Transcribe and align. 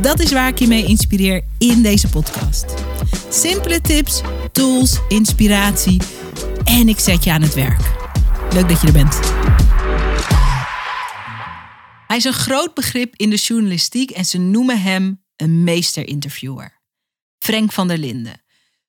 Dat 0.00 0.20
is 0.20 0.32
waar 0.32 0.48
ik 0.48 0.58
je 0.58 0.66
mee 0.66 0.84
inspireer 0.84 1.44
in 1.58 1.82
deze 1.82 2.08
podcast. 2.08 2.74
Simpele 3.30 3.80
tips, 3.80 4.20
tools, 4.52 5.00
inspiratie 5.08 6.00
en 6.64 6.88
ik 6.88 6.98
zet 6.98 7.24
je 7.24 7.32
aan 7.32 7.42
het 7.42 7.54
werk. 7.54 7.80
Leuk 8.52 8.68
dat 8.68 8.80
je 8.80 8.86
er 8.86 8.92
bent. 8.92 9.20
Hij 12.06 12.16
is 12.16 12.24
een 12.24 12.32
groot 12.32 12.74
begrip 12.74 13.14
in 13.16 13.30
de 13.30 13.36
journalistiek 13.36 14.10
en 14.10 14.24
ze 14.24 14.38
noemen 14.38 14.82
hem 14.82 15.22
een 15.36 15.64
meesterinterviewer. 15.64 16.80
Frank 17.38 17.72
van 17.72 17.88
der 17.88 17.98
Linden. 17.98 18.42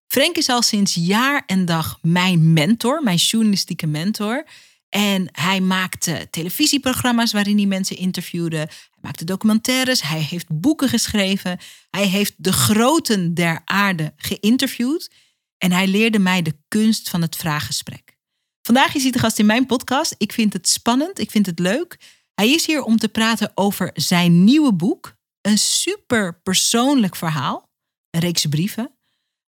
Frank 0.08 0.36
is 0.36 0.50
al 0.50 0.62
sinds 0.62 0.94
jaar 0.94 1.44
en 1.46 1.66
dag 1.66 1.98
mijn 2.02 2.54
mentor, 2.54 3.04
mijn 3.04 3.18
journalistieke 3.18 3.88
mentor. 3.88 4.46
En 4.90 5.28
hij 5.32 5.62
maakte 5.62 6.28
televisieprogramma's 6.30 7.32
waarin 7.32 7.58
hij 7.58 7.66
mensen 7.66 7.98
interviewde. 7.98 8.58
Hij 8.58 9.02
maakte 9.02 9.26
documentaires. 9.26 10.02
Hij 10.02 10.22
heeft 10.22 10.48
boeken 10.50 10.90
geschreven. 10.90 11.60
Hij 11.90 12.08
heeft 12.08 12.34
de 12.38 12.54
groten 12.54 13.34
der 13.34 13.62
aarde 13.66 14.14
geïnterviewd. 14.18 15.12
En 15.58 15.72
hij 15.72 15.88
leerde 15.88 16.20
mij 16.20 16.42
de 16.42 16.58
kunst 16.68 17.10
van 17.10 17.22
het 17.22 17.36
vraaggesprek. 17.36 18.16
Vandaag 18.62 18.96
is 18.96 19.04
hij 19.04 19.12
de 19.12 19.20
gast 19.20 19.40
in 19.40 19.46
mijn 19.46 19.66
podcast. 19.66 20.16
Ik 20.18 20.32
vind 20.32 20.54
het 20.54 20.70
spannend. 20.70 21.20
Ik 21.20 21.32
vind 21.32 21.46
het 21.46 21.60
leuk. 21.60 21.98
Hij 22.34 22.50
is 22.50 22.66
hier 22.66 22.84
om 22.84 22.98
te 22.98 23.10
praten 23.10 23.52
over 23.56 23.90
zijn 23.94 24.44
nieuwe 24.44 24.74
boek. 24.74 25.16
Een 25.42 25.58
super 25.58 26.42
persoonlijk 26.42 27.16
verhaal. 27.16 27.70
Een 28.10 28.20
reeks 28.20 28.46
brieven. 28.46 28.92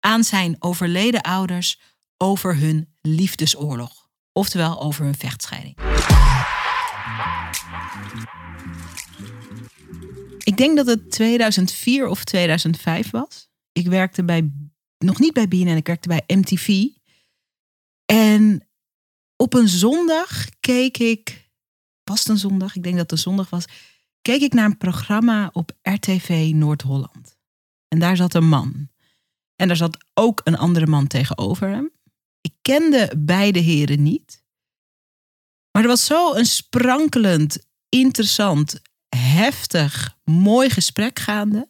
Aan 0.01 0.25
zijn 0.25 0.57
overleden 0.59 1.21
ouders 1.21 1.81
over 2.17 2.57
hun 2.57 2.95
liefdesoorlog. 3.01 4.00
Oftewel 4.33 4.81
over 4.83 5.05
hun 5.05 5.15
vechtscheiding. 5.15 5.77
Ik 10.39 10.57
denk 10.57 10.77
dat 10.77 10.87
het 10.87 11.11
2004 11.11 12.07
of 12.07 12.25
2005 12.25 13.11
was. 13.11 13.49
Ik 13.73 13.87
werkte 13.87 14.25
bij, 14.25 14.51
nog 14.99 15.19
niet 15.19 15.33
bij 15.33 15.49
BNN, 15.49 15.77
ik 15.77 15.87
werkte 15.87 16.09
bij 16.09 16.23
MTV. 16.27 16.87
En 18.05 18.69
op 19.37 19.55
een 19.55 19.69
zondag 19.69 20.47
keek 20.61 20.99
ik, 20.99 21.51
was 22.05 22.29
een 22.29 22.39
zondag? 22.39 22.77
Ik 22.77 22.83
denk 22.83 22.95
dat 22.95 23.03
het 23.03 23.13
een 23.13 23.25
zondag 23.25 23.51
was. 23.51 23.65
Keek 24.23 24.41
ik 24.41 24.53
naar 24.53 24.65
een 24.65 24.79
programma 24.79 25.51
op 25.53 25.73
RTV 25.83 26.51
Noord-Holland. 26.55 27.39
En 27.89 27.99
daar 27.99 28.17
zat 28.17 28.35
een 28.35 28.49
man. 28.49 28.89
En 29.57 29.69
daar 29.69 29.77
zat 29.77 30.05
ook 30.15 30.41
een 30.45 30.57
andere 30.57 30.87
man 30.87 31.07
tegenover 31.07 31.69
hem. 31.69 31.91
Ik 32.41 32.53
kende 32.63 33.13
beide 33.19 33.59
heren 33.59 34.03
niet. 34.03 34.43
Maar 35.71 35.83
er 35.83 35.89
was 35.89 36.05
zo 36.05 36.35
een 36.35 36.47
sprankelend, 36.47 37.59
interessant, 37.89 38.81
heftig, 39.17 40.19
mooi 40.25 40.71
gesprek 40.71 41.19
gaande. 41.19 41.69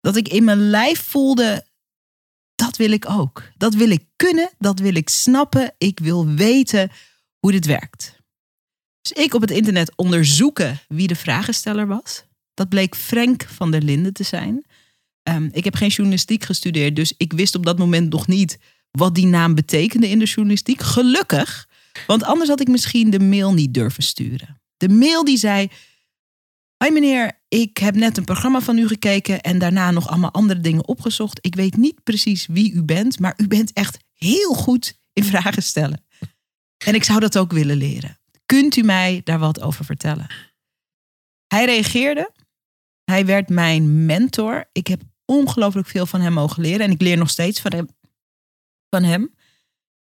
Dat 0.00 0.16
ik 0.16 0.28
in 0.28 0.44
mijn 0.44 0.70
lijf 0.70 1.02
voelde, 1.02 1.66
dat 2.54 2.76
wil 2.76 2.90
ik 2.90 3.08
ook. 3.08 3.50
Dat 3.56 3.74
wil 3.74 3.90
ik 3.90 4.04
kunnen, 4.16 4.50
dat 4.58 4.78
wil 4.78 4.94
ik 4.94 5.08
snappen. 5.08 5.74
Ik 5.78 5.98
wil 5.98 6.26
weten 6.26 6.90
hoe 7.38 7.52
dit 7.52 7.66
werkt. 7.66 8.18
Dus 9.00 9.24
ik 9.24 9.34
op 9.34 9.40
het 9.40 9.50
internet 9.50 9.96
onderzoeken 9.96 10.80
wie 10.88 11.06
de 11.06 11.16
vragensteller 11.16 11.86
was. 11.86 12.24
Dat 12.54 12.68
bleek 12.68 12.96
Frank 12.96 13.42
van 13.42 13.70
der 13.70 13.82
Linden 13.82 14.12
te 14.12 14.22
zijn. 14.22 14.64
Um, 15.28 15.48
ik 15.52 15.64
heb 15.64 15.74
geen 15.74 15.88
journalistiek 15.88 16.44
gestudeerd, 16.44 16.96
dus 16.96 17.14
ik 17.16 17.32
wist 17.32 17.54
op 17.54 17.64
dat 17.64 17.78
moment 17.78 18.12
nog 18.12 18.26
niet 18.26 18.58
wat 18.90 19.14
die 19.14 19.26
naam 19.26 19.54
betekende 19.54 20.08
in 20.08 20.18
de 20.18 20.24
journalistiek. 20.24 20.80
Gelukkig, 20.80 21.68
want 22.06 22.22
anders 22.22 22.48
had 22.48 22.60
ik 22.60 22.68
misschien 22.68 23.10
de 23.10 23.20
mail 23.20 23.52
niet 23.52 23.74
durven 23.74 24.02
sturen. 24.02 24.60
De 24.76 24.88
mail 24.88 25.24
die 25.24 25.36
zei: 25.36 25.68
Hoi 26.76 26.92
meneer, 26.92 27.40
ik 27.48 27.76
heb 27.76 27.94
net 27.94 28.16
een 28.16 28.24
programma 28.24 28.60
van 28.60 28.78
u 28.78 28.86
gekeken 28.86 29.40
en 29.40 29.58
daarna 29.58 29.90
nog 29.90 30.08
allemaal 30.08 30.30
andere 30.30 30.60
dingen 30.60 30.88
opgezocht. 30.88 31.38
Ik 31.40 31.54
weet 31.54 31.76
niet 31.76 32.02
precies 32.02 32.46
wie 32.46 32.72
u 32.72 32.82
bent, 32.82 33.18
maar 33.18 33.34
u 33.36 33.46
bent 33.46 33.72
echt 33.72 33.98
heel 34.14 34.54
goed 34.54 34.98
in 35.12 35.24
vragen 35.24 35.62
stellen. 35.62 36.04
En 36.84 36.94
ik 36.94 37.04
zou 37.04 37.20
dat 37.20 37.38
ook 37.38 37.52
willen 37.52 37.76
leren. 37.76 38.18
Kunt 38.46 38.76
u 38.76 38.82
mij 38.82 39.20
daar 39.24 39.38
wat 39.38 39.60
over 39.60 39.84
vertellen? 39.84 40.26
Hij 41.46 41.64
reageerde. 41.64 42.30
Hij 43.04 43.26
werd 43.26 43.48
mijn 43.48 44.06
mentor. 44.06 44.68
Ik 44.72 44.86
heb 44.86 45.02
ongelooflijk 45.24 45.88
veel 45.88 46.06
van 46.06 46.20
hem 46.20 46.32
mogen 46.32 46.62
leren. 46.62 46.86
En 46.86 46.90
ik 46.90 47.00
leer 47.00 47.16
nog 47.16 47.30
steeds 47.30 47.60
van 47.60 47.72
hem. 47.72 47.88
Van 48.90 49.02
hem. 49.02 49.34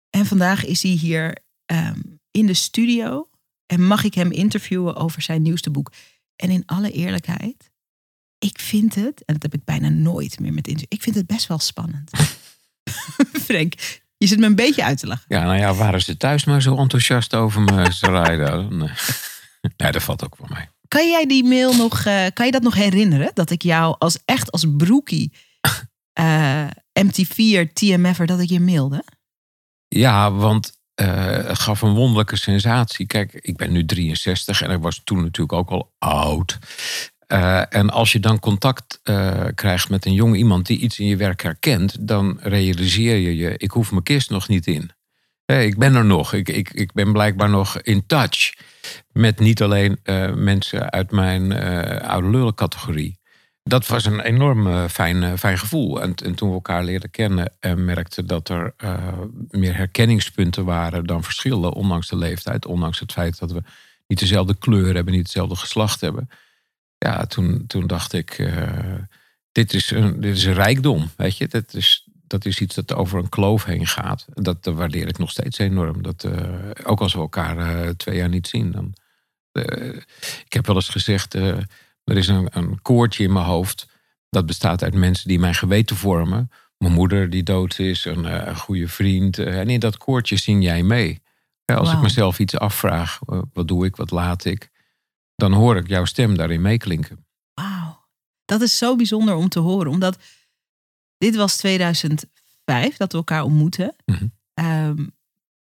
En 0.09 0.25
vandaag 0.25 0.65
is 0.65 0.83
hij 0.83 0.91
hier 0.91 1.37
um, 1.65 2.19
in 2.31 2.45
de 2.45 2.53
studio. 2.53 3.29
En 3.65 3.87
mag 3.87 4.03
ik 4.03 4.13
hem 4.13 4.31
interviewen 4.31 4.95
over 4.95 5.21
zijn 5.21 5.41
nieuwste 5.41 5.69
boek. 5.69 5.91
En 6.35 6.49
in 6.49 6.63
alle 6.65 6.91
eerlijkheid, 6.91 7.71
ik 8.37 8.59
vind 8.59 8.95
het, 8.95 9.25
en 9.25 9.33
dat 9.33 9.41
heb 9.41 9.53
ik 9.53 9.63
bijna 9.63 9.89
nooit 9.89 10.39
meer 10.39 10.53
met 10.53 10.67
interview. 10.67 10.93
Ik 10.93 11.01
vind 11.01 11.15
het 11.15 11.27
best 11.27 11.47
wel 11.47 11.59
spannend. 11.59 12.11
Frank, 13.47 13.73
je 14.17 14.27
zit 14.27 14.39
me 14.39 14.45
een 14.45 14.55
beetje 14.55 14.83
uit 14.83 14.99
te 14.99 15.07
lachen. 15.07 15.25
Ja, 15.27 15.43
nou 15.43 15.57
ja, 15.57 15.73
waren 15.73 16.01
ze 16.01 16.17
thuis 16.17 16.45
maar 16.45 16.61
zo 16.61 16.77
enthousiast 16.77 17.35
over 17.35 17.61
me, 17.61 17.91
Sarayda? 17.91 18.55
nee. 18.55 18.89
nee, 19.77 19.91
dat 19.91 20.03
valt 20.03 20.25
ook 20.25 20.35
voor 20.35 20.49
mij. 20.49 20.69
Kan 20.87 21.09
jij 21.09 21.25
die 21.25 21.43
mail 21.43 21.75
nog, 21.75 22.05
uh, 22.05 22.25
kan 22.33 22.45
je 22.45 22.51
dat 22.51 22.61
nog 22.61 22.73
herinneren? 22.73 23.31
Dat 23.33 23.49
ik 23.49 23.61
jou 23.61 23.95
als 23.99 24.19
echt 24.25 24.51
als 24.51 24.65
broekie 24.77 25.33
uh, 26.19 26.67
MT4 26.99 27.73
TMF'er 27.73 28.25
dat 28.25 28.39
ik 28.39 28.49
je 28.49 28.59
mailde? 28.59 29.03
Ja, 29.87 30.31
want 30.31 30.79
uh, 31.01 31.25
het 31.25 31.59
gaf 31.59 31.81
een 31.81 31.93
wonderlijke 31.93 32.35
sensatie. 32.35 33.05
Kijk, 33.05 33.33
ik 33.33 33.57
ben 33.57 33.71
nu 33.71 33.85
63 33.85 34.61
en 34.61 34.71
ik 34.71 34.81
was 34.81 35.01
toen 35.03 35.21
natuurlijk 35.21 35.53
ook 35.53 35.69
al 35.69 35.93
oud. 35.97 36.59
Uh, 37.27 37.75
en 37.75 37.89
als 37.89 38.11
je 38.11 38.19
dan 38.19 38.39
contact 38.39 38.99
uh, 39.03 39.45
krijgt 39.55 39.89
met 39.89 40.05
een 40.05 40.13
jong 40.13 40.35
iemand 40.35 40.65
die 40.65 40.79
iets 40.79 40.99
in 40.99 41.05
je 41.05 41.15
werk 41.15 41.41
herkent, 41.41 42.07
dan 42.07 42.39
realiseer 42.41 43.15
je 43.15 43.35
je, 43.35 43.57
ik 43.57 43.71
hoef 43.71 43.91
mijn 43.91 44.03
kist 44.03 44.29
nog 44.29 44.47
niet 44.47 44.67
in. 44.67 44.91
Ik 45.45 45.77
ben 45.77 45.95
er 45.95 46.05
nog. 46.05 46.33
Ik, 46.33 46.49
ik, 46.49 46.69
ik 46.69 46.93
ben 46.93 47.11
blijkbaar 47.11 47.49
nog 47.49 47.81
in 47.81 48.05
touch 48.05 48.53
met 49.11 49.39
niet 49.39 49.61
alleen 49.61 49.99
mensen 50.35 50.91
uit 50.91 51.11
mijn 51.11 51.53
oude 52.01 52.29
lullen 52.29 52.55
categorie. 52.55 53.20
Dat 53.63 53.87
was 53.87 54.05
een 54.05 54.19
enorm 54.19 54.89
fijn, 54.89 55.37
fijn 55.37 55.57
gevoel. 55.57 56.01
En, 56.01 56.15
en, 56.15 56.35
toen 56.35 56.47
we 56.47 56.53
elkaar 56.53 56.83
leerden 56.83 57.11
kennen 57.11 57.53
en 57.59 57.85
merkten 57.85 58.27
dat 58.27 58.49
er 58.49 58.73
meer 59.49 59.75
herkenningspunten 59.75 60.65
waren 60.65 61.05
dan 61.05 61.23
verschillen, 61.23 61.73
ondanks 61.73 62.07
de 62.07 62.17
leeftijd, 62.17 62.65
ondanks 62.65 62.99
het 62.99 63.11
feit 63.11 63.39
dat 63.39 63.51
we 63.51 63.63
niet 64.07 64.19
dezelfde 64.19 64.55
kleur 64.55 64.95
hebben, 64.95 65.13
niet 65.13 65.21
hetzelfde 65.21 65.55
geslacht 65.55 66.01
hebben 66.01 66.29
ja, 67.05 67.25
toen, 67.25 67.63
toen 67.67 67.87
dacht 67.87 68.13
ik, 68.13 68.51
dit, 69.51 69.73
is 69.73 69.91
een, 69.91 70.19
dit 70.19 70.37
is 70.37 70.43
een 70.43 70.53
rijkdom, 70.53 71.09
weet 71.17 71.37
je. 71.37 71.47
Dat 71.47 71.73
is, 71.73 72.07
dat 72.27 72.45
is 72.45 72.59
iets 72.59 72.75
dat 72.75 72.93
over 72.93 73.19
een 73.19 73.29
kloof 73.29 73.63
heen 73.63 73.87
gaat. 73.87 74.25
Dat, 74.33 74.57
waardeer 74.65 75.07
ik 75.07 75.17
nog 75.17 75.31
steeds 75.31 75.57
enorm. 75.57 76.01
Dat, 76.01 76.27
ook 76.83 77.01
als 77.01 77.13
we 77.13 77.19
elkaar 77.19 77.95
twee 77.95 78.17
jaar 78.17 78.29
niet 78.29 78.47
zien. 78.47 78.71
Dan, 78.71 78.93
ik 80.45 80.53
heb 80.53 80.65
wel 80.65 80.75
eens 80.75 80.89
gezegd, 80.89 81.37
er 82.03 82.17
is 82.17 82.27
een, 82.27 82.47
een 82.51 82.81
koortje 82.81 83.23
in 83.23 83.33
mijn 83.33 83.45
hoofd. 83.45 83.87
Dat 84.29 84.45
bestaat 84.45 84.83
uit 84.83 84.93
mensen 84.93 85.27
die 85.27 85.39
mijn 85.39 85.55
geweten 85.55 85.95
vormen. 85.95 86.51
Mijn 86.77 86.93
moeder 86.93 87.29
die 87.29 87.43
dood 87.43 87.79
is, 87.79 88.05
een, 88.05 88.47
een 88.47 88.57
goede 88.57 88.87
vriend. 88.87 89.39
en 89.39 89.69
in 89.69 89.79
dat 89.79 89.97
koortje 89.97 90.37
zing 90.37 90.63
jij 90.63 90.83
mee. 90.83 91.21
Als 91.65 91.87
wow. 91.87 91.97
ik 91.97 92.03
mezelf 92.03 92.39
iets 92.39 92.57
afvraag, 92.57 93.19
wat 93.53 93.67
doe 93.67 93.85
ik, 93.85 93.95
wat 93.95 94.11
laat 94.11 94.45
ik 94.45 94.71
dan 95.41 95.53
hoor 95.53 95.77
ik 95.77 95.87
jouw 95.87 96.05
stem 96.05 96.37
daarin 96.37 96.61
meeklinken. 96.61 97.25
Wauw, 97.53 98.07
dat 98.45 98.61
is 98.61 98.77
zo 98.77 98.95
bijzonder 98.95 99.35
om 99.35 99.49
te 99.49 99.59
horen, 99.59 99.91
omdat 99.91 100.17
dit 101.17 101.35
was 101.35 101.57
2005 101.57 102.27
dat 102.97 103.11
we 103.11 103.17
elkaar 103.17 103.43
ontmoeten. 103.43 103.95
Mm 104.05 104.15
-hmm. 104.15 104.31
um, 104.65 105.11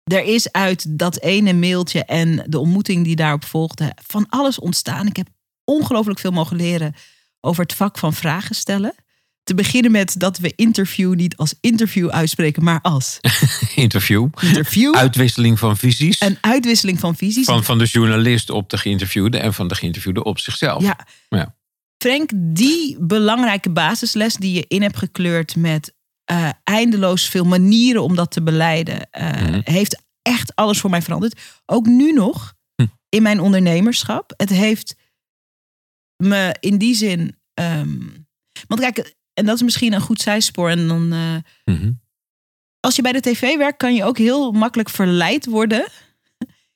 er 0.05 0.25
is 0.25 0.53
uit 0.53 0.99
dat 0.99 1.21
ene 1.21 1.53
mailtje 1.53 2.05
en 2.05 2.44
de 2.47 2.59
ontmoeting 2.59 3.05
die 3.05 3.17
daarop 3.17 3.44
volgde 3.44 3.93
van 4.03 4.27
alles 4.29 4.59
ontstaan. 4.59 5.06
Ik 5.06 5.17
heb 5.17 5.29
ongelooflijk 5.67 6.19
veel 6.19 6.31
mogen 6.31 6.57
leren 6.57 6.95
over 7.41 7.63
het 7.63 7.75
vak 7.75 7.99
van 7.99 8.13
vragen 8.15 8.55
stellen. 8.55 8.95
Te 9.45 9.55
beginnen 9.55 9.91
met 9.91 10.15
dat 10.19 10.39
we 10.39 10.53
interview 10.57 11.15
niet 11.15 11.37
als 11.37 11.55
interview 11.61 12.09
uitspreken, 12.09 12.65
maar 12.65 12.81
als 12.81 13.19
interview. 13.75 14.29
interview. 14.43 14.95
Uitwisseling 14.95 15.59
van 15.59 15.77
visies. 15.77 16.21
Een 16.21 16.39
uitwisseling 16.41 16.99
van 17.01 17.17
visies. 17.17 17.45
Van, 17.45 17.65
van 17.65 17.79
de 17.79 17.85
journalist 17.85 18.51
op 18.51 18.71
de 18.71 18.79
geïnterviewde 18.79 19.39
en 19.39 19.55
van 19.55 19.69
de 19.69 19.75
geïnterviewde 19.75 20.25
op 20.25 20.39
zichzelf. 20.39 20.83
Ja. 20.83 21.07
ja. 21.29 21.55
Frank, 21.99 22.31
die 22.35 22.97
belangrijke 23.01 23.71
basisles 23.71 24.35
die 24.35 24.53
je 24.55 24.65
in 24.69 24.83
hebt 24.83 24.97
gekleurd 24.97 25.57
met 25.57 25.95
eh, 26.25 26.49
eindeloos 26.65 27.29
veel 27.29 27.45
manieren 27.45 28.03
om 28.03 28.15
dat 28.17 28.31
te 28.31 28.43
beleiden. 28.43 29.11
Eh, 29.11 29.31
Mhm. 29.33 29.61
Heeft 29.65 30.03
echt 30.23 30.55
alles 30.55 30.79
voor 30.81 30.91
mij 30.91 31.03
veranderd. 31.03 31.41
Ook 31.67 31.87
nu 31.87 32.13
nog 32.13 32.55
Hm. 32.77 32.87
in 33.09 33.23
mijn 33.23 33.41
ondernemerschap. 33.41 34.33
Het 34.37 34.49
heeft 34.51 34.95
me 36.17 36.57
in 36.61 36.79
die 36.79 36.95
zin. 36.95 37.37
ehm, 37.55 37.99
want 38.67 38.81
kijk, 38.81 39.15
en 39.35 39.47
dat 39.47 39.55
is 39.55 39.63
misschien 39.63 39.93
een 39.93 40.01
goed 40.01 40.21
zijspoor. 40.21 40.71
En 40.71 40.89
dan, 40.89 41.13
eh, 41.13 41.37
Mhm. 41.75 41.93
als 42.81 42.97
je 42.97 43.03
bij 43.03 43.13
de 43.13 43.21
tv 43.21 43.57
werkt, 43.57 43.77
kan 43.79 43.95
je 43.95 44.05
ook 44.05 44.19
heel 44.19 44.53
makkelijk 44.53 44.89
verleid 44.91 45.47
worden. 45.47 45.89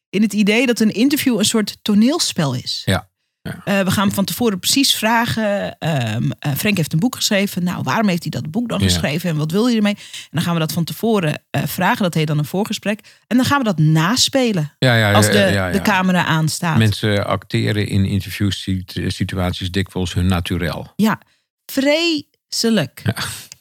In 0.08 0.22
het 0.22 0.32
idee 0.32 0.66
dat 0.66 0.80
een 0.80 0.92
interview 0.94 1.38
een 1.38 1.44
soort 1.44 1.78
toneelspel 1.82 2.54
is. 2.54 2.82
Ja. 2.84 3.09
Ja. 3.42 3.60
Eh, 3.64 3.84
we 3.84 3.90
gaan 3.90 4.12
van 4.12 4.24
tevoren 4.24 4.58
precies 4.58 4.94
vragen. 4.94 5.78
ehm 5.78 6.30
eh, 6.38 6.52
Frank 6.54 6.76
heeft 6.76 6.92
een 6.92 6.98
boek 6.98 7.14
geschreven. 7.14 7.64
Nou, 7.64 7.82
waarom 7.82 8.08
heeft 8.08 8.22
hij 8.22 8.30
dat 8.30 8.50
boek 8.50 8.68
dan 8.68 8.80
geschreven? 8.80 9.30
En 9.30 9.36
wat 9.36 9.50
wil 9.50 9.66
hij 9.66 9.76
ermee? 9.76 9.94
En 9.94 10.28
dan 10.30 10.42
gaan 10.42 10.54
we 10.54 10.60
dat 10.60 10.72
van 10.72 10.84
tevoren 10.84 11.42
eh, 11.50 11.62
vragen. 11.66 12.02
Dat 12.02 12.14
heet 12.14 12.26
dan 12.26 12.38
een 12.38 12.44
voorgesprek. 12.44 13.00
En 13.26 13.36
dan 13.36 13.46
gaan 13.46 13.58
we 13.58 13.64
dat 13.64 13.78
naspelen. 13.78 14.72
Ja, 14.78 14.94
ja, 14.94 15.12
Als 15.12 15.26
de, 15.26 15.68
de 15.72 15.82
camera 15.82 16.24
aanstaat. 16.24 16.78
Mensen 16.78 17.26
acteren 17.26 17.86
in 17.86 18.04
interviewsituaties 18.04 19.70
dikwijls 19.70 20.14
hun 20.14 20.26
naturel. 20.26 20.92
Ja, 20.96 21.20
vreselijk. 21.66 23.02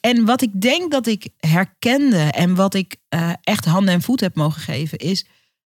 En 0.00 0.24
wat 0.24 0.42
ik 0.42 0.60
denk 0.60 0.90
dat 0.90 1.06
ik 1.06 1.28
herkende 1.38 2.18
en 2.18 2.54
wat 2.54 2.74
ik 2.74 2.96
echt 3.42 3.64
handen 3.64 3.94
en 3.94 4.02
voet 4.02 4.20
heb 4.20 4.34
mogen 4.34 4.60
geven, 4.60 4.98
is 4.98 5.26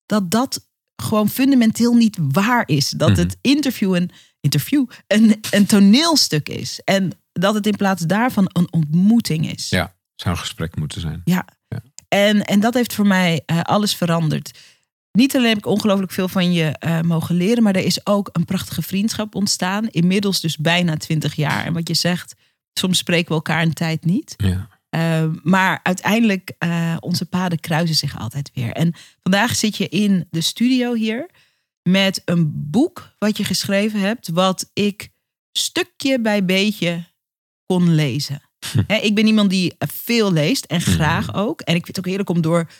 dat 0.07 0.31
dat 0.31 0.67
gewoon 0.97 1.29
fundamenteel 1.29 1.95
niet 1.95 2.19
waar 2.33 2.63
is. 2.69 2.89
Dat 2.91 3.11
Mhm. 3.11 3.19
het 3.19 3.37
interview 3.41 3.95
een, 3.95 4.11
interview 4.41 4.87
een, 5.07 5.41
een 5.51 5.67
toneelstuk 5.67 6.49
is. 6.49 6.81
En 6.85 7.11
dat 7.33 7.55
het 7.55 7.67
in 7.67 7.77
plaats 7.77 8.03
daarvan 8.03 8.51
een 8.53 8.73
ontmoeting 8.73 9.53
is. 9.53 9.69
Ja, 9.69 9.95
zou 10.15 10.35
een 10.35 10.41
gesprek 10.41 10.77
moeten 10.77 11.01
zijn. 11.01 11.23
En, 12.09 12.45
en 12.45 12.61
dat 12.61 12.75
heeft 12.75 12.95
voor 12.95 13.07
mij 13.07 13.43
eh, 13.47 13.61
alles 13.61 13.95
veranderd. 13.97 14.59
Niet 15.13 15.37
alleen 15.37 15.49
heb 15.49 15.59
ik 15.59 15.67
ongelooflijk 15.67 16.13
veel 16.13 16.29
van 16.29 16.53
je 16.53 16.65
eh, 16.65 17.01
mogen 17.01 17.35
leren, 17.35 17.63
maar 17.63 17.75
er 17.75 17.85
is 17.85 18.07
ook 18.07 18.29
een 18.33 18.45
prachtige 18.45 18.83
vriendschap 18.83 19.35
ontstaan. 19.35 19.89
Inmiddels 19.89 20.41
dus 20.41 20.57
bijna 20.57 20.97
twintig 20.97 21.35
jaar. 21.35 21.65
En 21.65 21.73
wat 21.73 21.89
je 21.89 21.95
zegt, 21.95 22.35
soms 22.73 22.99
spreken 22.99 23.29
we 23.29 23.35
elkaar 23.35 23.63
een 23.63 23.73
tijd 23.73 24.05
niet. 24.05 24.35
Ja. 24.37 24.69
Uh, 24.97 25.25
maar 25.43 25.81
uiteindelijk, 25.83 26.53
uh, 26.59 26.97
onze 27.01 27.27
paden 27.27 27.61
kruisen 27.61 27.97
zich 27.97 28.19
altijd 28.19 28.51
weer. 28.55 28.73
En 28.73 28.95
vandaag 29.23 29.57
zit 29.57 29.77
je 29.77 29.89
in 29.89 30.27
de 30.31 30.41
studio 30.41 30.95
hier 30.95 31.31
met 31.83 32.23
een 32.25 32.71
boek 32.71 33.15
wat 33.19 33.37
je 33.37 33.45
geschreven 33.45 34.01
hebt, 34.01 34.29
wat 34.29 34.71
ik 34.73 35.09
stukje 35.53 36.21
bij 36.21 36.45
beetje 36.45 37.05
kon 37.67 37.95
lezen. 37.95 38.41
He, 38.87 38.97
ik 38.97 39.15
ben 39.15 39.27
iemand 39.27 39.51
die 39.51 39.75
veel 39.79 40.33
leest 40.33 40.65
en 40.65 40.81
graag 40.81 41.35
ook. 41.35 41.61
En 41.61 41.75
ik 41.75 41.85
vind 41.85 41.97
het 41.97 41.99
ook 41.99 42.07
heerlijk 42.07 42.31
om 42.31 42.41
door 42.41 42.71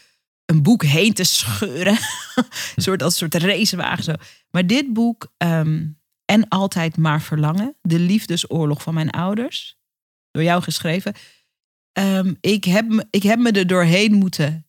een 0.45 0.63
boek 0.63 0.85
heen 0.85 1.13
te 1.13 1.25
scheuren. 1.25 1.99
een 2.77 2.83
soort 2.83 3.03
als 3.03 3.21
een 3.21 3.31
soort 3.31 3.43
racewagen 3.43 4.05
zo. 4.05 4.13
Maar 4.51 4.67
dit 4.67 4.93
boek, 4.93 5.33
um, 5.39 5.99
En 6.25 6.49
Altijd 6.49 6.97
Maar 6.97 7.23
Verlangen, 7.23 7.77
De 7.83 7.99
Liefdesoorlog 7.99 8.83
van 8.83 8.95
Mijn 8.95 9.11
Ouders, 9.11 9.79
door 10.31 10.43
jou 10.43 10.63
geschreven. 10.63 11.15
Um, 11.99 12.37
ik, 12.41 12.65
heb, 12.65 12.89
me, 12.89 13.07
ik 13.11 13.23
heb 13.23 13.39
me 13.39 13.51
er 13.53 13.67
doorheen 13.67 14.15
moeten 14.15 14.67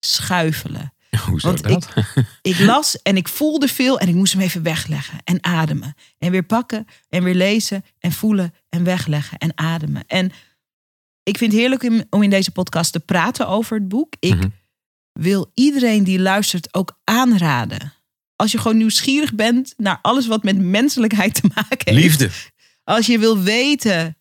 schuifelen. 0.00 0.94
Hoezo 1.26 1.46
Want 1.48 1.62
dat? 1.62 1.88
Ik, 1.94 2.24
ik 2.42 2.58
las 2.58 3.02
en 3.02 3.16
ik 3.16 3.28
voelde 3.28 3.68
veel 3.68 3.98
en 3.98 4.08
ik 4.08 4.14
moest 4.14 4.32
hem 4.32 4.42
even 4.42 4.62
wegleggen 4.62 5.18
en 5.24 5.44
ademen. 5.44 5.94
En 6.18 6.30
weer 6.30 6.42
pakken 6.42 6.86
en 7.08 7.24
weer 7.24 7.34
lezen 7.34 7.84
en 7.98 8.12
voelen 8.12 8.54
en 8.68 8.84
wegleggen 8.84 9.38
en 9.38 9.52
ademen. 9.54 10.04
En 10.06 10.32
ik 11.22 11.38
vind 11.38 11.52
het 11.52 11.60
heerlijk 11.60 12.06
om 12.10 12.22
in 12.22 12.30
deze 12.30 12.50
podcast 12.50 12.92
te 12.92 13.00
praten 13.00 13.48
over 13.48 13.76
het 13.78 13.88
boek. 13.88 14.14
Ik 14.18 14.34
Mhm. 14.34 14.48
wil 15.12 15.50
iedereen 15.54 16.04
die 16.04 16.20
luistert 16.20 16.74
ook 16.74 16.98
aanraden. 17.04 17.92
Als 18.36 18.52
je 18.52 18.58
gewoon 18.58 18.76
nieuwsgierig 18.76 19.34
bent 19.34 19.74
naar 19.76 19.98
alles 20.02 20.26
wat 20.26 20.42
met 20.42 20.58
menselijkheid 20.58 21.34
te 21.34 21.50
maken 21.54 21.94
heeft. 21.94 22.00
Liefde. 22.20 22.30
Als 22.84 23.06
je 23.06 23.18
wil 23.18 23.38
weten 23.38 24.16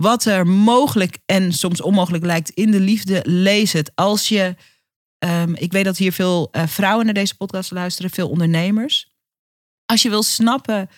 wat 0.00 0.24
er 0.24 0.46
mogelijk 0.46 1.18
en 1.26 1.52
soms 1.52 1.80
onmogelijk 1.80 2.24
lijkt 2.24 2.50
in 2.50 2.70
de 2.70 2.80
liefde, 2.80 3.20
lees 3.24 3.72
het. 3.72 3.92
Als 3.94 4.28
je, 4.28 4.54
um, 5.18 5.54
ik 5.54 5.72
weet 5.72 5.84
dat 5.84 5.96
hier 5.96 6.12
veel 6.12 6.48
uh, 6.52 6.66
vrouwen 6.66 7.04
naar 7.04 7.14
deze 7.14 7.36
podcast 7.36 7.70
luisteren, 7.70 8.10
veel 8.10 8.28
ondernemers. 8.28 9.12
Als 9.86 10.02
je 10.02 10.08
wil 10.08 10.22
snappen 10.22 10.90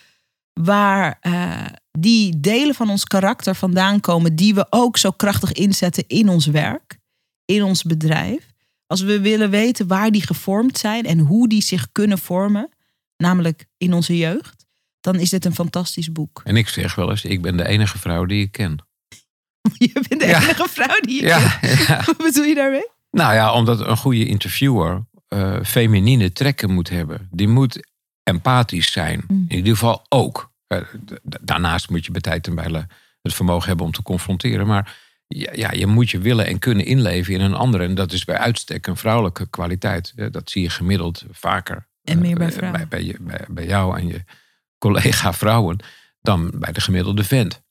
waar 0.53 1.19
uh, 1.21 1.65
die 1.91 2.39
delen 2.39 2.75
van 2.75 2.89
ons 2.89 3.03
karakter 3.03 3.55
vandaan 3.55 3.99
komen, 3.99 4.35
die 4.35 4.53
we 4.53 4.67
ook 4.69 4.97
zo 4.97 5.11
krachtig 5.11 5.51
inzetten 5.51 6.03
in 6.07 6.29
ons 6.29 6.45
werk, 6.45 6.97
in 7.45 7.63
ons 7.63 7.83
bedrijf. 7.83 8.51
Als 8.87 9.01
we 9.01 9.21
willen 9.21 9.49
weten 9.49 9.87
waar 9.87 10.11
die 10.11 10.25
gevormd 10.25 10.77
zijn 10.77 11.05
en 11.05 11.19
hoe 11.19 11.49
die 11.49 11.61
zich 11.61 11.91
kunnen 11.91 12.17
vormen, 12.17 12.69
namelijk 13.17 13.65
in 13.77 13.93
onze 13.93 14.17
jeugd, 14.17 14.65
dan 14.99 15.15
is 15.19 15.29
dit 15.29 15.45
een 15.45 15.55
fantastisch 15.55 16.11
boek. 16.11 16.41
En 16.43 16.55
ik 16.55 16.67
zeg 16.67 16.95
wel 16.95 17.09
eens, 17.09 17.25
ik 17.25 17.41
ben 17.41 17.57
de 17.57 17.67
enige 17.67 17.97
vrouw 17.97 18.25
die 18.25 18.43
ik 18.43 18.51
ken. 18.51 18.91
Je 19.77 20.05
bent 20.07 20.21
de 20.21 20.27
Ja. 20.27 20.41
enige 20.43 20.67
vrouw 20.69 20.99
die 20.99 21.21
je 21.21 21.27
Ja, 21.27 21.59
ja. 21.87 22.01
Wat 22.05 22.17
bedoel 22.17 22.43
je 22.43 22.55
daarmee? 22.55 22.87
Nou 23.11 23.33
ja, 23.33 23.53
omdat 23.53 23.79
een 23.79 23.97
goede 23.97 24.25
interviewer 24.25 25.05
eh, 25.27 25.55
feminine 25.63 26.31
trekken 26.31 26.71
moet 26.71 26.89
hebben. 26.89 27.27
Die 27.31 27.47
moet 27.47 27.91
empathisch 28.23 28.91
zijn. 28.91 29.23
Mm. 29.27 29.45
In 29.47 29.55
ieder 29.57 29.73
geval 29.73 30.05
ook. 30.09 30.51
Eh, 30.67 30.79
daarnaast 31.41 31.89
moet 31.89 32.05
je 32.05 32.11
bij 32.11 32.21
tijd 32.21 32.47
en 32.47 32.55
bijle 32.55 32.87
het 33.21 33.33
vermogen 33.33 33.67
hebben 33.67 33.85
om 33.85 33.91
te 33.91 34.01
confronteren. 34.03 34.67
Maar 34.67 34.95
ja, 35.27 35.51
ja, 35.53 35.71
je 35.71 35.87
moet 35.87 36.09
je 36.09 36.19
willen 36.19 36.45
en 36.45 36.59
kunnen 36.59 36.85
inleven 36.85 37.33
in 37.33 37.41
een 37.41 37.53
ander. 37.53 37.81
En 37.81 37.95
dat 37.95 38.11
is 38.11 38.25
bij 38.25 38.37
uitstek 38.37 38.87
een 38.87 38.97
vrouwelijke 38.97 39.49
kwaliteit. 39.49 40.13
Eh, 40.15 40.27
Dat 40.31 40.49
zie 40.49 40.61
je 40.61 40.69
gemiddeld 40.69 41.23
vaker. 41.31 41.87
En 42.03 42.19
meer 42.19 42.35
bij 42.37 42.51
vrouwen. 42.51 42.79
Bij, 42.79 42.87
bij, 42.87 43.03
je- 43.07 43.17
bij, 43.21 43.45
bij 43.49 43.65
jou 43.65 43.97
en 43.99 44.07
je 44.07 44.23
collega 44.77 45.33
vrouwen 45.33 45.77
dan 46.21 46.51
bij 46.55 46.71
de 46.71 46.81
gemiddelde 46.81 47.23
vent. 47.23 47.61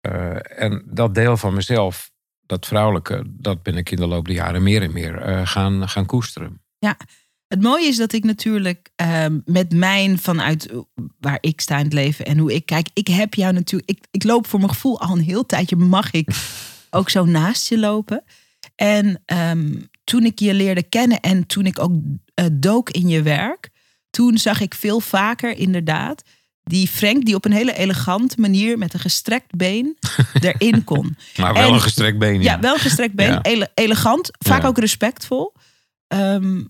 Ja. 0.00 0.10
Eh, 0.10 0.62
en 0.62 0.82
dat 0.86 1.14
deel 1.14 1.36
van 1.36 1.54
mezelf, 1.54 2.10
dat 2.46 2.66
vrouwelijke, 2.66 3.24
dat 3.28 3.62
ben 3.62 3.76
ik 3.76 3.90
in 3.90 3.96
de 3.96 4.06
loop 4.06 4.26
der 4.26 4.34
jaren 4.34 4.62
meer 4.62 4.82
en 4.82 4.92
meer 4.92 5.18
eh, 5.18 5.46
gaan, 5.46 5.88
gaan 5.88 6.06
koesteren. 6.06 6.62
Het 7.50 7.62
mooie 7.62 7.86
is 7.86 7.96
dat 7.96 8.12
ik 8.12 8.24
natuurlijk 8.24 8.90
ehm, 8.96 9.38
met 9.44 9.72
mijn 9.72 10.18
vanuit 10.18 10.72
waar 11.18 11.38
ik 11.40 11.60
sta 11.60 11.78
in 11.78 11.84
het 11.84 11.92
leven 11.92 12.24
en 12.24 12.38
hoe 12.38 12.54
ik 12.54 12.66
kijk, 12.66 12.88
ik 12.92 13.06
heb 13.06 13.34
jou 13.34 13.52
natuurlijk, 13.52 13.90
ik, 13.90 14.06
ik 14.10 14.24
loop 14.24 14.46
voor 14.46 14.58
mijn 14.58 14.70
gevoel 14.70 15.00
al 15.00 15.16
een 15.16 15.22
heel 15.22 15.46
tijdje, 15.46 15.76
mag 15.76 16.10
ik 16.10 16.28
ook 16.90 17.10
zo 17.10 17.24
naast 17.24 17.68
je 17.68 17.78
lopen. 17.78 18.24
En 18.74 19.22
ehm, 19.24 19.74
toen 20.04 20.24
ik 20.24 20.38
je 20.38 20.54
leerde 20.54 20.82
kennen 20.82 21.20
en 21.20 21.46
toen 21.46 21.66
ik 21.66 21.78
ook 21.78 21.92
eh, 22.34 22.44
dook 22.52 22.90
in 22.90 23.08
je 23.08 23.22
werk, 23.22 23.70
toen 24.10 24.38
zag 24.38 24.60
ik 24.60 24.74
veel 24.74 25.00
vaker 25.00 25.56
inderdaad 25.56 26.22
die 26.62 26.88
Frank 26.88 27.24
die 27.24 27.34
op 27.34 27.44
een 27.44 27.52
hele 27.52 27.76
elegante 27.76 28.40
manier 28.40 28.78
met 28.78 28.94
een 28.94 29.00
gestrekt 29.00 29.56
been 29.56 29.96
erin 30.40 30.84
kon. 30.84 31.16
Maar 31.36 31.52
wel 31.54 31.68
En- 31.68 31.72
een 31.74 31.80
gestrekt 31.80 32.18
been. 32.18 32.42
Ja, 32.42 32.60
wel 32.60 32.74
een 32.74 32.80
gestrekt 32.80 33.14
been. 33.14 33.32
Ja. 33.32 33.42
ele- 33.42 33.70
elegant. 33.74 34.30
Vaak 34.38 34.62
Ja. 34.62 34.68
ook 34.68 34.78
respectvol. 34.78 35.52
Ehm, 36.06 36.64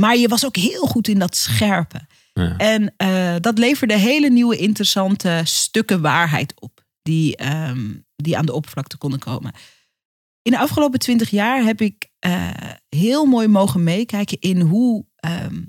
maar 0.00 0.16
je 0.16 0.28
was 0.28 0.44
ook 0.46 0.56
heel 0.56 0.86
goed 0.86 1.08
in 1.08 1.18
dat 1.18 1.36
scherpen. 1.36 2.06
Ja. 2.32 2.56
En 2.56 2.94
eh, 2.96 3.34
dat 3.40 3.58
leverde 3.58 3.96
hele 3.96 4.30
nieuwe 4.30 4.56
interessante 4.56 5.40
stukken 5.44 6.00
waarheid 6.00 6.54
op. 6.60 6.84
Die, 7.02 7.36
ehm, 7.36 7.90
die 8.16 8.36
aan 8.38 8.46
de 8.46 8.52
oppervlakte 8.52 8.96
konden 8.96 9.18
komen. 9.18 9.52
In 10.42 10.50
de 10.52 10.58
afgelopen 10.58 10.98
twintig 10.98 11.30
jaar 11.30 11.62
heb 11.64 11.80
ik 11.80 12.10
eh, 12.18 12.48
heel 12.88 13.24
mooi 13.24 13.48
mogen 13.48 13.84
meekijken 13.84 14.40
in 14.40 14.60
hoe 14.60 15.04
ehm, 15.16 15.62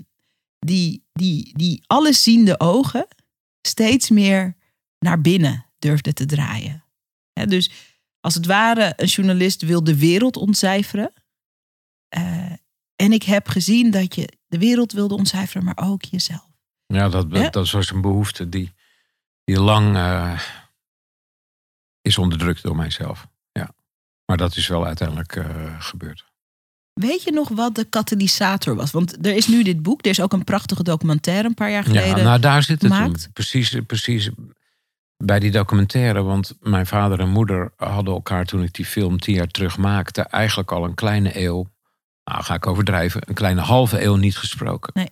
die, 0.58 1.04
die, 1.12 1.52
die 1.58 1.82
allesziende 1.86 2.60
ogen 2.60 3.06
steeds 3.66 4.10
meer 4.10 4.56
naar 4.98 5.20
binnen 5.20 5.66
durfden 5.78 6.14
te 6.14 6.26
draaien. 6.26 6.84
Dus 7.32 7.70
als 8.20 8.34
het 8.34 8.46
ware, 8.46 8.92
een 8.96 9.06
journalist 9.06 9.62
wil 9.62 9.84
de 9.84 9.98
wereld 9.98 10.36
ontcijferen. 10.36 11.12
Eh, 12.08 12.52
en 12.96 13.12
ik 13.12 13.22
heb 13.22 13.48
gezien 13.48 13.90
dat 13.90 14.14
je 14.14 14.38
de 14.46 14.58
wereld 14.58 14.92
wilde 14.92 15.14
ontcijferen, 15.14 15.64
maar 15.64 15.78
ook 15.88 16.04
jezelf. 16.04 16.48
Ja, 16.86 17.08
dat, 17.08 17.30
dat 17.52 17.70
was 17.70 17.90
een 17.90 18.00
behoefte 18.00 18.48
die, 18.48 18.72
die 19.44 19.60
lang 19.60 19.96
eh, 19.96 20.40
is 22.00 22.18
onderdrukt 22.18 22.62
door 22.62 22.76
mijzelf. 22.76 23.26
Ja. 23.52 23.74
Maar 24.26 24.36
dat 24.36 24.56
is 24.56 24.68
wel 24.68 24.86
uiteindelijk 24.86 25.36
eh, 25.36 25.80
gebeurd. 25.80 26.32
Weet 26.94 27.22
je 27.22 27.32
nog 27.32 27.48
wat 27.48 27.74
de 27.74 27.84
katalysator 27.84 28.74
was? 28.74 28.90
Want 28.90 29.26
er 29.26 29.34
is 29.34 29.48
nu 29.48 29.62
dit 29.62 29.82
boek. 29.82 30.04
Er 30.04 30.10
is 30.10 30.20
ook 30.20 30.32
een 30.32 30.44
prachtige 30.44 30.82
documentaire 30.82 31.48
een 31.48 31.54
paar 31.54 31.70
jaar 31.70 31.84
geleden. 31.84 32.16
Ja, 32.16 32.22
nou 32.22 32.40
daar 32.40 32.62
zit 32.62 32.82
het 32.82 32.92
gemaakt. 32.92 33.28
Precies, 33.32 33.76
precies 33.86 34.30
bij 35.16 35.38
die 35.38 35.50
documentaire. 35.50 36.22
Want 36.22 36.56
mijn 36.60 36.86
vader 36.86 37.20
en 37.20 37.28
moeder 37.28 37.72
hadden 37.76 38.14
elkaar 38.14 38.44
toen 38.44 38.62
ik 38.62 38.74
die 38.74 38.84
film 38.84 39.18
tien 39.18 39.34
jaar 39.34 39.46
terug 39.46 39.78
maakte... 39.78 40.22
eigenlijk 40.22 40.72
al 40.72 40.84
een 40.84 40.94
kleine 40.94 41.40
eeuw, 41.40 41.68
nou 42.24 42.42
ga 42.42 42.54
ik 42.54 42.66
overdrijven... 42.66 43.22
een 43.24 43.34
kleine 43.34 43.60
halve 43.60 44.02
eeuw 44.02 44.16
niet 44.16 44.36
gesproken. 44.36 44.92
Nee. 44.94 45.10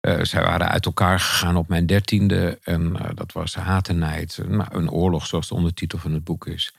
Eh, 0.00 0.24
zij 0.24 0.42
waren 0.42 0.68
uit 0.68 0.86
elkaar 0.86 1.20
gegaan 1.20 1.56
op 1.56 1.68
mijn 1.68 1.86
dertiende. 1.86 2.58
En 2.62 2.96
eh, 2.96 3.10
dat 3.14 3.32
was 3.32 3.54
haat 3.54 3.88
en 3.88 3.98
nijd. 3.98 4.38
Nou, 4.48 4.68
een 4.70 4.90
oorlog, 4.90 5.26
zoals 5.26 5.48
de 5.48 5.54
ondertitel 5.54 5.98
van 5.98 6.12
het 6.12 6.24
boek 6.24 6.46
is. 6.46 6.72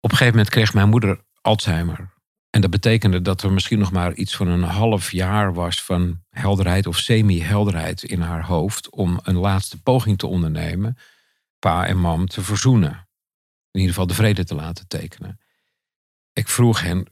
Op 0.00 0.10
een 0.10 0.16
gegeven 0.16 0.36
moment 0.36 0.54
kreeg 0.54 0.74
mijn 0.74 0.88
moeder 0.88 1.20
Alzheimer. 1.40 2.14
En 2.56 2.62
dat 2.62 2.70
betekende 2.70 3.22
dat 3.22 3.42
er 3.42 3.52
misschien 3.52 3.78
nog 3.78 3.92
maar 3.92 4.14
iets 4.14 4.36
van 4.36 4.48
een 4.48 4.62
half 4.62 5.12
jaar 5.12 5.54
was 5.54 5.82
van 5.82 6.22
helderheid 6.30 6.86
of 6.86 6.98
semi-helderheid 6.98 8.02
in 8.02 8.20
haar 8.20 8.44
hoofd 8.44 8.90
om 8.90 9.20
een 9.22 9.36
laatste 9.36 9.82
poging 9.82 10.18
te 10.18 10.26
ondernemen, 10.26 10.96
pa 11.58 11.86
en 11.86 11.98
mam 11.98 12.26
te 12.26 12.42
verzoenen. 12.42 13.08
In 13.70 13.80
ieder 13.80 13.88
geval 13.88 14.06
de 14.06 14.14
vrede 14.14 14.44
te 14.44 14.54
laten 14.54 14.88
tekenen. 14.88 15.40
Ik 16.32 16.48
vroeg 16.48 16.80
hen, 16.80 17.06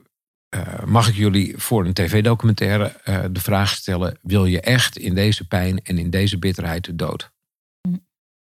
uh, 0.55 0.85
mag 0.85 1.09
ik 1.09 1.15
jullie 1.15 1.59
voor 1.59 1.85
een 1.85 1.95
tv-documentaire 1.95 3.01
uh, 3.05 3.25
de 3.31 3.41
vraag 3.41 3.69
stellen, 3.69 4.19
wil 4.23 4.47
je 4.47 4.61
echt 4.61 4.97
in 4.97 5.15
deze 5.15 5.47
pijn 5.47 5.83
en 5.83 5.99
in 5.99 6.11
deze 6.11 6.39
bitterheid 6.39 6.85
de 6.85 6.97
dood? 6.97 7.33
Hm. 7.81 7.97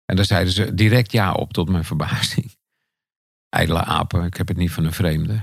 En 0.06 0.16
daar 0.16 0.26
zeiden 0.26 0.54
ze 0.54 0.74
direct 0.74 1.12
ja 1.12 1.34
op, 1.34 1.54
tot 1.54 1.70
mijn 1.70 1.86
verbazing 1.86 2.55
ijdele 3.56 3.84
apen. 3.84 4.24
Ik 4.24 4.38
heb 4.38 4.48
het 4.48 4.58
niet 4.58 4.72
van 4.72 4.86
een 4.86 4.94
vreemde. 4.94 5.42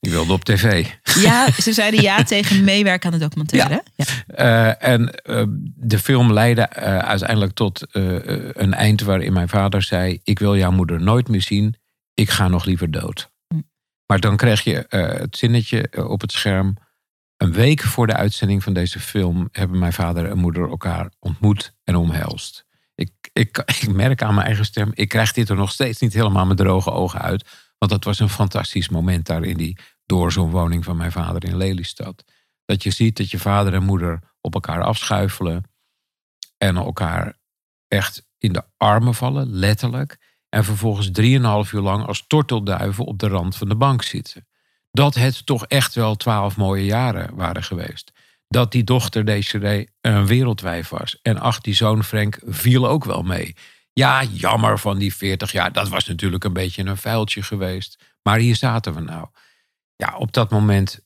Die 0.00 0.12
wilde 0.12 0.32
op 0.32 0.44
tv. 0.44 0.86
Ja, 1.02 1.50
ze 1.50 1.72
zeiden 1.72 2.02
ja 2.02 2.22
tegen 2.34 2.64
meewerken 2.64 3.12
aan 3.12 3.18
de 3.18 3.24
documentaire. 3.24 3.82
Ja. 3.94 4.04
ja. 4.26 4.76
Uh, 4.78 4.88
en 4.88 5.20
uh, 5.24 5.42
de 5.74 5.98
film 5.98 6.32
leidde 6.32 6.70
uh, 6.78 6.98
uiteindelijk 6.98 7.52
tot 7.52 7.86
een 8.52 8.74
eind 8.74 9.00
waarin 9.00 9.32
mijn 9.32 9.48
vader 9.48 9.82
zei: 9.82 10.20
Ik 10.22 10.38
wil 10.38 10.56
jouw 10.56 10.70
moeder 10.70 11.00
nooit 11.00 11.28
meer 11.28 11.42
zien. 11.42 11.76
Ik 12.14 12.30
ga 12.30 12.48
nog 12.48 12.64
liever 12.64 12.90
dood. 12.90 13.30
Hm. 13.48 13.60
Maar 14.06 14.20
dan 14.20 14.36
kreeg 14.36 14.60
je 14.60 14.86
het 14.88 15.36
zinnetje 15.36 16.08
op 16.08 16.20
het 16.20 16.32
scherm. 16.32 16.76
Een 17.36 17.52
week 17.52 17.82
voor 17.82 18.06
de 18.06 18.14
uitzending 18.16 18.62
van 18.62 18.72
deze 18.72 19.00
film 19.00 19.48
hebben 19.52 19.78
mijn 19.78 19.92
vader 19.92 20.30
en 20.30 20.38
moeder 20.38 20.68
elkaar 20.68 21.12
ontmoet 21.18 21.74
en 21.84 21.96
omhelst 21.96 22.65
ik, 23.36 23.58
ik, 23.58 23.92
merk 23.92 24.22
aan 24.22 24.34
mijn 24.34 24.46
eigen 24.46 24.64
stem, 24.64 24.90
ik 24.94 25.08
krijg 25.08 25.32
dit 25.32 25.48
er 25.48 25.56
nog 25.56 25.70
steeds 25.70 26.00
niet 26.00 26.12
helemaal 26.12 26.46
met 26.46 26.56
droge 26.56 26.90
ogen 26.90 27.20
uit. 27.20 27.48
Want 27.78 27.92
dat 27.92 28.04
was 28.04 28.18
een 28.18 28.28
fantastisch 28.28 28.88
moment 28.88 29.26
daar 29.26 29.44
in 29.44 29.56
die 29.56 29.78
doorzoomwoning 30.06 30.84
van 30.84 30.96
mijn 30.96 31.12
vader 31.12 31.44
in 31.44 31.56
Lelystad. 31.56 32.24
Dat 32.64 32.82
je 32.82 32.90
ziet 32.90 33.16
dat 33.16 33.30
je 33.30 33.38
vader 33.38 33.74
en 33.74 33.82
moeder 33.82 34.20
op 34.40 34.54
elkaar 34.54 34.82
afschuifelen 34.82 35.70
en 36.56 36.76
elkaar 36.76 37.38
echt 37.88 38.26
in 38.38 38.52
de 38.52 38.62
armen 38.76 39.14
vallen, 39.14 39.50
letterlijk. 39.50 40.18
En 40.48 40.64
vervolgens 40.64 41.10
drieënhalf 41.10 41.72
uur 41.72 41.80
lang 41.80 42.06
als 42.06 42.24
tortelduiven 42.26 43.04
op 43.04 43.18
de 43.18 43.28
rand 43.28 43.56
van 43.56 43.68
de 43.68 43.76
bank 43.76 44.02
zitten. 44.02 44.46
Dat 44.90 45.14
het 45.14 45.46
toch 45.46 45.66
echt 45.66 45.94
wel 45.94 46.14
twaalf 46.14 46.56
mooie 46.56 46.84
jaren 46.84 47.34
waren 47.34 47.62
geweest 47.62 48.12
dat 48.48 48.72
die 48.72 48.84
dochter 48.84 49.24
Desiree 49.24 49.88
een 50.00 50.26
wereldwijf 50.26 50.88
was. 50.88 51.18
En 51.22 51.38
ach, 51.38 51.60
die 51.60 51.74
zoon 51.74 52.04
Frank 52.04 52.40
viel 52.44 52.88
ook 52.88 53.04
wel 53.04 53.22
mee. 53.22 53.56
Ja, 53.92 54.24
jammer 54.24 54.78
van 54.78 54.98
die 54.98 55.14
40 55.14 55.52
jaar. 55.52 55.72
Dat 55.72 55.88
was 55.88 56.06
natuurlijk 56.06 56.44
een 56.44 56.52
beetje 56.52 56.84
een 56.84 56.96
vuiltje 56.96 57.42
geweest. 57.42 58.04
Maar 58.22 58.38
hier 58.38 58.56
zaten 58.56 58.94
we 58.94 59.00
nou. 59.00 59.28
Ja, 59.96 60.16
op 60.16 60.32
dat 60.32 60.50
moment 60.50 61.00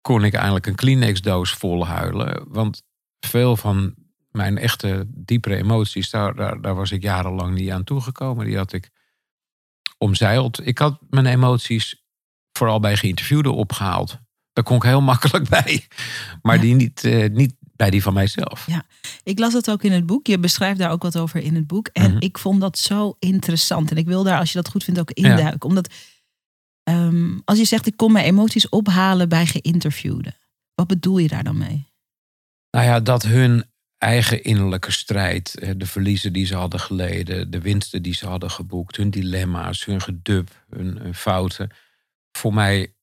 kon 0.00 0.24
ik 0.24 0.34
eigenlijk 0.34 0.66
een 0.66 0.74
Kleenex-doos 0.74 1.52
vol 1.52 1.86
huilen. 1.86 2.44
Want 2.48 2.82
veel 3.20 3.56
van 3.56 3.94
mijn 4.30 4.58
echte 4.58 5.04
diepere 5.08 5.56
emoties, 5.56 6.10
daar, 6.10 6.34
daar, 6.34 6.60
daar 6.60 6.74
was 6.74 6.90
ik 6.90 7.02
jarenlang 7.02 7.54
niet 7.54 7.70
aan 7.70 7.84
toegekomen. 7.84 8.46
Die 8.46 8.56
had 8.56 8.72
ik 8.72 8.90
omzeild. 9.98 10.66
Ik 10.66 10.78
had 10.78 11.00
mijn 11.08 11.26
emoties 11.26 12.04
vooral 12.52 12.80
bij 12.80 12.96
geïnterviewden 12.96 13.54
opgehaald. 13.54 14.18
Daar 14.60 14.68
kon 14.68 14.78
ik 14.78 14.82
heel 14.82 15.00
makkelijk 15.00 15.48
bij. 15.64 15.86
Maar 16.42 16.60
die 16.60 16.74
niet, 16.74 17.04
uh, 17.04 17.28
niet 17.30 17.54
bij 17.76 17.90
die 17.90 18.02
van 18.02 18.14
mijzelf. 18.14 18.66
Ja, 18.66 18.84
ik 19.22 19.38
las 19.38 19.52
het 19.52 19.70
ook 19.70 19.82
in 19.82 19.92
het 19.92 20.06
boek. 20.06 20.26
Je 20.26 20.38
beschrijft 20.38 20.78
daar 20.78 20.90
ook 20.90 21.02
wat 21.02 21.18
over 21.18 21.40
in 21.40 21.54
het 21.54 21.66
boek. 21.66 21.86
En 21.86 22.10
mhm. 22.10 22.22
ik 22.22 22.38
vond 22.38 22.60
dat 22.60 22.78
zo 22.78 23.16
interessant. 23.18 23.90
En 23.90 23.96
ik 23.96 24.06
wil 24.06 24.22
daar, 24.22 24.38
als 24.38 24.52
je 24.52 24.58
dat 24.58 24.68
goed 24.68 24.84
vindt, 24.84 25.00
ook 25.00 25.10
induiken. 25.10 25.68
Omdat 25.68 25.92
um, 26.84 27.42
als 27.44 27.58
je 27.58 27.64
zegt, 27.64 27.86
ik 27.86 27.96
kon 27.96 28.12
mijn 28.12 28.24
emoties 28.24 28.68
ophalen 28.68 29.28
bij 29.28 29.46
geïnterviewden. 29.46 30.34
Wat 30.74 30.86
bedoel 30.86 31.18
je 31.18 31.28
daar 31.28 31.44
dan 31.44 31.58
mee? 31.58 31.86
Nou 32.70 32.86
ja, 32.86 33.00
dat 33.00 33.22
hun 33.22 33.64
eigen 33.98 34.42
innerlijke 34.42 34.92
strijd, 34.92 35.74
de 35.76 35.86
verliezen 35.86 36.32
die 36.32 36.46
ze 36.46 36.54
hadden 36.54 36.80
geleden, 36.80 37.50
de 37.50 37.60
winsten 37.60 38.02
die 38.02 38.14
ze 38.14 38.26
hadden 38.26 38.50
geboekt, 38.50 38.96
hun 38.96 39.10
dilemma's, 39.10 39.84
hun 39.84 40.00
gedub, 40.00 40.64
hun, 40.70 40.98
hun 40.98 41.14
fouten, 41.14 41.70
voor 42.32 42.54
mij 42.54 42.94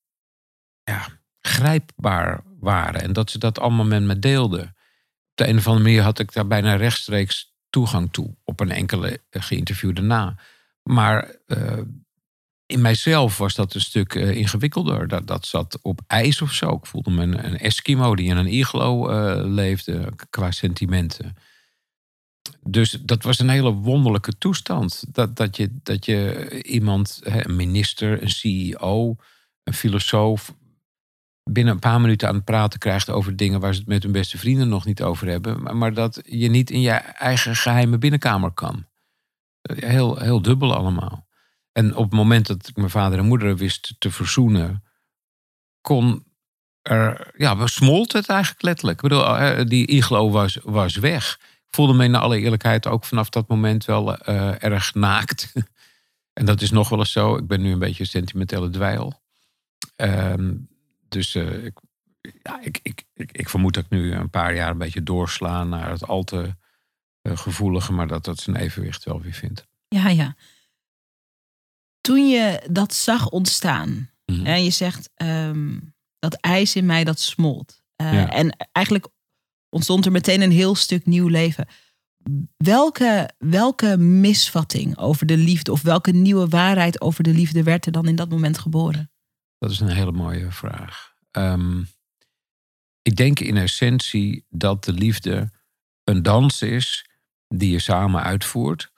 ja, 0.84 1.08
grijpbaar 1.48 2.44
waren. 2.60 3.02
En 3.02 3.14
dat 3.14 3.32
ze 3.32 3.40
dat 3.40 3.60
allemaal 3.60 3.86
met 3.86 4.02
me 4.02 4.20
deelden. 4.20 4.62
Op 4.62 5.34
de 5.34 5.48
een 5.48 5.58
of 5.58 5.68
andere 5.68 5.86
manier 5.86 6.02
had 6.02 6.20
ik 6.20 6.34
daar 6.34 6.48
bijna 6.48 6.76
rechtstreeks 6.76 7.56
toegang 7.70 8.12
toe. 8.12 8.36
Op 8.44 8.60
een 8.60 8.72
enkele 8.72 9.22
geïnterviewde 9.30 10.02
na. 10.02 10.36
Maar 10.84 11.36
uh, 11.48 11.78
in 12.66 12.82
mijzelf 12.82 13.38
was 13.38 13.56
dat 13.56 13.74
een 13.74 13.82
stuk 13.82 14.14
uh, 14.14 14.36
ingewikkelder. 14.36 15.08
Dat, 15.08 15.28
dat 15.28 15.46
zat 15.46 15.80
op 15.82 16.02
ijs 16.08 16.42
of 16.42 16.54
zo. 16.54 16.74
Ik 16.74 16.86
voelde 16.86 17.12
me 17.12 17.24
een, 17.24 17.58
Eskimo 17.58 18.16
die 18.16 18.30
in 18.30 18.38
een 18.38 18.54
iglo 18.54 19.08
leefde 19.44 20.14
qua 20.30 20.52
sentimenten. 20.52 21.36
Dus 22.64 22.92
dat 22.92 23.24
was 23.24 23.40
een 23.40 23.50
hele 23.50 23.72
wonderlijke 23.72 24.38
toestand. 24.38 25.04
Dat, 25.12 25.36
dat, 25.36 25.58
je, 25.58 25.70
dat 25.84 26.06
je 26.06 26.50
iemand, 26.64 27.20
een 27.24 27.56
minister, 27.56 28.22
een 28.22 28.30
CEO, 28.30 29.16
een 29.64 29.74
filosoof, 29.74 30.56
binnen 31.50 31.74
een 31.74 31.80
paar 31.80 32.02
minuten 32.02 32.28
aan 32.28 32.36
het 32.36 32.44
praten 32.44 32.80
krijgt 32.80 33.10
over 33.10 33.36
dingen 33.36 33.60
waar 33.60 33.74
ze 33.74 33.80
het 33.80 33.90
met 33.90 34.04
hun 34.04 34.12
beste 34.12 34.38
vrienden 34.38 34.70
nog 34.70 34.86
niet 34.86 35.02
over 35.02 35.28
hebben. 35.28 35.78
Maar, 35.78 35.94
dat 35.94 36.22
je 36.26 36.50
niet 36.50 36.70
in 36.70 36.82
je 36.82 36.92
eigen 36.92 37.56
geheime 37.56 37.98
binnenkamer 37.98 38.52
kan. 38.52 38.86
Heel, 39.62 40.18
heel 40.18 40.42
dubbel 40.42 40.76
allemaal. 40.76 41.28
En 41.72 41.96
op 41.96 42.04
het 42.04 42.14
moment 42.14 42.48
dat 42.48 42.68
ik 42.68 42.76
mijn 42.76 42.90
vader 42.90 43.20
en 43.20 43.26
moeder 43.26 43.58
wist 43.58 43.96
te 44.00 44.12
verzoenen, 44.12 44.84
kon 45.82 46.26
er, 46.82 47.32
ja, 47.36 47.68
smolt 47.68 48.14
het 48.14 48.30
eigenlijk 48.30 48.62
letterlijk. 48.62 49.02
Ik 49.02 49.10
bedoel, 49.10 49.38
eh, 49.38 49.66
die 49.66 49.88
iglo 49.88 50.30
was, 50.30 50.60
was 50.64 50.96
weg. 50.96 51.40
Ik 51.42 51.76
voelde 51.76 51.94
me 51.94 52.04
in 52.04 52.16
alle 52.16 52.40
eerlijkheid 52.40 52.88
ook 52.88 53.06
vanaf 53.06 53.30
dat 53.30 53.48
moment 53.48 53.86
wel 53.86 54.18
erg 54.18 54.94
naakt. 54.94 55.54
en 56.40 56.46
dat 56.46 56.62
is 56.62 56.72
nog 56.72 56.90
wel 56.90 57.00
eens 57.00 57.12
zo. 57.12 57.36
Ik 57.36 57.48
ben 57.48 57.62
nu 57.62 57.72
een 57.72 57.80
beetje 57.80 58.04
een 58.04 58.10
sentimentele 58.10 58.70
dweil. 58.70 59.22
Uh, 59.98 60.34
dus 61.10 61.36
uh, 61.36 61.66
ik, 61.66 61.80
ja, 62.44 62.62
ik, 62.62 62.80
ik, 62.84 63.06
ik, 63.14 63.32
ik, 63.32 63.50
vermoed 63.50 63.74
dat 63.74 63.84
ik 63.84 63.90
nu 63.90 64.14
een 64.14 64.30
paar 64.30 64.56
jaar 64.56 64.72
een 64.72 64.78
beetje 64.78 65.04
doorslaan 65.04 65.70
naar 65.70 65.90
het 65.90 66.08
al 66.08 66.24
te 66.24 66.56
uh, 67.22 67.38
gevoelige, 67.38 67.94
maar 67.94 68.08
dat 68.08 68.24
dat 68.26 68.40
zijn 68.40 68.56
evenwicht 68.56 69.04
wel 69.04 69.22
weer 69.22 69.34
vindt. 69.34 69.68
Ja, 69.88 70.10
ja. 70.10 70.36
Toen 72.02 72.28
je 72.28 72.68
dat 72.72 72.94
zag 72.94 73.30
ontstaan, 73.30 74.10
en 74.44 74.64
je 74.64 74.70
zegt 74.70 75.10
um, 75.16 75.94
dat 76.20 76.34
ijs 76.34 76.76
in 76.76 76.86
mij 76.86 77.04
dat 77.04 77.20
smolt. 77.20 77.82
Uh, 78.02 78.14
ja. 78.14 78.30
En 78.30 78.68
eigenlijk 78.72 79.08
ontstond 79.70 80.06
er 80.06 80.12
meteen 80.12 80.42
een 80.42 80.52
heel 80.52 80.76
stuk 80.76 81.06
nieuw 81.06 81.28
leven. 81.28 81.68
Welke, 82.58 83.30
welke 83.38 83.98
misvatting 83.98 84.98
over 84.98 85.26
de 85.26 85.38
liefde 85.38 85.72
of 85.72 85.82
welke 85.82 86.12
nieuwe 86.12 86.48
waarheid 86.48 87.02
over 87.02 87.24
de 87.24 87.34
liefde 87.34 87.64
werd 87.64 87.86
er 87.86 87.92
dan 87.92 88.08
in 88.08 88.16
dat 88.16 88.30
moment 88.30 88.58
geboren? 88.58 89.12
Dat 89.58 89.72
is 89.72 89.80
een 89.80 89.92
hele 89.92 90.12
mooie 90.12 90.52
vraag. 90.52 91.14
Um, 91.32 91.88
ik 93.02 93.16
denk 93.16 93.40
in 93.40 93.58
essentie 93.58 94.46
dat 94.50 94.84
de 94.84 94.94
liefde 94.94 95.52
een 96.04 96.24
dans 96.24 96.62
is 96.62 97.10
die 97.48 97.72
je 97.72 97.80
samen 97.80 98.24
uitvoert. 98.24 98.92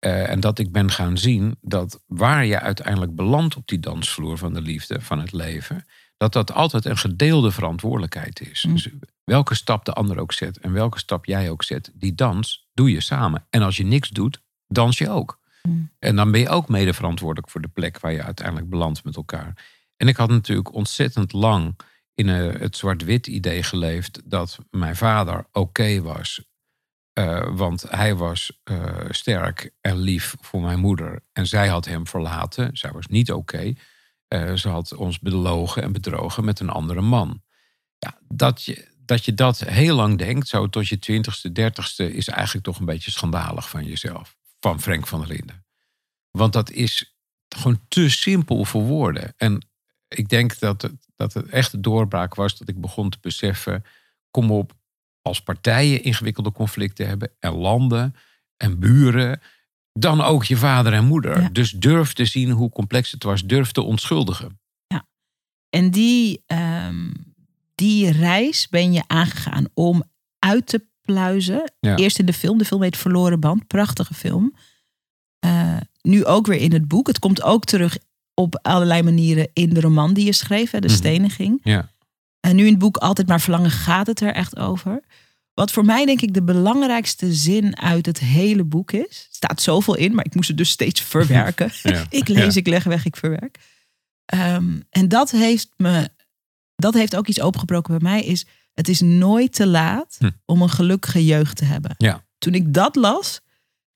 Uh, 0.00 0.30
en 0.30 0.40
dat 0.40 0.58
ik 0.58 0.72
ben 0.72 0.90
gaan 0.90 1.18
zien 1.18 1.56
dat 1.60 2.02
waar 2.06 2.44
je 2.44 2.60
uiteindelijk 2.60 3.14
belandt 3.14 3.56
op 3.56 3.66
die 3.68 3.78
dansvloer 3.78 4.38
van 4.38 4.54
de 4.54 4.60
liefde, 4.60 5.00
van 5.00 5.20
het 5.20 5.32
leven, 5.32 5.86
dat 6.16 6.32
dat 6.32 6.52
altijd 6.52 6.84
een 6.84 6.96
gedeelde 6.96 7.50
verantwoordelijkheid 7.50 8.40
is. 8.40 8.64
Mm. 8.64 8.72
Dus 8.72 8.88
welke 9.24 9.54
stap 9.54 9.84
de 9.84 9.92
ander 9.92 10.18
ook 10.18 10.32
zet 10.32 10.58
en 10.58 10.72
welke 10.72 10.98
stap 10.98 11.24
jij 11.24 11.50
ook 11.50 11.62
zet, 11.62 11.90
die 11.94 12.14
dans 12.14 12.68
doe 12.72 12.90
je 12.90 13.00
samen. 13.00 13.46
En 13.50 13.62
als 13.62 13.76
je 13.76 13.84
niks 13.84 14.08
doet, 14.08 14.42
dans 14.66 14.98
je 14.98 15.10
ook. 15.10 15.40
Mm. 15.62 15.90
En 15.98 16.16
dan 16.16 16.30
ben 16.30 16.40
je 16.40 16.48
ook 16.48 16.68
mede 16.68 16.94
verantwoordelijk 16.94 17.50
voor 17.50 17.60
de 17.60 17.68
plek 17.68 18.00
waar 18.00 18.12
je 18.12 18.22
uiteindelijk 18.22 18.68
belandt 18.68 19.04
met 19.04 19.16
elkaar. 19.16 19.64
En 19.96 20.08
ik 20.08 20.16
had 20.16 20.28
natuurlijk 20.28 20.74
ontzettend 20.74 21.32
lang 21.32 21.78
in 22.14 22.28
uh, 22.28 22.60
het 22.60 22.76
zwart-wit 22.76 23.26
idee 23.26 23.62
geleefd 23.62 24.20
dat 24.24 24.58
mijn 24.70 24.96
vader 24.96 25.46
oké 25.52 26.02
was. 26.02 26.42
Uh, 27.18 27.56
want 27.56 27.84
hij 27.88 28.14
was 28.14 28.60
uh, 28.70 28.94
sterk 29.08 29.70
en 29.80 29.98
lief 29.98 30.34
voor 30.40 30.60
mijn 30.60 30.78
moeder. 30.78 31.22
En 31.32 31.46
zij 31.46 31.68
had 31.68 31.84
hem 31.84 32.06
verlaten. 32.06 32.76
Zij 32.76 32.92
was 32.92 33.06
niet 33.06 33.32
oké. 33.32 33.72
ze 34.54 34.68
had 34.68 34.94
ons 34.94 35.20
belogen 35.20 35.82
en 35.82 35.92
bedrogen 35.92 36.44
met 36.44 36.60
een 36.60 36.68
andere 36.68 37.00
man. 37.00 37.42
Ja, 37.98 38.18
dat, 38.28 38.62
je, 38.62 38.88
dat 38.98 39.24
je 39.24 39.34
dat 39.34 39.58
heel 39.58 39.96
lang 39.96 40.18
denkt, 40.18 40.48
zo 40.48 40.68
tot 40.68 40.88
je 40.88 40.98
twintigste, 40.98 41.52
dertigste, 41.52 42.12
is 42.12 42.28
eigenlijk 42.28 42.66
toch 42.66 42.78
een 42.78 42.84
beetje 42.84 43.10
schandalig 43.10 43.68
van 43.68 43.84
jezelf. 43.84 44.36
Van 44.60 44.80
Frank 44.80 45.06
van 45.06 45.18
der 45.18 45.28
Linden. 45.28 45.64
Want 46.30 46.52
dat 46.52 46.70
is 46.70 47.16
gewoon 47.48 47.80
te 47.88 48.10
simpel 48.10 48.64
voor 48.64 48.82
woorden. 48.82 49.34
En 49.36 49.66
ik 50.14 50.28
denk 50.28 50.58
dat 50.58 50.82
het, 50.82 51.08
dat 51.16 51.32
het 51.32 51.46
echt 51.46 51.70
de 51.70 51.80
doorbraak 51.80 52.34
was 52.34 52.58
dat 52.58 52.68
ik 52.68 52.80
begon 52.80 53.10
te 53.10 53.18
beseffen: 53.20 53.84
kom 54.30 54.50
op, 54.50 54.72
als 55.22 55.42
partijen 55.42 56.02
ingewikkelde 56.02 56.52
conflicten 56.52 57.06
hebben 57.06 57.30
en 57.40 57.52
landen 57.52 58.14
en 58.56 58.78
buren, 58.78 59.40
dan 59.92 60.20
ook 60.20 60.44
je 60.44 60.56
vader 60.56 60.92
en 60.92 61.04
moeder. 61.04 61.40
Ja. 61.40 61.48
Dus 61.48 61.70
durf 61.70 62.12
te 62.12 62.24
zien 62.24 62.50
hoe 62.50 62.70
complex 62.70 63.10
het 63.10 63.22
was. 63.22 63.44
Durf 63.44 63.72
te 63.72 63.82
onschuldigen. 63.82 64.58
En 65.74 65.90
die, 65.90 66.42
ehm, 66.46 67.10
die 67.74 68.10
reis 68.10 68.68
ben 68.68 68.92
je 68.92 69.02
aangegaan 69.06 69.66
om 69.72 70.02
uit 70.38 70.66
te 70.66 70.86
pluizen. 71.02 71.72
Ja. 71.80 71.96
Eerst 71.96 72.18
in 72.18 72.26
de 72.26 72.32
film, 72.32 72.58
de 72.58 72.64
film 72.64 72.82
heet 72.82 72.96
Verloren 72.96 73.40
Band, 73.40 73.66
prachtige 73.66 74.14
film. 74.14 74.54
Eh, 75.38 75.76
nu 76.02 76.24
ook 76.24 76.46
weer 76.46 76.60
in 76.60 76.72
het 76.72 76.88
boek. 76.88 77.06
Het 77.06 77.18
komt 77.18 77.42
ook 77.42 77.64
terug 77.64 77.98
op 78.34 78.58
allerlei 78.62 79.02
manieren 79.02 79.48
in 79.52 79.68
de 79.74 79.80
roman 79.80 80.14
die 80.14 80.24
je 80.24 80.32
schreef, 80.32 80.70
hè, 80.70 80.78
De 80.80 80.86
Mhm. 80.88 80.96
Steniging. 80.96 81.60
Ja. 81.62 81.92
En 82.40 82.56
nu 82.56 82.64
in 82.64 82.70
het 82.70 82.78
boek 82.78 82.96
Altijd 82.96 83.28
maar 83.28 83.40
verlangen 83.40 83.70
gaat 83.70 84.06
het 84.06 84.20
er 84.20 84.32
echt 84.32 84.56
over. 84.58 85.00
Wat 85.54 85.72
voor 85.72 85.84
mij 85.84 86.04
denk 86.06 86.20
ik 86.20 86.34
de 86.34 86.42
belangrijkste 86.42 87.32
zin 87.34 87.78
uit 87.80 88.06
het 88.06 88.18
hele 88.18 88.64
boek 88.64 88.92
is. 88.92 89.00
Er 89.02 89.26
staat 89.30 89.62
zoveel 89.62 89.94
in, 89.96 90.14
maar 90.14 90.24
ik 90.24 90.34
moest 90.34 90.48
het 90.48 90.56
dus 90.56 90.68
steeds 90.70 91.00
verwerken. 91.14 91.70
Ja. 91.82 92.04
ik 92.20 92.28
lees, 92.28 92.54
Ja. 92.54 92.60
ik 92.60 92.66
leg 92.66 92.84
weg, 92.84 93.04
ik 93.04 93.16
verwerk. 93.16 93.58
Ehm, 94.24 94.80
en 94.90 95.08
dat 95.08 95.30
heeft 95.30 95.68
me, 95.76 96.08
dat 96.76 96.94
heeft 96.94 97.16
ook 97.16 97.26
iets 97.28 97.40
opengebroken 97.40 97.98
bij 97.98 98.10
mij. 98.10 98.22
Is 98.24 98.46
het 98.74 98.88
is 98.88 99.00
nooit 99.00 99.52
te 99.52 99.66
laat 99.66 100.16
Hm. 100.18 100.30
om 100.44 100.62
een 100.62 100.70
gelukkige 100.70 101.24
jeugd 101.24 101.56
te 101.56 101.64
hebben. 101.64 101.94
Ja. 101.98 102.24
Toen 102.38 102.54
ik 102.54 102.74
dat 102.74 102.96
las, 102.96 103.40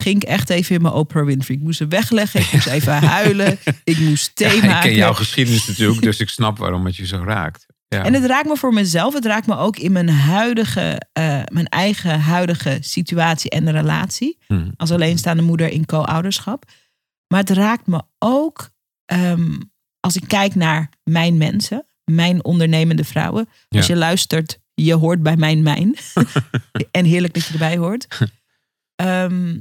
ging 0.02 0.22
ik 0.22 0.28
echt 0.28 0.50
even 0.50 0.74
in 0.74 0.82
mijn 0.82 0.94
Oprah 0.94 1.24
Winfrey. 1.26 1.56
Ik 1.56 1.62
moest 1.62 1.78
ze 1.78 1.86
wegleggen, 1.86 2.40
ik 2.40 2.52
moest 2.52 2.66
even 2.66 2.92
huilen, 3.16 3.58
ik 3.84 3.98
moest 3.98 4.36
thee 4.36 4.48
Ja, 4.48 4.54
ik 4.54 4.62
maken. 4.62 4.80
ken 4.88 4.98
jouw 4.98 5.12
geschiedenis 5.14 5.66
natuurlijk, 5.66 6.02
dus 6.02 6.20
ik 6.20 6.28
snap 6.28 6.58
waarom 6.58 6.86
het 6.86 6.96
je 6.96 7.06
zo 7.06 7.22
raakt. 7.26 7.66
Ja. 7.88 8.04
En 8.04 8.14
het 8.14 8.24
raakt 8.24 8.48
me 8.48 8.56
voor 8.56 8.72
mezelf. 8.72 9.14
Het 9.14 9.24
raakt 9.24 9.46
me 9.46 9.56
ook 9.56 9.76
in 9.76 9.92
mijn 9.92 10.08
huidige, 10.08 11.02
eh, 11.12 11.40
mijn 11.52 11.66
eigen 11.66 12.20
huidige 12.20 12.78
situatie 12.80 13.50
en 13.50 13.70
relatie. 13.70 14.38
Hm. 14.46 14.70
Als 14.76 14.90
alleenstaande 14.90 15.42
moeder 15.42 15.68
in 15.68 15.86
co-ouderschap. 15.86 16.64
Maar 17.28 17.40
het 17.40 17.50
raakt 17.50 17.86
me 17.86 18.02
ook 18.18 18.70
ehm, 19.04 19.60
als 20.00 20.16
ik 20.16 20.24
kijk 20.26 20.54
naar 20.54 20.88
mijn 21.04 21.36
mensen, 21.36 21.86
mijn 22.04 22.44
ondernemende 22.44 23.04
vrouwen. 23.04 23.48
Als 23.68 23.86
Ja. 23.86 23.94
je 23.94 23.98
luistert, 24.00 24.58
je 24.74 24.94
hoort 24.94 25.22
bij 25.22 25.36
mijn 25.36 25.62
mijn. 25.62 25.96
en 26.90 27.04
heerlijk 27.04 27.34
dat 27.34 27.44
je 27.46 27.52
erbij 27.52 27.76
hoort. 27.76 28.06
Ehm, 28.96 29.60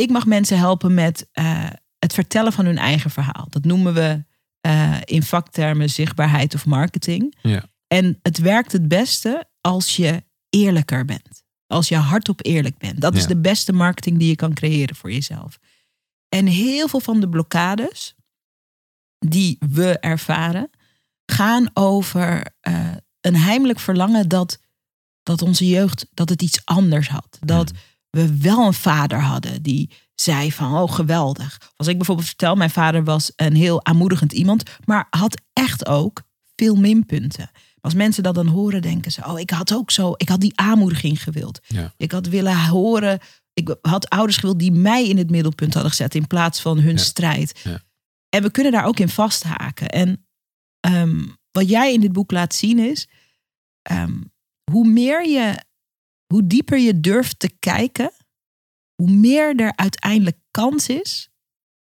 ik 0.00 0.10
mag 0.10 0.26
mensen 0.26 0.58
helpen 0.58 0.94
met 0.94 1.28
eh, 1.32 1.70
het 1.98 2.12
vertellen 2.12 2.52
van 2.52 2.64
hun 2.64 2.78
eigen 2.78 3.10
verhaal. 3.10 3.46
Dat 3.48 3.64
noemen 3.64 3.94
we 3.94 4.24
eh, 4.60 4.96
in 5.04 5.22
vaktermen 5.22 5.90
zichtbaarheid 5.90 6.54
of 6.54 6.66
marketing. 6.66 7.36
Ja. 7.42 7.64
En 7.86 8.18
het 8.22 8.38
werkt 8.38 8.72
het 8.72 8.88
beste 8.88 9.48
als 9.60 9.96
je 9.96 10.24
eerlijker 10.48 11.04
bent. 11.04 11.42
Als 11.66 11.88
je 11.88 11.96
hardop 11.96 12.44
eerlijk 12.44 12.78
bent. 12.78 13.00
Dat 13.00 13.14
is 13.14 13.26
de 13.26 13.40
beste 13.40 13.72
marketing 13.72 14.18
die 14.18 14.28
je 14.28 14.36
kan 14.36 14.54
creëren 14.54 14.96
voor 14.96 15.12
jezelf. 15.12 15.58
En 16.28 16.46
heel 16.46 16.88
veel 16.88 17.00
van 17.00 17.20
de 17.20 17.28
blokkades 17.28 18.14
die 19.18 19.56
we 19.58 19.98
ervaren, 19.98 20.70
gaan 21.26 21.70
over 21.74 22.54
eh, 22.60 22.92
een 23.20 23.36
heimelijk 23.36 23.78
verlangen 23.78 24.28
dat, 24.28 24.58
dat 25.22 25.42
onze 25.42 25.68
jeugd 25.68 26.06
dat 26.14 26.28
het 26.28 26.42
iets 26.42 26.64
anders 26.64 27.08
had. 27.08 27.38
Dat 27.40 27.72
we 28.10 28.36
wel 28.38 28.66
een 28.66 28.74
vader 28.74 29.20
hadden 29.20 29.62
die 29.62 29.90
zei 30.14 30.52
van 30.52 30.74
oh 30.76 30.92
geweldig. 30.92 31.58
Als 31.76 31.86
ik 31.88 31.96
bijvoorbeeld 31.96 32.26
vertel, 32.26 32.54
mijn 32.54 32.70
vader 32.70 33.04
was 33.04 33.32
een 33.36 33.54
heel 33.56 33.84
aanmoedigend 33.84 34.32
iemand, 34.32 34.62
maar 34.84 35.06
had 35.10 35.40
echt 35.52 35.86
ook 35.86 36.22
veel 36.56 36.74
minpunten. 36.74 37.50
Als 37.80 37.94
mensen 37.94 38.22
dat 38.22 38.34
dan 38.34 38.46
horen, 38.46 38.82
denken 38.82 39.12
ze: 39.12 39.24
Oh, 39.26 39.38
ik 39.38 39.50
had 39.50 39.74
ook 39.74 39.90
zo, 39.90 40.12
ik 40.16 40.28
had 40.28 40.40
die 40.40 40.52
aanmoediging 40.60 41.22
gewild. 41.22 41.60
Ja. 41.66 41.94
Ik 41.96 42.12
had 42.12 42.26
willen 42.26 42.66
horen, 42.66 43.18
ik 43.54 43.76
had 43.82 44.08
ouders 44.08 44.36
gewild 44.36 44.58
die 44.58 44.72
mij 44.72 45.08
in 45.08 45.16
het 45.18 45.30
middelpunt 45.30 45.72
hadden 45.72 45.90
gezet 45.90 46.14
in 46.14 46.26
plaats 46.26 46.60
van 46.60 46.78
hun 46.78 46.92
Ja. 46.96 47.02
strijd. 47.02 47.60
Ja. 47.64 47.80
En 48.28 48.42
we 48.42 48.50
kunnen 48.50 48.72
daar 48.72 48.84
ook 48.84 48.98
in 48.98 49.08
vasthaken. 49.08 49.88
En 49.88 50.26
ehm, 50.80 51.26
wat 51.50 51.68
jij 51.68 51.92
in 51.92 52.00
dit 52.00 52.12
boek 52.12 52.30
laat 52.30 52.54
zien 52.54 52.78
is, 52.78 53.08
ehm, 53.82 54.16
hoe 54.70 54.88
meer 54.88 55.28
je, 55.28 55.64
hoe 56.32 56.46
dieper 56.46 56.78
je 56.78 57.00
durft 57.00 57.38
te 57.38 57.50
kijken, 57.58 58.10
hoe 58.94 59.10
meer 59.10 59.60
er 59.60 59.72
uiteindelijk 59.76 60.38
kans 60.50 60.88
is 60.88 61.30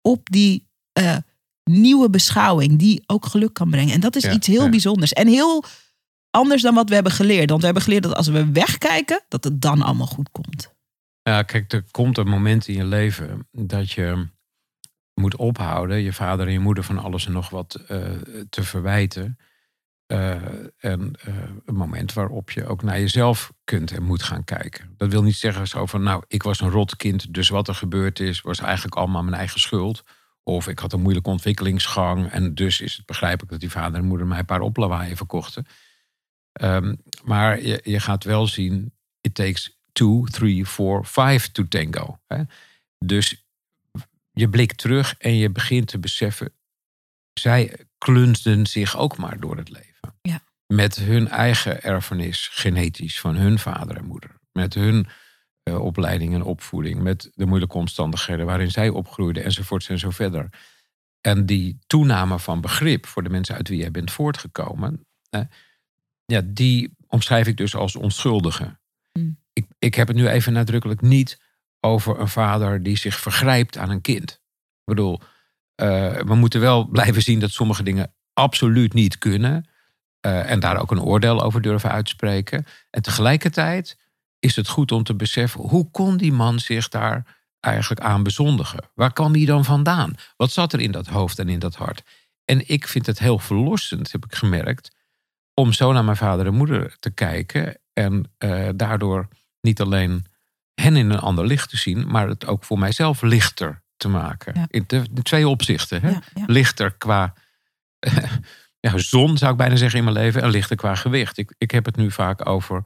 op 0.01 0.31
die 0.31 0.69
eh, 0.93 1.17
nieuwe 1.65 2.11
beschouwing 2.11 2.79
die 2.79 3.03
ook 3.07 3.27
geluk 3.27 3.55
kan 3.55 3.71
brengen. 3.71 3.95
En 3.95 4.01
dat 4.01 4.17
is 4.17 4.23
Ja, 4.23 4.33
iets 4.33 4.47
heel 4.47 4.65
ja. 4.65 4.69
bijzonders 4.71 5.13
en 5.13 5.27
heel 5.27 5.65
anders 6.31 6.63
dan 6.63 6.75
wat 6.75 6.89
we 6.89 6.95
hebben 6.95 7.13
geleerd. 7.13 7.49
Want 7.49 7.61
we 7.61 7.65
hebben 7.67 7.83
geleerd 7.83 8.03
dat 8.03 8.15
als 8.15 8.29
we 8.29 8.53
wegkijken, 8.53 9.23
dat 9.29 9.45
het 9.45 9.61
dan 9.61 9.83
allemaal 9.83 10.07
goed 10.07 10.31
komt. 10.31 10.75
Ja, 11.23 11.43
kijk, 11.43 11.73
er 11.73 11.85
komt 11.91 12.19
een 12.19 12.29
moment 12.29 12.69
in 12.69 12.75
je 12.75 12.85
leven 12.85 13.49
dat 13.51 13.91
je 13.91 14.29
moet 15.15 15.37
ophouden, 15.37 15.99
je 16.01 16.13
vader 16.13 16.47
en 16.47 16.53
je 16.53 16.59
moeder 16.59 16.85
van 16.85 16.99
alles 16.99 17.27
en 17.27 17.33
nog 17.33 17.51
wat 17.51 17.75
eh, 17.75 18.11
te 18.51 18.63
verwijten. 18.63 19.39
Eh, 20.13 20.33
en 20.79 21.13
eh, 21.21 21.35
een 21.65 21.75
moment 21.75 22.13
waarop 22.13 22.51
je 22.51 22.67
ook 22.67 22.83
naar 22.83 23.01
jezelf 23.01 23.53
kunt 23.65 23.93
en 23.93 24.03
moet 24.03 24.23
gaan 24.23 24.45
kijken. 24.45 24.95
Dat 24.97 25.11
wil 25.11 25.23
niet 25.23 25.37
zeggen 25.37 25.69
zo 25.69 25.87
van, 25.87 26.03
nou, 26.03 26.25
ik 26.29 26.43
was 26.43 26.61
een 26.61 26.71
rot 26.71 26.97
kind, 26.97 27.35
dus 27.35 27.49
wat 27.49 27.69
er 27.69 27.75
gebeurd 27.75 28.21
is, 28.21 28.41
was 28.41 28.59
eigenlijk 28.59 28.95
allemaal 28.95 29.23
mijn 29.23 29.37
eigen 29.37 29.61
schuld. 29.61 30.03
Of 30.43 30.69
ik 30.69 30.79
had 30.79 30.93
een 30.93 31.01
moeilijke 31.01 31.31
ontwikkelingsgang 31.31 32.31
en 32.31 32.55
dus 32.55 32.81
is 32.81 32.97
het 32.97 33.07
begrijpelijk 33.07 33.51
dat 33.51 33.61
die 33.61 33.71
vader 33.71 33.99
en 33.99 34.05
moeder 34.05 34.27
mij 34.27 34.39
een 34.39 34.45
paar 34.45 34.61
oplawaaien 34.61 35.17
verkochten. 35.17 35.67
Ehm, 36.53 36.95
maar 37.25 37.63
je, 37.63 37.81
je 37.85 38.01
gaat 38.01 38.25
wel 38.25 38.47
zien, 38.47 38.93
it 39.21 39.35
takes 39.35 39.79
two, 39.93 40.25
three, 40.25 40.67
four, 40.67 41.05
five 41.05 41.53
to 41.53 41.69
tango. 41.69 42.21
Hè? 42.27 42.43
Dus 42.99 43.47
je 44.33 44.49
blikt 44.49 44.79
terug 44.79 45.15
en 45.19 45.35
je 45.35 45.51
begint 45.51 45.87
te 45.87 45.99
beseffen, 45.99 46.53
zij 47.33 47.87
klunsden 47.99 48.67
zich 48.67 48.97
ook 48.97 49.17
maar 49.17 49.41
door 49.41 49.57
het 49.57 49.71
leven. 49.71 49.92
Met 50.73 50.97
hun 50.97 51.29
eigen 51.29 51.83
erfenis, 51.83 52.49
genetisch, 52.53 53.21
van 53.21 53.37
hun 53.37 53.59
vader 53.59 53.97
en 53.97 54.05
moeder. 54.05 54.41
Met 54.53 54.75
hun 54.75 55.07
eh, 55.63 55.85
opleiding 55.85 56.35
en 56.35 56.43
opvoeding. 56.43 57.01
Met 57.01 57.31
de 57.35 57.47
moeilijke 57.47 57.77
omstandigheden 57.77 58.47
waarin 58.47 58.71
zij 58.71 58.89
opgroeiden, 58.89 59.45
enzovoorts 59.45 59.89
en 59.89 59.99
zo 59.99 60.11
verder. 60.11 60.49
En 61.21 61.47
die 61.47 61.79
toename 61.87 62.39
van 62.39 62.61
begrip 62.61 63.07
voor 63.07 63.23
de 63.23 63.29
mensen 63.29 63.55
uit 63.55 63.69
wie 63.69 63.79
jij 63.79 63.91
bent 63.91 64.11
voortgekomen, 64.11 65.07
eh, 65.31 65.41
ja, 66.25 66.41
die 66.45 66.97
omschrijf 67.07 67.47
ik 67.47 67.57
dus 67.57 67.75
als 67.75 67.97
onschuldige. 67.97 68.79
Hmm. 69.13 69.39
Ik, 69.53 69.67
ik 69.79 69.95
heb 69.95 70.09
het 70.09 70.17
nu 70.17 70.29
even 70.29 70.53
nadrukkelijk 70.53 71.01
niet 71.01 71.43
over 71.81 72.21
een 72.21 72.29
vader 72.29 72.83
die 72.83 72.97
zich 72.97 73.19
vergrijpt 73.19 73.79
aan 73.79 73.91
een 73.91 74.01
kind. 74.01 74.31
Ik 74.31 74.85
bedoel, 74.85 75.21
eh, 75.75 76.17
we 76.17 76.35
moeten 76.35 76.61
wel 76.61 76.89
blijven 76.89 77.23
zien 77.23 77.41
dat 77.41 77.51
sommige 77.51 77.83
dingen 77.83 78.15
absoluut 78.33 78.93
niet 78.93 79.19
kunnen. 79.19 79.67
Eh, 80.23 80.51
en 80.51 80.61
daar 80.61 80.81
ook 80.81 80.91
een 80.91 81.03
oordeel 81.03 81.43
over 81.43 81.63
durven 81.63 81.91
uitspreken. 81.91 82.67
En 82.91 83.03
tegelijkertijd 83.03 83.97
is 84.39 84.57
het 84.57 84.69
goed 84.69 84.93
om 84.93 85.03
te 85.03 85.15
beseffen, 85.15 85.61
hoe 85.61 85.91
kon 85.91 86.17
die 86.17 86.33
man 86.33 86.59
zich 86.59 86.89
daar 86.89 87.27
eigenlijk 87.61 88.05
aan 88.05 88.23
bezondigen? 88.23 88.85
Waar 88.95 89.13
kwam 89.13 89.33
hij 89.33 89.45
dan 89.45 89.65
vandaan? 89.65 90.15
Wat 90.37 90.53
zat 90.53 90.73
er 90.73 90.81
in 90.81 90.91
dat 90.91 91.07
hoofd 91.07 91.39
en 91.39 91.49
in 91.49 91.59
dat 91.59 91.75
hart? 91.75 92.03
En 92.45 92.69
ik 92.69 92.89
vind 92.89 93.07
het 93.07 93.19
heel 93.19 93.39
verlossend, 93.39 94.13
heb 94.13 94.25
ik 94.25 94.35
gemerkt, 94.35 94.91
om 95.55 95.73
zo 95.73 95.93
naar 95.93 96.05
mijn 96.05 96.17
vader 96.17 96.47
en 96.47 96.55
moeder 96.55 96.97
te 96.99 97.11
kijken. 97.11 97.79
En 97.93 98.33
eh, 98.39 98.69
daardoor 98.75 99.29
niet 99.61 99.81
alleen 99.81 100.27
hen 100.75 100.97
in 100.97 101.11
een 101.11 101.19
ander 101.19 101.47
licht 101.47 101.71
te 101.71 101.77
zien, 101.77 102.07
maar 102.11 102.29
het 102.29 102.47
ook 102.47 102.65
voor 102.65 102.79
mijzelf 102.79 103.23
lichter 103.23 103.83
te 103.97 104.09
maken. 104.09 104.53
Ja. 104.55 104.67
In, 104.69 104.85
de, 104.87 105.05
in 105.15 105.23
twee 105.23 105.49
opzichten. 105.49 106.01
Hè? 106.01 106.11
Ja, 106.11 106.23
ja. 106.35 106.45
Lichter 106.47 106.93
qua 106.93 107.35
ja, 108.89 108.99
zon, 108.99 109.39
zou 109.39 109.51
ik 109.53 109.57
bijna 109.57 109.77
zeggen, 109.77 109.99
in 109.99 110.05
mijn 110.05 110.17
leven. 110.17 110.43
En 110.43 110.51
lichter 110.51 110.77
qua 110.77 110.95
gewicht. 110.95 111.39
Ik, 111.39 111.55
ik 111.59 111.71
heb 111.71 111.85
het 111.85 111.97
nu 111.97 112.11
vaak 112.11 112.49
over 112.49 112.83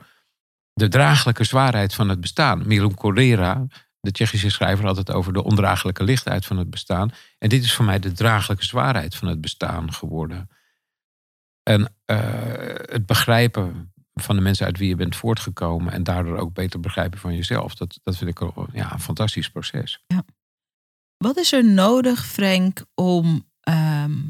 de 0.72 0.88
draaglijke 0.88 1.44
zwaarheid 1.44 1.94
van 1.94 2.08
het 2.08 2.20
bestaan. 2.20 2.66
Milan 2.66 2.94
Correra, 2.94 3.66
de 4.00 4.10
Tsjechische 4.10 4.50
schrijver, 4.50 4.84
had 4.84 4.96
het 4.96 5.10
over 5.10 5.32
de 5.32 5.44
ondraaglijke 5.44 6.04
lichtheid 6.04 6.46
van 6.46 6.58
het 6.58 6.70
bestaan. 6.70 7.10
En 7.38 7.48
dit 7.48 7.64
is 7.64 7.74
voor 7.74 7.84
mij 7.84 7.98
de 7.98 8.12
draaglijke 8.12 8.64
zwaarheid 8.64 9.14
van 9.16 9.28
het 9.28 9.40
bestaan 9.40 9.92
geworden. 9.92 10.50
En 11.62 11.94
eh, 12.04 12.18
het 12.80 13.06
begrijpen 13.06 13.92
van 14.14 14.36
de 14.36 14.42
mensen 14.42 14.66
uit 14.66 14.78
wie 14.78 14.88
je 14.88 14.96
bent 14.96 15.16
voortgekomen. 15.16 15.92
En 15.92 16.02
daardoor 16.02 16.38
ook 16.38 16.52
beter 16.52 16.80
begrijpen 16.80 17.18
van 17.18 17.34
jezelf. 17.34 17.74
Dat, 17.74 18.00
dat 18.02 18.16
vind 18.16 18.30
ik 18.30 18.40
ja, 18.72 18.92
een 18.92 19.00
fantastisch 19.00 19.50
proces. 19.50 20.04
Wat 21.16 21.36
is 21.36 21.52
er 21.52 21.64
nodig, 21.64 22.26
Frank, 22.26 22.84
om, 22.94 23.48
ehm, 23.60 24.20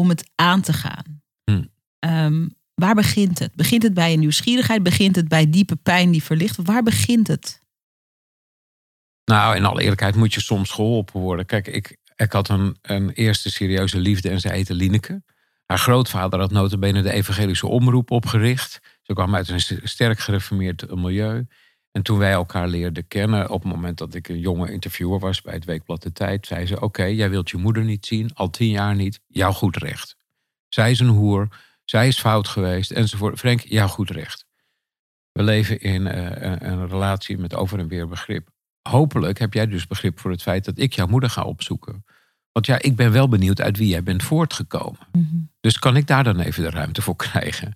om 0.00 0.08
het 0.08 0.30
aan 0.34 0.60
te 0.60 0.72
gaan? 0.72 1.22
Hm. 1.44 1.64
Ehm, 1.98 2.48
waar 2.74 2.94
begint 2.94 3.38
het? 3.38 3.54
Begint 3.54 3.82
het 3.82 3.94
bij 3.94 4.12
een 4.12 4.18
nieuwsgierigheid? 4.18 4.82
Begint 4.82 5.16
het 5.16 5.28
bij 5.28 5.50
diepe 5.50 5.76
pijn 5.76 6.10
die 6.10 6.22
verlicht? 6.22 6.56
Waar 6.62 6.82
begint 6.82 7.26
het? 7.26 7.62
Nou, 9.24 9.56
in 9.56 9.64
alle 9.64 9.82
eerlijkheid 9.82 10.14
moet 10.14 10.34
je 10.34 10.40
soms 10.40 10.70
geholpen 10.70 11.20
worden. 11.20 11.46
Kijk, 11.46 11.66
ik, 11.66 11.96
ik 12.16 12.32
had 12.32 12.48
een, 12.48 12.76
een 12.82 13.10
eerste 13.10 13.50
serieuze 13.50 13.98
liefde 13.98 14.28
en 14.28 14.40
ze 14.40 14.48
heette 14.48 14.74
Lineke. 14.74 15.22
Haar 15.66 15.78
grootvader 15.78 16.40
had 16.40 16.50
notabene 16.50 17.02
de 17.02 17.12
evangelische 17.12 17.66
omroep 17.66 18.10
opgericht. 18.10 18.78
Ze 19.02 19.12
kwam 19.12 19.34
uit 19.34 19.48
een 19.48 19.80
sterk 19.82 20.18
gereformeerd 20.18 20.94
milieu. 20.94 21.46
En 21.92 22.02
toen 22.02 22.18
wij 22.18 22.32
elkaar 22.32 22.68
leerden 22.68 23.06
kennen, 23.08 23.50
op 23.50 23.62
het 23.62 23.72
moment 23.72 23.98
dat 23.98 24.14
ik 24.14 24.28
een 24.28 24.38
jonge 24.38 24.72
interviewer 24.72 25.18
was 25.18 25.42
bij 25.42 25.54
het 25.54 25.64
Weekblad 25.64 26.02
de 26.02 26.12
Tijd, 26.12 26.46
zei 26.46 26.66
ze: 26.66 26.80
Oké, 26.80 27.04
jij 27.04 27.30
wilt 27.30 27.50
je 27.50 27.56
moeder 27.56 27.84
niet 27.84 28.06
zien, 28.06 28.30
al 28.34 28.50
tien 28.50 28.70
jaar 28.70 28.94
niet, 28.94 29.20
jouw 29.26 29.52
goed 29.52 29.76
recht. 29.76 30.16
Zij 30.68 30.90
is 30.90 31.00
een 31.00 31.08
hoer, 31.08 31.48
zij 31.84 32.08
is 32.08 32.20
fout 32.20 32.48
geweest, 32.48 32.90
enzovoort. 32.90 33.38
Frank, 33.38 33.60
jouw 33.60 33.88
goed 33.88 34.10
recht. 34.10 34.46
We 35.32 35.42
leven 35.42 35.80
in 35.80 36.06
uh, 36.06 36.30
een 36.40 36.88
relatie 36.88 37.38
met 37.38 37.54
over 37.54 37.78
en 37.78 37.88
weer 37.88 38.08
begrip. 38.08 38.48
Hopelijk 38.82 39.38
heb 39.38 39.54
jij 39.54 39.66
dus 39.66 39.86
begrip 39.86 40.20
voor 40.20 40.30
het 40.30 40.42
feit 40.42 40.64
dat 40.64 40.78
ik 40.78 40.92
jouw 40.92 41.06
moeder 41.06 41.30
ga 41.30 41.42
opzoeken. 41.42 42.04
Want 42.52 42.66
ja, 42.66 42.78
ik 42.82 42.96
ben 42.96 43.12
wel 43.12 43.28
benieuwd 43.28 43.60
uit 43.60 43.76
wie 43.76 43.88
jij 43.88 44.02
bent 44.02 44.22
voortgekomen. 44.22 45.08
Mhm. 45.12 45.36
Dus 45.60 45.78
kan 45.78 45.96
ik 45.96 46.06
daar 46.06 46.24
dan 46.24 46.40
even 46.40 46.62
de 46.62 46.70
ruimte 46.70 47.02
voor 47.02 47.16
krijgen? 47.16 47.74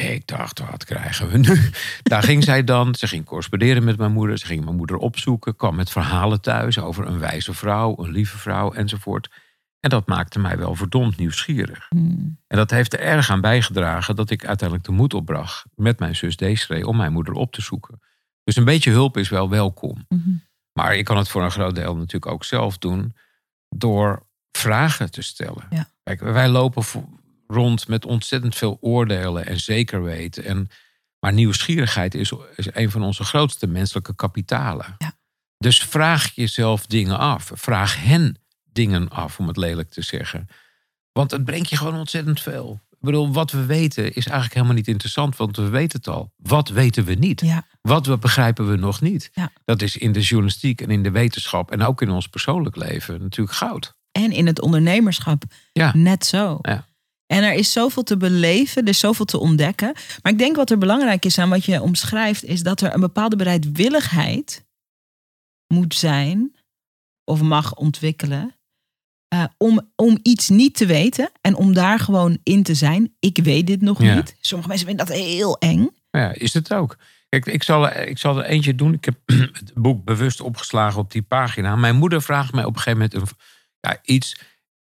Ik 0.00 0.26
dacht, 0.26 0.58
wat 0.58 0.84
krijgen 0.84 1.28
we 1.28 1.38
nu? 1.38 1.70
Daar 2.02 2.22
ging 2.22 2.44
zij 2.44 2.64
dan. 2.64 2.94
Ze 2.94 3.08
ging 3.08 3.24
corresponderen 3.24 3.84
met 3.84 3.98
mijn 3.98 4.12
moeder. 4.12 4.38
Ze 4.38 4.46
ging 4.46 4.64
mijn 4.64 4.76
moeder 4.76 4.96
opzoeken. 4.96 5.56
Kwam 5.56 5.74
met 5.74 5.90
verhalen 5.90 6.40
thuis 6.40 6.78
over 6.78 7.06
een 7.06 7.18
wijze 7.18 7.54
vrouw, 7.54 7.96
een 7.98 8.10
lieve 8.10 8.38
vrouw 8.38 8.72
enzovoort. 8.72 9.30
En 9.80 9.90
dat 9.90 10.06
maakte 10.06 10.38
mij 10.38 10.58
wel 10.58 10.74
verdomd 10.74 11.16
nieuwsgierig. 11.16 11.86
Mm. 11.90 12.38
En 12.46 12.56
dat 12.56 12.70
heeft 12.70 12.92
er 12.92 13.00
erg 13.00 13.30
aan 13.30 13.40
bijgedragen 13.40 14.16
dat 14.16 14.30
ik 14.30 14.46
uiteindelijk 14.46 14.88
de 14.88 14.94
moed 14.94 15.14
opbracht 15.14 15.64
met 15.74 15.98
mijn 15.98 16.16
zus 16.16 16.36
Desiree 16.36 16.86
om 16.86 16.96
mijn 16.96 17.12
moeder 17.12 17.34
op 17.34 17.52
te 17.52 17.62
zoeken. 17.62 18.00
Dus 18.44 18.56
een 18.56 18.64
beetje 18.64 18.90
hulp 18.90 19.16
is 19.16 19.28
wel 19.28 19.48
welkom. 19.48 20.04
Mhm. 20.08 20.30
Maar 20.72 20.96
ik 20.96 21.04
kan 21.04 21.16
het 21.16 21.28
voor 21.28 21.44
een 21.44 21.50
groot 21.50 21.74
deel 21.74 21.96
natuurlijk 21.96 22.32
ook 22.32 22.44
zelf 22.44 22.78
doen 22.78 23.14
door 23.68 24.26
vragen 24.52 25.10
te 25.10 25.22
stellen. 25.22 25.66
Ja. 25.70 25.88
Kijk, 26.02 26.20
wij 26.20 26.48
lopen 26.48 26.84
rond 27.46 27.88
met 27.88 28.04
ontzettend 28.04 28.56
veel 28.56 28.78
oordelen 28.80 29.46
en 29.46 29.60
zeker 29.60 30.02
weten. 30.02 30.44
En, 30.44 30.68
maar 31.18 31.32
nieuwsgierigheid 31.32 32.14
is, 32.14 32.32
is 32.56 32.66
een 32.74 32.90
van 32.90 33.02
onze 33.02 33.24
grootste 33.24 33.66
menselijke 33.66 34.14
kapitalen. 34.14 34.94
Ja. 34.98 35.12
Dus 35.58 35.78
vraag 35.78 36.34
jezelf 36.34 36.86
dingen 36.86 37.18
af. 37.18 37.50
Vraag 37.54 38.02
hen 38.04 38.36
dingen 38.72 39.08
af, 39.08 39.38
om 39.38 39.46
het 39.48 39.56
lelijk 39.56 39.90
te 39.90 40.02
zeggen. 40.02 40.48
Want 41.12 41.30
het 41.30 41.44
brengt 41.44 41.68
je 41.68 41.76
gewoon 41.76 41.94
ontzettend 41.98 42.40
veel. 42.40 42.80
Ik 42.90 42.98
bedoel, 43.12 43.32
wat 43.32 43.50
we 43.50 43.64
weten 43.66 44.04
is 44.04 44.24
eigenlijk 44.24 44.54
helemaal 44.54 44.74
niet 44.74 44.88
interessant, 44.88 45.36
want 45.36 45.56
we 45.56 45.68
weten 45.68 45.98
het 45.98 46.08
al. 46.08 46.32
Wat 46.36 46.68
weten 46.68 47.04
we 47.04 47.14
niet? 47.14 47.40
Ja, 47.40 47.66
Wat 47.82 48.06
we 48.06 48.18
begrijpen 48.18 48.70
we 48.70 48.76
nog 48.76 49.00
niet? 49.00 49.30
Ja. 49.32 49.52
Dat 49.64 49.82
is 49.82 49.96
in 49.96 50.12
de 50.12 50.20
journalistiek 50.20 50.80
en 50.80 50.90
in 50.90 51.02
de 51.02 51.10
wetenschap 51.10 51.70
en 51.70 51.82
ook 51.82 52.02
in 52.02 52.10
ons 52.10 52.26
persoonlijk 52.28 52.76
leven 52.76 53.22
natuurlijk 53.22 53.56
goud. 53.56 53.94
en 54.12 54.32
in 54.32 54.46
het 54.46 54.60
ondernemerschap 54.60 55.42
Ja. 55.72 55.92
net 55.96 56.24
zo. 56.26 56.58
Ja. 56.62 56.86
En 57.26 57.42
er 57.42 57.52
is 57.52 57.72
zoveel 57.72 58.02
te 58.02 58.16
beleven, 58.16 58.82
er 58.82 58.88
is 58.88 58.98
zoveel 58.98 59.24
te 59.24 59.38
ontdekken. 59.38 59.92
Maar 60.22 60.32
ik 60.32 60.38
denk 60.38 60.56
wat 60.56 60.70
er 60.70 60.78
belangrijk 60.78 61.24
is 61.24 61.38
aan 61.38 61.48
wat 61.48 61.64
je 61.64 61.82
omschrijft, 61.82 62.44
is 62.44 62.62
dat 62.62 62.80
er 62.80 62.94
een 62.94 63.00
bepaalde 63.00 63.36
bereidwilligheid 63.36 64.64
moet 65.74 65.94
zijn 65.94 66.56
of 67.24 67.40
mag 67.42 67.74
ontwikkelen. 67.74 68.54
eh, 69.28 69.44
om, 69.58 69.90
om 69.96 70.18
iets 70.22 70.48
niet 70.48 70.74
te 70.76 70.86
weten 70.86 71.30
en 71.40 71.54
om 71.54 71.74
daar 71.74 71.98
gewoon 71.98 72.38
in 72.42 72.62
te 72.62 72.74
zijn. 72.74 73.14
Ik 73.20 73.38
weet 73.42 73.66
dit 73.66 73.80
nog 73.80 74.02
Ja. 74.02 74.14
niet. 74.14 74.36
Sommige 74.40 74.68
mensen 74.68 74.86
vinden 74.86 75.06
dat 75.06 75.16
heel 75.16 75.58
eng. 75.58 75.88
Ja, 76.10 76.32
is 76.32 76.54
het 76.54 76.72
ook. 76.74 76.96
Kijk, 77.28 77.46
ik 77.46 77.62
zal, 77.62 77.88
ik 77.96 78.18
zal 78.18 78.38
er 78.38 78.44
eentje 78.44 78.74
doen. 78.74 78.92
Ik 78.92 79.04
heb 79.04 79.16
het 79.60 79.72
boek 79.74 80.04
bewust 80.04 80.40
opgeslagen 80.40 81.00
op 81.00 81.12
die 81.12 81.22
pagina. 81.22 81.76
Mijn 81.76 81.96
moeder 81.96 82.22
vraagt 82.22 82.52
mij 82.52 82.64
op 82.64 82.74
een 82.76 82.80
gegeven 82.80 83.08
moment 83.12 83.30
een, 83.30 83.36
ja, 83.80 83.98
iets. 84.02 84.36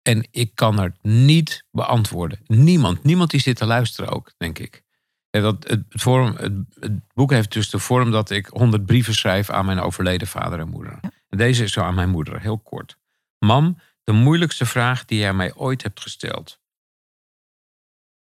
En 0.08 0.28
ik 0.32 0.56
kan 0.56 0.80
het 0.80 0.98
niet 1.02 1.64
beantwoorden. 1.72 2.40
Niemand. 2.46 3.04
Niemand 3.04 3.30
die 3.30 3.40
zit 3.40 3.56
te 3.56 3.66
luisteren 3.66 4.12
ook, 4.12 4.32
denk 4.38 4.60
ik. 4.60 4.84
Ja, 5.30 5.42
dat, 5.42 5.64
het, 5.68 5.84
het 5.90 6.02
vorm, 6.02 6.36
het, 6.36 6.54
het 6.80 7.14
boek 7.14 7.32
heeft 7.32 7.54
dus 7.54 7.70
de 7.70 7.80
vorm 7.80 8.12
dat 8.12 8.30
ik 8.30 8.46
honderd 8.46 8.86
brieven 8.86 9.14
schrijf 9.14 9.50
aan 9.50 9.66
mijn 9.66 9.80
overleden 9.80 10.28
vader 10.28 10.60
en 10.60 10.70
moeder. 10.70 11.00
En 11.30 11.38
deze 11.38 11.64
is 11.64 11.72
zo 11.72 11.82
aan 11.82 11.96
mijn 11.96 12.10
moeder, 12.10 12.42
heel 12.42 12.58
kort. 12.58 12.98
Mam, 13.40 13.80
de 14.04 14.12
moeilijkste 14.12 14.66
vraag 14.66 15.06
die 15.06 15.20
jij 15.20 15.34
mij 15.34 15.54
ooit 15.56 15.84
hebt 15.84 16.02
gesteld. 16.02 16.60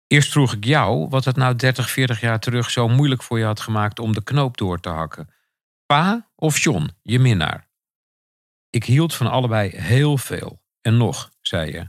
Eerst 0.07 0.31
vroeg 0.31 0.53
ik 0.53 0.65
jou 0.65 1.09
wat 1.09 1.25
het 1.25 1.37
nou 1.37 1.57
30, 1.57 1.91
40 1.91 2.21
jaar 2.21 2.41
terug 2.41 2.71
zo 2.71 2.89
moeilijk 2.89 3.23
voor 3.23 3.39
je 3.39 3.45
had 3.45 3.61
gemaakt 3.61 3.99
om 3.99 4.13
de 4.13 4.25
knoop 4.25 4.57
door 4.57 4.81
te 4.81 4.89
hakken. 4.89 5.31
Pa 5.87 6.31
of 6.35 6.59
John, 6.59 6.91
je 7.03 7.19
minnaar? 7.19 7.69
Ik 8.71 8.85
hield 8.85 9.15
van 9.15 9.27
allebei 9.27 9.69
heel 9.69 10.19
veel. 10.19 10.63
En 10.81 10.97
nog, 10.97 11.31
zei 11.47 11.73
je. 11.73 11.89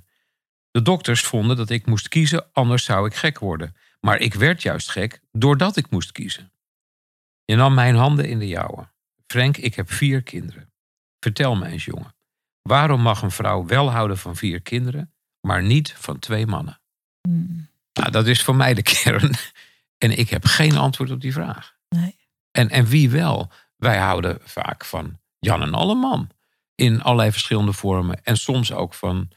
De 0.71 0.81
dokters 0.81 1.21
vonden 1.21 1.57
dat 1.57 1.69
ik 1.69 1.85
moest 1.85 2.07
kiezen, 2.07 2.45
anders 2.53 2.83
zou 2.83 3.07
ik 3.07 3.15
gek 3.15 3.39
worden. 3.39 3.75
Maar 3.99 4.19
ik 4.19 4.33
werd 4.33 4.61
juist 4.61 4.89
gek 4.91 5.21
doordat 5.31 5.77
ik 5.77 5.89
moest 5.89 6.11
kiezen. 6.11 6.51
Je 7.45 7.55
nam 7.55 7.73
mijn 7.73 7.95
handen 7.95 8.27
in 8.27 8.39
de 8.39 8.47
jouwe. 8.47 8.87
Frank, 9.27 9.57
ik 9.57 9.75
heb 9.75 9.91
vier 9.91 10.21
kinderen. 10.23 10.71
Vertel 11.19 11.55
me 11.55 11.67
eens, 11.67 11.85
jongen. 11.85 12.15
Waarom 12.61 13.01
mag 13.01 13.21
een 13.21 13.31
vrouw 13.31 13.65
wel 13.65 13.91
houden 13.91 14.17
van 14.17 14.35
vier 14.35 14.61
kinderen, 14.61 15.13
maar 15.41 15.63
niet 15.63 15.93
van 15.97 16.19
twee 16.19 16.45
mannen? 16.47 16.79
Hmm, 17.21 17.69
Nou, 17.93 18.11
dat 18.11 18.27
is 18.27 18.43
voor 18.43 18.55
mij 18.55 18.73
de 18.73 18.81
kern. 19.03 19.35
En 19.97 20.17
ik 20.17 20.29
heb 20.29 20.45
geen 20.45 20.77
antwoord 20.77 21.11
op 21.11 21.21
die 21.21 21.33
vraag. 21.33 21.75
Nee. 21.89 22.15
En, 22.51 22.69
en 22.69 22.85
wie 22.85 23.09
wel? 23.09 23.51
Wij 23.75 23.97
houden 23.97 24.37
vaak 24.43 24.85
van 24.85 25.19
Jan 25.39 25.61
en 25.61 25.73
Alleman. 25.73 26.29
In 26.75 27.01
allerlei 27.01 27.31
verschillende 27.31 27.73
vormen. 27.73 28.23
En 28.23 28.37
soms 28.37 28.71
ook 28.71 28.93
van 28.93 29.29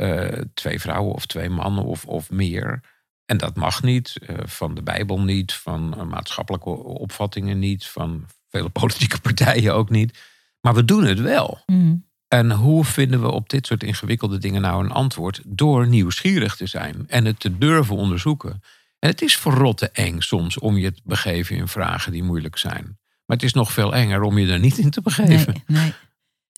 eh, 0.00 0.42
twee 0.54 0.80
vrouwen 0.80 1.14
of 1.14 1.26
twee 1.26 1.48
mannen 1.50 1.84
of, 1.84 2.04
of 2.06 2.30
meer. 2.30 2.80
En 3.24 3.36
dat 3.38 3.56
mag 3.56 3.82
niet. 3.82 4.16
eh, 4.26 4.36
van 4.44 4.74
de 4.74 4.82
Bijbel 4.82 5.20
niet. 5.20 5.52
Van 5.52 5.94
eh, 5.98 6.02
maatschappelijke 6.04 6.70
opvattingen 6.84 7.58
niet. 7.58 7.86
Van 7.86 8.26
vele 8.48 8.68
politieke 8.80 9.20
partijen 9.20 9.74
ook 9.74 9.90
niet. 9.90 10.18
Maar 10.60 10.74
we 10.74 10.84
doen 10.84 11.04
het 11.04 11.20
wel. 11.20 11.62
Hmm, 11.66 12.06
En 12.28 12.50
hoe 12.52 12.84
vinden 12.84 13.20
we 13.20 13.30
op 13.30 13.48
dit 13.48 13.66
soort 13.66 13.82
ingewikkelde 13.82 14.38
dingen 14.38 14.60
nou 14.60 14.84
een 14.84 14.90
antwoord? 14.92 15.40
Door 15.46 15.86
nieuwsgierig 15.86 16.56
te 16.56 16.66
zijn 16.66 17.04
en 17.08 17.24
het 17.24 17.40
te 17.40 17.58
durven 17.58 17.96
onderzoeken. 17.96 18.62
En 18.98 19.08
het 19.08 19.22
is 19.22 19.36
verrotte 19.36 19.90
eng 19.90 20.20
soms 20.20 20.58
om 20.58 20.76
je 20.76 20.92
te 20.92 21.00
begeven 21.04 21.56
in 21.56 21.68
vragen 21.68 22.12
die 22.12 22.22
moeilijk 22.22 22.56
zijn. 22.58 22.84
Maar 23.26 23.36
het 23.36 23.42
is 23.42 23.52
nog 23.52 23.72
veel 23.72 23.94
enger 23.94 24.22
om 24.22 24.38
je 24.38 24.52
er 24.52 24.58
niet 24.58 24.78
in 24.78 24.90
te 24.90 25.00
begeven. 25.02 25.62
Nee, 25.66 25.80
nee. 25.82 25.92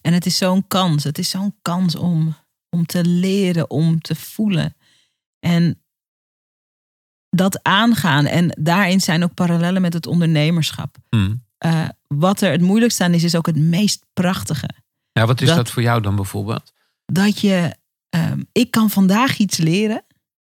En 0.00 0.12
het 0.12 0.26
is 0.26 0.36
zo'n 0.36 0.66
kans. 0.68 1.04
Het 1.04 1.18
is 1.18 1.30
zo'n 1.30 1.54
kans 1.62 1.96
om, 1.96 2.34
om 2.72 2.86
te 2.86 3.04
leren, 3.04 3.70
om 3.70 4.00
te 4.00 4.14
voelen. 4.14 4.76
En 5.38 5.82
dat 7.30 7.62
aangaan. 7.62 8.26
En 8.26 8.56
daarin 8.60 9.00
zijn 9.00 9.22
ook 9.22 9.34
parallellen 9.34 9.82
met 9.82 9.92
het 9.92 10.06
ondernemerschap. 10.06 10.96
Hm. 11.08 11.34
Eh, 11.58 11.88
wat 12.06 12.40
er 12.40 12.50
het 12.50 12.60
moeilijkste 12.60 13.04
aan 13.04 13.14
is, 13.14 13.22
is 13.24 13.34
ook 13.36 13.46
het 13.46 13.56
meest 13.56 14.04
prachtige. 14.12 14.68
Ja, 15.12 15.26
wat 15.26 15.40
is 15.40 15.46
Dat- 15.48 15.56
dat, 15.56 15.70
voor 15.70 15.82
jou 15.82 16.00
dan 16.00 16.16
bijvoorbeeld? 16.16 16.72
Dat 17.06 17.40
je, 17.40 17.76
ehm, 18.08 18.42
ik 18.52 18.70
kan 18.70 18.90
vandaag 18.90 19.38
iets 19.38 19.56
leren. 19.56 20.04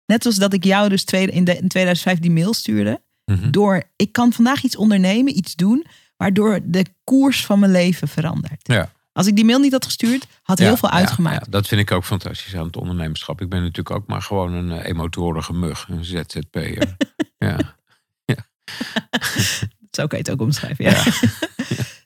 Net 0.07 0.27
als 0.27 0.37
dat 0.37 0.53
ik 0.53 0.65
jou 0.65 0.89
dus 0.89 1.05
tweede, 1.05 1.33
in, 1.33 1.45
de, 1.45 1.57
in 1.57 1.69
2005 1.69 2.19
die 2.19 2.31
mail 2.31 2.55
stuurde. 2.55 3.01
Mhm. 3.25 3.51
Door, 3.51 3.83
ik 3.97 4.13
kan 4.13 4.33
vandaag 4.33 4.63
iets 4.63 4.77
ondernemen, 4.77 5.37
iets 5.37 5.55
doen, 5.55 5.87
waardoor 6.17 6.61
de 6.65 6.87
koers 7.05 7.47
van 7.47 7.59
mijn 7.59 7.73
leven 7.73 8.09
verandert. 8.09 8.69
Ja. 8.69 8.93
Als 9.15 9.27
ik 9.27 9.37
die 9.37 9.45
mail 9.45 9.59
niet 9.59 9.73
had 9.73 9.85
gestuurd, 9.85 10.27
had 10.43 10.59
heel 10.59 10.71
Ja, 10.71 10.77
veel 10.77 10.89
ja, 10.89 10.95
uitgemaakt. 10.95 11.45
ja, 11.45 11.51
dat 11.51 11.67
vind 11.69 11.81
ik 11.81 11.91
ook 11.93 12.05
fantastisch 12.05 12.57
aan 12.57 12.67
het 12.67 12.77
ondernemerschap. 12.77 13.41
Ik 13.41 13.49
ben 13.49 13.61
natuurlijk 13.61 13.97
ook 13.97 14.07
maar 14.07 14.23
gewoon 14.23 14.53
een 14.53 14.73
eh, 14.73 14.89
emotorige 14.89 15.53
mug, 15.53 15.87
een 15.89 16.05
ZZP'er. 16.05 16.97
ja. 17.47 17.59
Zo 19.91 20.07
kan 20.07 20.19
je 20.19 20.25
het 20.25 20.31
ook 20.31 20.41
omschrijven. 20.41 20.85
Ja. 20.85 21.03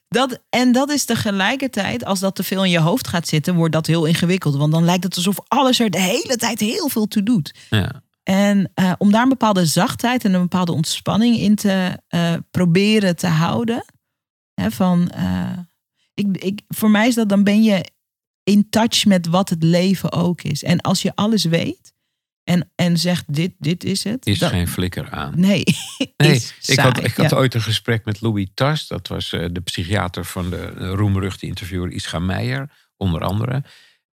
Dat, 0.07 0.39
en 0.49 0.71
dat 0.71 0.89
is 0.89 1.05
tegelijkertijd, 1.05 2.05
als 2.05 2.19
dat 2.19 2.35
te 2.35 2.43
veel 2.43 2.63
in 2.63 2.71
je 2.71 2.79
hoofd 2.79 3.07
gaat 3.07 3.27
zitten, 3.27 3.55
wordt 3.55 3.73
dat 3.73 3.87
heel 3.87 4.05
ingewikkeld. 4.05 4.55
Want 4.55 4.71
dan 4.71 4.83
lijkt 4.83 5.03
het 5.03 5.15
alsof 5.15 5.35
alles 5.47 5.79
er 5.79 5.89
de 5.89 5.99
hele 5.99 6.35
tijd 6.35 6.59
heel 6.59 6.89
veel 6.89 7.07
toe 7.07 7.23
doet. 7.23 7.53
ja. 7.69 8.03
En 8.23 8.71
eh, 8.73 8.91
om 8.97 9.11
daar 9.11 9.23
een 9.23 9.29
bepaalde 9.29 9.65
zachtheid 9.65 10.25
en 10.25 10.33
een 10.33 10.41
bepaalde 10.41 10.71
ontspanning 10.71 11.37
in 11.37 11.55
te 11.55 11.99
eh, 12.07 12.33
proberen 12.51 13.15
te 13.15 13.27
houden. 13.27 13.85
Hè, 14.53 14.71
van, 14.71 15.11
ik, 16.19 16.37
ik, 16.37 16.61
voor 16.67 16.89
mij 16.89 17.07
is 17.07 17.15
dat, 17.15 17.29
dan 17.29 17.43
ben 17.43 17.63
je 17.63 17.91
in 18.43 18.69
touch 18.69 19.05
met 19.05 19.27
wat 19.27 19.49
het 19.49 19.63
leven 19.63 20.11
ook 20.11 20.41
is. 20.41 20.63
En 20.63 20.81
als 20.81 21.01
je 21.01 21.15
alles 21.15 21.43
weet 21.43 21.93
en, 22.43 22.71
en 22.75 22.97
zegt 22.97 23.33
dit, 23.33 23.53
dit 23.59 23.83
is 23.83 24.03
het. 24.03 24.25
Is 24.25 24.39
dan- 24.39 24.49
geen 24.49 24.67
flikker 24.67 25.09
aan. 25.09 25.33
Nee, 25.35 25.63
Nee, 26.17 26.45
ik 26.65 26.79
had, 26.79 27.03
ik 27.03 27.15
had 27.15 27.33
ooit 27.33 27.53
een 27.53 27.61
gesprek 27.61 28.05
met 28.05 28.21
Louis 28.21 28.47
Tas. 28.53 28.87
Dat 28.87 29.07
was 29.07 29.33
eh, 29.33 29.45
de 29.51 29.61
psychiater 29.61 30.25
van 30.25 30.49
de 30.49 30.57
eh, 30.57 30.93
roemruchte 30.93 31.45
interviewer 31.45 31.91
Ischa 31.91 32.19
Meijer, 32.19 32.71
onder 32.97 33.21
andere. 33.21 33.63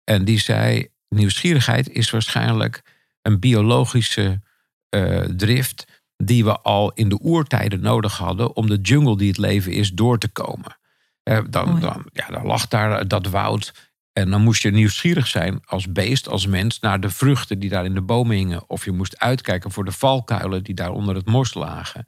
En 0.04 0.24
die 0.24 0.38
zei, 0.38 0.88
nieuwsgierigheid 1.08 1.88
is 1.90 2.10
waarschijnlijk 2.10 2.82
een 3.22 3.40
biologische 3.40 4.40
eh, 4.88 5.20
drift... 5.20 6.02
die 6.16 6.44
we 6.44 6.60
al 6.60 6.92
in 6.92 7.08
de 7.08 7.18
oertijden 7.22 7.80
nodig 7.80 8.16
hadden... 8.16 8.56
om 8.56 8.66
de 8.66 8.78
jungle 8.82 9.16
die 9.16 9.28
het 9.28 9.38
leven 9.38 9.72
is 9.72 9.90
door 9.90 10.18
te 10.18 10.28
komen. 10.28 10.76
Eh, 11.24 11.38
dan, 11.50 11.80
dan, 11.80 12.04
ja, 12.12 12.26
dan 12.26 12.46
lag 12.46 12.68
daar 12.68 13.08
dat 13.08 13.26
woud... 13.26 13.92
En 14.14 14.30
dan 14.30 14.42
moest 14.42 14.62
je 14.62 14.70
nieuwsgierig 14.70 15.26
zijn 15.26 15.60
als 15.64 15.92
beest, 15.92 16.28
als 16.28 16.46
mens, 16.46 16.80
naar 16.80 17.00
de 17.00 17.10
vruchten 17.10 17.58
die 17.58 17.70
daar 17.70 17.84
in 17.84 17.94
de 17.94 18.02
bomen 18.02 18.36
hingen. 18.36 18.62
Of 18.66 18.84
je 18.84 18.92
moest 18.92 19.18
uitkijken 19.18 19.70
voor 19.70 19.84
de 19.84 19.92
valkuilen 19.92 20.64
die 20.64 20.74
daar 20.74 20.90
onder 20.90 21.14
het 21.14 21.26
mos 21.26 21.54
lagen. 21.54 22.06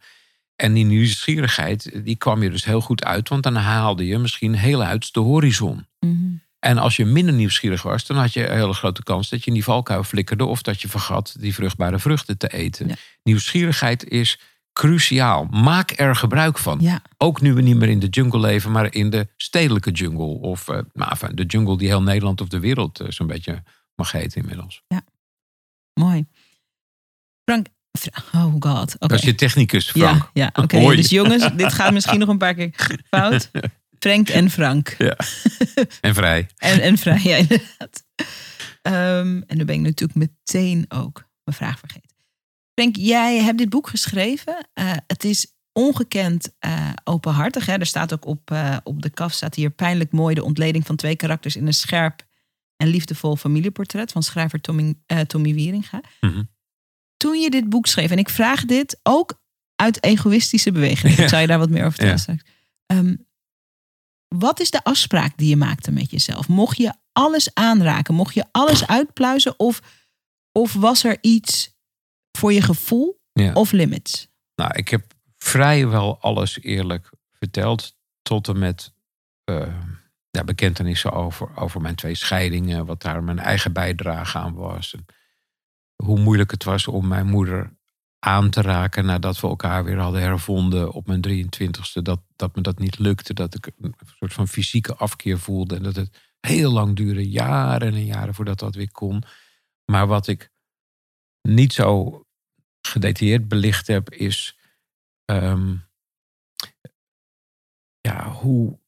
En 0.57 0.73
die 0.73 0.85
nieuwsgierigheid, 0.85 2.05
die 2.05 2.17
kwam 2.17 2.43
je 2.43 2.51
dus 2.51 2.65
heel 2.65 2.81
goed 2.81 3.05
uit. 3.05 3.29
Want 3.29 3.43
dan 3.43 3.55
haalde 3.55 4.07
je 4.07 4.19
misschien 4.19 4.55
heel 4.55 4.83
uit 4.83 5.13
de 5.13 5.21
horizon. 5.21 5.87
Mhm. 6.01 6.15
En 6.59 6.79
als 6.79 6.97
je 6.97 7.05
minder 7.05 7.35
nieuwsgierig 7.35 7.83
was, 7.83 8.07
dan 8.07 8.17
had 8.17 8.33
je 8.33 8.49
een 8.49 8.57
hele 8.57 8.75
grote 8.75 9.03
kans 9.03 9.29
dat 9.29 9.41
je 9.41 9.47
in 9.47 9.55
die 9.55 9.65
valkuil 9.65 10.05
flikkerde. 10.05 10.45
Of 10.45 10.63
dat 10.63 10.81
je 10.81 10.89
vergat 10.89 11.37
die 11.39 11.55
vruchtbare 11.55 11.99
vruchten 11.99 12.39
te 12.39 12.49
eten. 12.49 12.89
Ja. 12.89 12.95
Nieuwsgierigheid 13.23 14.09
is 14.09 14.41
cruciaal. 14.77 15.45
Maak 15.45 15.93
er 15.99 16.17
gebruik 16.17 16.59
van. 16.59 16.79
Ja, 16.81 17.03
Ook 17.17 17.41
nu 17.41 17.55
we 17.55 17.63
niet 17.63 17.77
meer 17.77 17.89
in 17.89 17.99
de 17.99 18.07
jungle 18.07 18.41
leven, 18.41 18.73
maar 18.73 18.95
in 18.95 19.11
de 19.11 19.29
stedelijke 19.37 19.91
jungle. 19.91 20.25
Of 20.41 20.69
eh, 20.69 20.79
nou, 20.93 21.35
de 21.35 21.45
jungle 21.45 21.79
die 21.79 21.89
heel 21.89 22.03
Nederland 22.03 22.41
of 22.41 22.49
de 22.49 22.61
wereld 22.61 23.01
eh, 23.01 23.11
zo'n 23.11 23.27
beetje 23.27 23.63
mag 23.95 24.13
heten 24.13 24.41
inmiddels. 24.41 24.83
mooi. 26.01 26.27
Frank, 27.45 27.67
Fra- 27.99 28.45
oh 28.45 28.55
god. 28.59 28.97
Dat 28.99 29.13
is 29.13 29.23
je 29.23 29.35
technicus, 29.35 29.91
Frank. 29.91 30.31
Ja, 30.33 30.51
ja 30.55 30.63
oké. 30.63 30.97
Dus 30.97 31.09
jongens, 31.09 31.49
dit 31.57 31.73
gaat 31.73 31.93
misschien 31.93 32.19
nog 32.19 32.29
een 32.29 32.39
paar 32.39 32.55
keer 32.55 32.99
fout. 33.11 33.51
Frank 33.99 34.29
en 34.29 34.51
Frank. 34.51 34.89
En 36.01 36.15
vrij. 36.15 36.47
En, 36.57 36.81
en 36.81 36.99
vrij, 36.99 37.21
ja, 37.23 37.37
inderdaad. 37.47 38.05
Ehm, 38.83 39.43
en 39.47 39.57
dan 39.57 39.67
ben 39.67 39.75
ik 39.75 39.81
natuurlijk 39.81 40.19
meteen 40.19 40.85
ook 40.89 41.29
mijn 41.45 41.57
vraag 41.57 41.79
vergeten. 41.79 42.06
Frank, 42.81 42.97
jij 42.97 43.39
hebt 43.43 43.59
dit 43.59 43.69
boek 43.69 43.89
geschreven. 43.89 44.69
Eh, 44.73 44.93
het 45.07 45.25
is 45.25 45.47
ongekend 45.73 46.55
eh, 46.59 46.91
openhartig. 47.05 47.67
Hè? 47.67 47.73
Er 47.73 47.87
staat 47.87 48.13
ook 48.13 48.27
op, 48.27 48.51
eh, 48.51 48.77
op 48.85 49.03
de 49.03 49.11
kaf 49.11 49.33
staat 49.33 49.55
hier 49.55 49.71
pijnlijk 49.71 50.13
mooi 50.13 50.35
de 50.35 50.45
ontleding 50.45 50.87
van 50.87 50.97
twee 50.97 51.17
karakters 51.17 51.57
in 51.57 51.67
een 51.67 51.75
scherp 51.75 52.27
en 52.77 52.89
liefdevol 52.89 53.37
familieportret 53.37 54.13
van 54.13 54.23
schrijver 54.23 54.61
Tommy, 54.61 54.95
Tommy 55.27 55.55
Wieringa. 55.55 56.01
Mhm. 56.21 56.43
Toen 57.17 57.41
je 57.41 57.51
dit 57.51 57.69
boek 57.69 57.87
schreef, 57.87 58.11
en 58.11 58.19
ik 58.19 58.29
vraag 58.29 58.65
dit 58.65 59.01
ook 59.03 59.43
uit 59.75 60.05
egoïstische 60.05 60.73
bewegingen. 60.73 61.17
Ja. 61.23 61.29
Zal 61.29 61.41
je 61.41 61.47
daar 61.47 61.59
wat 61.59 61.71
meer 61.71 61.85
over 61.85 61.93
vertellen 61.93 62.17
Ja. 62.17 62.23
straks. 62.23 62.43
Ehm, 62.87 63.17
wat 64.29 64.61
is 64.61 64.71
de 64.71 64.85
afspraak 64.85 65.37
die 65.37 65.49
je 65.49 65.57
maakte 65.57 65.91
met 65.93 66.11
jezelf? 66.11 66.49
Mocht 66.49 66.77
je 66.77 66.93
alles 67.13 67.55
aanraken? 67.55 68.15
Mocht 68.15 68.35
je 68.35 68.45
alles 68.51 68.87
uitpluizen? 68.87 69.59
Of, 69.59 69.81
of 70.53 70.73
was 70.73 71.05
er 71.05 71.19
iets 71.21 71.76
voor 72.37 72.53
je 72.53 72.63
gevoel 72.63 73.21
Ja. 73.33 73.53
of 73.53 73.73
limits? 73.73 74.29
Nou, 74.55 74.71
ik 74.75 74.89
heb 74.89 75.05
vrijwel 75.37 76.21
alles 76.21 76.61
eerlijk 76.61 77.11
verteld. 77.31 77.97
Tot 78.23 78.49
en 78.49 78.59
met 78.59 78.93
eh, 79.45 79.75
ja, 80.31 80.45
bekentenissen 80.45 81.13
over, 81.13 81.57
over 81.57 81.81
mijn 81.81 81.95
twee 81.95 82.15
scheidingen. 82.15 82.87
Wat 82.87 83.03
daar 83.03 83.23
mijn 83.25 83.39
eigen 83.39 83.73
bijdrage 83.73 84.39
aan 84.39 84.55
was. 84.55 84.95
En 84.95 85.07
hoe 86.05 86.19
moeilijk 86.21 86.51
het 86.51 86.65
was 86.65 86.87
om 86.87 87.09
mijn 87.09 87.27
moeder 87.27 87.75
aan 88.19 88.51
te 88.51 88.61
raken 88.63 89.05
nadat 89.05 89.41
we 89.41 89.47
elkaar 89.49 89.85
weer 89.85 89.99
hadden 89.99 90.21
hervonden 90.21 90.93
op 90.93 91.07
mijn 91.07 91.25
23ste. 91.29 92.03
Dat, 92.03 92.21
dat 92.37 92.57
me 92.57 92.63
dat 92.63 92.79
niet 92.79 92.99
lukte. 92.99 93.35
Dat 93.35 93.55
ik 93.55 93.71
een 93.81 93.95
soort 94.19 94.33
van 94.33 94.49
fysieke 94.49 94.95
afkeer 94.95 95.39
voelde. 95.39 95.77
En 95.77 95.83
dat 95.83 95.97
het 95.97 96.35
heel 96.41 96.73
lang 96.73 96.97
duurde, 96.97 97.31
jaren 97.31 97.93
en 97.95 98.05
jaren 98.05 98.35
voordat 98.35 98.59
dat 98.59 98.75
weer 98.75 98.91
kon. 98.93 99.23
Maar 99.85 100.07
wat 100.07 100.27
ik 100.27 100.51
niet 101.43 101.73
zo 101.73 102.21
gedetailleerd 102.89 103.49
belicht 103.49 103.87
heb, 103.87 104.11
is 104.11 104.59
ehm, 105.25 105.77
ja, 108.01 108.31
hoe, 108.31 108.79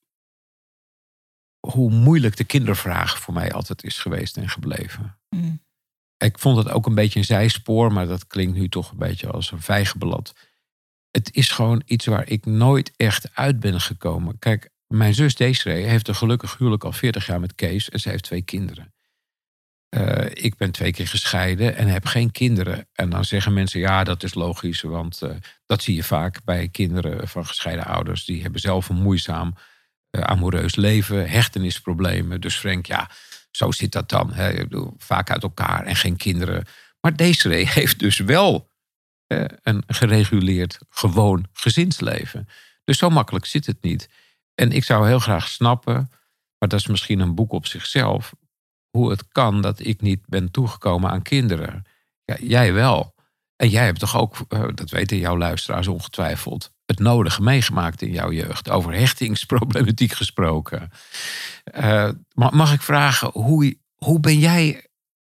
hoe 1.67 1.91
moeilijk 1.91 2.37
de 2.37 2.45
kindervraag 2.45 3.19
voor 3.19 3.35
mij 3.35 3.53
altijd 3.53 3.85
is 3.85 3.99
geweest 3.99 4.37
en 4.37 4.49
gebleven. 4.49 5.19
Mm. 5.29 5.67
Ik 6.17 6.39
vond 6.39 6.57
het 6.57 6.69
ook 6.69 6.87
een 6.87 6.95
beetje 6.95 7.19
een 7.19 7.25
zijspoor, 7.25 7.93
maar 7.93 8.07
dat 8.07 8.27
klinkt 8.27 8.57
nu 8.57 8.69
toch 8.69 8.91
een 8.91 8.99
beetje 8.99 9.31
als 9.31 9.51
een 9.51 9.63
vijgenblad. 9.63 10.35
Het 11.11 11.35
is 11.35 11.51
gewoon 11.51 11.83
iets 11.85 12.07
waar 12.07 12.29
ik 12.29 12.47
nooit 12.47 12.93
echt 12.97 13.35
uit 13.35 13.61
ben 13.61 13.81
gekomen. 13.81 14.39
Kijk, 14.39 14.71
mijn 14.87 15.15
zus 15.15 15.35
Desiree 15.35 15.85
heeft 15.85 16.09
een 16.09 16.15
gelukkig 16.15 16.59
huwelijk 16.59 16.85
al 16.85 16.93
40 16.93 17.27
jaar 17.27 17.41
met 17.41 17.55
Kees 17.55 17.89
en 17.89 18.01
ze 18.01 18.09
heeft 18.09 18.25
twee 18.25 18.43
kinderen. 18.43 18.93
Eh, 19.89 20.27
ik 20.33 20.57
ben 20.57 20.71
twee 20.71 20.93
keer 20.93 21.09
gescheiden 21.09 21.77
en 21.77 21.89
heb 21.89 22.07
geen 22.07 22.31
kinderen. 22.31 22.89
En 22.93 23.11
dan 23.11 23.25
zeggen 23.25 23.53
mensen, 23.53 23.81
ja, 23.81 24.05
dat 24.05 24.23
is 24.23 24.35
logisch, 24.35 24.81
want 24.81 25.23
eh, 25.23 25.31
dat 25.67 25.83
zie 25.83 25.95
je 25.95 26.05
vaak 26.05 26.45
bij 26.45 26.69
kinderen 26.69 27.29
van 27.29 27.47
gescheiden 27.47 27.85
ouders. 27.85 28.25
Die 28.25 28.43
hebben 28.43 28.61
zelf 28.61 28.89
een 28.89 29.03
moeizaam, 29.03 29.55
eh, 30.11 30.21
amoureus 30.21 30.75
leven, 30.75 31.31
hechtenisproblemen. 31.31 32.41
Dus 32.41 32.57
Frank, 32.57 32.87
ja, 32.87 33.11
zo 33.51 33.71
zit 33.71 33.93
dat 33.93 34.09
dan. 34.09 34.33
Hè. 34.33 34.65
Vaak 34.97 35.31
uit 35.31 35.43
elkaar 35.43 35.85
en 35.85 35.97
geen 35.97 36.17
kinderen. 36.17 36.65
Maar 37.01 37.17
Desiree 37.17 37.69
heeft 37.79 37.99
dus 37.99 38.19
wel 38.19 38.71
een 39.63 39.83
gereguleerd, 39.87 40.79
gewoon 40.89 41.47
gezinsleven. 41.53 42.49
Dus 42.85 42.99
zo 42.99 43.11
makkelijk 43.11 43.47
zit 43.47 43.67
het 43.67 43.83
niet. 43.83 44.09
En 44.55 44.73
ik 44.73 44.85
zou 44.85 45.07
heel 45.07 45.19
graag 45.19 45.49
snappen, 45.49 46.11
maar 46.59 46.69
dat 46.69 46.81
is 46.81 46.87
misschien 46.87 47.21
een 47.21 47.35
boek 47.35 47.53
op 47.53 47.67
zichzelf, 47.67 48.33
hoe 48.91 49.11
het 49.11 49.29
kan 49.29 49.63
dat 49.63 49.79
ik 49.87 50.01
niet 50.01 50.21
ben 50.27 50.51
toegekomen 50.51 51.11
aan 51.11 51.23
kinderen. 51.23 51.83
Ja, 52.25 52.37
jij 52.41 52.73
wel. 52.73 53.15
En 53.57 53.69
jij 53.69 53.85
hebt 53.85 53.99
toch 53.99 54.17
ook, 54.17 54.37
eh, 54.49 54.65
dat 54.75 54.91
weten 54.91 55.19
jouw 55.19 55.37
luisteraars 55.39 55.87
ongetwijfeld, 55.87 56.73
het 56.87 56.99
nodige 56.99 57.43
meegemaakt 57.43 58.03
in 58.03 58.13
jouw 58.13 58.33
jeugd. 58.33 58.71
Over 58.71 58.93
hechtingsproblematiek 58.93 60.13
gesproken. 60.23 60.91
Eh, 61.65 62.09
ma- 62.33 62.51
mag 62.53 62.73
ik 62.73 62.83
vragen, 62.83 63.31
hoe, 63.33 63.79
hoe 63.95 64.21
ben 64.21 64.39
jij 64.39 64.87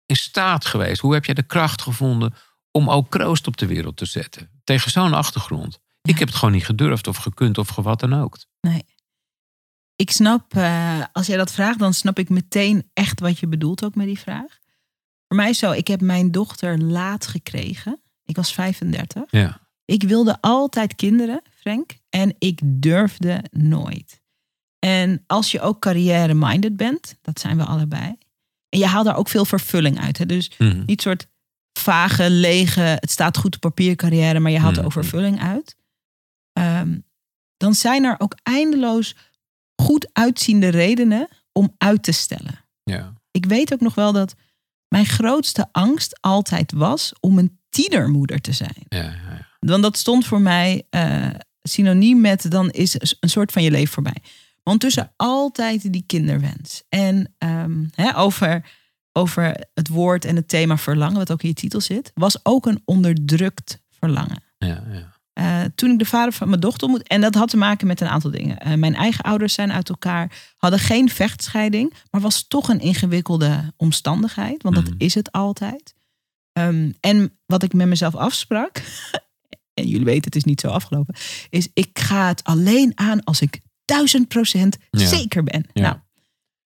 in 0.06 0.16
staat 0.16 0.66
geweest? 0.66 1.02
Hoe 1.02 1.14
heb 1.14 1.26
jij 1.26 1.34
de 1.34 1.44
kracht 1.44 1.82
gevonden 1.82 2.34
om 2.72 2.90
ook 2.90 3.10
kroost 3.10 3.48
op 3.48 3.58
de 3.58 3.66
wereld 3.66 3.98
te 3.98 4.06
zetten? 4.06 4.50
Tegen 4.64 4.92
zo'n 4.92 5.14
achtergrond. 5.14 5.80
Ik 6.02 6.20
heb 6.20 6.28
het 6.28 6.38
gewoon 6.38 6.54
niet 6.54 6.66
gedurfd 6.66 7.08
of 7.08 7.18
gekund 7.18 7.58
of 7.58 7.68
gewat 7.68 8.00
dan 8.00 8.14
ook. 8.14 8.38
Nee. 8.62 8.86
Ik 9.96 10.12
snap, 10.12 10.54
eh, 10.56 11.04
als 11.12 11.28
jij 11.28 11.38
dat 11.38 11.52
vraagt, 11.52 11.80
dan 11.80 11.94
snap 11.94 12.20
ik 12.20 12.30
meteen 12.30 12.90
echt 12.94 13.20
wat 13.20 13.40
je 13.40 13.48
bedoelt 13.48 13.84
ook 13.84 13.96
met 13.96 14.06
die 14.06 14.20
vraag. 14.20 14.60
Voor 15.28 15.38
mij 15.38 15.50
is 15.50 15.58
zo, 15.60 15.72
ik 15.72 15.88
heb 15.88 16.02
mijn 16.02 16.32
dochter 16.32 16.78
laat 16.80 17.28
gekregen. 17.28 18.02
Ik 18.26 18.36
was 18.36 18.54
35. 18.54 19.24
Ja. 19.32 19.60
Ik 19.86 20.04
wilde 20.04 20.38
altijd 20.42 20.96
kinderen, 20.96 21.42
Frank. 21.60 21.92
En 22.10 22.36
ik 22.40 22.60
durfde 22.64 23.44
nooit. 23.52 24.22
En 24.80 25.24
als 25.28 25.52
je 25.52 25.62
ook 25.62 25.80
carrière-minded 25.82 26.78
bent, 26.78 27.18
dat 27.22 27.40
zijn 27.40 27.58
we 27.58 27.64
allebei. 27.64 28.16
En 28.70 28.80
je 28.80 28.86
haalt 28.86 29.06
daar 29.06 29.18
ook 29.18 29.30
veel 29.30 29.46
vervulling 29.46 30.00
uit. 30.00 30.18
Hè? 30.18 30.26
Dus 30.26 30.52
Mhm. 30.58 30.84
niet 30.86 31.02
soort 31.02 31.28
vage, 31.80 32.30
lege, 32.30 32.82
het 32.82 33.12
staat 33.12 33.38
goed 33.38 33.56
op 33.56 33.62
papier 33.62 33.96
carrière, 33.96 34.40
maar 34.40 34.52
je 34.52 34.60
haalt 34.60 34.78
er 34.78 34.84
ook 34.86 34.94
Mhm. 34.94 35.00
vervulling 35.02 35.42
uit. 35.42 35.76
Ehm, 36.54 37.00
dan 37.58 37.74
zijn 37.74 38.04
er 38.04 38.16
ook 38.18 38.36
eindeloos 38.44 39.16
goed 39.84 40.10
uitziende 40.14 40.68
redenen 40.68 41.28
om 41.52 41.74
uit 41.78 42.04
te 42.04 42.12
stellen. 42.12 42.66
ja. 42.84 43.14
Ik 43.32 43.46
weet 43.46 43.74
ook 43.74 43.80
nog 43.80 43.96
wel 43.96 44.12
dat 44.12 44.36
mijn 44.88 45.06
grootste 45.06 45.68
angst 45.72 46.22
altijd 46.22 46.72
was 46.72 47.14
om 47.20 47.38
een 47.38 47.60
tienermoeder 47.70 48.42
te 48.42 48.52
zijn. 48.52 48.86
Ja, 48.88 49.02
ja, 49.02 49.12
ja. 49.12 49.48
Want 49.60 49.84
dat 49.84 49.98
stond 49.98 50.26
voor 50.26 50.42
mij 50.42 50.84
eh, 50.90 51.30
synoniem 51.62 52.22
met 52.22 52.52
dan 52.52 52.70
is 52.70 53.16
een 53.20 53.30
soort 53.30 53.52
van 53.52 53.64
je 53.64 53.72
leven 53.72 53.94
voorbij. 53.94 54.18
Want 54.64 54.80
tussen 54.80 55.14
altijd 55.16 55.94
die 55.94 56.04
kinderwens. 56.06 56.84
En 56.90 57.34
ehm, 57.38 57.86
hè, 57.96 58.18
over, 58.18 58.66
over 59.12 59.68
het 59.74 59.88
woord 59.88 60.26
en 60.26 60.36
het 60.36 60.48
thema 60.48 60.78
verlangen, 60.78 61.18
wat 61.18 61.32
ook 61.32 61.42
in 61.42 61.50
je 61.50 61.56
titel 61.56 61.82
zit, 61.82 62.12
was 62.14 62.40
ook 62.44 62.66
een 62.66 62.82
onderdrukt 62.86 63.82
verlangen. 63.90 64.44
ja, 64.58 64.84
ja. 64.92 65.13
Eh, 65.34 65.62
toen 65.76 65.92
ik 65.92 66.00
de 66.00 66.06
vader 66.06 66.34
van 66.34 66.50
mijn 66.50 66.60
dochter 66.62 66.82
ontmoette, 66.84 67.10
en 67.10 67.22
dat 67.22 67.36
had 67.36 67.50
te 67.50 67.58
maken 67.58 67.88
met 67.88 68.02
een 68.02 68.08
aantal 68.08 68.32
dingen. 68.32 68.58
Eh, 68.58 68.74
mijn 68.74 68.96
eigen 68.96 69.24
ouders 69.24 69.54
zijn 69.54 69.72
uit 69.72 69.90
elkaar, 69.90 70.54
hadden 70.58 70.80
geen 70.80 71.10
vechtscheiding, 71.10 71.94
maar 72.12 72.22
was 72.22 72.48
toch 72.48 72.70
een 72.70 72.80
ingewikkelde 72.80 73.74
omstandigheid, 73.78 74.64
want 74.64 74.76
dat 74.76 74.84
Mhm. 74.86 74.94
is 74.98 75.14
het 75.16 75.32
altijd. 75.32 75.94
Ehm, 76.52 76.92
en 77.00 77.38
wat 77.46 77.64
ik 77.64 77.74
met 77.74 77.88
mezelf 77.88 78.16
afsprak, 78.16 78.82
en 79.80 79.88
jullie 79.88 80.06
weten 80.06 80.24
het 80.24 80.36
is 80.36 80.44
niet 80.44 80.62
zo 80.62 80.68
afgelopen, 80.68 81.16
is 81.50 81.68
ik 81.74 82.00
ga 82.00 82.28
het 82.28 82.44
alleen 82.44 82.92
aan 82.96 83.24
als 83.24 83.42
ik 83.42 83.60
duizend 83.86 84.28
procent 84.28 84.78
Ja. 84.90 85.06
zeker 85.08 85.44
ben. 85.44 85.66
Ja. 85.74 85.82
Nou, 85.82 85.96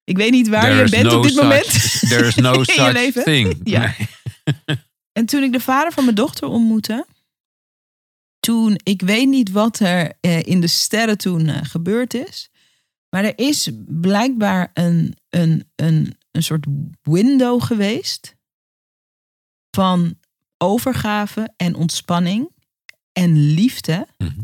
ik 0.04 0.18
weet 0.18 0.32
niet 0.32 0.48
waar 0.48 0.62
There 0.62 0.84
je 0.84 0.90
bent 0.90 1.04
no 1.04 1.18
op 1.18 1.24
dit 1.24 1.32
such- 1.34 1.42
moment. 1.44 2.00
There 2.10 2.28
is 2.28 2.36
no 2.48 2.64
such 2.64 3.24
thing. 3.24 3.60
Ja. 3.64 3.94
En 5.12 5.26
toen 5.26 5.44
ik 5.44 5.52
de 5.52 5.60
vader 5.60 5.92
van 5.92 6.04
mijn 6.04 6.16
dochter 6.16 6.48
ontmoette, 6.48 7.06
toen, 8.48 8.80
ik 8.84 9.02
weet 9.02 9.28
niet 9.28 9.52
wat 9.52 9.80
er 9.80 10.14
eh, 10.22 10.42
in 10.44 10.62
de 10.62 10.68
sterren 10.68 11.18
toen 11.18 11.48
eh, 11.48 11.64
gebeurd 11.64 12.14
is, 12.14 12.50
maar 13.10 13.24
er 13.24 13.38
is 13.38 13.70
blijkbaar 13.88 14.72
een, 14.74 15.18
een, 15.30 15.72
een, 15.76 16.18
een 16.32 16.44
soort 16.44 16.66
window 17.02 17.64
geweest 17.64 18.36
van 19.76 20.20
overgave 20.58 21.54
en 21.58 21.76
ontspanning 21.76 22.50
en 23.12 23.38
liefde, 23.54 24.08
Mhm. 24.18 24.40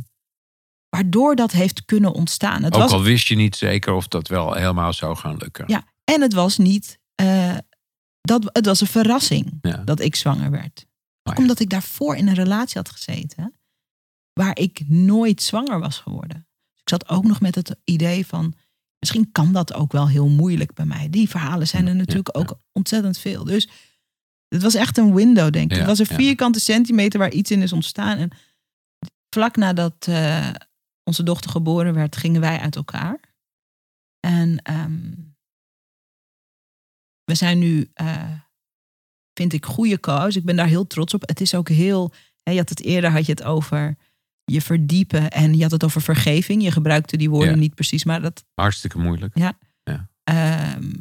waardoor 0.90 1.36
dat 1.36 1.52
heeft 1.52 1.86
kunnen 1.86 2.14
ontstaan. 2.14 2.64
Het 2.64 2.74
Ook 2.74 2.82
was, 2.82 2.92
al 2.92 3.02
wist 3.04 3.28
je 3.28 3.36
niet 3.36 3.56
zeker 3.56 3.94
of 3.94 4.08
dat 4.08 4.28
wel 4.28 4.54
helemaal 4.54 4.94
zou 4.94 5.16
gaan 5.16 5.38
lukken. 5.38 5.64
Ja, 5.68 5.84
en 6.04 6.22
het 6.22 6.34
was 6.34 6.58
niet, 6.58 7.00
eh, 7.16 7.58
dat, 8.22 8.50
het 8.54 8.66
was 8.66 8.82
een 8.82 8.88
verrassing 8.88 9.58
Ja. 9.62 9.78
dat 9.78 10.00
ik 10.00 10.16
zwanger 10.16 10.52
werd. 10.52 10.86
Oh 11.24 11.34
ja. 11.36 11.42
Omdat 11.42 11.60
ik 11.60 11.70
daarvoor 11.70 12.16
in 12.16 12.28
een 12.28 12.34
relatie 12.36 12.78
had 12.78 12.90
gezeten. 12.90 13.58
Waar 14.34 14.58
ik 14.58 14.84
nooit 14.88 15.42
zwanger 15.42 15.80
was 15.80 15.98
geworden. 15.98 16.48
Ik 16.76 16.90
zat 16.90 17.10
ook 17.10 17.24
nog 17.24 17.42
met 17.42 17.56
het 17.56 17.76
idee 17.84 18.26
van, 18.26 18.54
misschien 19.00 19.32
kan 19.32 19.54
dat 19.54 19.74
ook 19.74 19.92
wel 19.92 20.08
heel 20.08 20.28
moeilijk 20.28 20.74
bij 20.74 20.86
mij. 20.86 21.10
Die 21.10 21.30
verhalen 21.30 21.68
zijn 21.68 21.88
er 21.88 21.96
natuurlijk 21.96 22.38
ook 22.38 22.58
ontzettend 22.72 23.18
veel. 23.18 23.44
Dus 23.44 23.70
het 24.48 24.62
was 24.62 24.76
echt 24.76 24.98
een 24.98 25.14
window, 25.14 25.52
denk 25.52 25.72
ik. 25.72 25.78
het 25.78 25.88
was 25.88 26.00
een 26.00 26.06
vierkante 26.06 26.60
centimeter 26.60 27.20
waar 27.20 27.32
iets 27.32 27.52
in 27.52 27.62
is 27.62 27.74
ontstaan. 27.74 28.18
En 28.18 28.32
vlak 29.30 29.56
nadat 29.56 30.08
uh, 30.10 30.50
onze 31.04 31.24
dochter 31.24 31.52
geboren 31.52 31.94
werd, 31.94 32.16
gingen 32.16 32.42
wij 32.42 32.60
uit 32.60 32.76
elkaar. 32.76 33.20
En 34.20 34.58
ehm, 34.58 35.12
we 37.24 37.36
zijn 37.36 37.60
nu, 37.60 37.92
uh, 38.02 38.40
vind 39.34 39.54
ik, 39.54 39.66
goede 39.66 40.00
coach. 40.00 40.36
Ik 40.36 40.46
ben 40.46 40.56
daar 40.56 40.68
heel 40.68 40.88
trots 40.88 41.14
op. 41.14 41.28
Het 41.28 41.42
is 41.42 41.56
ook 41.56 41.70
heel, 41.70 42.14
hè, 42.44 42.52
je 42.52 42.58
had 42.58 42.70
het 42.70 42.82
eerder, 42.82 43.12
had 43.12 43.26
je 43.26 43.32
het 43.32 43.44
over 43.44 43.98
je 44.46 44.62
verdiepen 44.62 45.32
en 45.32 45.56
je 45.56 45.62
had 45.62 45.72
het 45.72 45.84
over 45.84 46.02
vergeving. 46.02 46.64
Je 46.64 46.72
gebruikte 46.72 47.18
die 47.18 47.30
woorden 47.30 47.60
niet 47.60 47.76
precies, 47.76 48.04
maar 48.04 48.22
dat... 48.22 48.44
Hartstikke 48.54 49.00
moeilijk. 49.00 49.38
Ja. 49.38 49.58
ja. 49.84 50.10
Ehm, 50.24 50.92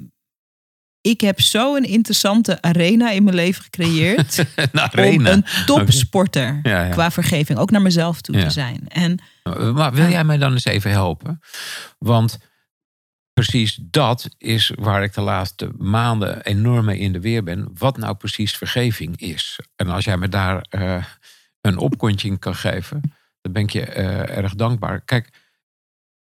ik 1.00 1.20
heb 1.20 1.40
zo 1.40 1.76
een 1.76 1.84
interessante 1.84 2.62
arena 2.62 3.10
in 3.10 3.24
mijn 3.24 3.36
leven 3.36 3.62
gecreëerd. 3.62 4.38
een 4.56 4.80
arena. 4.80 5.30
Om 5.30 5.36
een 5.36 5.44
topsporter 5.66 6.60
qua 6.90 7.10
vergeving, 7.10 7.58
ook 7.58 7.70
naar 7.70 7.82
mezelf 7.82 8.20
toe 8.20 8.40
te 8.40 8.50
zijn. 8.50 8.88
En, 8.88 9.18
maar 9.74 9.92
wil 9.92 10.08
jij 10.08 10.24
mij 10.24 10.38
dan 10.38 10.52
eens 10.52 10.64
even 10.64 10.90
helpen? 10.90 11.40
Want 11.98 12.38
precies 13.32 13.78
dat 13.80 14.28
is 14.38 14.72
waar 14.74 15.02
ik 15.02 15.14
de 15.14 15.20
laatste 15.20 15.70
maanden 15.78 16.42
enorm 16.42 16.84
mee 16.84 16.98
in 16.98 17.12
de 17.12 17.20
weer 17.20 17.42
ben. 17.42 17.70
Wat 17.74 17.96
nou 17.96 18.14
precies 18.14 18.56
vergeving 18.56 19.20
is. 19.20 19.60
En 19.76 19.88
als 19.88 20.04
jij 20.04 20.16
me 20.16 20.28
daar 20.28 20.66
uh, 20.70 21.04
een 21.60 21.78
opkontje 21.78 22.38
kan 22.38 22.54
geven, 22.54 23.14
dan 23.42 23.52
ben 23.52 23.62
ik 23.62 23.70
je 23.70 23.96
uh, 23.96 24.36
erg 24.36 24.54
dankbaar. 24.54 25.00
Kijk, 25.00 25.30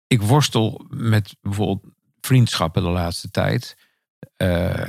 ik 0.08 0.22
worstel 0.22 0.86
met 0.90 1.36
bijvoorbeeld 1.42 1.94
vriendschappen 2.22 2.84
de 2.84 2.90
laatste 2.90 3.32
tijd. 3.32 3.78
Uh, 4.38 4.88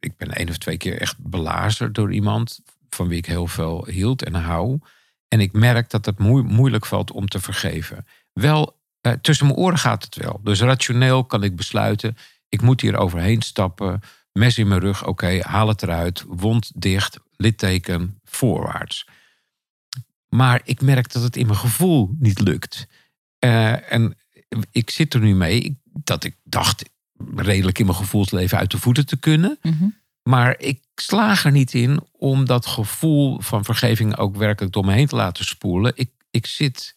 ik 0.00 0.16
ben 0.16 0.32
één 0.32 0.48
of 0.48 0.58
twee 0.58 0.76
keer 0.76 1.00
echt 1.00 1.18
belazerd 1.18 1.94
door 1.94 2.12
iemand 2.12 2.60
van 2.90 3.08
wie 3.08 3.18
ik 3.18 3.26
heel 3.26 3.46
veel 3.46 3.86
hield 3.86 4.22
en 4.22 4.34
hou. 4.34 4.78
En 5.28 5.40
ik 5.40 5.52
merk 5.52 5.90
dat 5.90 6.06
het 6.06 6.18
moeilijk 6.18 6.86
valt 6.86 7.10
om 7.10 7.28
te 7.28 7.40
vergeven. 7.40 8.06
Wel, 8.32 8.78
uh, 9.02 9.12
tussen 9.12 9.46
mijn 9.46 9.58
oren 9.58 9.78
gaat 9.78 10.04
het 10.04 10.16
wel. 10.16 10.40
Dus 10.42 10.60
rationeel 10.60 11.24
kan 11.24 11.42
ik 11.42 11.56
besluiten, 11.56 12.16
ik 12.48 12.62
moet 12.62 12.80
hier 12.80 12.96
overheen 12.96 13.42
stappen. 13.42 14.00
Mes 14.32 14.58
in 14.58 14.68
mijn 14.68 14.80
rug, 14.80 15.06
oké, 15.06 15.40
haal 15.42 15.68
het 15.68 15.82
eruit. 15.82 16.24
Wond 16.26 16.72
dicht, 16.74 17.18
litteken, 17.36 18.20
voorwaarts. 18.24 19.06
Maar 20.36 20.60
ik 20.64 20.80
merk 20.80 21.12
dat 21.12 21.22
het 21.22 21.36
in 21.36 21.46
mijn 21.46 21.58
gevoel 21.58 22.14
niet 22.18 22.40
lukt. 22.40 22.86
Uh, 23.44 23.92
en 23.92 24.16
ik 24.70 24.90
zit 24.90 25.14
er 25.14 25.20
nu 25.20 25.34
mee 25.34 25.80
dat 25.84 26.24
ik 26.24 26.36
dacht, 26.44 26.90
redelijk 27.34 27.78
in 27.78 27.86
mijn 27.86 27.98
gevoelsleven 27.98 28.58
uit 28.58 28.70
de 28.70 28.78
voeten 28.78 29.06
te 29.06 29.16
kunnen. 29.16 29.58
Mhm. 29.62 29.88
Maar 30.22 30.58
ik 30.58 30.80
slaag 30.94 31.44
er 31.44 31.52
niet 31.52 31.74
in 31.74 32.00
om 32.12 32.44
dat 32.44 32.66
gevoel 32.66 33.40
van 33.40 33.64
vergeving 33.64 34.16
ook 34.16 34.36
werkelijk 34.36 34.72
door 34.72 34.84
me 34.84 34.92
heen 34.92 35.06
te 35.06 35.16
laten 35.16 35.44
spoelen. 35.44 35.92
Ik, 35.94 36.10
ik 36.30 36.46
zit 36.46 36.96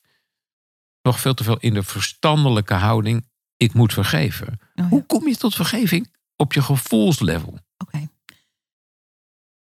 nog 1.02 1.20
veel 1.20 1.34
te 1.34 1.44
veel 1.44 1.58
in 1.60 1.74
de 1.74 1.84
verstandelijke 1.84 2.74
houding. 2.74 3.26
Ik 3.58 3.74
moet 3.74 3.94
vergeven. 3.94 4.60
Oh 4.76 4.90
Hoe 4.90 5.06
kom 5.06 5.28
je 5.28 5.38
tot 5.38 5.56
vergeving 5.56 6.14
op 6.36 6.54
je 6.54 6.62
gevoelslevel? 6.62 7.60
Oké. 7.78 8.10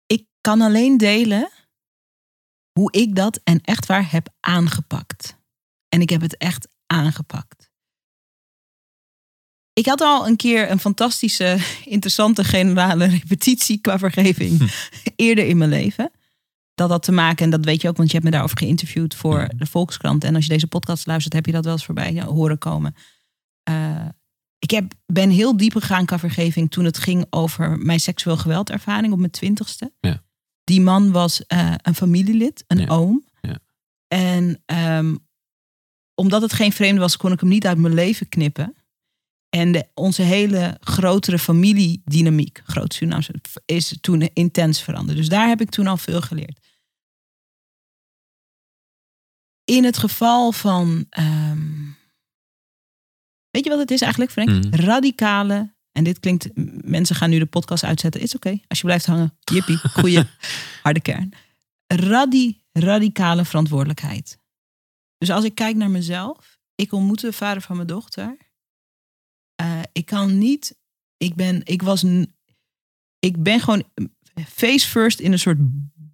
Ik 0.06 0.26
kan 0.40 0.60
alleen 0.60 0.96
delen 0.96 1.50
hoe 2.72 2.92
ik 2.92 3.14
dat 3.14 3.40
en 3.44 3.60
echt 3.60 3.86
waar 3.86 4.10
heb 4.10 4.28
aangepakt. 4.40 5.36
En 5.88 6.00
ik 6.00 6.10
heb 6.10 6.20
het 6.20 6.36
echt 6.36 6.68
aangepakt. 6.86 7.70
Ik 9.72 9.86
had 9.86 10.00
al 10.00 10.26
een 10.26 10.36
keer 10.36 10.70
een 10.70 10.78
fantastische, 10.78 11.58
interessante 11.84 12.44
generale 12.44 13.04
repetitie 13.06 13.80
qua 13.80 13.98
vergeving 13.98 14.58
hm. 14.58 14.66
eerder 15.16 15.46
in 15.46 15.56
mijn 15.56 15.70
leven. 15.70 16.10
Dat 16.74 16.90
had 16.90 17.02
te 17.02 17.12
maken, 17.12 17.44
en 17.44 17.50
dat 17.50 17.64
weet 17.64 17.82
je 17.82 17.88
ook, 17.88 17.96
want 17.96 18.08
je 18.08 18.14
hebt 18.14 18.26
me 18.26 18.32
daarover 18.32 18.58
geïnterviewd 18.58 19.14
voor 19.14 19.40
hm. 19.40 19.56
de 19.56 19.66
Volkskrant. 19.66 20.24
En 20.24 20.34
als 20.34 20.44
je 20.44 20.50
deze 20.50 20.66
podcast 20.66 21.06
luistert, 21.06 21.34
heb 21.34 21.46
je 21.46 21.52
dat 21.52 21.64
wel 21.64 21.72
eens 21.72 21.84
voorbij 21.84 22.22
horen 22.22 22.58
komen. 22.58 22.94
Uh, 23.70 24.08
ik 24.58 24.70
heb, 24.70 24.92
ben 25.06 25.30
heel 25.30 25.56
diep 25.56 25.72
gegaan 25.72 26.04
qua 26.04 26.18
vergeving 26.18 26.70
toen 26.70 26.84
het 26.84 26.98
ging 26.98 27.26
over 27.30 27.78
mijn 27.78 28.00
seksueel 28.00 28.36
geweldervaring 28.36 29.12
op 29.12 29.18
mijn 29.18 29.30
twintigste. 29.30 29.92
Ja. 30.00 30.22
Die 30.64 30.80
man 30.80 31.12
was 31.12 31.44
uh, 31.48 31.74
een 31.76 31.94
familielid, 31.94 32.64
een 32.66 32.90
oom. 32.90 33.24
Ja. 33.40 33.58
En 34.08 34.62
um, 34.66 35.26
omdat 36.14 36.42
het 36.42 36.52
geen 36.52 36.72
vreemde 36.72 37.00
was, 37.00 37.16
kon 37.16 37.32
ik 37.32 37.40
hem 37.40 37.48
niet 37.48 37.66
uit 37.66 37.78
mijn 37.78 37.94
leven 37.94 38.28
knippen. 38.28 38.76
En 39.48 39.72
de, 39.72 39.88
onze 39.94 40.22
hele 40.22 40.76
grotere 40.80 41.38
familiedynamiek, 41.38 42.60
groot 42.64 42.94
Surinaamse, 42.94 43.34
is 43.64 43.96
toen 44.00 44.30
intens 44.32 44.82
veranderd. 44.82 45.18
Dus 45.18 45.28
daar 45.28 45.48
heb 45.48 45.60
ik 45.60 45.70
toen 45.70 45.86
al 45.86 45.96
veel 45.96 46.20
geleerd. 46.20 46.60
In 49.64 49.84
het 49.84 49.98
geval 49.98 50.52
van, 50.52 51.06
um, 51.18 51.96
weet 53.50 53.64
je 53.64 53.70
wat 53.70 53.78
het 53.78 53.90
is 53.90 54.00
eigenlijk, 54.00 54.32
Frank? 54.32 54.48
Mm. 54.48 54.74
Radicale, 54.74 55.74
en 55.92 56.04
dit 56.04 56.20
klinkt, 56.20 56.48
mensen 56.84 57.16
gaan 57.16 57.30
nu 57.30 57.38
de 57.38 57.46
podcast 57.46 57.84
uitzetten, 57.84 58.20
is 58.20 58.34
oké, 58.34 58.58
als 58.68 58.78
je 58.78 58.84
blijft 58.84 59.06
hangen, 59.06 59.38
jippie, 59.40 59.76
goeie, 59.76 60.22
harde 60.82 61.00
kern. 61.00 61.32
Radi, 61.86 62.60
radicale 62.72 63.44
verantwoordelijkheid. 63.44 64.38
Dus 65.18 65.30
als 65.30 65.44
ik 65.44 65.54
kijk 65.54 65.76
naar 65.76 65.90
mezelf, 65.90 66.58
ik 66.74 66.92
ontmoette 66.92 67.26
de 67.26 67.32
vader 67.32 67.62
van 67.62 67.76
mijn 67.76 67.88
dochter 67.88 68.36
uh, 69.62 69.80
ik 69.92 70.06
kan 70.06 70.38
niet. 70.38 70.76
Ik 71.16 71.34
ben, 71.34 71.60
ik 71.64 71.82
was. 71.82 72.04
Ik 73.18 73.42
ben 73.42 73.60
gewoon 73.60 73.84
face 74.48 74.88
first 74.88 75.20
in 75.20 75.32
een 75.32 75.38
soort 75.38 75.58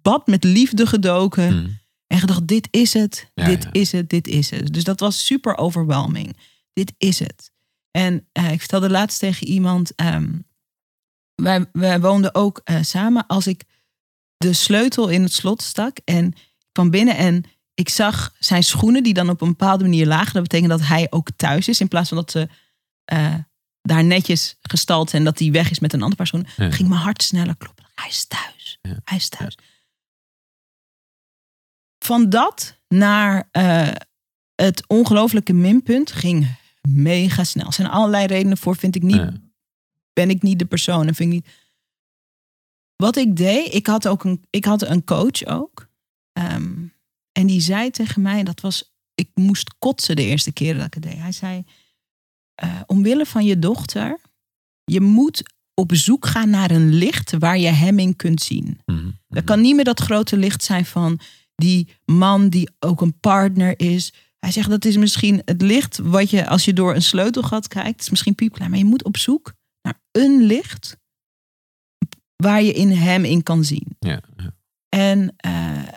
bad 0.01 0.27
met 0.27 0.43
liefde 0.43 0.85
gedoken. 0.85 1.47
Hmm. 1.47 1.77
En 2.07 2.19
gedacht: 2.19 2.47
dit 2.47 2.67
is 2.71 2.93
het, 2.93 3.31
dit 3.33 3.67
is 3.71 3.91
het, 3.91 4.09
dit 4.09 4.27
is 4.27 4.49
het. 4.49 4.73
Dus 4.73 4.83
dat 4.83 4.99
was 4.99 5.25
super 5.25 5.57
overwhelming. 5.57 6.37
Dit 6.73 6.93
is 6.97 7.19
het. 7.19 7.51
En 7.99 8.27
uh, 8.33 8.51
ik 8.51 8.59
vertelde 8.59 8.89
laatst 8.89 9.19
tegen 9.19 9.47
iemand. 9.47 10.01
Um, 10.01 10.47
wij, 11.35 11.65
wij 11.71 11.99
woonden 11.99 12.35
ook 12.35 12.61
uh, 12.63 12.81
samen. 12.81 13.27
Als 13.27 13.47
ik 13.47 13.63
de 14.37 14.53
sleutel 14.53 15.09
in 15.09 15.21
het 15.23 15.33
slot 15.33 15.61
stak 15.61 15.97
en 16.05 16.25
ik 16.27 16.69
kwam 16.71 16.89
binnen 16.89 17.17
en 17.17 17.43
ik 17.73 17.89
zag 17.89 18.35
zijn 18.39 18.63
schoenen 18.63 19.03
die 19.03 19.13
dan 19.13 19.29
op 19.29 19.41
een 19.41 19.47
bepaalde 19.47 19.83
manier 19.83 20.07
lagen. 20.07 20.33
Dat 20.33 20.41
betekent 20.41 20.69
dat 20.69 20.87
hij 20.87 21.07
ook 21.09 21.29
thuis 21.35 21.67
is 21.67 21.79
in 21.79 21.87
plaats 21.87 22.09
van 22.09 22.17
dat 22.17 22.31
ze 22.31 22.49
uh, 23.13 23.35
daar 23.81 24.03
netjes 24.03 24.57
gestald 24.61 25.13
en 25.13 25.23
dat 25.23 25.39
hij 25.39 25.51
weg 25.51 25.69
is 25.69 25.79
met 25.79 25.93
een 25.93 26.01
andere 26.01 26.23
persoon, 26.23 26.47
ging 26.47 26.89
mijn 26.89 27.01
hart 27.01 27.23
sneller 27.23 27.57
kloppen. 27.57 27.85
Hij 27.95 28.09
is 28.09 28.25
thuis. 28.25 28.79
Hij 29.03 29.17
is 29.17 29.29
thuis. 29.29 29.57
Van 32.05 32.29
dat 32.29 32.79
naar 32.87 33.49
uh, 33.51 33.91
het 34.55 34.87
ongelofelijke 34.87 35.53
minpunt 35.53 36.11
ging 36.11 36.57
mega 36.87 37.43
snel. 37.43 37.65
Er 37.65 37.73
zijn 37.73 37.87
allerlei 37.87 38.25
redenen 38.25 38.57
voor, 38.57 38.75
vind 38.75 38.95
ik 38.95 39.03
niet. 39.03 39.31
Ben 40.13 40.29
ik 40.29 40.41
niet 40.41 40.59
de 40.59 40.65
persoon 40.65 41.07
en 41.07 41.15
vind 41.15 41.33
ik 41.33 41.35
niet. 41.35 41.53
Wat 42.95 43.15
ik 43.15 43.35
deed, 43.35 43.73
ik 43.73 43.87
had 43.87 44.07
ook 44.07 44.23
een, 44.23 44.43
ik 44.49 44.65
had 44.65 44.81
een 44.81 45.03
coach 45.03 45.45
ook. 45.45 45.87
Um, 46.39 46.93
en 47.31 47.47
die 47.47 47.61
zei 47.61 47.89
tegen 47.89 48.21
mij, 48.21 48.43
dat 48.43 48.61
was, 48.61 48.93
ik 49.15 49.29
moest 49.33 49.75
kotsen 49.79 50.15
de 50.15 50.23
eerste 50.23 50.51
keer 50.51 50.75
dat 50.75 50.85
ik 50.85 50.93
het 50.93 51.03
deed. 51.03 51.17
Hij 51.17 51.31
zei, 51.31 51.63
uh, 52.63 52.81
omwille 52.85 53.25
van 53.25 53.45
je 53.45 53.59
dochter, 53.59 54.19
je 54.83 55.01
moet 55.01 55.43
op 55.73 55.95
zoek 55.95 56.25
gaan 56.25 56.49
naar 56.49 56.71
een 56.71 56.93
licht 56.93 57.37
waar 57.37 57.57
je 57.57 57.67
hem 57.67 57.99
in 57.99 58.15
kunt 58.15 58.41
zien. 58.41 58.79
Mm 58.85 59.17
Dat 59.27 59.43
kan 59.43 59.61
niet 59.61 59.75
meer 59.75 59.83
dat 59.83 59.99
grote 59.99 60.37
licht 60.37 60.63
zijn 60.63 60.85
van 60.85 61.19
die 61.55 61.87
man 62.05 62.49
die 62.49 62.69
ook 62.79 63.01
een 63.01 63.19
partner 63.19 63.79
is. 63.79 64.13
Hij 64.39 64.51
zegt 64.51 64.69
dat 64.69 64.85
is 64.85 64.97
misschien 64.97 65.41
het 65.45 65.61
licht 65.61 65.97
wat 65.97 66.29
je 66.29 66.47
als 66.47 66.65
je 66.65 66.73
door 66.73 66.95
een 66.95 67.01
sleutelgat 67.01 67.67
kijkt, 67.67 68.01
is 68.01 68.09
misschien 68.09 68.35
piepklein, 68.35 68.69
maar 68.69 68.79
je 68.79 68.85
moet 68.85 69.03
op 69.03 69.17
zoek 69.17 69.53
naar 69.81 69.99
een 70.11 70.41
licht 70.41 70.97
waar 72.35 72.61
je 72.61 72.73
in 72.73 72.91
hem 72.91 73.25
in 73.25 73.43
kan 73.43 73.63
zien. 73.63 73.95
Ja, 73.99 74.21
ja. 74.37 74.53
En 74.89 75.35
uh, 75.45 75.87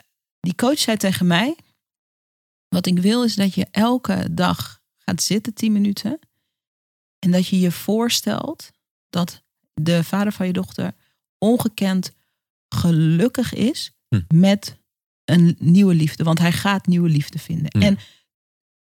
die 0.40 0.54
coach 0.54 0.78
zei 0.78 0.96
tegen 0.96 1.26
mij: 1.26 1.56
Wat 2.68 2.86
ik 2.86 2.98
wil 2.98 3.24
is 3.24 3.34
dat 3.34 3.54
je 3.54 3.66
elke 3.70 4.28
dag 4.30 4.80
gaat 4.98 5.22
zitten, 5.22 5.54
10 5.54 5.72
minuten. 5.72 6.18
En 7.18 7.30
dat 7.30 7.46
je 7.46 7.60
je 7.60 7.72
voorstelt 7.72 8.70
dat 9.10 9.42
de 9.74 10.04
vader 10.04 10.32
van 10.32 10.46
je 10.46 10.52
dochter 10.52 10.94
ongekend 11.38 12.12
gelukkig 12.68 13.54
is 13.54 13.92
hm. 14.08 14.20
met 14.34 14.78
een 15.24 15.56
nieuwe 15.58 15.94
liefde. 15.94 16.24
Want 16.24 16.38
hij 16.38 16.52
gaat 16.52 16.86
nieuwe 16.86 17.08
liefde 17.08 17.38
vinden. 17.38 17.70
En 17.70 17.98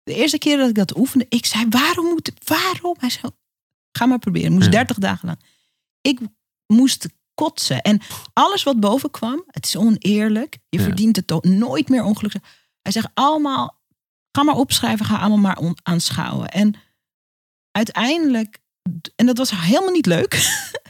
de 0.08 0.14
eerste 0.14 0.38
keer 0.38 0.56
dat 0.56 0.68
ik 0.68 0.74
dat 0.74 0.96
oefende, 0.96 1.26
ik 1.28 1.46
zei: 1.46 1.66
Waarom 1.68 2.06
moet 2.06 2.32
Waarom? 2.44 2.96
Hij 2.98 3.10
zei: 3.10 3.32
Ga 3.92 4.06
maar 4.06 4.18
proberen. 4.18 4.52
moest 4.52 4.70
30 4.70 4.96
dagen 4.96 5.26
lang. 5.26 5.40
Ik 6.00 6.20
moest 6.66 7.08
kotsen. 7.34 7.82
En 7.82 8.00
alles 8.32 8.62
wat 8.62 8.80
boven 8.80 9.10
kwam, 9.10 9.44
het 9.46 9.66
is 9.66 9.76
oneerlijk. 9.76 10.58
Je 10.68 10.80
verdient 10.80 11.16
het 11.16 11.26
toch 11.26 11.42
nooit 11.42 11.88
meer 11.88 12.04
ongelukkig. 12.04 12.42
Hij 12.82 12.92
zegt 12.92 13.08
allemaal, 13.14 13.80
ga 14.32 14.42
maar 14.42 14.54
opschrijven, 14.54 15.06
ga 15.06 15.18
allemaal 15.18 15.54
maar 15.56 15.74
aanschouwen. 15.82 16.48
En 16.48 16.74
uiteindelijk, 17.70 18.58
en 19.16 19.26
dat 19.26 19.38
was 19.38 19.50
helemaal 19.50 19.92
niet 19.92 20.06
leuk, 20.06 20.32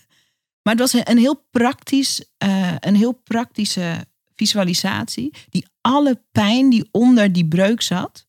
maar 0.63 0.75
het 0.75 0.79
was 0.79 0.93
een, 0.93 1.11
een 1.11 1.19
heel 1.19 1.47
praktisch, 1.51 2.25
eh, 2.37 2.75
een 2.79 2.97
heel 2.97 3.13
praktische 3.13 4.07
visualisatie 4.35 5.35
die 5.49 5.67
alle 5.81 6.23
pijn 6.33 6.71
die 6.71 6.89
onder 6.91 7.33
die 7.33 7.49
breuk 7.49 7.83
zat, 7.83 8.28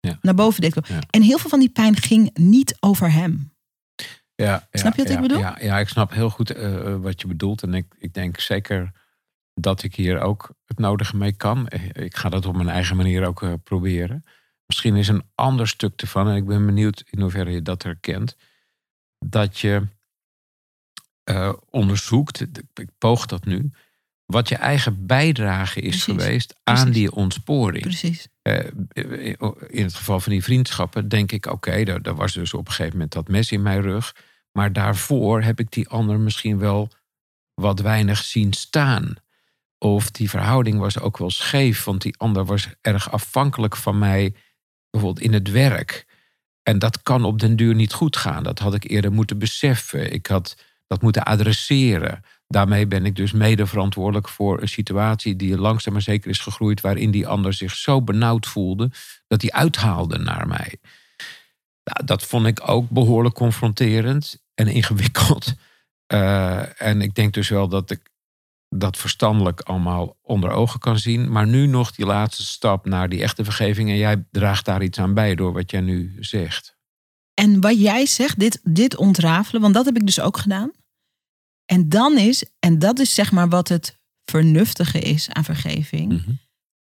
Ja. 0.00 0.18
naar 0.22 0.34
boven 0.34 0.60
deed 0.60 0.74
komen. 0.74 0.92
Ja. 0.94 1.00
En 1.10 1.22
heel 1.22 1.38
veel 1.38 1.50
van 1.50 1.58
die 1.58 1.70
pijn 1.70 1.96
ging 1.96 2.36
niet 2.36 2.76
over 2.80 3.12
hem. 3.12 3.52
Ja, 4.34 4.68
Snap 4.72 4.94
je 4.96 5.02
wat 5.02 5.12
ik 5.12 5.20
bedoel? 5.20 5.38
Ja, 5.38 5.56
ja, 5.60 5.78
ik 5.78 5.88
snap 5.88 6.12
heel 6.12 6.30
goed 6.30 6.50
eh, 6.50 6.96
wat 6.96 7.20
je 7.20 7.26
bedoelt. 7.26 7.62
En 7.62 7.74
ik, 7.74 7.94
ik 7.98 8.14
denk 8.14 8.40
zeker 8.40 8.92
dat 9.54 9.82
ik 9.82 9.94
hier 9.94 10.20
ook 10.20 10.54
het 10.64 10.78
nodige 10.78 11.16
mee 11.16 11.32
kan. 11.32 11.68
Eh, 11.68 12.04
Ik 12.04 12.16
ga 12.16 12.28
dat 12.28 12.46
op 12.46 12.56
mijn 12.56 12.68
eigen 12.68 12.96
manier 12.96 13.26
ook 13.26 13.42
eh, 13.42 13.52
proberen. 13.64 14.24
Misschien 14.66 14.96
is 14.96 15.08
een 15.08 15.22
ander 15.34 15.68
stuk 15.68 16.00
ervan, 16.00 16.28
en 16.28 16.36
ik 16.36 16.46
ben 16.46 16.66
benieuwd 16.66 17.04
in 17.10 17.20
hoeverre 17.20 17.50
je 17.50 17.62
dat 17.62 17.82
herkent, 17.82 18.36
dat 19.18 19.58
je 19.58 19.86
onderzoekt, 21.70 22.40
ik 22.74 22.88
poog 22.98 23.26
dat 23.26 23.44
nu, 23.44 23.70
wat 24.30 24.48
je 24.48 24.56
eigen 24.56 25.06
bijdrage 25.06 25.80
is 25.80 26.04
Precies, 26.04 26.24
geweest 26.24 26.54
aan 26.64 26.74
precies. 26.74 26.94
die 26.94 27.12
ontsporing. 27.12 27.82
Precies. 27.82 28.28
Eh, 28.42 28.64
in 29.68 29.84
het 29.84 29.94
geval 29.94 30.20
van 30.20 30.32
die 30.32 30.42
vriendschappen 30.42 31.08
denk 31.08 31.32
ik, 31.32 31.46
oké, 31.46 31.70
er, 31.70 32.02
er 32.02 32.14
was 32.14 32.32
dus 32.32 32.54
op 32.54 32.66
een 32.66 32.72
gegeven 32.72 32.92
moment 32.92 33.12
dat 33.12 33.28
mes 33.28 33.52
in 33.52 33.62
mijn 33.62 33.82
rug. 33.82 34.14
Maar 34.52 34.72
daarvoor 34.72 35.42
heb 35.42 35.60
ik 35.60 35.70
die 35.70 35.88
ander 35.88 36.20
misschien 36.20 36.58
wel 36.58 36.90
wat 37.54 37.80
weinig 37.80 38.24
zien 38.24 38.52
staan. 38.52 39.14
Of 39.78 40.10
die 40.10 40.30
verhouding 40.30 40.78
was 40.78 40.98
ook 40.98 41.18
wel 41.18 41.30
scheef, 41.30 41.84
want 41.84 42.02
die 42.02 42.14
ander 42.16 42.44
was 42.44 42.68
erg 42.80 43.10
afhankelijk 43.10 43.76
van 43.76 43.98
mij, 43.98 44.34
bijvoorbeeld 44.90 45.26
in 45.26 45.32
het 45.32 45.50
werk. 45.50 46.06
En 46.62 46.78
dat 46.78 47.02
kan 47.02 47.24
op 47.24 47.38
den 47.40 47.56
duur 47.56 47.74
niet 47.74 47.92
goed 47.92 48.16
gaan. 48.16 48.42
Dat 48.42 48.58
had 48.58 48.74
ik 48.74 48.90
eerder 48.90 49.12
moeten 49.12 49.38
beseffen. 49.38 50.12
Ik 50.12 50.26
had 50.26 50.56
dat 50.86 51.02
moeten 51.02 51.24
adresseren. 51.24 52.24
Daarmee 52.52 52.86
ben 52.86 53.04
ik 53.04 53.16
dus 53.16 53.32
mede 53.32 53.66
verantwoordelijk 53.66 54.28
voor 54.28 54.60
een 54.60 54.68
situatie 54.68 55.36
die 55.36 55.58
langzaam 55.58 55.92
maar 55.92 56.02
zeker 56.02 56.30
is 56.30 56.38
gegroeid, 56.38 56.80
waarin 56.80 57.10
die 57.10 57.26
ander 57.26 57.52
zich 57.54 57.74
zo 57.74 58.02
benauwd 58.02 58.46
voelde 58.46 58.90
dat 59.26 59.42
hij 59.42 59.50
uithaalde 59.50 60.18
naar 60.18 60.48
mij. 60.48 60.78
Nou, 61.84 62.06
dat 62.06 62.22
vond 62.22 62.46
ik 62.46 62.68
ook 62.68 62.88
behoorlijk 62.88 63.34
confronterend 63.34 64.42
en 64.54 64.66
ingewikkeld. 64.66 65.52
Eh, 66.10 66.82
en 66.82 67.00
ik 67.00 67.14
denk 67.14 67.34
dus 67.34 67.48
wel 67.48 67.68
dat 67.68 67.90
ik 67.90 68.10
dat 68.68 68.96
verstandelijk 68.96 69.60
allemaal 69.60 70.16
onder 70.22 70.50
ogen 70.50 70.80
kan 70.80 70.98
zien. 70.98 71.32
Maar 71.32 71.46
nu 71.46 71.66
nog 71.66 71.90
die 71.90 72.06
laatste 72.06 72.42
stap 72.42 72.86
naar 72.86 73.08
die 73.08 73.22
echte 73.22 73.44
vergeving. 73.44 73.88
En 73.88 73.96
jij 73.96 74.24
draagt 74.30 74.64
daar 74.64 74.82
iets 74.82 74.98
aan 74.98 75.14
bij 75.14 75.34
door 75.34 75.52
wat 75.52 75.70
jij 75.70 75.80
nu 75.80 76.16
zegt. 76.20 76.76
En 77.34 77.60
wat 77.60 77.80
jij 77.80 78.06
zegt, 78.06 78.38
dit, 78.38 78.60
dit 78.62 78.96
ontrafelen, 78.96 79.60
want 79.60 79.74
dat 79.74 79.84
heb 79.84 79.96
ik 79.96 80.06
dus 80.06 80.20
ook 80.20 80.38
gedaan. 80.38 80.70
En 81.70 81.88
dan 81.88 82.18
is, 82.18 82.44
en 82.58 82.78
dat 82.78 82.98
is 82.98 83.14
zeg 83.14 83.32
maar 83.32 83.48
wat 83.48 83.68
het 83.68 83.98
vernuftige 84.24 84.98
is 84.98 85.28
aan 85.30 85.44
vergeving. 85.44 86.12
Mhm. 86.12 86.30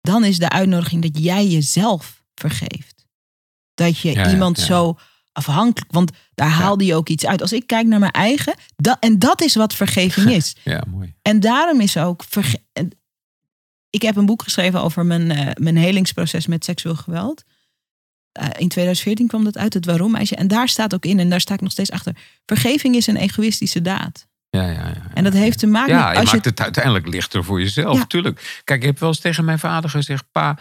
Dan 0.01 0.23
is 0.23 0.37
de 0.39 0.49
uitnodiging 0.49 1.01
dat 1.01 1.23
jij 1.23 1.47
jezelf 1.47 2.23
vergeeft. 2.35 3.05
Dat 3.73 3.97
je 3.99 4.11
Ja, 4.11 4.29
iemand 4.31 4.57
ja. 4.57 4.63
zo 4.65 4.97
afhankelijk, 5.31 5.91
want 5.91 6.11
daar 6.35 6.49
haalde 6.49 6.85
je 6.85 6.95
ook 6.95 7.09
iets 7.09 7.25
uit. 7.25 7.41
Als 7.41 7.53
ik 7.53 7.67
kijk 7.67 7.87
naar 7.87 7.99
mijn 7.99 8.11
eigen, 8.11 8.53
dat, 8.75 8.97
en 8.99 9.19
dat 9.19 9.41
is 9.41 9.55
wat 9.55 9.73
vergeving 9.73 10.29
is. 10.39 10.55
Ja, 10.63 10.83
mooi. 10.87 11.13
En 11.21 11.39
daarom 11.39 11.81
is 11.81 11.97
ook. 11.97 12.23
verge- 12.23 12.61
Ik 13.89 14.01
heb 14.01 14.15
een 14.15 14.25
boek 14.25 14.43
geschreven 14.43 14.81
over 14.81 15.05
mijn, 15.05 15.31
eh, 15.31 15.51
mijn 15.53 15.77
helingsproces 15.77 16.47
met 16.47 16.63
seksueel 16.65 16.95
geweld. 16.95 17.43
Eh, 18.31 18.47
in 18.57 18.67
2014 18.69 19.27
kwam 19.27 19.43
dat 19.43 19.57
uit, 19.57 19.73
het 19.73 19.85
waarom 19.85 20.11
meisje. 20.11 20.35
En 20.35 20.47
daar 20.47 20.69
staat 20.69 20.93
ook 20.93 21.05
in, 21.05 21.19
en 21.19 21.29
daar 21.29 21.41
sta 21.41 21.53
ik 21.53 21.61
nog 21.61 21.71
steeds 21.71 21.91
achter. 21.91 22.15
Vergeving 22.45 22.95
is 22.95 23.07
een 23.07 23.17
egoïstische 23.17 23.81
daad. 23.81 24.27
Ja, 24.49 24.63
ja, 24.63 24.87
ja. 24.87 25.03
En 25.13 25.23
dat 25.23 25.33
heeft 25.33 25.59
te 25.59 25.67
maken 25.67 25.93
Ja, 25.93 26.03
met. 26.03 26.13
je 26.13 26.19
Als 26.19 26.31
maakt 26.31 26.43
je, 26.43 26.49
het 26.49 26.61
uiteindelijk 26.61 27.07
lichter 27.07 27.43
voor 27.43 27.59
jezelf, 27.59 27.97
Ja. 27.97 28.05
tuurlijk. 28.05 28.61
Kijk, 28.63 28.79
ik 28.79 28.85
heb 28.85 28.99
wel 28.99 29.09
eens 29.09 29.19
tegen 29.19 29.45
mijn 29.45 29.59
vader 29.59 29.89
gezegd... 29.89 30.25
pa, 30.31 30.57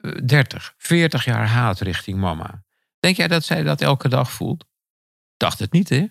eh, 0.00 0.10
30, 0.24 0.74
40 0.76 1.24
jaar 1.24 1.46
haat 1.46 1.80
richting 1.80 2.18
mama. 2.18 2.62
Denk 3.00 3.16
jij 3.16 3.28
dat 3.28 3.44
zij 3.44 3.62
dat 3.62 3.80
elke 3.80 4.08
dag 4.08 4.32
voelt? 4.32 4.64
Dacht 5.36 5.58
het 5.58 5.72
niet, 5.72 5.88
hè? 5.88 6.06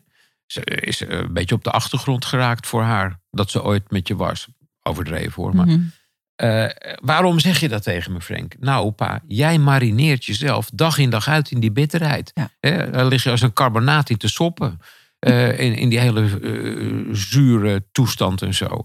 Ze 0.45 0.63
is 0.63 1.01
eh, 1.01 1.17
een 1.19 1.33
beetje 1.33 1.55
op 1.55 1.63
de 1.63 1.71
achtergrond 1.71 2.25
geraakt 2.25 2.67
voor 2.67 2.83
haar... 2.83 3.19
dat 3.31 3.49
ze 3.51 3.63
ooit 3.63 3.91
met 3.91 4.07
je 4.07 4.15
was. 4.15 4.47
Overdreven 4.83 5.43
hoor, 5.43 5.55
maar... 5.55 5.67
Mhm. 5.67 5.81
Eh, 6.35 6.65
waarom 7.01 7.39
zeg 7.39 7.59
je 7.59 7.69
dat 7.69 7.83
tegen 7.83 8.11
me, 8.11 8.21
Frank? 8.21 8.55
Nou, 8.59 8.91
pa, 8.91 9.21
jij 9.27 9.57
marineert 9.57 10.25
jezelf 10.25 10.69
dag 10.73 10.97
in 10.97 11.09
dag 11.09 11.27
uit 11.27 11.51
in 11.51 11.59
die 11.59 11.71
bitterheid. 11.71 12.31
Ja. 12.33 12.49
Daar 12.85 13.05
lig 13.05 13.23
je 13.23 13.29
als 13.31 13.41
een 13.41 13.53
carbonaat 13.53 14.09
in 14.09 14.17
te 14.17 14.27
soppen. 14.29 14.79
Eh, 15.19 15.59
in, 15.59 15.75
in 15.75 15.89
die 15.89 15.99
hele 15.99 16.21
eh, 16.23 17.13
zure 17.15 17.85
toestand 17.91 18.41
en 18.41 18.53
zo. 18.53 18.81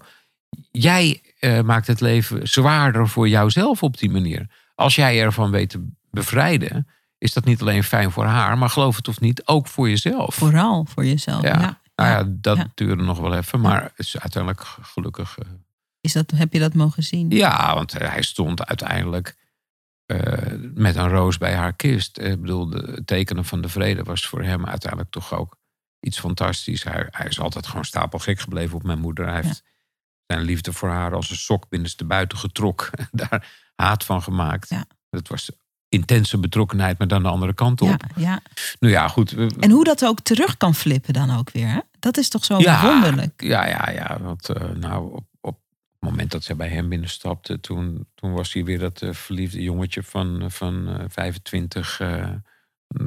Jij 0.71 1.21
eh, 1.39 1.61
maakt 1.61 1.87
het 1.87 2.01
leven 2.01 2.49
zwaarder 2.49 3.09
voor 3.09 3.29
jouzelf 3.29 3.83
op 3.83 3.99
die 3.99 4.11
manier. 4.11 4.47
Als 4.75 4.95
jij 4.95 5.21
ervan 5.21 5.51
weet 5.51 5.71
te 5.71 5.89
bevrijden, 6.11 6.89
is 7.19 7.33
dat 7.33 7.45
niet 7.45 7.61
alleen 7.61 7.85
fijn 7.85 8.11
voor 8.11 8.25
haar, 8.25 8.59
maar 8.59 8.71
geloof 8.71 8.97
het 8.97 9.09
of 9.09 9.21
niet, 9.21 9.47
ook 9.47 9.67
voor 9.69 9.89
jezelf. 9.89 10.35
Vooral 10.35 10.85
voor 10.85 11.05
jezelf. 11.05 11.43
ja. 11.43 11.61
Ja. 11.61 11.81
Nou 11.97 12.11
ja, 12.11 12.33
dat 12.41 12.57
Ja. 12.57 12.71
duurde 12.75 13.03
nog 13.03 13.19
wel 13.19 13.35
even, 13.35 13.61
maar 13.61 13.83
het 13.83 13.93
is 13.97 14.19
uiteindelijk 14.19 14.63
gelukkig 14.83 15.39
Is 16.01 16.13
dat, 16.13 16.31
heb 16.31 16.53
je 16.53 16.59
dat 16.59 16.75
mogen 16.75 17.03
zien? 17.03 17.31
ja, 17.31 17.75
want 17.75 17.93
hij 17.93 18.23
stond 18.23 18.65
uiteindelijk 18.67 19.37
met 20.75 20.97
een 20.97 21.09
roos 21.09 21.39
bij 21.39 21.55
haar 21.55 21.73
kist. 21.73 22.19
Ik 22.19 22.41
bedoel, 22.41 22.71
het 22.71 23.07
tekenen 23.07 23.45
van 23.45 23.61
de 23.61 23.69
vrede 23.69 24.03
was 24.03 24.27
voor 24.27 24.43
hem 24.43 24.67
uiteindelijk 24.67 25.11
toch 25.11 25.35
ook 25.35 25.57
iets 26.03 26.19
fantastisch. 26.19 26.85
Hij, 26.85 27.07
hij 27.11 27.27
is 27.27 27.41
altijd 27.41 27.67
gewoon 27.67 27.85
stapelgek 27.85 28.41
gebleven 28.41 28.77
op 28.77 28.83
mijn 28.83 28.99
moeder. 28.99 29.27
Hij 29.27 29.41
heeft 29.43 29.63
zijn 30.27 30.41
liefde 30.41 30.73
voor 30.73 30.89
haar 30.89 31.15
als 31.15 31.31
een 31.31 31.37
sok 31.37 31.69
binnenste 31.69 32.05
buiten 32.05 32.39
getrokken. 32.39 33.09
Daar 33.13 33.49
haat 33.75 34.05
van 34.05 34.23
gemaakt. 34.23 34.69
Ja. 34.69 34.85
Dat 35.11 35.29
was 35.29 35.51
intense 35.89 36.39
betrokkenheid, 36.39 36.99
maar 36.99 37.09
dan 37.09 37.23
de 37.23 37.29
andere 37.29 37.55
kant 37.55 37.81
op. 37.81 37.89
Ja, 37.89 37.99
ja. 38.17 38.41
Nou 38.81 38.93
ja, 38.93 39.09
goed. 39.09 39.35
En 39.59 39.71
hoe 39.71 39.85
dat 39.85 40.05
ook 40.05 40.21
terug 40.21 40.57
kan 40.57 40.75
flippen 40.75 41.13
dan 41.13 41.37
ook 41.37 41.51
weer. 41.51 41.69
Hè? 41.69 41.79
Dat 41.99 42.17
is 42.17 42.29
toch 42.29 42.45
zo 42.45 42.59
ja, 42.59 42.87
wonderlijk. 42.87 43.43
Ja, 43.43 43.67
ja, 43.67 43.91
ja. 43.91 44.19
Want 44.21 44.49
eh, 44.49 44.71
nou, 44.71 45.13
op, 45.13 45.25
op 45.41 45.59
het 45.93 46.11
moment 46.11 46.31
dat 46.31 46.45
zij 46.45 46.57
bij 46.57 46.69
hem 46.69 46.89
binnenstapte, 46.89 47.61
toen, 47.61 48.07
toen 48.15 48.33
was 48.33 48.53
hij 48.53 48.65
weer 48.65 48.79
dat 48.79 49.03
eh, 49.03 49.13
verliefde 49.13 49.63
jongetje 49.63 50.03
van, 50.03 50.51
van 50.51 50.89
eh, 50.89 51.05
25. 51.09 52.01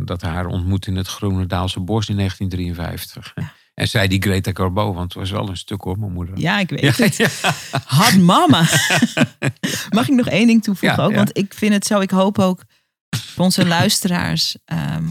Dat 0.05 0.21
haar 0.21 0.45
ontmoet 0.45 0.87
in 0.87 0.95
het 0.95 1.07
Groenendaalse 1.07 1.79
bos 1.79 2.09
in 2.09 2.15
1953. 2.17 3.33
En 3.73 3.87
zij 3.87 4.07
die 4.07 4.21
Greta 4.21 4.51
Garbo, 4.53 4.93
want 4.93 5.13
het 5.13 5.21
was 5.21 5.31
wel 5.31 5.49
een 5.49 5.57
stuk 5.57 5.81
hoor, 5.81 5.99
mijn 5.99 6.11
moeder. 6.13 6.37
Ja, 6.39 6.59
ik 6.59 6.69
weet 6.69 6.81
Ja, 6.97 7.03
het. 7.03 7.15
ja. 7.15 7.27
Hard 7.85 8.19
mama. 8.21 8.59
Mag 9.95 10.07
ik 10.09 10.15
nog 10.15 10.27
één 10.27 10.47
ding 10.47 10.63
toevoegen 10.63 11.03
ook? 11.03 11.15
Want 11.15 11.37
ik 11.37 11.53
vind 11.53 11.73
het 11.73 11.85
zo, 11.85 11.99
ik 11.99 12.09
hoop 12.11 12.39
ook 12.39 12.63
voor 13.15 13.43
onze 13.45 13.65
luisteraars. 13.77 14.57
ehm, 14.65 15.03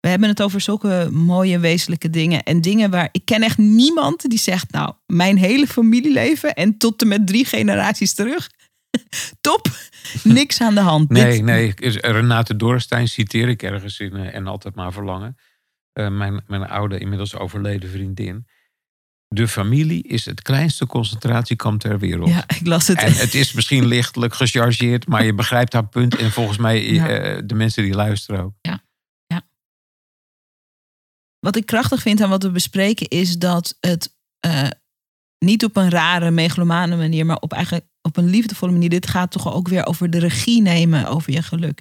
we 0.00 0.08
hebben 0.10 0.28
het 0.28 0.42
over 0.42 0.60
zulke 0.60 1.08
mooie 1.12 1.58
wezenlijke 1.58 2.10
dingen. 2.10 2.42
En 2.42 2.60
dingen 2.60 2.90
waar 2.90 3.08
ik 3.12 3.24
ken 3.24 3.42
echt 3.42 3.58
niemand 3.58 4.30
die 4.30 4.38
zegt, 4.38 4.70
nou, 4.72 4.94
mijn 5.06 5.36
hele 5.38 5.66
familieleven 5.66 6.54
en 6.54 6.78
tot 6.78 7.02
en 7.02 7.08
met 7.08 7.26
drie 7.26 7.44
generaties 7.44 8.14
terug. 8.14 8.50
Top, 9.40 9.68
niks 10.22 10.60
aan 10.60 10.74
de 10.74 10.80
hand. 10.80 11.10
Nee, 11.10 11.42
nee. 11.42 11.72
is- 11.76 11.96
Renate 11.96 12.56
Dorrestein 12.56 13.08
citeer 13.08 13.48
ik 13.48 13.62
ergens 13.62 14.00
in 14.00 14.12
eh, 14.16 14.34
En 14.34 14.46
Altijd 14.46 14.74
Maar 14.74 14.92
Verlangen. 14.92 15.36
Eh, 15.92 16.08
mijn, 16.08 16.42
mijn 16.46 16.66
oude, 16.68 16.98
inmiddels 16.98 17.34
overleden 17.36 17.90
vriendin. 17.90 18.46
De 19.28 19.48
familie 19.48 20.02
is 20.02 20.24
het 20.24 20.42
kleinste 20.42 20.86
concentratiekamp 20.86 21.80
ter 21.80 21.98
wereld. 21.98 22.28
Ja, 22.28 22.44
ik 22.48 22.66
las 22.66 22.86
het. 22.86 22.98
En 22.98 23.12
het 23.14 23.34
is 23.34 23.52
misschien 23.52 23.86
lichtelijk 23.86 24.34
gechargeerd, 24.34 25.06
maar 25.06 25.24
je 25.24 25.34
begrijpt 25.34 25.72
haar 25.72 25.88
punt. 25.88 26.16
En 26.16 26.30
volgens 26.30 26.58
mij 26.58 26.92
Ja. 26.92 27.08
eh, 27.08 27.42
de 27.44 27.54
mensen 27.54 27.82
die 27.82 27.94
luisteren 27.94 28.40
ook. 28.44 28.54
Wat 31.38 31.56
ik 31.56 31.66
krachtig 31.66 32.02
vind 32.02 32.20
aan 32.20 32.28
wat 32.28 32.42
we 32.42 32.50
bespreken 32.50 33.08
is 33.08 33.38
dat 33.38 33.76
het 33.80 34.14
niet 35.44 35.64
op 35.64 35.76
een 35.76 35.90
rare, 35.90 36.30
megalomane 36.30 36.96
manier, 36.96 37.26
maar 37.26 37.36
op, 37.40 37.52
eigenlijk 37.52 37.86
op 38.02 38.16
een 38.16 38.28
liefdevolle 38.28 38.72
manier. 38.72 38.88
Dit 38.88 39.06
gaat 39.06 39.30
toch 39.30 39.54
ook 39.54 39.68
weer 39.68 39.86
over 39.86 40.10
de 40.10 40.18
regie 40.18 40.62
nemen 40.62 41.06
over 41.06 41.32
je 41.32 41.42
geluk. 41.42 41.80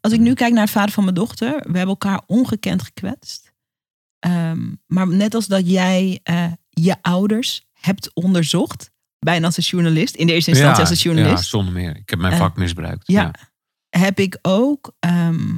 Als 0.00 0.12
ik 0.12 0.20
nu 0.20 0.34
kijk 0.34 0.52
naar 0.52 0.62
het 0.62 0.70
vader 0.70 0.92
van 0.94 1.02
mijn 1.04 1.14
dochter, 1.16 1.50
we 1.52 1.60
hebben 1.78 1.86
elkaar 1.86 2.22
ongekend 2.26 2.82
gekwetst. 2.82 3.52
Ehm, 4.18 4.72
maar 4.86 5.08
net 5.08 5.34
als 5.34 5.46
dat 5.46 5.70
jij 5.70 6.20
eh, 6.22 6.52
je 6.70 6.96
ouders 7.02 7.66
hebt 7.72 8.14
onderzocht, 8.14 8.90
bijna 9.18 9.46
als 9.46 9.56
een 9.56 9.62
journalist, 9.62 10.14
in 10.14 10.26
de 10.26 10.32
eerste 10.32 10.50
instantie 10.50 10.80
als 10.80 10.90
een 10.90 10.96
Ja, 10.96 11.02
journalist, 11.02 11.48
zonder 11.48 11.72
meer. 11.72 11.96
Ik 11.96 12.10
heb 12.10 12.18
mijn 12.18 12.32
Eh, 12.32 12.38
vak 12.38 12.56
misbruikt. 12.56 13.06
ja. 13.06 13.22
Ja. 13.22 13.32
heb 14.00 14.18
ik 14.18 14.38
ook 14.42 14.94
ehm, 14.98 15.52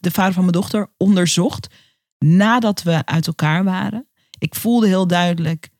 de 0.00 0.10
vader 0.10 0.32
van 0.32 0.42
mijn 0.42 0.52
dochter 0.56 0.90
onderzocht 0.96 1.74
nadat 2.18 2.82
we 2.82 3.06
uit 3.06 3.26
elkaar 3.26 3.64
waren. 3.64 4.08
Ik 4.44 4.54
voelde 4.54 4.86
heel 4.86 5.06
duidelijk, 5.06 5.70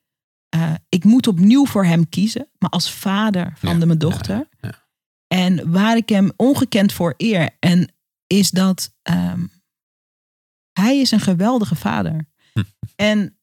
eh, 0.48 0.74
ik 0.88 1.04
moet 1.04 1.26
opnieuw 1.26 1.66
voor 1.66 1.84
hem 1.84 2.08
kiezen, 2.08 2.48
maar 2.58 2.70
als 2.70 2.92
vader 2.92 3.52
van 3.56 3.72
Ja, 3.72 3.78
de, 3.78 3.86
mijn 3.86 3.98
dochter. 3.98 4.48
ja. 4.60 4.82
En 5.26 5.70
waar 5.72 5.96
ik 5.96 6.08
hem 6.08 6.32
ongekend 6.36 6.92
voor 6.92 7.14
eer, 7.16 7.56
en 7.60 7.92
is 8.26 8.50
dat 8.50 8.94
ehm, 9.02 9.46
hij 10.72 10.98
is 11.00 11.10
een 11.10 11.20
geweldige 11.20 11.74
vader. 11.74 12.28
en, 12.96 13.38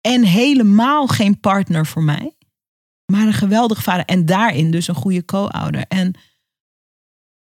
en 0.00 0.22
helemaal 0.24 1.06
geen 1.06 1.40
partner 1.40 1.86
voor 1.86 2.02
mij, 2.02 2.36
maar 3.12 3.26
een 3.26 3.32
geweldige 3.32 3.82
vader. 3.82 4.04
En 4.04 4.26
daarin 4.26 4.70
dus 4.70 4.88
een 4.88 4.94
goede 4.94 5.24
co-ouder. 5.24 5.84
En 5.88 6.08
ik 6.08 6.20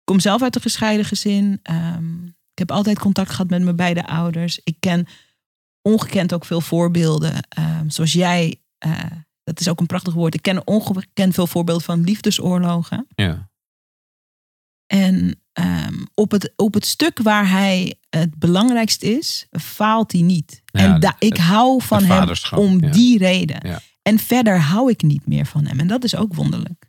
kom 0.03 0.19
zelf 0.19 0.41
uit 0.41 0.55
een 0.55 0.61
gescheiden 0.61 1.05
gezin. 1.05 1.59
Ehm, 1.63 2.25
ik 2.25 2.57
heb 2.67 2.71
altijd 2.71 2.99
contact 2.99 3.29
gehad 3.29 3.49
met 3.49 3.61
mijn 3.63 3.75
beide 3.75 4.07
ouders. 4.07 4.59
Ik 4.63 4.75
ken 4.79 5.07
ongekend 5.81 6.33
ook 6.33 6.45
veel 6.45 6.61
voorbeelden. 6.61 7.33
ehm, 7.49 7.89
zoals 7.89 8.13
jij, 8.13 8.61
eh, 8.77 9.03
dat 9.43 9.59
is 9.59 9.67
ook 9.69 9.79
een 9.79 9.85
prachtig 9.85 10.13
woord. 10.13 10.33
Ik 10.33 10.41
ken 10.41 10.67
ongekend 10.67 11.33
veel 11.33 11.47
voorbeelden 11.47 11.83
van 11.85 12.03
liefdesoorlogen. 12.03 13.07
Ja. 13.15 13.49
En 14.85 15.41
ehm, 15.53 16.03
op, 16.13 16.31
het, 16.31 16.53
op 16.55 16.73
het 16.73 16.85
stuk 16.85 17.19
waar 17.19 17.49
hij 17.49 17.95
het 18.09 18.35
belangrijkst 18.39 19.03
is, 19.03 19.47
faalt 19.51 20.11
hij 20.11 20.21
niet. 20.21 20.61
Ja, 20.65 20.93
en 20.93 20.99
da- 20.99 21.15
ik 21.19 21.33
het- 21.33 21.41
hou 21.41 21.81
van 21.81 22.03
hem 22.03 22.29
om 22.55 22.79
ja. 22.81 22.91
die 22.91 23.17
reden. 23.17 23.67
Ja. 23.67 23.79
En 24.01 24.19
verder 24.19 24.59
hou 24.59 24.89
ik 24.91 25.01
niet 25.01 25.27
meer 25.27 25.45
van 25.45 25.65
hem. 25.65 25.79
En 25.79 25.87
dat 25.87 26.03
is 26.03 26.15
ook 26.15 26.33
wonderlijk. 26.33 26.87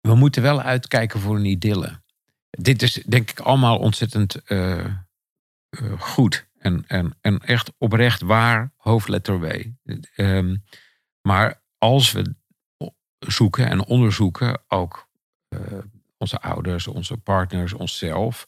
We 0.00 0.14
moeten 0.14 0.42
wel 0.42 0.60
uitkijken 0.62 1.20
voor 1.20 1.36
een 1.36 1.44
idylle. 1.44 2.02
Dit 2.50 2.82
is 2.82 2.92
denk 2.92 3.30
ik 3.30 3.40
allemaal 3.40 3.78
ontzettend 3.78 4.34
eh, 4.44 4.84
eh, 4.84 4.94
goed. 5.98 6.45
En, 6.66 6.86
en, 6.86 7.16
en 7.20 7.38
echt 7.38 7.72
oprecht 7.78 8.20
waar, 8.20 8.72
hoofdletter 8.76 9.40
W. 9.40 9.64
Ehm, 10.14 10.56
maar 11.20 11.62
als 11.78 12.12
we 12.12 12.34
zoeken 13.18 13.68
en 13.68 13.84
onderzoeken, 13.84 14.62
ook 14.68 15.08
eh, 15.48 15.78
onze 16.16 16.40
ouders, 16.40 16.86
onze 16.86 17.16
partners, 17.16 17.72
onszelf. 17.72 18.46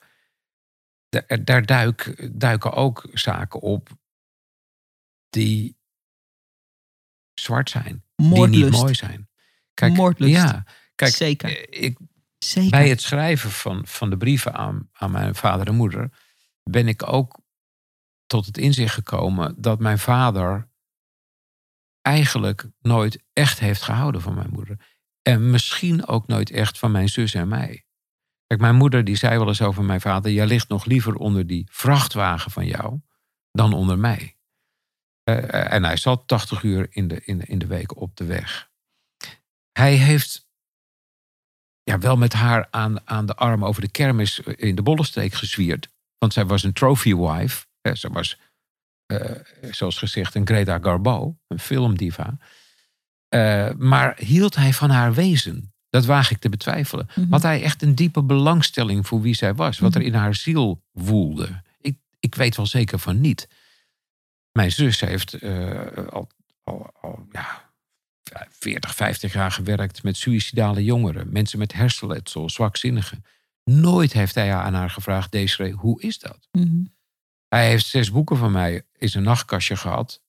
da- 1.09 1.37
Daar 1.45 1.66
duik, 1.66 2.29
duiken 2.41 2.73
ook 2.73 3.09
zaken 3.12 3.61
op 3.61 3.89
die 5.29 5.77
zwart 7.35 7.71
zijn. 7.71 8.05
Die 8.16 8.47
niet 8.47 8.71
mooi 8.71 8.95
zijn. 8.95 9.29
Kijk, 9.75 9.93
Moordlust. 9.93 10.33
Ja, 10.33 10.64
kijk, 10.95 11.12
Zeker. 11.14 11.69
eh, 11.69 11.83
ik, 11.85 11.99
Zeker. 12.39 12.71
bij 12.71 12.89
het 12.89 13.01
schrijven 13.01 13.51
van, 13.51 13.87
van 13.87 14.11
de 14.11 14.16
brieven 14.16 14.55
aan, 14.55 14.89
aan 14.93 15.11
mijn 15.11 15.35
vader 15.35 15.66
en 15.66 15.75
moeder 15.75 16.11
ben 16.62 16.89
ik 16.89 17.12
ook 17.12 17.47
tot 18.29 18.47
het 18.47 18.59
inzicht 18.59 18.95
gekomen 18.95 19.55
dat 19.59 19.79
mijn 19.79 19.99
vader 19.99 20.68
eigenlijk 22.01 22.70
nooit 22.81 23.24
echt 23.33 23.59
heeft 23.59 23.83
gehouden 23.83 24.20
van 24.20 24.35
mijn 24.35 24.51
moeder. 24.51 24.76
En 25.22 25.51
misschien 25.51 26.07
ook 26.07 26.26
nooit 26.26 26.51
echt 26.51 26.79
van 26.79 26.91
mijn 26.91 27.09
zus 27.09 27.35
en 27.35 27.49
mij. 27.49 27.87
Kijk, 28.47 28.61
mijn 28.61 28.76
moeder 28.76 29.05
die 29.05 29.16
zei 29.16 29.39
wel 29.39 29.49
eens 29.49 29.62
over 29.62 29.85
mijn 29.85 30.01
vader: 30.01 30.33
Jij 30.33 30.47
ligt 30.47 30.68
nog 30.68 30.85
liever 30.85 31.14
onder 31.14 31.47
die 31.47 31.68
vrachtwagen 31.70 32.51
van 32.51 32.66
jou 32.66 33.01
dan 33.51 33.72
onder 33.72 33.99
mij. 33.99 34.37
Eh, 35.22 35.72
en 35.72 35.85
hij 35.85 35.97
zat 35.97 36.26
80 36.26 36.62
uur 36.62 36.87
in 36.91 37.09
de, 37.09 37.24
in, 37.24 37.39
de, 37.39 37.45
in 37.45 37.59
de 37.59 37.66
week 37.66 37.97
op 37.97 38.16
de 38.16 38.24
weg. 38.24 38.70
Hij 39.72 39.95
heeft 39.95 40.49
ja, 41.83 41.99
wel 41.99 42.16
met 42.16 42.33
haar 42.33 42.66
aan, 42.70 43.09
aan 43.09 43.26
de 43.26 43.35
arm 43.35 43.64
over 43.64 43.81
de 43.81 43.91
kermis 43.91 44.39
in 44.39 44.74
de 44.74 44.83
Bollenstreek 44.83 45.33
gezwierd. 45.33 45.89
Want 46.18 46.33
zij 46.33 46.47
was 46.47 46.62
een 46.62 46.72
trophy 46.72 47.14
wife. 47.14 47.68
Hè, 47.89 47.95
Ze 47.95 48.09
was, 48.09 48.39
eh, 49.07 49.30
zoals 49.70 49.99
gezegd, 49.99 50.34
een 50.34 50.47
Greta 50.47 50.78
Garbo, 50.78 51.39
een 51.47 51.59
filmdiva. 51.59 52.39
Eh, 53.28 53.70
maar 53.76 54.18
hield 54.18 54.55
hij 54.55 54.72
van 54.72 54.91
haar 54.91 55.14
wezen? 55.14 55.72
Dat 55.91 56.05
waag 56.05 56.30
ik 56.30 56.39
te 56.39 56.49
betwijfelen. 56.49 57.09
Mhm. 57.14 57.30
Had 57.30 57.43
hij 57.43 57.62
echt 57.62 57.82
een 57.82 57.95
diepe 57.95 58.22
belangstelling 58.22 59.07
voor 59.07 59.20
wie 59.20 59.34
zij 59.34 59.55
was? 59.55 59.78
Wat 59.78 59.95
er 59.95 60.03
in 60.03 60.14
haar 60.14 60.34
ziel 60.34 60.82
woelde? 60.93 61.62
Ik, 61.80 61.99
ik 62.20 62.34
weet 62.34 62.57
wel 62.57 62.66
zeker 62.66 62.99
van 62.99 63.20
niet. 63.20 63.49
Mijn 64.53 64.72
zus 64.72 65.01
heeft 65.01 65.34
eh, 65.34 66.07
al, 66.09 66.28
al, 66.64 66.91
al 67.01 67.26
ja, 67.32 67.70
40, 68.51 68.95
50 68.95 69.32
jaar 69.32 69.51
gewerkt 69.51 70.03
met 70.03 70.16
suïcidale 70.16 70.84
jongeren. 70.84 71.32
Mensen 71.32 71.59
met 71.59 71.72
hersenletsel, 71.72 72.51
zwakzinnigen. 72.51 73.24
Nooit 73.64 74.12
heeft 74.12 74.34
hij 74.34 74.55
aan 74.55 74.74
haar 74.74 74.91
gevraagd, 74.91 75.32
Desiree, 75.32 75.72
hoe 75.72 76.03
is 76.03 76.18
dat? 76.18 76.49
Mhm. 76.53 76.84
Hij 77.49 77.68
heeft 77.68 77.86
zes 77.86 78.11
boeken 78.11 78.36
van 78.36 78.53
mij 78.53 78.82
in 78.96 79.09
zijn 79.09 79.24
nachtkastje 79.24 79.76
gehad. 79.76 80.22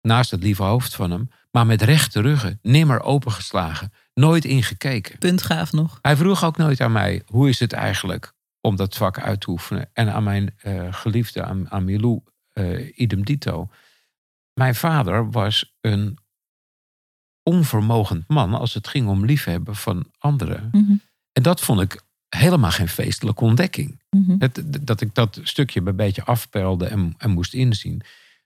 Naast 0.00 0.30
het 0.30 0.42
lieve 0.42 0.62
hoofd 0.62 0.94
van 0.94 1.10
hem. 1.10 1.30
Maar 1.50 1.66
met 1.66 1.82
rechte 1.82 2.20
ruggen, 2.20 2.58
nimmer 2.62 3.02
opengeslagen. 3.02 3.92
Nooit 4.14 4.44
ingekeken. 4.44 5.18
Puntgaaf 5.18 5.72
nog. 5.72 5.98
Hij 6.02 6.16
vroeg 6.16 6.44
ook 6.44 6.56
nooit 6.56 6.80
aan 6.80 6.92
mij, 6.92 7.22
hoe 7.26 7.48
is 7.48 7.60
het 7.60 7.72
eigenlijk 7.72 8.32
om 8.60 8.76
dat 8.76 8.96
vak 8.96 9.20
uit 9.20 9.40
te 9.40 9.50
oefenen? 9.50 9.90
En 9.92 10.12
aan 10.12 10.22
mijn 10.22 10.54
eh, 10.58 10.92
geliefde, 10.92 11.44
aan, 11.44 11.70
aan 11.70 11.84
Milou, 11.84 12.22
eh, 12.52 12.98
idem 12.98 13.24
dito. 13.24 13.68
Mijn 14.52 14.74
vader 14.74 15.30
was 15.30 15.76
een 15.80 16.18
onvermogend 17.42 18.28
man 18.28 18.54
als 18.54 18.74
het 18.74 18.88
ging 18.88 19.08
om 19.08 19.24
liefhebben 19.24 19.76
van 19.76 20.12
anderen. 20.18 20.68
Mhm. 20.72 20.94
En 21.32 21.42
dat 21.42 21.60
vond 21.60 21.80
ik 21.80 22.00
helemaal 22.28 22.70
geen 22.70 22.88
feestelijke 22.88 23.44
ontdekking. 23.44 24.02
Mhm. 24.10 24.34
Het, 24.38 24.62
dat 24.86 25.00
ik 25.00 25.14
dat 25.14 25.40
stukje 25.42 25.80
een 25.84 25.96
beetje 25.96 26.24
afpelde 26.24 26.86
en, 26.86 27.14
en 27.18 27.30
moest 27.30 27.54
inzien. 27.54 28.02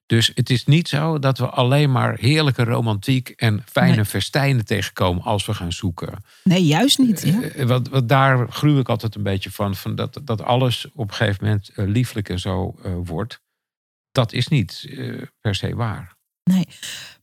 Dus 0.06 0.30
het 0.34 0.50
is 0.50 0.66
niet 0.66 0.88
zo 0.88 1.18
dat 1.18 1.38
we 1.38 1.48
alleen 1.48 1.92
maar 1.92 2.16
heerlijke 2.18 2.64
romantiek 2.64 3.28
en 3.28 3.64
fijne 3.66 3.94
Nee. 3.96 4.04
festijnen 4.04 4.64
tegenkomen 4.64 5.22
als 5.22 5.46
we 5.46 5.54
gaan 5.54 5.72
zoeken. 5.72 6.24
Nee, 6.44 6.64
juist 6.64 6.98
niet. 6.98 7.22
Ja. 7.22 7.40
Eh, 7.40 7.66
wat, 7.66 7.88
wat 7.88 8.08
daar 8.08 8.52
gruw 8.52 8.78
ik 8.78 8.88
altijd 8.88 9.14
een 9.14 9.22
beetje 9.22 9.50
van. 9.50 9.74
van 9.74 9.94
dat, 9.94 10.20
dat 10.24 10.42
alles 10.42 10.86
op 10.94 11.08
een 11.08 11.14
gegeven 11.14 11.44
moment 11.44 11.68
eh, 11.68 11.86
lieflijk 11.86 12.28
en 12.28 12.38
zo 12.38 12.78
eh, 12.82 12.92
wordt. 13.04 13.40
Dat 14.12 14.32
is 14.32 14.48
niet 14.48 14.86
eh, 14.90 15.22
per 15.40 15.54
se 15.54 15.74
waar. 15.74 16.16
Nee. 16.50 16.66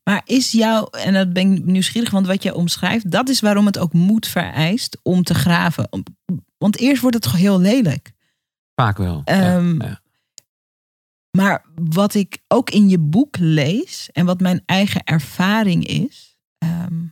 Maar 0.04 0.22
is 0.26 0.52
jou, 0.52 0.88
en 0.92 1.14
dat 1.14 1.34
ben 1.34 1.52
ik 1.52 1.66
nieuwsgierig, 1.66 2.10
want 2.10 2.28
wat 2.28 2.44
je 2.44 2.56
omschrijft, 2.56 3.12
dat 3.12 3.30
is 3.30 3.40
waarom 3.40 3.66
het 3.66 3.78
ook 3.78 3.94
moed 3.94 4.28
vereist 4.28 5.00
om 5.04 5.24
te 5.24 5.34
graven. 5.34 5.90
Want 6.58 6.78
eerst 6.78 7.02
wordt 7.02 7.16
het 7.26 7.32
heel 7.34 7.60
lelijk. 7.60 8.12
Vaak 8.76 8.98
wel. 8.98 9.22
Ehm, 9.26 9.82
ja, 9.82 9.88
ja. 9.88 10.02
Maar 11.38 11.66
wat 11.76 12.14
ik 12.14 12.38
ook 12.48 12.70
in 12.70 12.90
je 12.90 13.00
boek 13.00 13.38
lees 13.40 14.10
en 14.14 14.26
wat 14.26 14.40
mijn 14.40 14.62
eigen 14.66 15.04
ervaring 15.04 15.86
is, 15.88 16.38
ehm, 16.58 17.04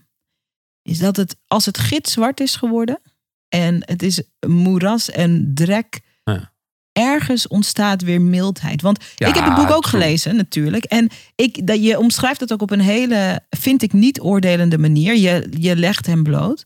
is 0.82 0.98
dat 0.98 1.16
het 1.16 1.36
als 1.48 1.66
het 1.66 1.78
gitzwart 1.78 2.40
is 2.40 2.56
geworden 2.56 3.02
en 3.48 3.82
het 3.86 4.04
is 4.04 4.22
moeras 4.48 5.10
en 5.12 5.52
drek, 5.54 6.02
Ja. 6.24 6.52
ergens 6.92 7.48
ontstaat 7.48 8.02
weer 8.02 8.22
mildheid. 8.22 8.82
Want 8.82 9.04
Ja, 9.16 9.28
ik 9.28 9.36
heb 9.36 9.46
het 9.46 9.56
boek 9.56 9.70
ook 9.72 9.84
true. 9.86 10.02
gelezen 10.02 10.36
natuurlijk 10.36 10.84
en 10.84 11.10
ik, 11.36 11.68
dat, 11.68 11.84
je 11.84 12.00
omschrijft 12.00 12.40
het 12.40 12.54
ook 12.54 12.62
op 12.62 12.72
een 12.72 12.80
hele, 12.80 13.42
vind 13.50 13.82
ik 13.82 13.94
niet 13.94 14.22
oordelende 14.22 14.78
manier. 14.78 15.16
Je, 15.16 15.48
je 15.60 15.76
legt 15.76 16.06
hem 16.06 16.24
bloot. 16.24 16.66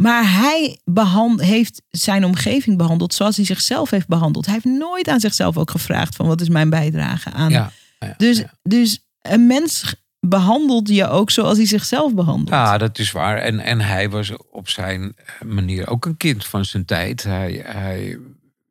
Maar 0.00 0.32
hij 0.32 0.78
behand, 0.84 1.40
heeft 1.40 1.82
zijn 1.90 2.24
omgeving 2.24 2.76
behandeld 2.76 3.14
zoals 3.14 3.36
hij 3.36 3.44
zichzelf 3.44 3.90
heeft 3.90 4.08
behandeld. 4.08 4.44
Hij 4.44 4.54
heeft 4.54 4.78
nooit 4.78 5.08
aan 5.08 5.20
zichzelf 5.20 5.56
ook 5.56 5.70
gevraagd 5.70 6.16
van 6.16 6.26
wat 6.26 6.40
is 6.40 6.48
mijn 6.48 6.70
bijdrage 6.70 7.30
aan. 7.30 7.50
Ja, 7.50 7.72
ja, 7.98 8.14
dus, 8.16 8.38
ja. 8.38 8.50
dus 8.62 8.98
een 9.22 9.46
mens 9.46 9.94
behandelt 10.20 10.88
je 10.88 11.08
ook 11.08 11.30
zoals 11.30 11.56
hij 11.56 11.66
zichzelf 11.66 12.14
behandelt. 12.14 12.48
Ja, 12.48 12.78
dat 12.78 12.98
is 12.98 13.12
waar. 13.12 13.38
En, 13.38 13.60
en 13.60 13.80
hij 13.80 14.10
was 14.10 14.32
op 14.50 14.68
zijn 14.68 15.16
manier 15.44 15.88
ook 15.88 16.04
een 16.04 16.16
kind 16.16 16.46
van 16.46 16.64
zijn 16.64 16.84
tijd. 16.84 17.22
Hij, 17.22 17.62
hij 17.64 18.18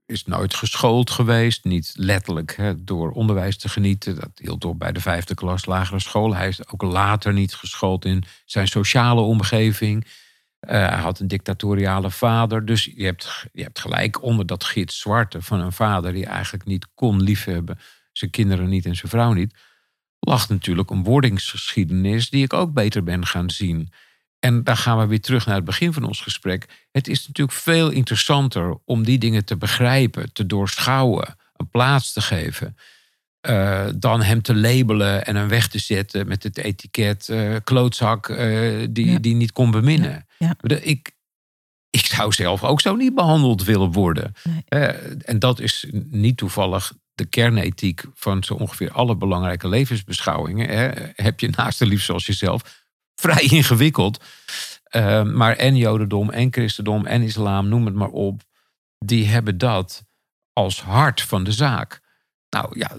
is 0.06 0.26
nooit 0.26 0.56
geschoold 0.56 1.10
geweest. 1.10 1.64
Niet 1.64 1.94
letterlijk 1.96 2.56
hè, 2.56 2.84
door 2.84 3.12
onderwijs 3.12 3.58
te 3.58 3.70
genieten. 3.70 4.16
Dat 4.16 4.32
hield 4.36 4.66
op 4.66 4.80
bij 4.80 4.92
de 4.92 5.02
vijfde 5.02 5.34
klas 5.34 5.66
lagere 5.66 6.00
school. 6.00 6.36
Hij 6.36 6.48
is 6.48 6.68
ook 6.68 6.82
later 6.82 7.34
niet 7.34 7.54
geschoold 7.54 8.06
in 8.06 8.24
zijn 8.46 8.68
sociale 8.68 9.22
omgeving. 9.22 10.06
Eh, 10.66 10.90
hij 10.90 11.00
had 11.00 11.20
een 11.20 11.28
dictatoriale 11.28 12.12
vader. 12.12 12.66
Dus 12.66 12.92
je 12.96 13.06
hebt, 13.06 13.46
je 13.54 13.64
hebt 13.64 13.80
gelijk 13.80 14.24
onder 14.24 14.46
dat 14.46 14.64
gids 14.64 15.00
zwarte 15.00 15.42
van 15.42 15.60
een 15.60 15.72
vader 15.72 16.14
die 16.14 16.26
eigenlijk 16.26 16.66
niet 16.66 16.88
kon 16.94 17.22
liefhebben. 17.22 17.80
Zijn 18.12 18.32
kinderen 18.32 18.70
niet 18.70 18.86
en 18.86 18.96
zijn 18.96 19.12
vrouw 19.12 19.34
niet 19.34 19.54
lag 20.26 20.50
natuurlijk 20.50 20.90
een 20.90 21.04
wordingsgeschiedenis 21.04 22.30
die 22.30 22.44
ik 22.44 22.54
ook 22.54 22.74
beter 22.74 23.04
ben 23.04 23.26
gaan 23.26 23.50
zien. 23.50 23.92
En 24.40 24.64
daar 24.64 24.78
gaan 24.78 24.98
we 24.98 25.06
weer 25.06 25.22
terug 25.22 25.46
naar 25.46 25.56
het 25.56 25.66
begin 25.66 25.94
van 25.94 26.04
ons 26.04 26.22
gesprek. 26.22 26.88
Het 26.92 27.08
is 27.08 27.28
natuurlijk 27.28 27.58
veel 27.58 27.90
interessanter 27.90 28.78
om 28.86 29.04
die 29.04 29.18
dingen 29.18 29.46
te 29.46 29.58
begrijpen, 29.58 30.34
te 30.34 30.46
doorschouwen, 30.46 31.36
een 31.56 31.70
plaats 31.70 32.14
te 32.14 32.22
geven. 32.22 32.78
Eh, 33.46 33.86
dan 33.96 34.22
hem 34.22 34.42
te 34.42 34.56
labelen 34.56 35.26
en 35.26 35.36
hem 35.36 35.48
weg 35.48 35.68
te 35.68 35.80
zetten 35.80 36.28
met 36.28 36.44
het 36.44 36.58
etiket 36.58 37.30
eh, 37.30 37.56
klootzak 37.64 38.30
eh, 38.30 38.88
die, 38.90 39.12
Ja. 39.12 39.20
die 39.20 39.36
niet 39.36 39.52
kon 39.52 39.72
beminnen. 39.72 40.28
Ja. 40.38 40.56
Ik, 40.82 41.12
ik 41.90 42.06
zou 42.06 42.32
zelf 42.34 42.64
ook 42.64 42.82
zo 42.82 42.96
niet 42.96 43.16
behandeld 43.16 43.64
willen 43.64 43.92
worden. 43.92 44.34
Nee. 44.44 44.88
En 45.18 45.40
dat 45.40 45.60
is 45.60 45.88
niet 46.10 46.38
toevallig 46.38 46.94
de 47.14 47.26
kernethiek 47.26 48.04
van 48.14 48.44
zo 48.44 48.54
ongeveer 48.54 48.92
alle 48.92 49.16
belangrijke 49.16 49.68
levensbeschouwingen. 49.68 50.70
Hè, 50.70 50.90
heb 51.16 51.40
je 51.40 51.50
naast 51.50 51.80
de 51.80 51.86
lief 51.86 52.04
zoals 52.04 52.26
jezelf. 52.26 52.84
Vrij 53.16 53.44
ingewikkeld. 53.44 54.24
Maar 55.24 55.56
en 55.56 55.76
Jodendom 55.76 56.30
en 56.30 56.54
Christendom 56.54 57.06
en 57.06 57.22
Islam, 57.22 57.68
noem 57.68 57.86
het 57.86 57.96
maar 57.96 58.10
op. 58.10 58.42
Die 58.98 59.26
hebben 59.26 59.58
dat 59.58 60.06
als 60.54 60.82
hart 60.82 61.22
van 61.22 61.44
de 61.44 61.52
zaak. 61.52 62.02
Nou 62.50 62.80
ja, 62.80 62.98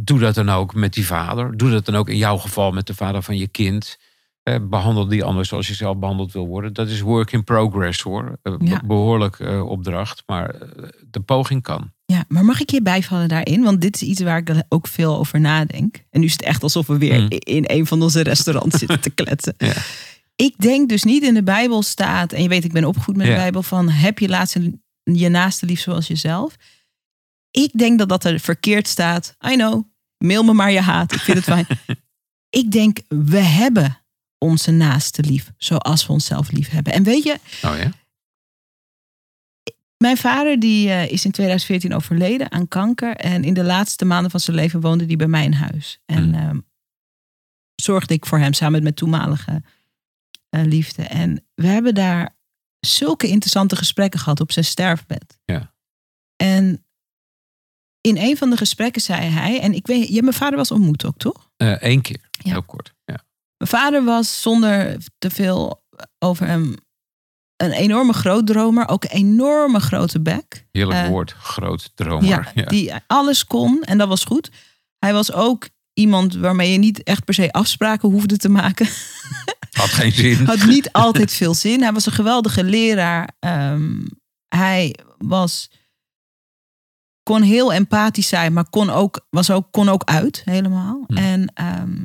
doe 0.00 0.18
dat 0.18 0.34
dan 0.34 0.48
ook 0.50 0.74
met 0.74 0.94
die 0.94 1.06
vader. 1.06 1.56
Doe 1.56 1.70
dat 1.70 1.84
dan 1.84 1.94
ook 1.96 2.08
in 2.08 2.16
jouw 2.16 2.36
geval 2.38 2.70
met 2.72 2.86
de 2.86 2.94
vader 2.94 3.22
van 3.22 3.36
je 3.36 3.48
kind. 3.48 3.98
Eh, 4.42 4.56
behandel 4.62 5.06
die 5.08 5.24
anders 5.24 5.48
zoals 5.48 5.66
je 5.68 5.74
zelf 5.74 5.96
behandeld 5.96 6.32
wil 6.32 6.46
worden. 6.46 6.72
Dat 6.72 6.88
is 6.88 7.00
work 7.00 7.32
in 7.32 7.44
progress 7.44 8.00
hoor. 8.02 8.38
Eh, 8.42 8.54
Ja. 8.58 8.80
Behoorlijk 8.84 9.38
eh, 9.38 9.66
opdracht, 9.66 10.22
maar 10.26 10.50
eh, 10.50 10.88
de 11.10 11.20
poging 11.20 11.62
kan. 11.62 11.92
Ja, 12.06 12.24
maar 12.28 12.44
mag 12.44 12.60
ik 12.60 12.70
je 12.70 12.82
bijvallen 12.82 13.28
daarin? 13.28 13.62
Want 13.62 13.80
dit 13.80 13.94
is 13.94 14.02
iets 14.08 14.20
waar 14.22 14.38
ik 14.38 14.62
ook 14.68 14.86
veel 14.86 15.16
over 15.18 15.40
nadenk. 15.40 16.04
En 16.10 16.20
nu 16.20 16.26
is 16.26 16.32
het 16.32 16.42
echt 16.42 16.62
alsof 16.62 16.86
we 16.86 16.98
weer 16.98 17.16
Hmm. 17.18 17.26
in 17.28 17.64
een 17.66 17.86
van 17.86 18.02
onze 18.02 18.22
restaurants 18.22 18.78
zitten 18.78 19.00
te 19.00 19.10
kletsen. 19.10 19.54
Ja. 19.66 19.72
Ik 20.36 20.54
denk 20.58 20.88
dus 20.88 21.02
niet 21.04 21.22
in 21.22 21.34
de 21.34 21.42
Bijbel 21.42 21.82
staat, 21.82 22.32
en 22.32 22.42
je 22.42 22.48
weet, 22.48 22.64
ik 22.64 22.72
ben 22.72 22.84
opgevoed 22.84 23.16
met 23.16 23.26
de. 23.26 23.34
Bijbel, 23.34 23.62
van 23.62 23.88
heb 23.88 24.18
je 24.18 24.28
laatste 24.28 24.78
je 25.02 25.28
naaste 25.28 25.66
lief 25.66 25.80
zoals 25.80 26.06
jezelf. 26.06 26.56
Ik 27.56 27.70
denk 27.72 27.98
dat 27.98 28.08
dat 28.08 28.24
er 28.24 28.40
verkeerd 28.40 28.88
staat. 28.88 29.36
I 29.46 29.54
know, 29.56 29.82
mail 30.18 30.42
me 30.42 30.52
maar 30.52 30.72
je 30.72 30.80
haat, 30.80 31.12
ik 31.12 31.20
vind 31.20 31.36
het 31.36 31.46
fijn. 31.46 31.66
ik 32.60 32.70
denk, 32.70 32.98
we 33.08 33.38
hebben 33.38 33.98
onze 34.38 34.70
naaste 34.70 35.22
lief 35.22 35.52
zoals 35.56 36.06
we 36.06 36.12
onszelf 36.12 36.50
lief 36.50 36.68
hebben. 36.68 36.92
En 36.92 37.02
weet 37.02 37.22
je, 37.22 37.38
Oh 37.62 37.76
ja? 37.78 37.90
mijn 39.96 40.16
vader 40.16 40.60
die, 40.60 40.90
eh, 40.90 41.10
is 41.10 41.24
in 41.24 41.30
2014 41.30 41.94
overleden 41.94 42.52
aan 42.52 42.68
kanker. 42.68 43.16
En 43.16 43.44
in 43.44 43.54
de 43.54 43.64
laatste 43.64 44.04
maanden 44.04 44.30
van 44.30 44.40
zijn 44.40 44.56
leven 44.56 44.80
woonde 44.80 45.04
hij 45.04 45.16
bij 45.16 45.26
mij 45.26 45.44
in 45.44 45.52
huis. 45.52 46.00
En 46.06 46.22
Hmm. 46.22 46.34
ehm, 46.34 46.58
zorgde 47.74 48.14
ik 48.14 48.26
voor 48.26 48.38
hem 48.38 48.52
samen 48.52 48.72
met 48.72 48.82
mijn 48.82 48.94
toenmalige 48.94 49.62
eh, 50.48 50.64
liefde. 50.64 51.02
En 51.02 51.46
we 51.54 51.66
hebben 51.66 51.94
daar 51.94 52.36
zulke 52.80 53.28
interessante 53.28 53.76
gesprekken 53.76 54.20
gehad 54.20 54.40
op 54.40 54.52
zijn 54.52 54.64
sterfbed. 54.64 55.38
Ja. 55.44 55.74
En 56.36 56.83
in 58.06 58.16
een 58.18 58.36
van 58.36 58.50
de 58.50 58.56
gesprekken 58.56 59.02
zei 59.02 59.28
hij, 59.28 59.60
en 59.60 59.74
ik 59.74 59.86
weet, 59.86 60.08
je 60.08 60.22
mijn 60.22 60.34
vader 60.34 60.56
was 60.58 60.70
ontmoet 60.70 61.04
ook, 61.04 61.16
toch? 61.16 61.50
Eén 61.56 62.00
keer, 62.00 62.20
Ja. 62.30 62.52
heel 62.52 62.62
kort. 62.62 62.92
Ja. 63.04 63.24
Mijn 63.56 63.70
vader 63.70 64.04
was 64.04 64.40
zonder 64.42 64.96
te 65.18 65.30
veel 65.30 65.84
over 66.18 66.46
hem 66.46 66.74
een 67.56 67.72
enorme 67.72 68.12
grootdromer, 68.12 68.88
ook 68.88 69.04
een 69.04 69.10
enorme 69.10 69.80
grote 69.80 70.20
bek. 70.20 70.66
Heerlijk 70.72 71.00
Eh, 71.00 71.08
woord, 71.08 71.30
groot 71.32 71.90
dromer. 71.94 72.28
Ja, 72.28 72.50
Ja, 72.54 72.64
die 72.64 72.92
alles 73.06 73.44
kon 73.46 73.82
en 73.82 73.98
dat 73.98 74.08
was 74.08 74.24
goed. 74.24 74.50
Hij 74.98 75.12
was 75.12 75.32
ook 75.32 75.68
iemand 75.92 76.34
waarmee 76.34 76.72
je 76.72 76.78
niet 76.78 77.02
echt 77.02 77.24
per 77.24 77.34
se 77.34 77.52
afspraken 77.52 78.08
hoefde 78.10 78.36
te 78.36 78.48
maken. 78.48 78.86
Had 79.70 79.88
geen 79.88 80.12
zin. 80.12 80.44
Had 80.46 80.64
niet 80.66 80.92
altijd 80.92 81.32
veel 81.32 81.54
zin. 81.54 81.82
Hij 81.82 81.92
was 81.92 82.06
een 82.06 82.12
geweldige 82.12 82.64
leraar. 82.64 83.28
Ehm, 83.38 84.00
hij 84.48 84.94
was, 85.18 85.70
kon 87.24 87.42
heel 87.42 87.72
empathisch 87.72 88.28
zijn, 88.28 88.52
maar 88.52 88.68
kon 88.70 88.90
ook, 88.90 89.26
was 89.30 89.50
ook, 89.50 89.72
kon 89.72 89.88
ook 89.88 90.04
uit 90.04 90.42
helemaal. 90.44 91.04
Hm. 91.06 91.16
En 91.16 91.52
ehm, 91.54 92.04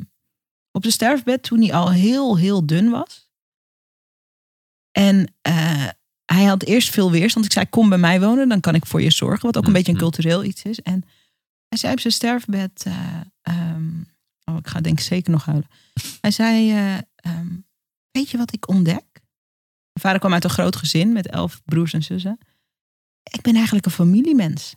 op 0.72 0.82
zijn 0.82 0.92
sterfbed, 0.92 1.42
toen 1.42 1.60
hij 1.60 1.74
al 1.74 1.90
heel, 1.92 2.36
heel 2.38 2.66
dun 2.66 2.90
was. 2.90 3.28
En 4.90 5.34
eh, 5.42 5.88
hij 6.24 6.44
had 6.44 6.62
eerst 6.62 6.90
veel 6.90 7.10
weerstand. 7.10 7.44
Ik 7.44 7.52
zei, 7.52 7.68
kom 7.68 7.88
bij 7.88 7.98
mij 7.98 8.20
wonen, 8.20 8.48
dan 8.48 8.60
kan 8.60 8.74
ik 8.74 8.86
voor 8.86 9.02
je 9.02 9.10
zorgen. 9.10 9.46
Wat 9.46 9.56
ook 9.56 9.62
een 9.62 9.68
Hm, 9.68 9.76
beetje 9.76 9.92
een 9.92 9.98
hm. 9.98 10.04
cultureel 10.04 10.44
iets 10.44 10.62
is. 10.62 10.80
En 10.80 11.04
hij 11.68 11.78
zei 11.78 11.92
op 11.92 12.00
zijn 12.00 12.12
sterfbed... 12.12 12.82
eh, 12.86 13.20
ehm, 13.42 14.00
oh, 14.44 14.56
ik 14.56 14.66
ga 14.68 14.80
denk 14.80 14.98
ik 14.98 15.04
zeker 15.04 15.30
nog 15.30 15.44
huilen. 15.44 15.68
Hij 16.20 16.30
zei, 16.30 16.70
eh, 16.70 16.96
ehm, 17.16 17.56
weet 18.10 18.30
je 18.30 18.36
wat 18.36 18.52
ik 18.52 18.68
ontdek? 18.68 19.04
Mijn 19.92 20.00
vader 20.00 20.18
kwam 20.18 20.32
uit 20.32 20.44
een 20.44 20.50
groot 20.50 20.76
gezin 20.76 21.12
met 21.12 21.26
elf 21.26 21.62
broers 21.64 21.92
en 21.92 22.02
zussen. 22.02 22.38
Ik 23.30 23.42
ben 23.42 23.54
eigenlijk 23.54 23.86
een 23.86 23.92
familiemens. 23.92 24.74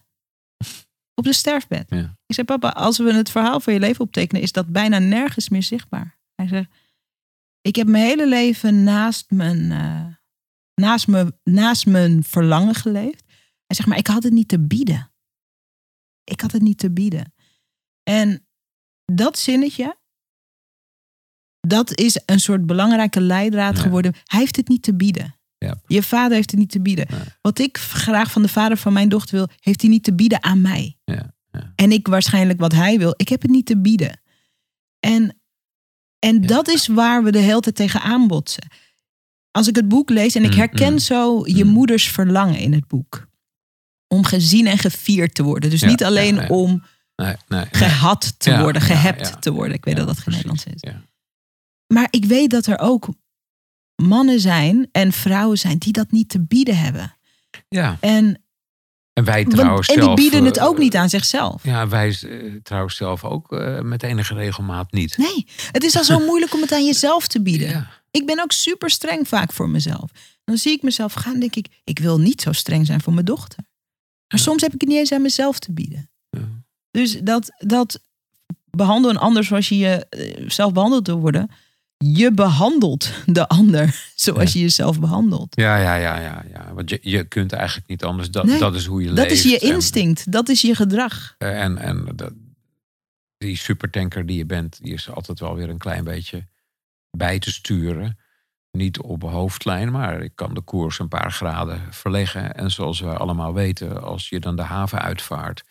Op 1.15 1.23
de 1.23 1.33
sterfbed. 1.33 1.89
Ja. 1.89 2.17
Ik 2.25 2.35
zei, 2.35 2.47
papa, 2.47 2.69
als 2.69 2.97
we 2.97 3.13
het 3.13 3.29
verhaal 3.31 3.59
van 3.59 3.73
je 3.73 3.79
leven 3.79 4.01
optekenen, 4.05 4.41
is 4.41 4.51
dat 4.51 4.67
bijna 4.67 4.99
nergens 4.99 5.49
meer 5.49 5.63
zichtbaar. 5.63 6.19
Hij 6.35 6.47
zei, 6.47 6.67
ik 7.61 7.75
heb 7.75 7.87
mijn 7.87 8.05
hele 8.05 8.27
leven 8.27 8.83
naast 8.83 9.31
mijn, 9.31 9.71
eh, 9.71 10.05
naast 10.81 11.07
mijn, 11.07 11.39
naast 11.43 11.85
mijn 11.85 12.23
verlangen 12.23 12.75
geleefd. 12.75 13.23
Hij 13.65 13.75
zegt, 13.75 13.87
maar 13.89 13.97
ik 13.97 14.07
had 14.07 14.23
het 14.23 14.33
niet 14.33 14.47
te 14.47 14.59
bieden. 14.59 15.11
Ik 16.23 16.41
had 16.41 16.51
het 16.51 16.61
niet 16.61 16.77
te 16.77 16.91
bieden. 16.91 17.33
En 18.03 18.47
dat 19.05 19.37
zinnetje, 19.37 19.97
dat 21.59 21.97
is 21.97 22.21
een 22.25 22.39
soort 22.39 22.65
belangrijke 22.65 23.21
leidraad 23.21 23.75
Ja. 23.75 23.81
geworden. 23.81 24.13
Hij 24.23 24.39
heeft 24.39 24.55
het 24.55 24.67
niet 24.67 24.83
te 24.83 24.95
bieden. 24.95 25.35
Je 25.87 26.03
vader 26.03 26.35
heeft 26.35 26.51
het 26.51 26.59
niet 26.59 26.71
te 26.71 26.81
bieden. 26.81 27.05
Nee. 27.09 27.19
Wat 27.41 27.59
ik 27.59 27.77
graag 27.77 28.31
van 28.31 28.41
de 28.41 28.47
vader 28.47 28.77
van 28.77 28.93
mijn 28.93 29.09
dochter 29.09 29.35
wil, 29.35 29.47
heeft 29.59 29.81
hij 29.81 29.89
niet 29.89 30.03
te 30.03 30.13
bieden 30.13 30.43
aan 30.43 30.61
mij. 30.61 30.97
Ja, 31.05 31.33
ja. 31.51 31.73
En 31.75 31.91
ik 31.91 32.07
waarschijnlijk 32.07 32.59
wat 32.59 32.71
hij 32.71 32.97
wil, 32.97 33.13
ik 33.17 33.29
heb 33.29 33.41
het 33.41 33.51
niet 33.51 33.65
te 33.65 33.77
bieden. 33.77 34.21
En, 34.99 35.37
en 36.19 36.41
Ja. 36.41 36.47
dat 36.47 36.67
is 36.67 36.87
waar 36.87 37.23
we 37.23 37.31
de 37.31 37.39
hele 37.39 37.59
tijd 37.59 37.75
tegen 37.75 38.01
aanbotsen. 38.01 38.67
Als 39.51 39.67
ik 39.67 39.75
het 39.75 39.87
boek 39.87 40.09
lees 40.09 40.35
en 40.35 40.43
ik 40.43 40.51
Mm, 40.51 40.57
herken 40.57 40.91
mm, 40.91 40.99
zo 40.99 41.41
je 41.45 41.63
mm. 41.63 41.71
moeders 41.71 42.07
verlangen 42.07 42.57
in 42.59 42.73
het 42.73 42.87
boek. 42.87 43.27
Om 44.07 44.25
gezien 44.25 44.67
en 44.67 44.77
gevierd 44.77 45.33
te 45.35 45.43
worden. 45.43 45.69
Dus 45.69 45.81
niet 45.81 46.03
alleen 46.03 46.49
om 46.49 46.83
Nee, 47.15 47.35
nee, 47.47 47.65
gehad 47.71 48.35
te 48.39 48.59
worden, 48.59 48.81
gehept 48.81 49.41
te 49.41 49.51
worden. 49.51 49.75
Ik 49.75 49.85
weet 49.85 49.95
dat 49.95 50.07
dat 50.07 50.17
geen. 50.17 50.33
Nederlands 50.33 50.65
is. 50.65 50.91
Maar 51.87 52.07
ik 52.09 52.25
weet 52.25 52.49
dat 52.49 52.65
er 52.65 52.79
ook 52.79 53.07
mannen 53.95 54.39
zijn 54.39 54.87
en 54.91 55.11
vrouwen 55.11 55.57
zijn 55.57 55.77
die 55.77 55.93
dat 55.93 56.11
niet 56.11 56.29
te 56.29 56.41
bieden 56.41 56.77
hebben. 56.77 57.17
ja, 57.69 57.97
En, 57.99 58.43
en 59.13 59.23
wij 59.23 59.43
want- 59.43 59.55
trouwens 59.55 59.87
en 59.87 59.93
die 59.95 60.03
zelf, 60.03 60.15
bieden 60.15 60.45
het 60.45 60.57
eh, 60.57 60.65
ook 60.65 60.77
niet 60.77 60.95
aan 60.95 61.09
zichzelf. 61.09 61.63
Ja, 61.63 61.87
wij 61.87 62.17
eh, 62.21 62.53
trouwens 62.63 62.95
zelf 62.95 63.23
ook 63.23 63.51
eh, 63.51 63.79
met 63.81 64.03
enige 64.03 64.33
regelmaat 64.33 64.91
niet. 64.91 65.17
Nee, 65.17 65.47
het 65.71 65.83
is 65.83 65.95
al 65.97 66.03
zo 66.03 66.19
moeilijk 66.19 66.53
om 66.53 66.61
het 66.61 66.71
aan 66.71 66.85
jezelf 66.85 67.27
te 67.27 67.41
bieden. 67.41 67.69
Ja, 67.69 67.89
Ik 68.11 68.25
ben 68.25 68.39
ook 68.41 68.51
super 68.51 68.89
streng 68.89 69.27
vaak 69.27 69.53
voor 69.53 69.69
mezelf. 69.69 70.11
Dan 70.43 70.57
zie 70.57 70.71
ik 70.71 70.81
mezelf 70.81 71.13
gaan 71.13 71.33
en 71.33 71.39
denk 71.39 71.55
ik, 71.55 71.67
ik 71.83 71.99
wil 71.99 72.19
niet 72.19 72.41
zo 72.41 72.51
streng 72.51 72.85
zijn 72.85 73.01
voor 73.01 73.13
mijn 73.13 73.25
dochter. 73.25 73.57
Maar 74.27 74.39
Ja. 74.39 74.45
soms 74.45 74.61
heb 74.61 74.73
ik 74.73 74.79
het 74.81 74.89
niet 74.89 74.97
eens 74.99 75.11
aan 75.11 75.21
mezelf 75.21 75.59
te 75.59 75.71
bieden. 75.71 76.09
Ja. 76.29 76.39
Dus 76.91 77.19
dat, 77.19 77.51
dat 77.57 77.99
behandel 78.69 79.09
een 79.11 79.17
ander 79.17 79.43
zoals 79.43 79.69
je 79.69 79.75
jezelf 80.09 80.71
behandeld 80.73 81.07
wil 81.07 81.19
worden. 81.19 81.49
Je 82.05 82.31
behandelt 82.33 83.11
de 83.25 83.47
ander 83.47 84.03
zoals 84.15 84.53
je 84.53 84.59
jezelf 84.59 84.99
behandelt. 84.99 85.55
ja, 85.55 85.77
ja, 85.77 85.95
ja, 85.95 86.19
ja, 86.19 86.43
ja. 86.53 86.73
Want 86.73 86.89
je, 86.89 86.99
je 87.01 87.23
kunt 87.23 87.51
eigenlijk 87.53 87.87
niet 87.87 88.03
anders. 88.03 88.31
Dat, 88.31 88.45
Nee, 88.45 88.59
dat 88.59 88.75
is 88.75 88.85
hoe 88.85 89.01
je 89.01 89.07
Dat 89.07 89.17
leeft. 89.17 89.31
is 89.31 89.43
je 89.43 89.59
En- 89.59 89.67
instinct, 89.73 90.31
dat 90.31 90.49
is 90.49 90.61
je 90.61 90.75
gedrag. 90.75 91.35
En, 91.37 91.77
en 91.77 92.05
dat, 92.15 92.31
die 93.37 93.57
supertanker 93.57 94.25
die 94.25 94.37
je 94.37 94.45
bent, 94.45 94.79
die 94.83 94.93
is 94.93 95.09
altijd 95.09 95.39
wel 95.39 95.55
weer 95.55 95.69
een 95.69 95.77
klein 95.77 96.03
beetje 96.03 96.47
bij 97.17 97.39
te 97.39 97.51
sturen. 97.51 98.17
Niet 98.71 98.99
op 98.99 99.21
hoofdlijn, 99.21 99.91
maar 99.91 100.21
ik 100.21 100.31
kan 100.35 100.53
de 100.53 100.61
koers 100.61 100.99
een 100.99 101.07
paar 101.07 101.31
graden 101.31 101.81
verleggen. 101.93 102.55
En 102.55 102.71
zoals 102.71 102.99
we 102.99 103.17
allemaal 103.17 103.53
weten, 103.53 104.03
als 104.03 104.29
je 104.29 104.39
dan 104.39 104.55
de 104.55 104.61
haven 104.61 105.01
uitvaart, 105.01 105.63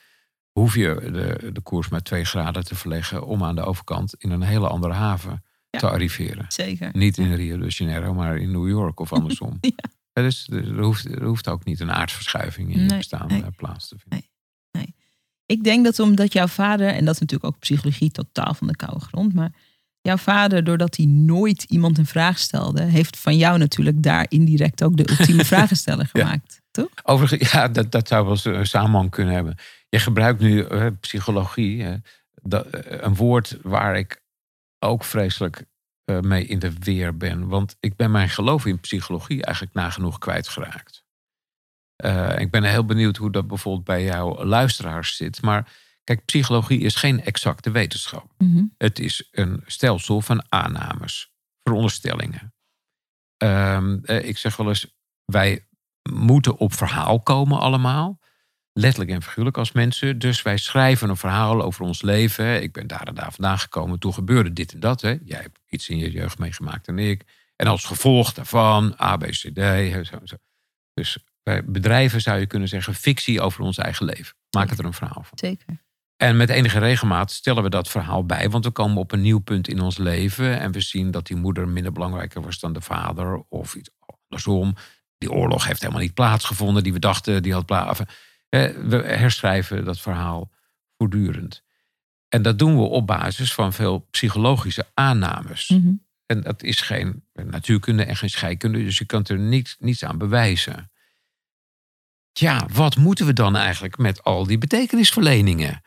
hoef 0.51 0.75
je 0.75 0.95
de, 1.13 1.53
de 1.53 1.61
koers 1.61 1.89
met 1.89 2.05
twee 2.05 2.25
graden 2.25 2.65
te 2.65 2.75
verleggen 2.75 3.27
om 3.27 3.45
aan 3.45 3.55
de 3.55 3.65
overkant 3.65 4.15
in 4.19 4.31
een 4.31 4.43
hele 4.43 4.69
andere 4.69 4.93
haven 4.93 5.45
Ja. 5.73 5.79
te 5.79 5.91
arriveren. 5.91 6.45
Zeker. 6.49 6.91
Niet 6.93 7.19
in 7.19 7.35
Rio 7.35 7.59
de 7.59 7.67
Janeiro, 7.69 8.15
maar 8.15 8.37
in 8.37 8.51
New 8.51 8.69
York 8.69 9.01
of 9.01 9.13
andersom. 9.19 9.59
Ja. 9.61 9.71
Ja, 10.13 10.23
dus 10.23 10.49
er, 10.51 10.83
hoeft, 10.83 11.05
er 11.05 11.25
hoeft 11.25 11.49
ook 11.49 11.65
niet 11.65 11.81
een 11.81 11.93
aardverschuiving 11.93 12.73
in 12.75 12.81
je 12.81 12.87
Nee, 12.87 12.97
bestaan 12.99 13.27
nee. 13.29 13.43
eh, 13.43 13.49
plaats 13.57 13.89
te 13.89 13.97
vinden. 13.99 14.31
Ik 15.47 15.65
denk 15.65 15.85
dat 15.85 15.99
omdat 15.99 16.33
jouw 16.33 16.47
vader, 16.47 16.89
en 16.89 17.05
dat 17.05 17.15
is 17.15 17.21
natuurlijk 17.21 17.55
ook 17.55 17.59
psychologie 17.61 18.11
totaal 18.11 18.55
van 18.55 18.67
de 18.67 18.77
koude 18.77 19.01
grond, 19.05 19.35
maar 19.35 19.53
jouw 20.01 20.17
vader, 20.17 20.65
doordat 20.65 20.97
hij 20.97 21.07
nooit 21.07 21.63
iemand 21.63 21.99
een 21.99 22.07
vraag 22.07 22.39
stelde, 22.39 22.83
heeft 22.83 23.19
van 23.19 23.37
jou 23.37 23.59
natuurlijk 23.59 24.03
daar 24.03 24.27
indirect 24.29 24.83
ook 24.85 24.97
de 24.97 25.11
ultieme 25.11 25.45
vragensteller 25.55 26.11
Ja. 26.13 26.21
gemaakt. 26.25 26.61
Toch? 26.71 26.89
Overigens, 27.03 27.51
ja, 27.53 27.69
dat, 27.69 27.91
dat 27.93 28.09
zou 28.09 28.27
wel 28.27 28.55
een 28.55 28.67
samenhang 28.67 29.11
kunnen 29.11 29.35
hebben. 29.35 29.57
Je 29.89 29.99
gebruikt 29.99 30.41
nu 30.41 30.63
eh, 30.65 30.87
psychologie, 31.01 31.87
dat, 32.43 32.67
eh, 32.67 32.99
een 33.01 33.15
woord 33.15 33.57
waar 33.63 33.99
ik 33.99 34.22
ook 34.83 35.05
vreselijk 35.05 35.65
eh, 36.05 36.21
mee 36.21 36.47
in 36.47 36.59
de 36.59 36.73
weer 36.79 37.17
ben. 37.17 37.49
Want 37.49 37.77
ik 37.81 37.97
ben 37.97 38.11
mijn 38.11 38.29
geloof 38.29 38.67
in 38.67 38.81
psychologie 38.81 39.45
eigenlijk 39.45 39.75
nagenoeg 39.75 40.19
kwijtgeraakt. 40.19 41.05
Eh, 41.97 42.39
ik 42.39 42.51
ben 42.51 42.65
heel 42.65 42.85
benieuwd 42.85 43.17
hoe 43.17 43.31
dat 43.31 43.47
bijvoorbeeld 43.47 43.85
bij 43.85 44.05
jouw 44.05 44.45
luisteraars 44.45 45.17
zit. 45.17 45.43
Maar 45.43 45.73
kijk, 46.05 46.25
psychologie 46.25 46.81
is 46.81 46.95
geen 46.95 47.25
exacte 47.25 47.71
wetenschap. 47.71 48.33
Mhm. 48.39 48.65
Het 48.79 48.99
is 48.99 49.29
een 49.31 49.63
stelsel 49.67 50.21
van 50.21 50.45
aannames, 50.49 51.33
veronderstellingen. 51.63 52.55
Ehm, 53.37 53.99
eh, 54.03 54.29
ik 54.29 54.39
zeg 54.39 54.57
wel 54.57 54.69
eens, 54.69 54.97
wij 55.25 55.67
moeten 56.11 56.57
op 56.57 56.73
verhaal 56.73 57.21
komen 57.21 57.61
allemaal. 57.61 58.21
Letterlijk 58.73 59.11
en 59.11 59.23
figuurlijk 59.23 59.59
als 59.59 59.73
mensen. 59.73 60.19
Dus 60.19 60.43
wij 60.43 60.57
schrijven 60.57 61.09
een 61.09 61.17
verhaal 61.17 61.63
over 61.63 61.85
ons 61.85 62.03
leven. 62.03 62.63
Ik 62.63 62.73
ben 62.73 62.87
daar 62.87 63.07
en 63.07 63.15
daar 63.15 63.33
vandaan 63.33 63.59
gekomen. 63.59 63.99
Toen 63.99 64.15
gebeurde 64.15 64.53
dit 64.53 64.73
en 64.73 64.81
dat. 64.81 65.01
Hè. 65.01 65.17
Jij 65.25 65.41
hebt 65.41 65.59
iets 65.69 65.89
in 65.89 65.99
je 65.99 66.11
jeugd 66.11 66.39
meegemaakt 66.39 66.89
en 66.89 66.99
ik. 66.99 67.25
En 67.57 67.67
als 67.67 67.85
gevolg 67.85 68.33
daarvan, 68.33 68.95
A, 69.01 69.17
B, 69.17 69.23
C, 69.23 69.55
D. 69.55 69.61
Zo, 70.07 70.19
zo. 70.25 70.37
Dus 70.95 71.19
bij 71.43 71.65
bedrijven 71.65 72.21
zou 72.21 72.39
je 72.39 72.47
kunnen 72.47 72.69
zeggen 72.69 72.95
fictie 72.95 73.41
over 73.41 73.63
ons 73.63 73.79
eigen 73.79 74.07
leven. 74.07 74.37
Maak 74.51 74.71
het 74.71 74.79
er 74.79 74.85
een 74.85 74.93
verhaal 74.93 75.23
van. 75.23 75.39
Zeker. 75.39 75.83
En 76.17 76.37
met 76.37 76.49
enige 76.49 76.79
regelmaat 76.79 77.31
stellen 77.31 77.63
we 77.63 77.71
dat 77.71 77.89
verhaal 77.89 78.27
bij. 78.27 78.51
Want 78.51 78.65
we 78.65 78.71
komen 78.71 78.97
op 78.97 79.13
een 79.13 79.21
nieuw 79.21 79.39
punt 79.39 79.69
in 79.69 79.81
ons 79.81 79.99
leven. 79.99 80.61
En 80.61 80.73
we 80.73 80.81
zien 80.81 81.11
dat 81.11 81.27
die 81.27 81.37
moeder 81.37 81.69
minder 81.69 81.93
belangrijker 81.93 82.43
was 82.43 82.59
dan 82.59 82.73
de 82.73 82.81
vader. 82.81 83.43
Of 83.49 83.75
iets 83.75 83.91
andersom. 84.27 84.75
Die 85.19 85.33
oorlog 85.33 85.67
heeft 85.67 85.81
helemaal 85.81 86.03
niet 86.03 86.15
plaatsgevonden. 86.15 86.83
Die 86.83 86.93
we 86.93 86.99
dachten 86.99 87.43
die 87.43 87.53
had 87.53 87.67
plaats. 87.67 88.01
We 88.59 89.03
herschrijven 89.05 89.85
dat 89.85 90.01
verhaal 90.01 90.51
voortdurend. 90.97 91.63
En 92.29 92.43
dat 92.43 92.59
doen 92.59 92.77
we 92.77 92.83
op 92.83 93.07
basis 93.07 93.55
van 93.55 93.73
veel 93.73 93.99
psychologische 94.11 94.87
aannames. 94.95 95.69
Mhm. 95.69 95.93
En 96.27 96.41
dat 96.41 96.63
is 96.63 96.81
geen 96.81 97.25
natuurkunde 97.33 98.05
en 98.05 98.17
geen 98.17 98.31
scheikunde. 98.31 98.85
Dus 98.85 98.99
je 98.99 99.05
kan 99.05 99.25
er 99.25 99.39
niets, 99.39 99.77
niets 99.79 100.05
aan 100.05 100.19
bewijzen. 100.19 100.91
Ja, 102.33 102.67
wat 102.73 102.97
moeten 102.97 103.27
we 103.27 103.33
dan 103.33 103.57
eigenlijk 103.57 103.99
met 103.99 104.23
al 104.23 104.47
die 104.47 104.59
betekenisverleningen? 104.59 105.83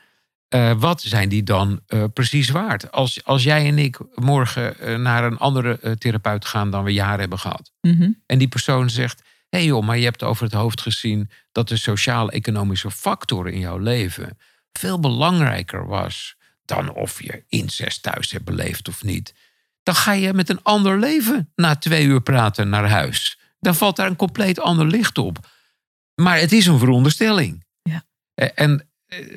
Uh, 0.49 0.80
wat 0.80 1.01
zijn 1.01 1.30
die 1.30 1.43
dan 1.43 1.80
uh, 1.88 2.03
precies 2.13 2.49
waard? 2.49 2.91
Als, 2.91 3.24
als 3.24 3.43
jij 3.43 3.68
en 3.68 3.78
ik 3.78 3.99
morgen 4.16 4.76
uh, 4.82 4.97
naar 4.97 5.24
een 5.24 5.38
andere 5.38 5.97
therapeut 5.97 6.45
gaan 6.45 6.72
dan 6.72 6.84
we 6.84 6.93
jaren 6.93 7.20
hebben 7.20 7.39
gehad. 7.39 7.72
Mm 7.82 7.97
-hmm. 7.97 8.22
En 8.26 8.38
die 8.38 8.47
persoon 8.47 8.89
zegt: 8.89 9.22
Hé 9.56 9.62
joh, 9.62 9.86
maar 9.86 9.97
je 9.97 10.03
hebt 10.03 10.24
over 10.24 10.43
het 10.43 10.53
hoofd 10.53 10.82
gezien 10.82 11.30
dat 11.51 11.68
de 11.68 11.78
sociaal-economische 11.78 12.91
factor 12.91 13.49
in 13.49 13.60
jouw 13.60 13.78
leven 13.78 14.38
veel 14.72 14.99
belangrijker 14.99 15.88
was 15.88 16.36
dan 16.66 16.93
of 16.93 17.24
je 17.24 17.43
incest 17.47 18.01
thuis 18.03 18.32
hebt 18.32 18.45
beleefd 18.45 18.88
of 18.88 19.03
niet. 19.03 19.34
Dan 19.84 19.95
ga 19.95 20.12
je 20.12 20.34
met 20.34 20.49
een 20.49 20.64
ander 20.64 20.99
leven 20.99 21.51
na 21.56 21.76
twee 21.76 22.06
uur 22.06 22.22
praten 22.22 22.70
naar 22.70 22.89
huis. 22.89 23.39
Dan 23.60 23.76
valt 23.76 23.95
daar 23.95 24.08
een 24.08 24.16
compleet 24.16 24.60
ander 24.60 24.88
licht 24.88 25.18
op. 25.18 25.47
Maar 26.16 26.39
het 26.39 26.51
is 26.51 26.66
een 26.66 26.80
veronderstelling. 26.80 27.66
Ja. 27.82 28.03
En 28.56 28.89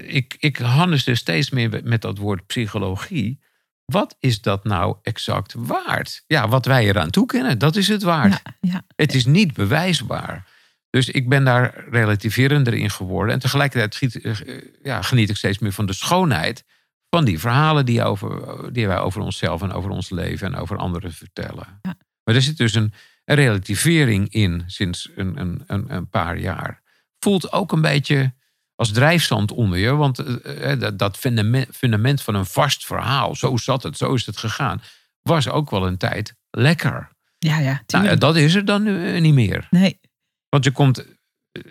ik, 0.06 0.36
ik 0.38 0.56
hannes 0.56 1.06
er 1.06 1.16
steeds 1.16 1.50
meer 1.50 1.80
met 1.84 2.02
dat 2.02 2.18
woord 2.18 2.46
psychologie. 2.46 3.40
Wat 3.92 4.16
is 4.18 4.40
dat 4.40 4.64
nou 4.64 4.96
exact 5.02 5.54
waard? 5.56 6.24
Ja, 6.26 6.48
wat 6.48 6.66
wij 6.66 6.84
eraan 6.84 7.10
toekennen, 7.10 7.58
dat 7.58 7.76
is 7.76 7.88
het 7.88 8.02
waard. 8.02 8.42
Ja, 8.44 8.70
ja. 8.70 8.82
Het 8.96 9.14
is 9.14 9.26
niet 9.26 9.52
bewijsbaar. 9.52 10.46
Dus 10.90 11.08
ik 11.08 11.28
ben 11.28 11.44
daar 11.44 11.84
relativerender 11.90 12.74
in 12.74 12.90
geworden. 12.90 13.34
En 13.34 13.40
tegelijkertijd 13.40 13.96
giet, 13.96 14.44
ja, 14.82 15.02
geniet 15.02 15.30
ik 15.30 15.36
steeds 15.36 15.58
meer 15.58 15.72
van 15.72 15.86
de 15.86 15.92
schoonheid 15.92 16.64
van 17.10 17.24
die 17.24 17.38
verhalen 17.38 17.86
die, 17.86 18.02
over, 18.02 18.72
die 18.72 18.86
wij 18.86 18.98
over 18.98 19.20
onszelf 19.20 19.62
en 19.62 19.72
over 19.72 19.90
ons 19.90 20.10
leven 20.10 20.46
en 20.46 20.60
over 20.60 20.76
anderen 20.76 21.12
vertellen. 21.12 21.78
Ja. 21.82 21.94
Maar 22.24 22.34
er 22.34 22.42
zit 22.42 22.56
dus 22.56 22.74
een, 22.74 22.92
een 23.24 23.36
relativering 23.36 24.28
in 24.32 24.62
sinds 24.66 25.10
een, 25.16 25.40
een, 25.40 25.62
een, 25.66 25.94
een 25.94 26.08
paar 26.08 26.38
jaar. 26.38 26.82
Voelt 27.18 27.52
ook 27.52 27.72
een 27.72 27.80
beetje 27.80 28.34
als 28.78 28.92
drijfstand 28.92 29.52
onder 29.52 29.78
je. 29.78 29.94
Want 29.94 30.24
uh, 30.46 30.88
dat 30.94 31.16
fundament, 31.16 31.76
fundament 31.76 32.22
van 32.22 32.34
een 32.34 32.46
vast 32.46 32.86
verhaal, 32.86 33.34
zo 33.34 33.56
zat 33.56 33.82
het, 33.82 33.96
zo 33.96 34.14
is 34.14 34.26
het 34.26 34.36
gegaan, 34.36 34.82
was 35.22 35.48
ook 35.48 35.70
wel 35.70 35.86
een 35.86 35.96
tijd 35.96 36.34
lekker. 36.50 37.08
Ja, 37.38 37.58
ja. 37.58 37.82
Nou, 37.86 38.18
dat 38.18 38.36
is 38.36 38.54
er 38.54 38.64
dan 38.64 38.82
nu 38.82 39.20
niet 39.20 39.34
meer. 39.34 39.66
Nee. 39.70 40.00
Want 40.48 40.64
je 40.64 40.70
komt 40.70 41.04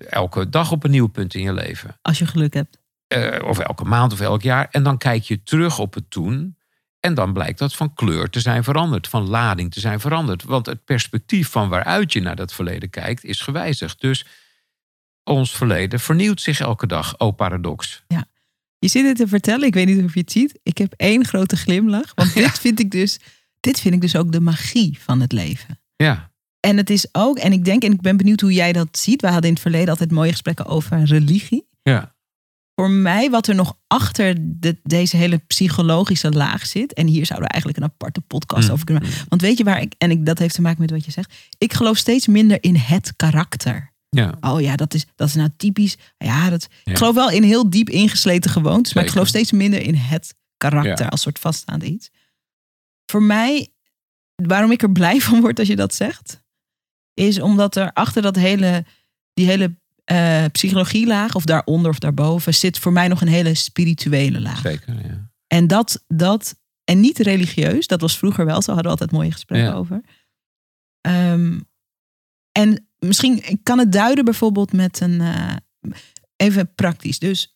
elke 0.09 0.49
dag 0.49 0.71
op 0.71 0.83
een 0.83 0.91
nieuw 0.91 1.07
punt 1.07 1.33
in 1.33 1.41
je 1.41 1.53
leven. 1.53 1.97
Als 2.01 2.19
je 2.19 2.25
geluk 2.25 2.53
hebt. 2.53 2.77
Uh, 3.15 3.43
of 3.43 3.59
elke 3.59 3.83
maand 3.83 4.13
of 4.13 4.19
elk 4.19 4.41
jaar. 4.41 4.67
En 4.71 4.83
dan 4.83 4.97
kijk 4.97 5.23
je 5.23 5.43
terug 5.43 5.79
op 5.79 5.93
het 5.93 6.09
toen. 6.09 6.57
En 6.99 7.13
dan 7.13 7.33
blijkt 7.33 7.59
dat 7.59 7.75
van 7.75 7.93
kleur 7.93 8.29
te 8.29 8.39
zijn 8.39 8.63
veranderd. 8.63 9.07
Van 9.07 9.29
lading 9.29 9.73
te 9.73 9.79
zijn 9.79 9.99
veranderd. 9.99 10.43
Want 10.43 10.65
het 10.65 10.83
perspectief 10.83 11.49
van 11.49 11.69
waaruit 11.69 12.13
je 12.13 12.21
naar 12.21 12.35
dat 12.35 12.53
verleden 12.53 12.89
kijkt 12.89 13.23
is 13.23 13.41
gewijzigd. 13.41 14.01
Dus 14.01 14.25
ons 15.27 15.51
verleden 15.51 15.99
vernieuwt 15.99 16.41
zich 16.41 16.59
elke 16.59 16.87
dag. 16.87 17.19
Oh, 17.19 17.35
paradox. 17.35 18.03
Ja. 18.07 18.25
Je 18.79 18.87
zit 18.87 19.05
het 19.05 19.17
te 19.17 19.27
vertellen, 19.27 19.67
ik 19.67 19.73
weet 19.73 19.85
niet 19.87 20.03
of 20.03 20.13
je 20.13 20.19
het 20.19 20.31
ziet. 20.31 20.59
Ik 20.63 20.77
heb 20.77 20.93
één 20.97 21.25
grote 21.25 21.55
glimlach. 21.57 22.11
Want 22.15 22.33
dit, 22.43 22.59
vind 22.59 22.79
ik 22.79 22.91
dus, 22.91 23.19
dit 23.59 23.79
vind 23.79 23.93
ik 23.93 24.01
dus 24.01 24.15
ook 24.15 24.31
de 24.31 24.39
magie 24.39 24.97
van 24.99 25.21
het 25.21 25.31
leven. 25.31 25.79
Ja, 25.95 26.31
En 26.59 26.77
het 26.77 26.89
is 26.89 27.07
ook, 27.11 27.37
en 27.37 27.51
ik 27.51 27.65
denk, 27.65 27.83
en 27.83 27.91
ik 27.91 28.01
ben 28.01 28.17
benieuwd 28.17 28.41
hoe 28.41 28.53
jij 28.53 28.73
dat 28.73 28.97
ziet. 28.97 29.21
We 29.21 29.27
hadden 29.27 29.45
in 29.45 29.53
het 29.53 29.61
verleden 29.61 29.89
altijd 29.89 30.11
mooie 30.11 30.31
gesprekken 30.31 30.65
over 30.65 31.03
religie. 31.03 31.67
ja, 31.81 32.15
Voor 32.75 32.89
mij, 32.89 33.29
wat 33.29 33.47
er 33.47 33.55
nog 33.55 33.77
achter 33.87 34.35
de, 34.39 34.77
deze 34.83 35.17
hele 35.17 35.37
psychologische 35.37 36.31
laag 36.31 36.65
zit. 36.65 36.93
En 36.93 37.07
hier 37.07 37.25
zouden 37.25 37.47
we 37.47 37.53
eigenlijk 37.53 37.83
een 37.83 37.89
aparte 37.91 38.21
podcast 38.21 38.67
Mm. 38.67 38.73
over 38.73 38.85
kunnen 38.85 39.03
maken. 39.03 39.25
Want 39.29 39.41
weet 39.41 39.57
je 39.57 39.63
waar 39.63 39.81
ik, 39.81 39.93
en 39.97 40.11
ik, 40.11 40.25
dat 40.25 40.39
heeft 40.39 40.55
te 40.55 40.61
maken 40.61 40.81
met 40.81 40.91
wat 40.91 41.05
je 41.05 41.11
zegt. 41.11 41.33
Ik 41.57 41.73
geloof 41.73 41.97
steeds 41.97 42.27
minder 42.27 42.57
in 42.63 42.75
het 42.75 43.13
karakter. 43.15 43.95
Ja. 44.09 44.37
Oh 44.41 44.61
ja, 44.61 44.75
dat 44.75 44.93
is, 44.93 45.05
dat 45.15 45.27
is 45.27 45.33
nou 45.35 45.49
typisch. 45.57 45.97
Ja, 46.17 46.49
dat, 46.49 46.67
Ja. 46.83 46.91
Ik 46.91 46.97
geloof 46.97 47.15
wel 47.15 47.29
in 47.29 47.43
heel 47.43 47.69
diep 47.69 47.89
ingesleten 47.89 48.51
gewoontes. 48.51 48.93
Maar 48.93 49.03
ik 49.03 49.09
geloof 49.09 49.27
steeds 49.27 49.51
minder 49.51 49.81
in 49.81 49.95
het 49.95 50.35
karakter 50.57 51.05
Ja. 51.05 51.07
als 51.11 51.21
soort 51.21 51.39
vaststaand 51.39 51.83
iets. 51.83 52.09
Voor 53.05 53.23
mij, 53.23 53.73
waarom 54.35 54.71
ik 54.71 54.81
er 54.81 54.91
blij 54.91 55.19
van 55.27 55.41
word 55.41 55.59
als 55.59 55.67
je 55.67 55.75
dat 55.75 55.93
zegt. 55.93 56.43
Is 57.13 57.39
omdat 57.39 57.75
er 57.75 57.93
achter 57.93 58.21
dat 58.21 58.35
hele, 58.35 58.85
die 59.33 59.45
hele 59.45 59.75
eh 60.03 60.45
psychologielaag, 60.51 61.35
of 61.35 61.43
daaronder 61.45 61.91
of 61.91 61.99
daarboven, 61.99 62.53
zit 62.53 62.79
voor 62.79 62.91
mij 62.91 63.07
nog 63.07 63.21
een 63.21 63.27
hele 63.27 63.53
spirituele 63.53 64.41
laag. 64.41 64.61
zeker. 64.61 65.07
Ja. 65.07 65.31
En 65.47 65.67
dat, 65.67 66.03
dat, 66.07 66.55
en 66.83 66.99
niet 66.99 67.19
religieus, 67.19 67.87
dat 67.87 68.01
was 68.01 68.17
vroeger 68.17 68.45
wel 68.45 68.61
zo, 68.61 68.65
hadden 68.73 68.83
we 68.83 68.89
altijd 68.89 69.11
mooie 69.11 69.31
gesprekken 69.31 69.73
over. 69.73 70.01
Ehm, 71.01 71.59
en 72.51 72.86
misschien 72.99 73.49
ik 73.49 73.59
kan 73.63 73.79
het 73.79 73.91
duiden 73.91 74.25
bijvoorbeeld 74.25 74.73
met 74.73 74.99
een, 74.99 75.21
eh, 75.21 75.55
even 76.35 76.75
praktisch. 76.75 77.19
Dus 77.19 77.55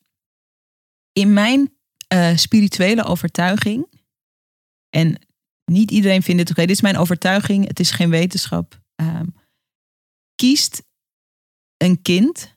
in 1.12 1.34
mijn 1.34 1.80
eh, 2.08 2.38
spirituele 2.38 3.04
overtuiging, 3.04 3.88
en 4.90 5.20
niet 5.66 5.92
iedereen 5.92 6.24
vindt 6.24 6.42
het 6.42 6.50
oké, 6.50 6.62
dit 6.62 6.76
is 6.76 6.82
mijn 6.82 6.98
overtuiging, 6.98 7.68
het 7.68 7.80
is 7.80 7.92
geen 7.92 8.10
wetenschap. 8.10 8.80
ehm, 8.96 9.28
kiest 10.36 10.84
een 11.78 12.02
kind 12.02 12.56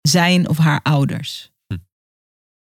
zijn 0.00 0.48
of 0.48 0.56
haar 0.58 0.82
ouders. 0.82 1.50
Hm. 1.66 1.78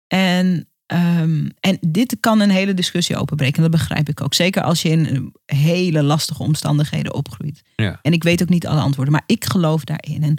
En, 0.07 0.70
ehm, 0.91 1.49
en 1.61 1.79
dit 1.81 2.17
kan 2.21 2.41
een 2.41 2.51
hele 2.51 2.75
discussie 2.75 3.17
openbreken. 3.17 3.63
Dat 3.63 3.71
begrijp 3.71 4.09
ik 4.09 4.21
ook. 4.21 4.35
Zeker 4.35 4.63
als 4.63 4.83
je 4.83 4.89
in 4.89 5.33
eh, 5.45 5.59
hele 5.59 6.03
lastige 6.03 6.43
omstandigheden 6.43 7.15
opgroeit. 7.15 7.63
Ja. 7.77 7.99
En 8.03 8.13
ik 8.13 8.23
weet 8.23 8.43
ook 8.43 8.49
niet 8.49 8.67
alle 8.67 8.81
antwoorden, 8.81 9.13
maar 9.13 9.25
ik 9.27 9.45
geloof 9.45 9.85
daarin. 9.85 10.23
En 10.23 10.39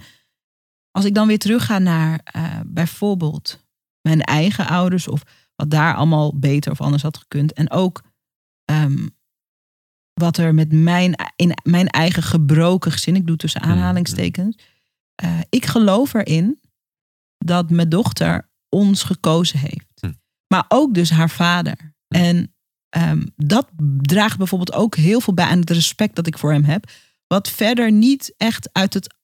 als 0.91 1.05
ik 1.05 1.13
dan 1.13 1.27
weer 1.27 1.39
terugga 1.39 1.79
naar 1.79 2.19
eh, 2.23 2.59
bijvoorbeeld 2.65 3.65
mijn 4.01 4.21
eigen 4.21 4.67
ouders, 4.67 5.07
of 5.07 5.23
wat 5.55 5.69
daar 5.69 5.95
allemaal 5.95 6.39
beter 6.39 6.71
of 6.71 6.81
anders 6.81 7.03
had 7.03 7.17
gekund. 7.17 7.53
En 7.53 7.71
ook 7.71 8.01
ehm, 8.65 9.07
wat 10.13 10.37
er 10.37 10.53
met 10.53 10.71
mijn, 10.71 11.15
in 11.35 11.53
mijn 11.63 11.87
eigen 11.87 12.23
gebroken 12.23 12.91
gezin, 12.91 13.15
ik 13.15 13.27
doe 13.27 13.35
tussen 13.35 13.61
aanhalingstekens. 13.61 14.55
eh, 15.15 15.39
ik 15.49 15.65
geloof 15.65 16.13
erin 16.13 16.59
dat 17.37 17.69
mijn 17.69 17.89
dochter 17.89 18.49
ons 18.69 19.03
gekozen 19.03 19.59
heeft. 19.59 19.90
Maar 20.51 20.65
ook 20.67 20.93
dus 20.93 21.09
haar 21.09 21.29
vader. 21.29 21.93
En 22.07 22.55
ehm, 22.89 23.25
dat 23.35 23.69
draagt 24.01 24.37
bijvoorbeeld 24.37 24.73
ook 24.73 24.95
heel 24.95 25.21
veel 25.21 25.33
bij 25.33 25.45
aan 25.45 25.59
het 25.59 25.69
respect 25.69 26.15
dat 26.15 26.27
ik 26.27 26.37
voor 26.37 26.51
hem 26.51 26.63
heb. 26.63 26.91
Wat 27.27 27.49
verder 27.49 27.91
niet 27.91 28.33
echt 28.37 28.69
uit 28.71 28.93
het 28.93 29.15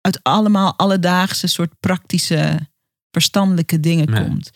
uit 0.00 0.22
allemaal 0.22 0.76
alledaagse 0.78 1.46
soort 1.46 1.80
praktische 1.80 2.68
verstandelijke 3.10 3.80
dingen 3.80 4.10
Nee, 4.10 4.24
komt. 4.24 4.50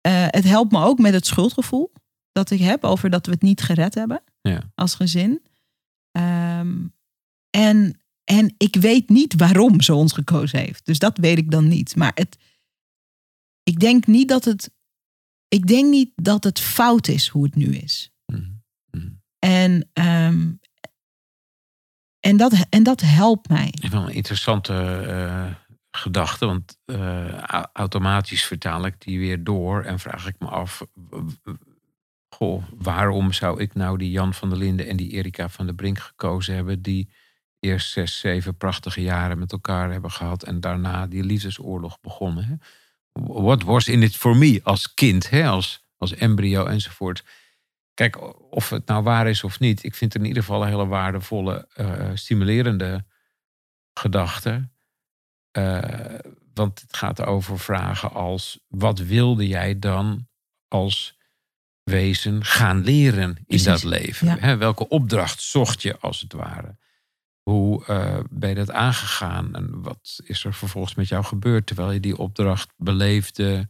Eh, 0.00 0.26
het 0.28 0.44
helpt 0.44 0.72
me 0.72 0.82
ook 0.84 0.98
met 0.98 1.12
het 1.12 1.26
schuldgevoel 1.26 1.92
dat 2.32 2.50
ik 2.50 2.60
heb 2.60 2.84
over 2.84 3.10
dat 3.10 3.26
we 3.26 3.32
het 3.32 3.42
niet 3.42 3.60
gered 3.62 3.94
hebben 3.94 4.22
Ja. 4.40 4.70
als 4.74 4.94
gezin. 4.94 5.42
Ehm, 6.10 6.86
en, 7.50 8.00
en 8.24 8.54
ik 8.58 8.76
weet 8.76 9.08
niet 9.08 9.34
waarom 9.36 9.80
ze 9.80 9.94
ons 9.94 10.12
gekozen 10.12 10.58
heeft. 10.58 10.84
Dus 10.86 10.98
dat 10.98 11.18
weet 11.18 11.38
ik 11.38 11.50
dan 11.50 11.68
niet. 11.68 11.96
Maar 11.96 12.12
het, 12.14 12.36
ik 13.62 13.80
denk 13.80 14.06
niet 14.06 14.28
dat 14.28 14.44
het. 14.44 14.70
Ik 15.48 15.66
denk 15.66 15.90
niet 15.90 16.10
dat 16.14 16.44
het 16.44 16.60
fout 16.60 17.08
is 17.08 17.28
hoe 17.28 17.44
het 17.44 17.54
nu 17.54 17.66
is. 17.76 18.12
Mhm. 18.26 18.42
Mhm. 18.90 19.08
En, 19.38 19.88
ehm, 19.92 20.50
en, 22.20 22.36
dat, 22.36 22.66
en 22.70 22.82
dat 22.82 23.00
helpt 23.00 23.48
mij. 23.48 23.72
Wel 23.90 24.02
een 24.02 24.14
interessante 24.14 24.74
eh, 25.08 25.54
gedachte, 25.90 26.46
want 26.46 26.78
eh, 26.84 27.34
au- 27.38 27.66
automatisch 27.72 28.44
vertaal 28.44 28.86
ik 28.86 29.00
die 29.00 29.18
weer 29.18 29.44
door 29.44 29.82
en 29.82 29.98
vraag 29.98 30.26
ik 30.26 30.38
me 30.38 30.46
af, 30.46 30.86
goh, 32.34 32.64
waarom 32.76 33.32
zou 33.32 33.60
ik 33.60 33.74
nou 33.74 33.98
die 33.98 34.10
Jan 34.10 34.34
van 34.34 34.48
der 34.48 34.58
Linden 34.58 34.86
en 34.86 34.96
die 34.96 35.10
Erika 35.10 35.48
van 35.48 35.66
der 35.66 35.74
Brink 35.74 35.98
gekozen 35.98 36.54
hebben, 36.54 36.82
die 36.82 37.10
eerst 37.60 37.90
zes, 37.90 38.18
zeven 38.18 38.56
prachtige 38.56 39.02
jaren 39.02 39.38
met 39.38 39.52
elkaar 39.52 39.92
hebben 39.92 40.10
gehad. 40.10 40.42
En 40.42 40.60
daarna 40.60 41.06
die 41.06 41.24
liefdesoorlog 41.24 42.00
begonnen. 42.00 42.44
Hè? 42.44 42.54
What 43.26 43.62
was 43.62 43.88
in 43.88 44.02
it 44.02 44.16
for 44.16 44.36
me 44.36 44.60
als 44.62 44.94
kind, 44.94 45.30
hè? 45.30 45.48
Als, 45.48 45.84
als 45.96 46.14
embryo 46.14 46.64
enzovoort. 46.66 47.24
Kijk, 47.94 48.34
of 48.54 48.70
het 48.70 48.86
nou 48.86 49.02
waar 49.02 49.28
is 49.28 49.44
of 49.44 49.60
niet. 49.60 49.84
Ik 49.84 49.94
vind 49.94 50.12
het 50.12 50.22
in 50.22 50.28
ieder 50.28 50.42
geval 50.42 50.62
een 50.62 50.68
hele 50.68 50.86
waardevolle, 50.86 51.68
uh, 51.76 52.10
stimulerende 52.14 53.04
gedachte. 53.94 54.68
Uh, 55.52 55.82
want 56.54 56.80
het 56.80 56.96
gaat 56.96 57.24
over 57.24 57.58
vragen 57.58 58.12
als: 58.12 58.58
wat 58.68 58.98
wilde 58.98 59.46
jij 59.46 59.78
dan 59.78 60.28
als 60.68 61.18
wezen 61.82 62.44
gaan 62.44 62.80
leren 62.80 63.28
in 63.28 63.44
Precies, 63.46 63.64
dat 63.66 63.82
leven? 63.82 64.58
welke 64.58 64.88
opdracht 64.88 65.42
zocht 65.42 65.82
je 65.82 65.98
als 65.98 66.20
het 66.20 66.32
ware? 66.32 66.76
Hoe 67.48 67.84
uh, 67.88 68.18
ben 68.30 68.48
je 68.48 68.54
dat 68.54 68.70
aangegaan 68.70 69.54
en 69.54 69.82
wat 69.82 70.20
is 70.24 70.44
er 70.44 70.54
vervolgens 70.54 70.94
met 70.94 71.08
jou 71.08 71.24
gebeurd 71.24 71.66
terwijl 71.66 71.90
je 71.90 72.00
die 72.00 72.16
opdracht 72.16 72.72
beleefde 72.76 73.68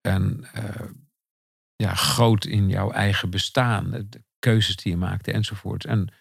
en 0.00 0.46
uh, 0.56 0.90
ja, 1.76 1.94
groot 1.94 2.44
in 2.44 2.68
jouw 2.68 2.90
eigen 2.90 3.30
bestaan, 3.30 3.90
de 3.90 4.24
keuzes 4.38 4.76
die 4.76 4.92
je 4.92 4.98
maakte 4.98 5.32
enzovoort. 5.32 5.84
En 5.84 6.12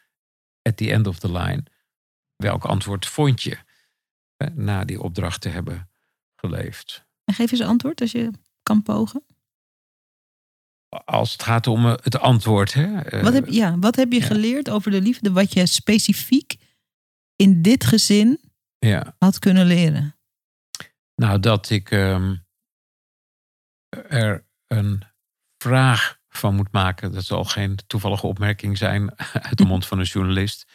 at 0.61 0.77
the 0.77 0.91
end 0.91 1.07
of 1.07 1.19
the 1.19 1.31
line, 1.31 1.63
welk 2.35 2.65
antwoord 2.65 3.05
vond 3.05 3.41
je 3.41 3.57
na 4.53 4.85
die 4.85 5.01
opdracht 5.01 5.41
te 5.41 5.49
hebben 5.49 5.89
geleefd? 6.35 7.05
En 7.23 7.33
geef 7.33 7.51
eens 7.51 7.61
antwoord 7.61 8.01
als 8.01 8.11
je 8.11 8.31
kan 8.63 8.83
pogen 8.83 9.23
als 11.05 11.31
het 11.31 11.43
gaat 11.43 11.67
om 11.67 11.85
eh, 11.85 11.93
het 12.01 12.19
antwoord. 12.19 12.73
Hè? 12.73 13.21
Wat 13.21 13.33
heb, 13.33 13.47
ja, 13.47 13.79
wat 13.79 13.95
heb 13.95 14.11
je 14.11 14.21
geleerd 14.21 14.69
over 14.69 14.91
de 14.91 15.01
liefde 15.01 15.31
wat 15.31 15.53
je 15.53 15.65
specifiek 15.65 16.55
in 17.41 17.61
dit 17.61 17.83
gezin 17.83 18.39
ja. 18.79 19.15
had 19.17 19.39
kunnen 19.39 19.65
leren? 19.65 20.15
Nou, 21.15 21.39
dat 21.39 21.69
ik 21.69 21.91
um, 21.91 22.45
er 23.89 24.45
een 24.67 25.03
vraag 25.57 26.19
van 26.29 26.55
moet 26.55 26.71
maken. 26.71 27.11
Dat 27.11 27.23
zal 27.23 27.43
geen 27.43 27.79
toevallige 27.87 28.27
opmerking 28.27 28.77
zijn 28.77 29.17
uit 29.47 29.57
de 29.57 29.65
mond 29.65 29.85
van 29.85 29.99
een 29.99 30.05
journalist. 30.05 30.67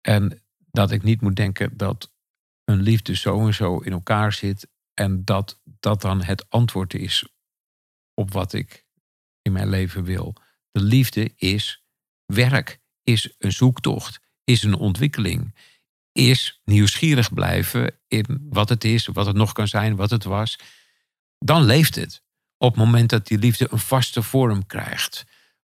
En 0.00 0.42
dat 0.56 0.90
ik 0.90 1.02
niet 1.02 1.20
moet 1.20 1.36
denken 1.36 1.76
dat 1.76 2.12
een 2.64 2.82
liefde 2.82 3.16
zo 3.16 3.46
en 3.46 3.54
zo 3.54 3.78
in 3.78 3.92
elkaar 3.92 4.32
zit. 4.32 4.68
En 4.94 5.24
dat 5.24 5.60
dat 5.64 6.00
dan 6.00 6.22
het 6.22 6.50
antwoord 6.50 6.94
is 6.94 7.28
op 8.14 8.32
wat 8.32 8.52
ik 8.52 8.86
in 9.42 9.52
mijn 9.52 9.68
leven 9.68 10.04
wil. 10.04 10.34
De 10.70 10.80
liefde 10.80 11.32
is 11.36 11.84
werk, 12.24 12.80
is 13.02 13.34
een 13.38 13.52
zoektocht, 13.52 14.20
is 14.44 14.62
een 14.62 14.74
ontwikkeling, 14.74 15.54
is 16.12 16.60
nieuwsgierig 16.64 17.34
blijven 17.34 17.98
in 18.08 18.46
wat 18.50 18.68
het 18.68 18.84
is, 18.84 19.06
wat 19.06 19.26
het 19.26 19.36
nog 19.36 19.52
kan 19.52 19.68
zijn, 19.68 19.96
wat 19.96 20.10
het 20.10 20.24
was. 20.24 20.58
Dan 21.38 21.64
leeft 21.64 21.94
het. 21.94 22.22
Op 22.56 22.70
het 22.70 22.84
moment 22.84 23.10
dat 23.10 23.26
die 23.26 23.38
liefde 23.38 23.66
een 23.70 23.78
vaste 23.78 24.22
vorm 24.22 24.66
krijgt. 24.66 25.24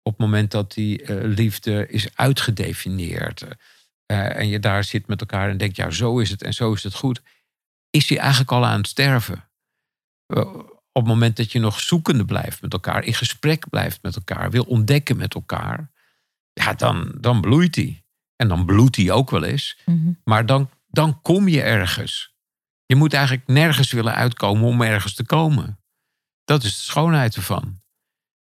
Op 0.03 0.13
het 0.13 0.21
moment 0.21 0.51
dat 0.51 0.73
die 0.73 1.03
uh, 1.03 1.35
liefde 1.37 1.89
is 1.89 2.17
uitgedefinieerd. 2.17 3.43
Uh, 3.43 4.37
en 4.37 4.49
je 4.49 4.59
daar 4.59 4.85
zit 4.85 5.07
met 5.07 5.21
elkaar 5.21 5.51
en 5.51 5.59
denkt, 5.59 5.77
ja, 5.77 5.91
zo 5.91 6.19
is 6.19 6.31
het 6.31 6.43
en 6.43 6.55
zo 6.55 6.73
is 6.73 6.83
het 6.83 6.95
goed. 6.95 7.23
Is 7.91 8.09
hij 8.09 8.19
eigenlijk 8.19 8.53
al 8.53 8.67
aan 8.67 8.79
het 8.79 8.89
sterven? 8.89 9.49
Op 10.93 11.05
het 11.05 11.07
moment 11.07 11.37
dat 11.37 11.53
je 11.53 11.59
nog 11.59 11.81
zoekende 11.81 12.25
blijft 12.25 12.63
met 12.63 12.73
elkaar, 12.73 13.05
in 13.05 13.15
gesprek 13.15 13.69
blijft 13.69 14.03
met 14.03 14.17
elkaar, 14.17 14.51
wil 14.51 14.65
ontdekken 14.65 15.17
met 15.17 15.35
elkaar, 15.35 15.91
ja, 16.53 16.75
dan, 16.75 17.15
dan 17.21 17.41
bloeit 17.41 17.75
hij. 17.75 18.05
En 18.39 18.49
dan 18.49 18.67
bloedt 18.67 18.97
hij 18.97 19.11
ook 19.11 19.31
wel 19.31 19.45
eens. 19.45 19.79
Mhm. 19.85 20.13
Maar 20.25 20.47
dan, 20.47 20.71
dan 20.89 21.23
kom 21.23 21.49
je 21.49 21.63
ergens. 21.63 22.37
Je 22.87 22.97
moet 22.97 23.13
eigenlijk 23.13 23.47
nergens 23.47 23.93
willen 23.93 24.15
uitkomen 24.15 24.69
om 24.69 24.83
ergens 24.83 25.15
te 25.15 25.25
komen. 25.25 25.79
Dat 26.45 26.63
is 26.63 26.77
de 26.77 26.83
schoonheid 26.83 27.37
ervan. 27.37 27.81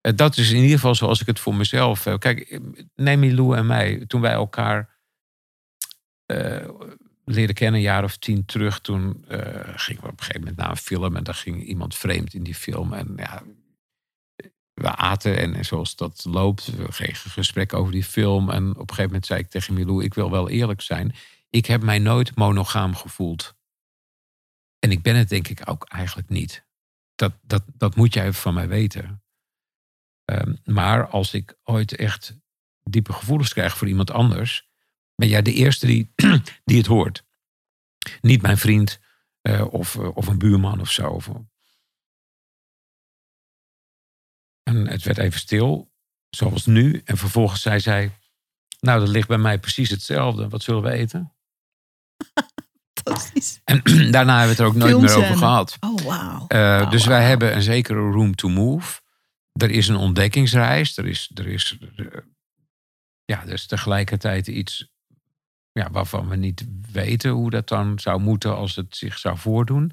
Eh, 0.01 0.13
dat 0.15 0.37
is 0.37 0.51
in 0.51 0.63
ieder 0.63 0.75
geval 0.75 0.95
zoals 0.95 1.21
ik 1.21 1.27
het 1.27 1.41
voor 1.41 1.55
mezelf 1.55 2.05
heb. 2.05 2.21
Kijk, 2.21 2.61
neem 2.95 3.19
Milou 3.19 3.57
en 3.57 3.67
mij, 3.67 4.05
toen 4.07 4.21
wij 4.21 4.33
elkaar 4.33 4.99
uh, 6.27 6.69
leren 7.25 7.55
kennen, 7.55 7.81
een 7.81 7.87
jaar 7.87 8.05
of 8.05 8.17
tien 8.17 8.45
terug. 8.45 8.81
Toen 8.81 9.25
uh, 9.29 9.39
gingen 9.77 10.03
we 10.03 10.09
op 10.09 10.19
een 10.19 10.19
gegeven 10.19 10.41
moment 10.41 10.57
naar 10.57 10.71
een 10.71 10.77
film 10.77 11.17
en 11.17 11.25
daar 11.25 11.35
ging 11.35 11.63
iemand 11.63 11.95
vreemd 11.95 12.35
in 12.35 12.43
die 12.43 12.55
film. 12.55 12.93
En 12.93 13.13
ja, 13.17 13.43
we 14.81 14.97
aten 14.97 15.39
en, 15.39 15.65
zoals 15.65 15.97
dat 15.97 16.25
loopt, 16.25 16.67
we 16.67 16.89
kregen 16.89 17.25
een 17.25 17.31
gesprek 17.31 17.73
over 17.73 17.93
die 17.93 18.05
film. 18.05 18.51
En 18.51 18.71
op 18.71 18.77
een 18.77 18.89
gegeven 18.89 19.05
moment 19.05 19.27
zei 19.27 19.41
ik 19.41 19.51
tegen 19.51 19.75
Milou, 19.75 20.05
ik 20.05 20.15
wil 20.15 20.31
wel 20.31 20.49
eerlijk 20.49 20.81
zijn. 20.81 21.15
Ik 21.51 21.67
heb 21.67 21.83
mij 21.83 21.99
nooit 21.99 22.37
monogaam 22.37 22.95
gevoeld. 22.95 23.55
En 24.79 24.91
ik 24.91 25.03
ben 25.03 25.17
het 25.17 25.29
denk 25.29 25.49
ik 25.49 25.69
ook 25.69 25.85
eigenlijk 25.85 26.29
niet. 26.29 26.67
Dat, 27.15 27.33
dat, 27.43 27.63
dat 27.67 27.97
moet 27.97 28.15
jij 28.15 28.33
van 28.33 28.55
mij 28.55 28.69
weten. 28.69 29.23
Um, 30.25 30.59
maar 30.65 31.09
als 31.09 31.35
ik 31.35 31.59
ooit 31.65 31.97
echt 31.97 32.37
diepe 32.83 33.13
gevoelens 33.13 33.53
krijg 33.53 33.77
voor 33.77 33.89
iemand 33.89 34.11
anders, 34.11 34.69
ben 35.15 35.29
jij 35.29 35.43
de 35.43 35.53
eerste 35.53 35.87
die, 35.87 36.13
die 36.65 36.77
het 36.77 36.87
hoort. 36.87 37.25
Niet 38.21 38.43
mijn 38.43 38.59
vriend 38.59 39.01
uh, 39.43 39.73
of, 39.73 39.95
uh, 39.95 40.17
of 40.17 40.27
een 40.27 40.39
buurman 40.39 40.81
of 40.81 40.91
zo. 40.91 41.21
En 44.69 44.89
het 44.89 45.03
werd 45.03 45.19
even 45.19 45.41
stil, 45.41 45.93
zoals 46.31 46.67
nu. 46.67 47.03
En 47.05 47.17
vervolgens 47.17 47.63
zei 47.63 47.81
zij: 47.81 48.11
Nou, 48.81 49.01
dat 49.01 49.09
ligt 49.09 49.29
bij 49.29 49.39
mij 49.39 49.59
precies 49.59 49.91
hetzelfde. 49.91 50.49
Wat 50.49 50.63
zullen 50.63 50.83
we 50.83 50.91
eten? 50.91 51.33
Fantastisch. 53.03 53.61
En 53.65 53.83
daarna 54.13 54.39
hebben 54.39 54.43
we 54.43 54.49
het 54.51 54.59
er 54.59 54.67
ook 54.67 54.75
nooit 54.75 55.01
meer 55.01 55.17
over 55.17 55.37
gehad. 55.37 55.77
Oh, 55.81 55.99
wow. 55.99 56.53
Uh, 56.53 56.81
oh, 56.83 56.91
dus 56.91 57.05
wij 57.05 57.25
hebben 57.25 57.55
een 57.55 57.63
zekere 57.63 58.11
room 58.11 58.35
to 58.35 58.49
move. 58.49 59.01
Er 59.53 59.71
is 59.71 59.89
een 59.89 59.97
ontdekkingsreis. 59.97 60.97
Er 60.97 61.07
is, 61.07 61.31
er 61.35 61.47
is, 61.47 61.79
ja, 63.25 63.43
er 63.43 63.53
is 63.53 63.67
tegelijkertijd 63.67 64.47
iets 64.47 64.89
ja, 65.73 65.91
waarvan 65.91 66.29
we 66.29 66.37
niet 66.37 66.67
weten 66.93 67.31
hoe 67.31 67.51
dat 67.51 67.69
dan 67.69 67.99
zou 67.99 68.21
moeten 68.21 68.57
als 68.57 68.77
het 68.77 68.97
zich 68.97 69.19
zou 69.19 69.39
voordoen. 69.39 69.93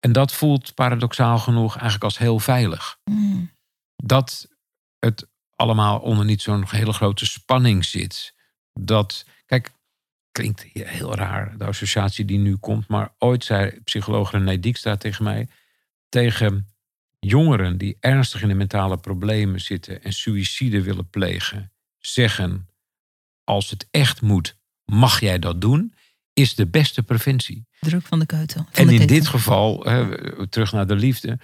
En 0.00 0.12
dat 0.12 0.32
voelt 0.32 0.74
paradoxaal 0.74 1.38
genoeg 1.38 1.72
eigenlijk 1.72 2.04
als 2.04 2.18
heel 2.18 2.38
veilig. 2.38 2.98
Mm. 3.04 3.54
Dat 3.96 4.48
het 4.98 5.26
allemaal 5.54 5.98
onder 5.98 6.24
niet 6.24 6.42
zo'n 6.42 6.64
hele 6.68 6.92
grote 6.92 7.26
spanning 7.26 7.84
zit. 7.84 8.34
Dat, 8.72 9.26
kijk, 9.46 9.72
klinkt 10.32 10.62
heel 10.72 11.14
raar, 11.14 11.58
de 11.58 11.64
associatie 11.64 12.24
die 12.24 12.38
nu 12.38 12.56
komt. 12.56 12.88
Maar 12.88 13.14
ooit 13.18 13.44
zei 13.44 13.80
psycholoog 13.84 14.30
René 14.30 14.60
Dijkstra 14.60 14.96
tegen 14.96 15.24
mij... 15.24 15.48
tegen 16.08 16.68
jongeren 17.18 17.78
die 17.78 17.96
ernstig 18.00 18.42
in 18.42 18.48
de 18.48 18.54
mentale 18.54 18.98
problemen 18.98 19.60
zitten... 19.60 20.02
en 20.02 20.12
suïcide 20.12 20.82
willen 20.82 21.10
plegen, 21.10 21.72
zeggen... 21.98 22.68
als 23.44 23.70
het 23.70 23.88
echt 23.90 24.22
moet, 24.22 24.56
mag 24.84 25.20
jij 25.20 25.38
dat 25.38 25.60
doen, 25.60 25.94
is 26.32 26.54
de 26.54 26.66
beste 26.66 27.02
preventie. 27.02 27.66
Druk 27.80 28.06
van 28.06 28.18
de 28.18 28.26
keutel. 28.26 28.66
en 28.72 28.88
in 28.88 29.06
dit 29.06 29.26
geval, 29.26 29.78
terug 30.48 30.72
naar 30.72 30.86
de 30.86 30.96
liefde, 30.96 31.38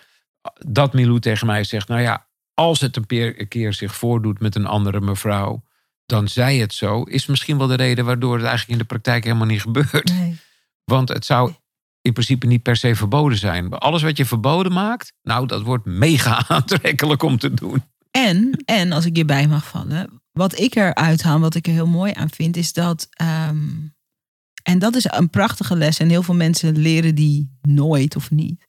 dat 0.67 0.93
Milou 0.93 1.21
tegen 1.21 1.47
mij 1.47 1.65
zegt, 1.65 1.89
nou 1.89 2.01
ja, 2.01 2.31
als 2.55 2.81
het 2.81 2.97
een 2.97 3.49
keer 3.49 3.73
zich 3.73 3.95
voordoet 3.95 4.41
met 4.41 4.55
een 4.55 4.67
andere 4.67 5.01
mevrouw, 5.01 5.63
dan 6.07 6.29
zij 6.29 6.57
het 6.57 6.75
zo, 6.75 7.03
is 7.03 7.27
misschien 7.27 7.59
wel 7.59 7.67
de 7.67 7.75
reden 7.75 8.05
waardoor 8.05 8.35
het 8.35 8.47
eigenlijk 8.47 8.73
in 8.73 8.79
de 8.79 8.85
praktijk 8.85 9.25
helemaal 9.25 9.47
niet 9.47 9.61
gebeurt. 9.61 10.13
Nee. 10.13 10.37
Want 10.85 11.09
het 11.09 11.25
zou 11.25 11.53
in 12.01 12.13
principe 12.13 12.47
niet 12.47 12.63
per 12.63 12.77
se 12.77 12.95
verboden 12.95 13.39
zijn. 13.39 13.73
Alles 13.73 14.03
wat 14.03 14.17
je 14.17 14.25
verboden 14.25 14.73
maakt, 14.73 15.13
nou, 15.23 15.47
dat 15.47 15.63
wordt 15.63 15.85
mega 15.85 16.45
aantrekkelijk 16.49 17.23
om 17.23 17.39
te 17.39 17.55
doen. 17.55 17.83
En, 18.11 18.63
en 18.65 18.93
als 18.93 19.05
ik 19.05 19.17
je 19.17 19.25
bij 19.25 19.47
mag 19.47 19.69
vallen, 19.69 20.23
wat 20.33 20.59
ik 20.59 20.75
eruit 20.75 21.23
haal, 21.23 21.41
wat 21.41 21.55
ik 21.55 21.67
er 21.67 21.73
heel 21.73 21.87
mooi 21.87 22.13
aan 22.15 22.31
vind, 22.31 22.57
is 22.57 22.73
dat. 22.73 23.09
Ehm, 23.11 23.69
en 24.63 24.79
dat 24.79 24.95
is 24.95 25.05
een 25.11 25.31
prachtige 25.31 25.77
les. 25.77 25.99
En 25.99 26.09
heel 26.09 26.23
veel 26.23 26.35
mensen 26.35 26.79
leren 26.79 27.15
die 27.15 27.59
nooit 27.63 28.17
of 28.17 28.31
niet. 28.31 28.67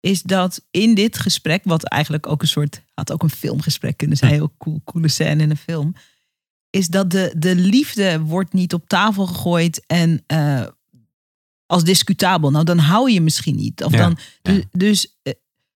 Is 0.00 0.22
dat 0.22 0.66
in 0.70 0.94
dit 0.94 1.18
gesprek, 1.18 1.60
wat 1.64 1.84
eigenlijk 1.84 2.26
ook 2.26 2.42
een 2.42 2.48
soort. 2.48 2.82
had 2.94 3.12
ook 3.12 3.22
een 3.22 3.30
filmgesprek 3.30 3.96
kunnen 3.96 4.16
zijn, 4.16 4.32
heel 4.32 4.54
cool, 4.58 4.80
coole 4.84 5.08
scène 5.08 5.42
in 5.42 5.50
een 5.50 5.56
film. 5.56 5.94
Is 6.70 6.88
dat 6.88 7.10
de, 7.10 7.34
de 7.36 7.54
liefde 7.54 8.20
wordt 8.20 8.52
niet 8.52 8.74
op 8.74 8.88
tafel 8.88 9.26
gegooid 9.26 9.84
en. 9.86 10.24
Uh, 10.26 10.66
als 11.70 11.84
discutabel. 11.84 12.50
Nou, 12.50 12.64
dan 12.64 12.78
hou 12.78 13.10
je 13.10 13.20
misschien 13.20 13.56
niet. 13.56 13.84
Of 13.84 13.92
dan, 13.92 14.18
dus, 14.42 14.64
dus, 14.72 15.16
eh, 15.22 15.32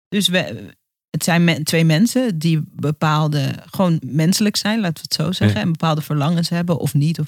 dus 0.08 0.28
we, 0.28 0.70
het 1.10 1.24
zijn 1.24 1.64
twee 1.64 1.84
mensen 1.84 2.38
die 2.38 2.64
bepaalde, 2.72 3.54
gewoon 3.64 4.00
menselijk 4.04 4.56
zijn, 4.56 4.80
laten 4.80 4.94
we 4.94 5.00
het 5.02 5.14
zo 5.14 5.32
zeggen. 5.32 5.60
En 5.60 5.72
bepaalde 5.72 6.02
verlangens 6.02 6.48
hebben 6.48 6.78
of 6.78 6.94
niet. 6.94 7.20
Of, 7.20 7.26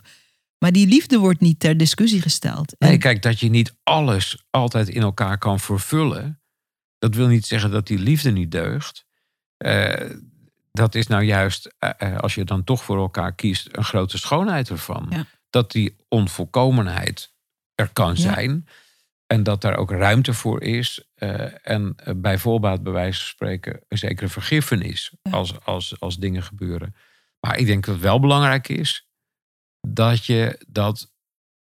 maar 0.59 0.72
die 0.72 0.86
liefde 0.86 1.18
wordt 1.18 1.40
niet 1.40 1.61
ter 1.61 1.76
discussie 1.76 2.22
gesteld. 2.22 2.74
Nee, 2.78 2.99
kijk, 2.99 3.22
dat 3.22 3.40
je 3.40 3.49
niet 3.49 3.74
alles 3.82 4.44
altijd 4.51 4.88
in 4.88 5.03
elkaar 5.03 5.38
kan 5.38 5.61
vervullen. 5.61 6.40
Dat 6.99 7.14
wil 7.14 7.26
niet 7.26 7.47
zeggen 7.47 7.70
dat 7.70 7.86
die 7.86 7.99
liefde 7.99 8.30
niet 8.30 8.51
deugt. 8.51 9.05
Uh, 9.59 10.11
dat 10.72 10.94
is 10.94 11.07
nou 11.07 11.22
juist, 11.22 11.74
uh, 12.03 12.18
als 12.18 12.34
je 12.34 12.44
dan 12.44 12.64
toch 12.64 12.84
voor 12.84 12.97
elkaar 12.99 13.34
kiest, 13.34 13.68
een 13.72 13.84
grote 13.84 14.18
schoonheid 14.18 14.68
ervan. 14.70 15.26
dat 15.51 15.70
die 15.72 15.97
onvolkomenheid 16.09 17.32
er 17.74 17.88
kan 17.92 18.09
Ja. 18.14 18.20
zijn. 18.20 18.68
En 19.26 19.42
dat 19.42 19.61
daar 19.61 19.76
ook 19.76 19.90
ruimte 19.90 20.32
voor 20.34 20.62
is. 20.62 21.01
eh, 21.14 21.68
en 21.70 21.92
eh, 21.97 22.14
bij 22.16 22.38
voorbaat, 22.38 22.82
bij 22.82 22.92
wijze 22.92 23.18
van 23.18 23.28
spreken, 23.28 23.80
een 23.88 23.99
zekere 23.99 24.28
vergiffenis 24.28 25.12
Ja. 25.22 25.30
als, 25.30 25.64
als, 25.64 26.01
als 26.01 26.16
dingen 26.18 26.42
gebeuren. 26.42 26.94
Maar 27.40 27.57
ik 27.59 27.66
denk 27.66 27.84
dat 27.84 27.94
het 27.94 28.05
wel 28.05 28.20
belangrijk 28.20 28.68
is 28.68 29.09
dat 29.80 30.24
je 30.26 30.64
dat 30.68 31.12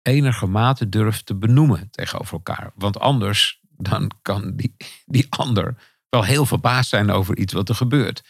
enige 0.02 0.46
mate 0.46 0.88
durft 0.88 1.26
te 1.26 1.34
benoemen 1.34 1.90
tegenover 1.90 2.32
elkaar. 2.32 2.72
Want 2.74 2.98
anders 2.98 3.57
dan 3.78 4.10
kan 4.22 4.56
die, 4.56 4.74
die 5.06 5.26
ander 5.28 5.76
wel 6.08 6.24
heel 6.24 6.46
verbaasd 6.46 6.88
zijn 6.88 7.10
over 7.10 7.36
iets 7.38 7.52
wat 7.52 7.68
er 7.68 7.74
gebeurt. 7.74 8.22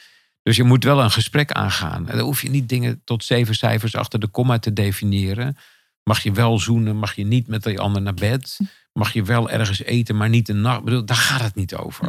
Dus 0.43 0.57
je 0.57 0.65
moet 0.65 0.85
wel 0.85 1.03
een 1.03 1.11
gesprek 1.11 1.53
aangaan. 1.53 2.09
En 2.09 2.17
dan 2.17 2.25
hoef 2.27 2.43
je 2.43 2.51
niet 2.51 2.69
dingen 2.69 3.01
tot 3.05 3.25
zeven 3.25 3.55
cijfers 3.55 3.95
achter 3.97 4.21
de 4.21 4.27
komma 4.29 4.59
te 4.59 4.73
definiëren. 4.73 5.57
Mag 6.03 6.23
je 6.23 6.33
wel 6.33 6.59
zoenen, 6.59 6.97
mag 6.97 7.15
je 7.15 7.25
niet 7.25 7.47
met 7.47 7.63
die 7.63 7.81
ander 7.81 8.03
naar 8.03 8.15
bed. 8.15 8.59
Mag 8.93 9.13
je 9.13 9.23
wel 9.23 9.51
ergens 9.51 9.83
eten, 9.83 10.17
maar 10.17 10.29
niet 10.29 10.49
een 10.49 10.61
nacht. 10.61 10.79
Ik 10.79 10.85
bedoel, 10.85 11.05
Daar 11.05 11.17
gaat 11.17 11.41
het 11.41 11.55
niet 11.55 11.75
over. 11.75 12.07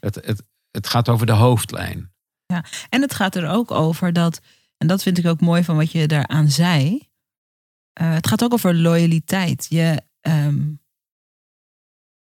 Het, 0.00 0.14
het, 0.14 0.42
het 0.70 0.86
gaat 0.86 1.08
over 1.08 1.26
de 1.26 1.32
hoofdlijn. 1.32 2.12
En 2.88 3.00
het 3.02 3.14
gaat 3.14 3.34
er 3.36 3.48
ook 3.48 3.70
over 3.70 4.12
dat, 4.12 4.40
en 4.76 4.86
dat 4.86 5.02
vind 5.02 5.18
ik 5.18 5.26
ook 5.26 5.40
mooi 5.40 5.64
van 5.64 5.76
wat 5.76 5.92
je 5.92 6.06
daaraan 6.06 6.50
zei. 6.50 7.08
eh, 7.92 8.12
het 8.12 8.26
gaat 8.26 8.44
ook 8.44 8.52
over 8.52 8.74
loyaliteit. 8.74 9.66
Je, 9.68 10.02
ehm, 10.20 10.62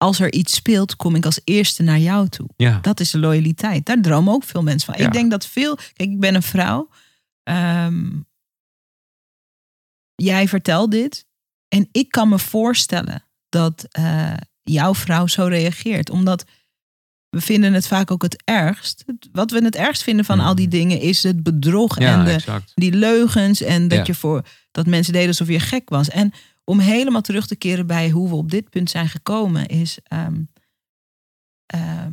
als 0.01 0.20
er 0.20 0.32
iets 0.32 0.55
speelt, 0.55 0.96
kom 0.96 1.14
ik 1.14 1.24
als 1.24 1.40
eerste 1.44 1.82
naar 1.82 1.98
jou 1.98 2.28
toe. 2.28 2.48
Ja, 2.57 2.78
Dat 2.82 3.01
is 3.01 3.11
de 3.11 3.18
loyaliteit. 3.18 3.86
Daar 3.86 4.01
dromen 4.01 4.32
ook 4.34 4.44
veel 4.44 4.62
mensen 4.62 4.92
van. 4.92 5.03
Ja. 5.03 5.07
Ik 5.07 5.12
denk 5.12 5.30
dat 5.30 5.46
veel. 5.46 5.74
Kijk, 5.74 6.11
ik 6.11 6.20
ben 6.20 6.34
een 6.34 6.42
vrouw. 6.42 6.88
Ehm, 7.42 8.09
jij 10.14 10.48
vertelt 10.48 10.90
dit. 10.90 11.26
En 11.68 11.88
ik 11.92 12.11
kan 12.11 12.28
me 12.28 12.38
voorstellen 12.38 13.24
dat 13.48 13.86
eh, 13.90 14.32
jouw 14.62 14.94
vrouw 14.94 15.26
zo 15.26 15.44
reageert. 15.44 16.11
Omdat 16.11 16.44
we 17.28 17.40
vinden 17.40 17.72
het 17.72 17.86
vaak 17.86 18.11
ook 18.11 18.22
het 18.22 18.42
ergst. 18.44 19.05
Wat 19.32 19.51
we 19.51 19.64
het 19.64 19.76
ergst 19.76 20.03
vinden 20.03 20.24
van 20.24 20.40
al 20.40 20.55
die 20.55 20.68
dingen 20.68 21.01
is 21.01 21.22
het 21.22 21.42
bedrog 21.42 21.98
en 21.98 22.24
de, 22.24 22.62
die 22.74 22.92
leugens. 22.92 23.62
En 23.62 23.88
dat 23.88 24.07
je 24.07 24.14
voor 24.14 24.46
dat 24.70 24.86
mensen 24.86 25.12
deden 25.12 25.28
alsof 25.28 25.48
je 25.48 25.61
gek 25.61 25.88
was. 25.88 26.09
En 26.09 26.32
om 26.70 26.78
helemaal 26.78 27.20
terug 27.20 27.46
te 27.46 27.56
keren 27.56 27.86
bij 27.86 28.10
hoe 28.10 28.28
we 28.28 28.34
op 28.34 28.50
dit 28.50 28.70
punt 28.70 28.90
zijn 28.90 29.08
gekomen, 29.08 29.66
is 29.66 29.98
ehm, 30.02 30.42
ehm, 31.66 32.12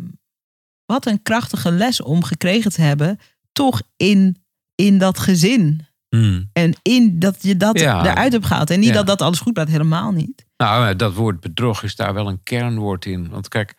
wat 0.85 1.05
een 1.05 1.21
krachtige 1.21 1.71
les 1.71 2.01
om 2.01 2.23
gekregen 2.23 2.71
te 2.71 2.81
hebben, 2.81 3.19
toch 3.51 3.81
in, 3.97 4.43
in 4.75 4.97
dat 4.97 5.19
gezin. 5.19 5.85
Hmm. 6.09 6.49
En 6.53 6.73
in 6.81 7.19
dat 7.19 7.43
je 7.43 7.57
dat 7.57 7.79
Ja. 7.79 8.05
eruit 8.05 8.31
hebt 8.31 8.45
gehaald. 8.45 8.69
En 8.69 8.79
niet 8.79 8.89
Ja. 8.89 8.95
dat 8.95 9.07
dat 9.07 9.21
alles 9.21 9.39
goed 9.39 9.57
gaat, 9.57 9.67
helemaal 9.67 10.11
niet. 10.11 10.45
Nou, 10.57 10.95
dat 10.95 11.13
woord 11.13 11.39
bedrog 11.39 11.83
is 11.83 11.95
daar 11.95 12.13
wel 12.13 12.27
een 12.27 12.43
kernwoord 12.43 13.05
in. 13.05 13.29
Want 13.29 13.47
kijk, 13.47 13.75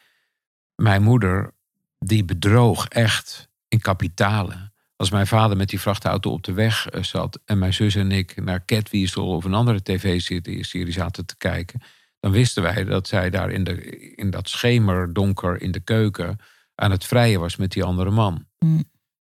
mijn 0.75 1.03
moeder, 1.03 1.55
die 1.99 2.25
bedroog 2.25 2.89
echt 2.89 3.49
in 3.69 3.81
kapitalen. 3.81 4.68
Als 4.99 5.11
mijn 5.11 5.27
vader 5.27 5.57
met 5.57 5.69
die 5.69 5.81
vrachtauto 5.81 6.31
op 6.31 6.45
de 6.45 6.53
weg 6.53 6.87
eh, 6.89 7.03
zat... 7.03 7.41
en 7.45 7.59
mijn 7.59 7.75
zus 7.75 7.95
en 7.95 8.13
ik 8.13 8.45
naar 8.45 8.65
Catweasel 8.65 9.27
of 9.29 9.45
een 9.45 9.55
andere 9.55 9.83
tv-serie 9.83 10.93
zaten 10.93 11.27
te 11.27 11.37
kijken... 11.37 11.81
dan 12.21 12.31
wisten 12.31 12.63
wij 12.63 12.85
dat 12.85 13.09
zij 13.09 13.31
daar 13.31 13.51
in, 13.51 13.65
de, 13.65 13.99
in 14.15 14.31
dat 14.31 14.49
schemerdonker 14.49 15.63
in 15.63 15.73
de 15.73 15.81
keuken... 15.81 16.39
aan 16.75 16.91
het 16.91 17.05
vrijen 17.05 17.41
was 17.41 17.57
met 17.57 17.73
die 17.73 17.85
andere 17.85 18.11
man. 18.11 18.47
Mm. 18.59 18.85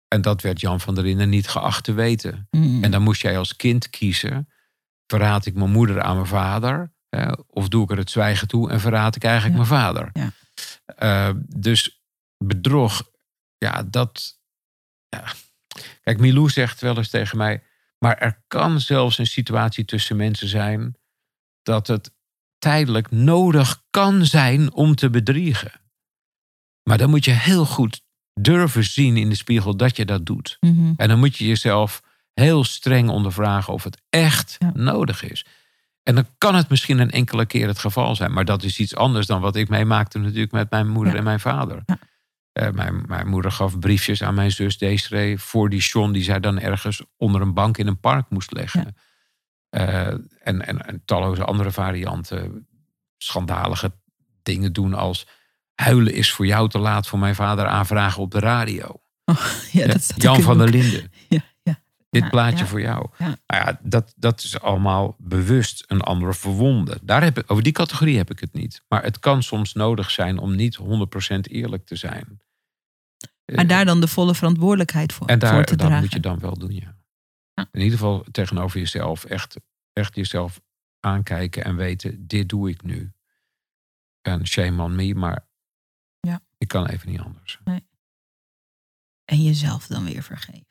En 0.08 0.22
dat 0.22 0.42
werd 0.42 0.60
Jan 0.60 0.80
van 0.80 0.94
der 0.94 1.04
Linden 1.04 1.28
niet 1.28 1.48
geacht 1.48 1.84
te 1.84 1.92
weten. 1.92 2.48
Mm. 2.50 2.84
En 2.84 2.90
dan 2.90 3.02
moest 3.02 3.22
jij 3.22 3.38
als 3.38 3.56
kind 3.56 3.90
kiezen. 3.90 4.48
Verraad 5.06 5.46
ik 5.46 5.54
mijn 5.54 5.70
moeder 5.70 6.02
aan 6.02 6.14
mijn 6.14 6.26
vader? 6.26 6.92
of 7.46 7.68
doe 7.68 7.84
ik 7.84 7.90
er 7.90 7.96
het 7.96 8.10
zwijgen 8.10 8.48
toe 8.48 8.70
en 8.70 8.80
verraad 8.80 9.16
ik 9.16 9.24
eigenlijk 9.24 9.54
Ja. 9.54 9.68
mijn 9.68 9.82
vader? 9.82 10.10
Ja. 10.12 10.32
Eh, 10.96 11.34
dus 11.46 12.02
bedrog, 12.38 13.02
ja, 13.58 13.82
dat. 13.82 14.38
Ja. 15.08 15.24
Kijk, 16.02 16.18
Milou 16.18 16.50
zegt 16.50 16.80
wel 16.80 16.96
eens 16.96 17.10
tegen 17.10 17.36
mij. 17.38 17.62
Maar 17.98 18.18
er 18.18 18.42
kan 18.48 18.80
zelfs 18.80 19.18
een 19.18 19.26
situatie 19.26 19.84
tussen 19.84 20.16
mensen 20.16 20.48
zijn. 20.48 20.96
dat 21.62 21.86
het 21.86 22.14
tijdelijk 22.58 23.10
nodig 23.10 23.82
kan 23.90 24.26
zijn 24.26 24.72
om 24.72 24.94
te 24.94 25.10
bedriegen. 25.10 25.72
Maar 26.82 26.98
dan 26.98 27.10
moet 27.10 27.24
je 27.24 27.30
heel 27.30 27.66
goed 27.66 28.02
durven 28.40 28.84
zien 28.84 29.16
in 29.16 29.28
de 29.28 29.34
spiegel 29.34 29.76
dat 29.76 29.96
je 29.96 30.04
dat 30.04 30.26
doet. 30.26 30.56
Mhm. 30.60 30.92
En 30.96 31.08
dan 31.08 31.18
moet 31.18 31.36
je 31.36 31.46
jezelf 31.46 32.02
heel 32.34 32.64
streng 32.64 33.08
ondervragen 33.08 33.72
of 33.72 33.84
het 33.84 34.02
echt 34.08 34.56
Ja. 34.58 34.70
nodig 34.74 35.22
is. 35.22 35.44
En 36.02 36.14
dan 36.14 36.26
kan 36.38 36.54
het 36.54 36.68
misschien 36.68 36.98
een 36.98 37.10
enkele 37.10 37.46
keer 37.46 37.66
het 37.66 37.78
geval 37.78 38.16
zijn. 38.16 38.32
Maar 38.32 38.44
dat 38.44 38.62
is 38.62 38.78
iets 38.78 38.96
anders 38.96 39.26
dan 39.26 39.40
wat 39.40 39.56
ik 39.56 39.68
meemaakte 39.68 40.18
natuurlijk 40.18 40.52
met 40.52 40.70
mijn 40.70 40.88
moeder 40.88 41.12
Ja. 41.12 41.18
en 41.18 41.24
mijn 41.24 41.40
vader. 41.40 41.82
Ja. 41.86 41.98
Eh, 42.52 42.70
mijn, 42.70 43.02
mijn 43.06 43.28
moeder 43.28 43.52
gaf 43.52 43.78
briefjes 43.78 44.22
aan 44.22 44.34
mijn 44.34 44.50
zus 44.50 44.78
Desiree 44.78 45.38
voor 45.38 45.68
die 45.68 45.80
John 45.80 46.12
die 46.12 46.22
zij 46.22 46.40
dan 46.40 46.58
ergens 46.58 47.02
onder 47.16 47.40
een 47.40 47.54
bank 47.54 47.78
in 47.78 47.86
een 47.86 48.00
park 48.00 48.30
moest 48.30 48.52
leggen. 48.52 48.96
Eh, 49.68 50.06
en, 50.06 50.66
en, 50.66 50.86
en 50.86 51.02
talloze 51.04 51.44
andere 51.44 51.70
varianten. 51.70 52.66
Schandalige 53.18 53.92
dingen 54.42 54.72
doen 54.72 54.94
als 54.94 55.26
huilen 55.74 56.14
is 56.14 56.32
voor 56.32 56.46
jou 56.46 56.68
te 56.68 56.78
laat 56.78 57.06
voor 57.06 57.18
mijn 57.18 57.34
vader 57.34 57.66
aanvragen 57.66 58.22
op 58.22 58.30
de 58.30 58.38
radio. 58.38 59.02
Ja, 59.72 59.82
Eh, 59.82 59.88
dat 59.88 60.12
Jan 60.16 60.40
van 60.40 60.58
der. 60.58 60.68
Linden. 60.68 61.12
Dit 62.12 62.22
Ja, 62.22 62.28
plaatje 62.28 62.58
ja. 62.64 62.66
voor 62.66 62.80
jou. 62.80 63.08
Ja. 63.18 63.24
Nou 63.26 63.36
ja, 63.46 63.78
dat, 63.82 64.12
dat 64.16 64.42
is 64.42 64.60
allemaal 64.60 65.16
bewust 65.18 65.84
een 65.86 66.00
ander 66.00 66.34
verwonden. 66.34 66.98
Daar 67.02 67.22
heb 67.22 67.38
ik, 67.38 67.50
over 67.50 67.62
die 67.62 67.72
categorie 67.72 68.16
heb 68.16 68.30
ik 68.30 68.38
het 68.40 68.52
niet. 68.52 68.82
Maar 68.88 69.02
het 69.02 69.18
kan 69.18 69.42
soms 69.42 69.72
nodig 69.72 70.10
zijn 70.10 70.38
om 70.38 70.54
niet 70.56 70.78
100% 70.78 70.82
eerlijk 71.40 71.84
te 71.86 71.96
zijn. 71.96 72.40
Maar 73.54 73.66
daar 73.66 73.84
dan 73.84 74.00
de 74.00 74.08
volle 74.08 74.34
verantwoordelijkheid 74.34 75.12
voor, 75.12 75.26
en 75.26 75.40
voor 75.40 75.48
daar, 75.48 75.64
te 75.64 75.76
dat 75.76 75.86
dragen. 75.86 76.02
moet 76.04 76.12
je 76.12 76.20
dan 76.20 76.38
wel 76.38 76.58
doen, 76.58 76.74
ja. 76.74 76.96
In 77.54 77.80
ieder 77.80 77.98
geval 77.98 78.24
tegenover 78.30 78.78
jezelf. 78.78 79.24
Echt, 79.24 79.56
echt 79.92 80.14
jezelf 80.14 80.60
aankijken 81.00 81.64
en 81.64 81.76
weten, 81.76 82.26
dit 82.26 82.48
doe 82.48 82.70
ik 82.70 82.82
nu. 82.82 83.12
En 84.20 84.46
shame 84.46 84.82
on 84.82 84.94
me, 84.94 85.14
maar 85.14 85.46
Ja. 86.20 86.40
ik 86.58 86.68
kan 86.68 86.86
even 86.86 87.10
niet 87.10 87.20
anders. 87.20 87.60
En 89.24 89.42
jezelf 89.42 89.86
dan 89.86 90.04
weer 90.04 90.22
vergeven. 90.22 90.66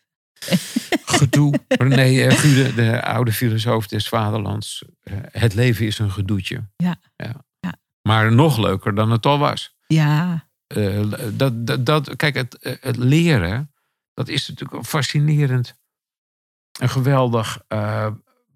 Gedoe. 1.05 1.53
René 1.67 2.21
eh, 2.27 2.37
Gude, 2.37 2.73
de 2.73 3.03
oude 3.03 3.31
filosoof 3.33 3.87
des 3.87 4.07
vaderlands. 4.07 4.83
Eh, 5.01 5.13
Het 5.31 5.53
leven 5.53 5.85
is 5.85 5.99
een 5.99 6.11
gedoetje. 6.11 6.69
Ja. 6.75 6.95
Ja. 7.15 7.45
Maar 8.01 8.31
nog 8.31 8.57
leuker 8.57 8.95
dan 8.95 9.11
het 9.11 9.25
al 9.25 9.37
was. 9.39 9.75
Ja, 9.87 10.49
Eh, 10.67 11.03
dat, 11.33 11.67
dat, 11.67 11.85
dat, 11.85 12.15
kijk, 12.15 12.35
het, 12.35 12.77
het 12.81 12.97
leren, 12.97 13.73
dat 14.13 14.27
is 14.27 14.47
natuurlijk 14.47 14.77
een 14.77 14.85
fascinerend, 14.85 15.79
een 16.79 16.89
geweldig 16.89 17.61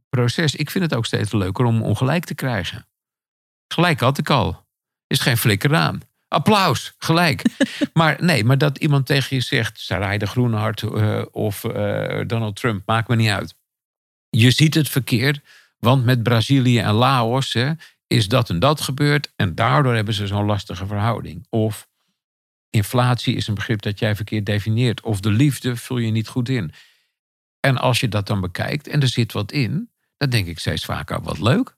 proces. 0.09 0.55
Ik 0.55 0.69
vind 0.69 0.83
het 0.83 0.95
ook 0.95 1.05
steeds 1.05 1.31
leuker 1.31 1.65
om 1.65 1.81
ongelijk 1.81 2.25
te 2.25 2.35
krijgen. 2.35 2.87
Gelijk 3.67 3.99
had 3.99 4.17
ik 4.17 4.29
al. 4.29 4.67
Is 5.07 5.19
geen 5.19 5.37
flikker 5.37 5.75
aan. 5.75 5.99
Applaus, 6.35 6.93
gelijk. 6.97 7.43
maar 7.93 8.17
nee, 8.23 8.43
maar 8.43 8.57
dat 8.57 8.77
iemand 8.77 9.05
tegen 9.05 9.35
je 9.35 9.41
zegt, 9.41 9.79
Sarai 9.79 10.17
de 10.17 10.27
Groenehart 10.27 10.81
eh, 10.81 11.21
of 11.31 11.63
eh, 11.63 12.21
Donald 12.27 12.55
Trump, 12.55 12.81
maakt 12.85 13.07
me 13.07 13.15
niet 13.15 13.29
uit. 13.29 13.55
Je 14.29 14.51
ziet 14.51 14.73
het 14.73 14.89
verkeerd, 14.89 15.41
want 15.79 16.05
met 16.05 16.23
Brazilië 16.23 16.79
en 16.79 16.93
Laos 16.93 17.53
hè, 17.53 17.71
is 18.07 18.27
dat 18.27 18.49
en 18.49 18.59
dat 18.59 18.81
gebeurd 18.81 19.31
en 19.35 19.55
daardoor 19.55 19.95
hebben 19.95 20.13
ze 20.13 20.27
zo'n 20.27 20.45
lastige 20.45 20.85
verhouding. 20.85 21.47
Of 21.49 21.87
inflatie 22.69 23.35
is 23.35 23.47
een 23.47 23.55
begrip 23.55 23.81
dat 23.81 23.99
jij 23.99 24.15
verkeerd 24.15 24.45
definieert. 24.45 25.01
Of 25.01 25.19
de 25.19 25.31
liefde 25.31 25.75
vul 25.75 25.97
je 25.97 26.11
niet 26.11 26.27
goed 26.27 26.49
in. 26.49 26.71
En 27.59 27.77
als 27.77 27.99
je 27.99 28.07
dat 28.07 28.27
dan 28.27 28.41
bekijkt 28.41 28.87
en 28.87 29.01
er 29.01 29.07
zit 29.07 29.31
wat 29.31 29.51
in, 29.51 29.89
dan 30.17 30.29
denk 30.29 30.47
ik 30.47 30.59
steeds 30.59 30.85
vaker 30.85 31.21
wat 31.21 31.39
leuk. 31.39 31.75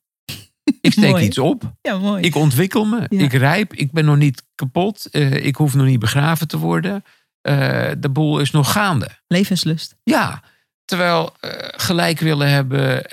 Ik 0.82 0.91
steek 0.91 1.18
iets 1.18 1.38
op. 1.38 1.74
ja 1.82 1.97
mooi. 1.97 2.24
Ik 2.24 2.36
ontwikkel 2.36 2.86
me. 2.86 3.05
Ja. 3.09 3.22
Ik 3.24 3.34
rijp. 3.34 3.74
Ik 3.74 3.91
ben 3.91 4.05
nog 4.05 4.18
niet 4.18 4.43
kapot. 4.55 5.05
eh, 5.11 5.32
ik 5.45 5.55
hoef 5.55 5.74
nog 5.74 5.86
niet 5.86 5.99
begraven 5.99 6.47
te 6.47 6.57
worden. 6.57 7.03
Eh, 7.41 7.91
de 7.97 8.09
boel 8.09 8.39
is 8.39 8.51
nog 8.51 8.72
gaande. 8.72 9.09
Levenslust. 9.28 9.95
Ja, 10.03 10.41
terwijl 10.86 11.36
eh, 11.39 11.51
gelijk 11.59 12.20
willen 12.20 12.49
hebben, 12.49 13.03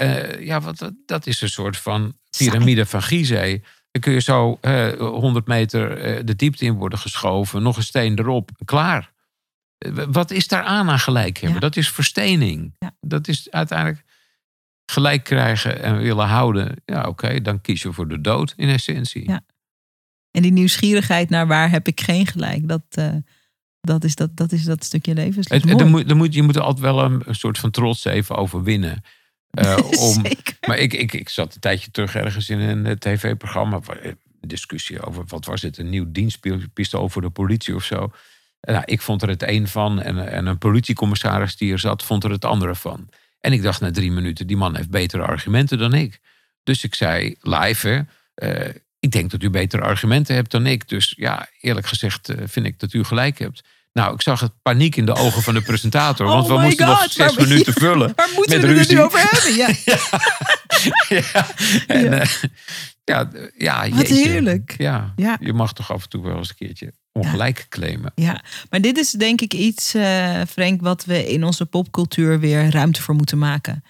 ja, 0.44 0.60
wat, 0.60 0.92
dat- 1.06 1.26
is 1.26 1.40
een 1.40 1.48
soort 1.48 1.76
van 1.76 2.16
piramide 2.38 2.86
van 2.86 3.02
Gizeh. 3.02 3.62
Dan 3.90 4.02
kun 4.02 4.12
je 4.12 4.20
zo 4.20 4.58
eh 4.60 4.92
100 4.98 5.46
meter 5.46 5.96
de 6.26 6.36
diepte 6.36 6.64
in 6.64 6.74
worden 6.74 6.98
geschoven, 6.98 7.62
nog 7.62 7.76
een 7.76 7.82
steen 7.82 8.18
erop, 8.18 8.50
klaar. 8.64 9.12
Wat 10.08 10.30
is 10.30 10.48
daar 10.48 10.62
aan 10.62 10.90
aan 10.90 10.98
gelijk 10.98 11.36
hebben? 11.36 11.54
Ja. 11.54 11.60
Dat 11.60 11.76
is 11.76 11.90
verstening. 11.90 12.74
Ja. 12.78 12.96
Dat 13.00 13.28
is 13.28 13.50
uiteindelijk 13.50 14.04
gelijk 14.86 15.24
krijgen 15.24 15.82
en 15.82 15.98
willen 15.98 16.26
houden. 16.26 16.82
Ja, 16.84 17.08
oké, 17.08 17.40
dan 17.40 17.60
kies 17.60 17.82
je 17.82 17.92
voor 17.92 18.08
de 18.08 18.20
dood 18.20 18.54
in 18.56 18.68
essentie. 18.68 19.30
Ja. 19.30 19.40
En 20.30 20.42
die 20.42 20.52
nieuwsgierigheid 20.52 21.30
naar 21.30 21.46
waar 21.46 21.70
heb 21.70 21.88
ik 21.88 22.00
geen 22.00 22.26
gelijk, 22.26 22.68
dat, 22.68 22.82
eh, 22.88 23.14
dat, 23.80 24.04
is, 24.04 24.14
dat, 24.14 24.36
dat 24.36 24.52
is 24.52 24.64
dat 24.64 24.84
stukje 24.84 25.14
Mooi. 25.64 25.84
er 25.84 25.90
moet, 25.90 26.10
er 26.10 26.16
moet, 26.16 26.34
je 26.34 26.42
moet 26.42 26.56
er 26.56 26.62
altijd 26.62 26.84
wel 26.84 27.04
een, 27.04 27.22
een 27.24 27.34
soort 27.34 27.58
van 27.58 27.70
trots 27.70 28.04
even 28.04 28.36
overwinnen. 28.36 29.02
Eh, 29.50 29.78
om, 30.08 30.22
maar 30.66 30.78
ik, 30.78 30.92
ik, 30.92 31.12
ik 31.12 31.28
zat 31.28 31.54
een 31.54 31.60
tijdje 31.60 31.90
terug 31.90 32.14
ergens 32.14 32.48
in 32.48 32.58
een 32.58 32.86
eh, 32.86 32.92
tv-programma. 32.92 33.80
Discussie 34.40 35.02
over 35.02 35.24
wat 35.26 35.44
was 35.44 35.62
het, 35.62 35.78
een 35.78 35.90
nieuw 35.90 36.12
dienstpistool 36.12 37.08
voor 37.08 37.22
de 37.22 37.30
politie 37.30 37.74
of 37.74 37.84
zo. 37.84 38.12
En 38.60 38.72
nou, 38.72 38.84
ik 38.86 39.00
vond 39.02 39.22
er 39.22 39.28
het 39.28 39.42
een 39.42 39.68
van. 39.68 40.00
En, 40.00 40.28
en 40.28 40.46
een 40.46 40.58
politiecommissaris 40.58 41.56
die 41.56 41.72
er 41.72 41.78
zat, 41.78 42.02
vond 42.02 42.24
er 42.24 42.30
het 42.30 42.44
andere 42.44 42.74
van. 42.74 43.08
En 43.44 43.52
ik 43.52 43.62
dacht 43.62 43.80
na 43.80 43.90
drie 43.90 44.12
minuten, 44.12 44.46
die 44.46 44.56
man 44.56 44.76
heeft 44.76 44.90
betere 44.90 45.22
argumenten 45.22 45.78
dan 45.78 45.94
ik. 45.94 46.20
Dus 46.62 46.84
ik 46.84 46.94
zei 46.94 47.36
live, 47.40 47.88
hè, 47.88 48.00
eh, 48.34 48.74
ik 49.00 49.10
denk 49.10 49.30
dat 49.30 49.42
u 49.42 49.50
betere 49.50 49.82
argumenten 49.82 50.34
hebt 50.34 50.50
dan 50.50 50.66
ik. 50.66 50.88
Dus 50.88 51.14
ja, 51.16 51.48
eerlijk 51.60 51.86
gezegd 51.86 52.28
eh, 52.28 52.36
vind 52.46 52.66
ik 52.66 52.80
dat 52.80 52.92
u 52.92 53.04
gelijk 53.04 53.38
hebt. 53.38 53.62
Nou, 53.92 54.14
ik 54.14 54.22
zag 54.22 54.40
het 54.40 54.52
paniek 54.62 54.96
in 54.96 55.06
de 55.06 55.14
ogen 55.14 55.42
van 55.42 55.54
de 55.54 55.60
presentator. 55.60 56.26
want 56.26 56.50
Oh 56.50 56.56
we 56.56 56.62
moesten 56.62 56.86
nog 56.86 57.06
zes 57.10 57.34
waar- 57.34 57.48
minuten 57.48 57.72
vullen. 57.72 58.12
Waar 58.16 58.28
moeten 58.34 58.60
met 58.60 58.70
we 58.70 58.78
het 58.78 58.88
nu 58.88 59.00
over 59.02 59.18
hebben? 59.30 59.54
Ja. 59.54 59.68
ja, 61.32 61.46
en, 61.86 62.04
ja. 62.10 62.24
Ja, 63.04 63.30
ja 63.56 63.88
Wat 63.88 64.08
jeetje. 64.08 64.28
heerlijk. 64.28 64.74
Ja, 64.78 65.12
Ja. 65.16 65.36
je 65.40 65.52
mag 65.52 65.72
toch 65.72 65.92
af 65.92 66.02
en 66.02 66.08
toe 66.08 66.22
wel 66.22 66.36
eens 66.36 66.48
een 66.48 66.54
keertje 66.66 66.92
ongelijk 67.12 67.66
claimen. 67.68 68.12
Ja, 68.14 68.42
maar 68.70 68.80
dit 68.80 68.98
is 68.98 69.10
denk 69.10 69.40
ik 69.40 69.54
iets, 69.54 69.94
eh 69.94 70.40
Frank, 70.48 70.80
wat 70.80 71.04
we 71.04 71.28
in 71.32 71.44
onze 71.44 71.66
popcultuur 71.66 72.40
weer 72.40 72.70
ruimte 72.70 73.02
voor 73.02 73.14
moeten 73.14 73.38
maken. 73.38 73.84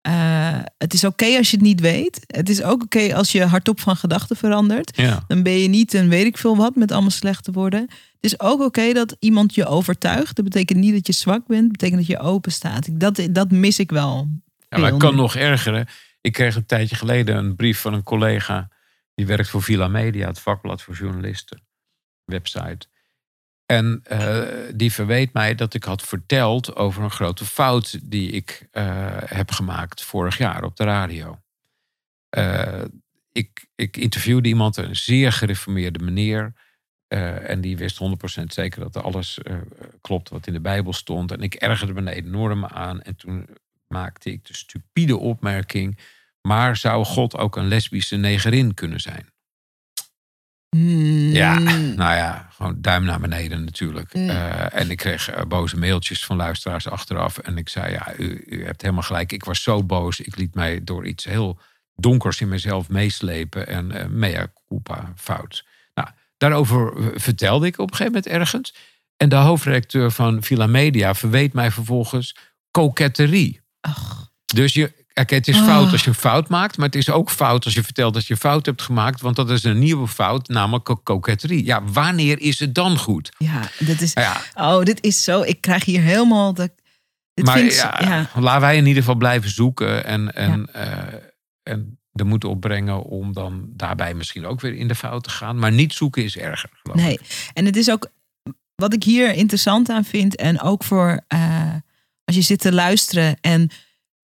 Eh, 0.00 0.58
het 0.78 0.94
is 0.94 1.04
oké 1.04 1.36
als 1.36 1.50
je 1.50 1.56
het 1.56 1.66
niet 1.66 1.80
weet. 1.80 2.20
Het 2.26 2.48
is 2.48 2.62
ook 2.62 2.82
oké 2.82 3.14
als 3.14 3.32
je 3.32 3.44
hardop 3.44 3.80
van 3.80 3.96
gedachten 3.96 4.36
verandert. 4.36 4.96
Ja, 4.96 5.24
Dan 5.26 5.42
ben 5.42 5.52
je 5.58 5.68
niet 5.68 5.94
een 5.94 6.08
weet 6.08 6.26
ik 6.26 6.38
veel 6.38 6.56
wat 6.56 6.74
met 6.76 6.92
allemaal 6.92 7.10
slechte 7.10 7.52
woorden. 7.52 7.80
Het 7.80 8.32
is 8.32 8.40
ook 8.40 8.60
oké 8.62 8.92
dat 8.92 9.16
iemand 9.18 9.54
je 9.54 9.66
overtuigt. 9.66 10.36
Dat 10.36 10.44
betekent 10.44 10.78
niet 10.78 10.92
dat 10.92 11.06
je 11.06 11.12
zwak 11.12 11.46
bent. 11.46 11.62
Dat 11.62 11.72
betekent 11.72 11.98
dat 11.98 12.06
je 12.06 12.18
open 12.18 12.52
staat. 12.52 12.88
Dat, 13.00 13.20
dat 13.30 13.50
mis 13.50 13.78
ik 13.78 13.90
wel. 13.90 14.28
ja 14.68 14.78
maar 14.78 14.90
het 14.90 14.98
kan 14.98 15.16
nog 15.16 15.36
ergeren. 15.36 15.86
Ik 16.26 16.32
kreeg 16.32 16.54
een 16.54 16.66
tijdje 16.66 16.96
geleden 16.96 17.36
een 17.36 17.56
brief 17.56 17.80
van 17.80 17.94
een 17.94 18.02
collega. 18.02 18.68
Die 19.14 19.26
werkt 19.26 19.48
voor 19.48 19.62
Villa 19.62 19.88
Media, 19.88 20.26
het 20.26 20.40
vakblad 20.40 20.82
voor 20.82 20.94
journalisten. 20.94 21.62
Website. 22.24 22.86
En 23.66 24.00
eh, 24.02 24.48
die 24.74 24.92
verweet 24.92 25.32
mij 25.32 25.54
dat 25.54 25.74
ik 25.74 25.84
had 25.84 26.02
verteld 26.02 26.76
over 26.76 27.02
een 27.02 27.10
grote 27.10 27.44
fout 27.44 28.10
die 28.10 28.30
ik 28.30 28.68
eh, 28.70 29.16
heb 29.24 29.50
gemaakt 29.50 30.02
vorig 30.02 30.38
jaar 30.38 30.64
op 30.64 30.76
de 30.76 30.84
radio. 30.84 31.40
Eh, 32.28 32.84
ik, 33.32 33.66
ik 33.74 33.96
interviewde 33.96 34.48
iemand, 34.48 34.76
een 34.76 34.96
zeer 34.96 35.32
gereformeerde 35.32 36.04
meneer. 36.04 36.52
en 37.08 37.60
die 37.60 37.76
wist 37.76 38.00
100% 38.40 38.42
zeker 38.44 38.80
dat 38.80 39.02
alles 39.02 39.38
klopt 40.00 40.28
wat 40.28 40.46
in 40.46 40.52
de 40.52 40.60
Bijbel 40.60 40.92
stond. 40.92 41.32
En 41.32 41.40
ik 41.40 41.54
ergerde 41.54 42.02
me 42.02 42.14
enorm 42.14 42.64
aan. 42.64 43.02
En 43.02 43.16
toen 43.16 43.48
maakte 43.88 44.30
ik 44.30 44.44
de 44.44 44.54
stupide 44.54 45.16
opmerking. 45.16 45.98
Maar 46.46 46.76
zou 46.76 47.04
God 47.04 47.36
ook 47.36 47.56
een 47.56 47.68
lesbische 47.68 48.16
negerin 48.16 48.74
kunnen 48.74 49.00
zijn? 49.00 49.26
Hmm. 50.68 51.32
Ja, 51.32 51.58
nou 52.02 52.14
ja, 52.16 52.48
gewoon 52.52 52.76
duim 52.80 53.04
naar 53.04 53.20
beneden 53.20 53.64
natuurlijk. 53.64 54.14
Mm. 54.14 54.28
Eh, 54.28 54.74
en 54.74 54.90
ik 54.90 54.96
kreeg 54.96 55.30
eh, 55.30 55.44
boze 55.44 55.76
mailtjes 55.76 56.24
van 56.24 56.36
luisteraars 56.36 56.88
achteraf. 56.88 57.38
En 57.38 57.58
ik 57.58 57.68
zei, 57.68 57.92
ja, 57.92 58.14
u, 58.16 58.44
u 58.46 58.64
hebt 58.64 58.82
helemaal 58.82 59.02
gelijk. 59.02 59.32
Ik 59.32 59.44
was 59.44 59.62
zo 59.62 59.82
boos. 59.82 60.20
Ik 60.20 60.36
liet 60.36 60.54
mij 60.54 60.84
door 60.84 61.06
iets 61.06 61.24
heel 61.24 61.58
donkers 61.94 62.40
in 62.40 62.48
mezelf 62.48 62.88
meeslepen. 62.88 63.66
En 63.66 63.92
eh 63.92 64.06
mea 64.06 64.52
culpa, 64.68 65.12
fout. 65.16 65.64
Nou, 65.94 66.08
daarover 66.36 66.92
vertelde 67.20 67.66
ik 67.66 67.78
op 67.78 67.90
een 67.90 67.96
gegeven 67.96 68.12
moment 68.12 68.32
ergens. 68.40 68.74
En 69.16 69.28
de 69.28 69.36
hoofdredacteur 69.36 70.10
van 70.10 70.42
Villa 70.42 70.66
Media 70.66 71.14
verweet 71.14 71.52
mij 71.52 71.70
vervolgens 71.70 72.36
koketterie. 72.70 73.60
Ach, 73.80 74.30
Dus 74.44 74.72
je, 74.72 75.05
kijk, 75.24 75.30
het 75.30 75.48
is 75.48 75.56
Ah. 75.58 75.64
fout 75.66 75.92
als 75.92 76.02
je 76.02 76.08
een 76.08 76.14
fout 76.14 76.48
maakt, 76.48 76.76
maar 76.76 76.86
het 76.86 76.94
is 76.94 77.10
ook 77.10 77.30
fout 77.30 77.64
als 77.64 77.74
je 77.74 77.82
vertelt 77.82 78.14
dat 78.14 78.26
je 78.26 78.32
een 78.34 78.40
fout 78.40 78.66
hebt 78.66 78.82
gemaakt, 78.82 79.20
want 79.20 79.36
dat 79.36 79.50
is 79.50 79.64
een 79.64 79.78
nieuwe 79.78 80.08
fout, 80.08 80.48
namelijk 80.48 80.84
ko- 80.84 80.96
koketterie. 80.96 81.64
Ja, 81.64 81.82
wanneer 81.84 82.40
is 82.40 82.58
het 82.58 82.74
dan 82.74 82.98
goed? 82.98 83.30
ja, 83.38 83.60
dit 83.78 84.00
is, 84.02 84.12
ja, 84.12 84.40
oh, 84.54 84.82
dit 84.82 85.02
is 85.04 85.24
zo. 85.24 85.42
Ik 85.42 85.60
krijg 85.60 85.84
hier 85.84 86.00
helemaal. 86.00 86.54
De, 86.54 86.70
maar 87.42 87.58
ik- 87.58 87.72
ja, 87.72 88.00
ja. 88.00 88.40
laten 88.40 88.60
wij 88.60 88.76
in 88.76 88.86
ieder 88.86 89.02
geval 89.02 89.16
blijven 89.18 89.50
zoeken 89.50 90.04
en, 90.04 90.34
en, 90.34 90.72
eh, 90.72 90.98
en 91.62 91.98
de 92.12 92.24
moed 92.24 92.44
opbrengen 92.44 93.02
om 93.02 93.32
dan 93.32 93.66
daarbij 93.68 94.14
misschien 94.14 94.46
ook 94.46 94.60
weer 94.60 94.74
in 94.74 94.88
de 94.88 94.94
fout 94.94 95.24
te 95.24 95.30
gaan. 95.30 95.58
Maar 95.58 95.72
niet 95.72 95.92
zoeken 95.92 96.24
is 96.24 96.36
erger, 96.36 96.70
Nee, 96.92 97.12
ik. 97.12 97.50
en 97.54 97.64
het 97.64 97.76
is 97.76 97.90
ook 97.90 98.10
wat 98.74 98.92
ik 98.94 99.02
hier 99.02 99.32
interessant 99.32 99.88
aan 99.90 100.04
vind. 100.04 100.36
En 100.36 100.60
ook 100.60 100.84
voor 100.84 101.20
eh, 101.28 101.72
als 102.24 102.36
je 102.36 102.42
zit 102.42 102.60
te 102.60 102.72
luisteren 102.72 103.36
en 103.40 103.70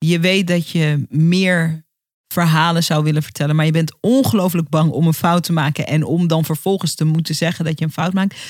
je 0.05 0.20
weet 0.20 0.46
dat 0.46 0.68
je 0.70 1.07
meer 1.09 1.84
verhalen 2.32 2.84
zou 2.84 3.05
willen 3.05 3.22
vertellen. 3.22 3.57
Maar 3.57 3.64
je 3.64 3.72
bent 3.72 3.96
ongelooflijk 4.00 4.68
bang 4.68 4.90
om 4.90 5.07
een 5.07 5.14
fout 5.14 5.42
te 5.44 5.53
maken. 5.53 5.86
En 5.86 6.05
om 6.05 6.26
dan 6.26 6.44
vervolgens 6.44 6.94
te 6.94 7.05
moeten 7.05 7.34
zeggen 7.34 7.64
dat 7.64 7.78
je 7.78 7.84
een 7.84 7.92
fout 7.92 8.12
maakt. 8.12 8.40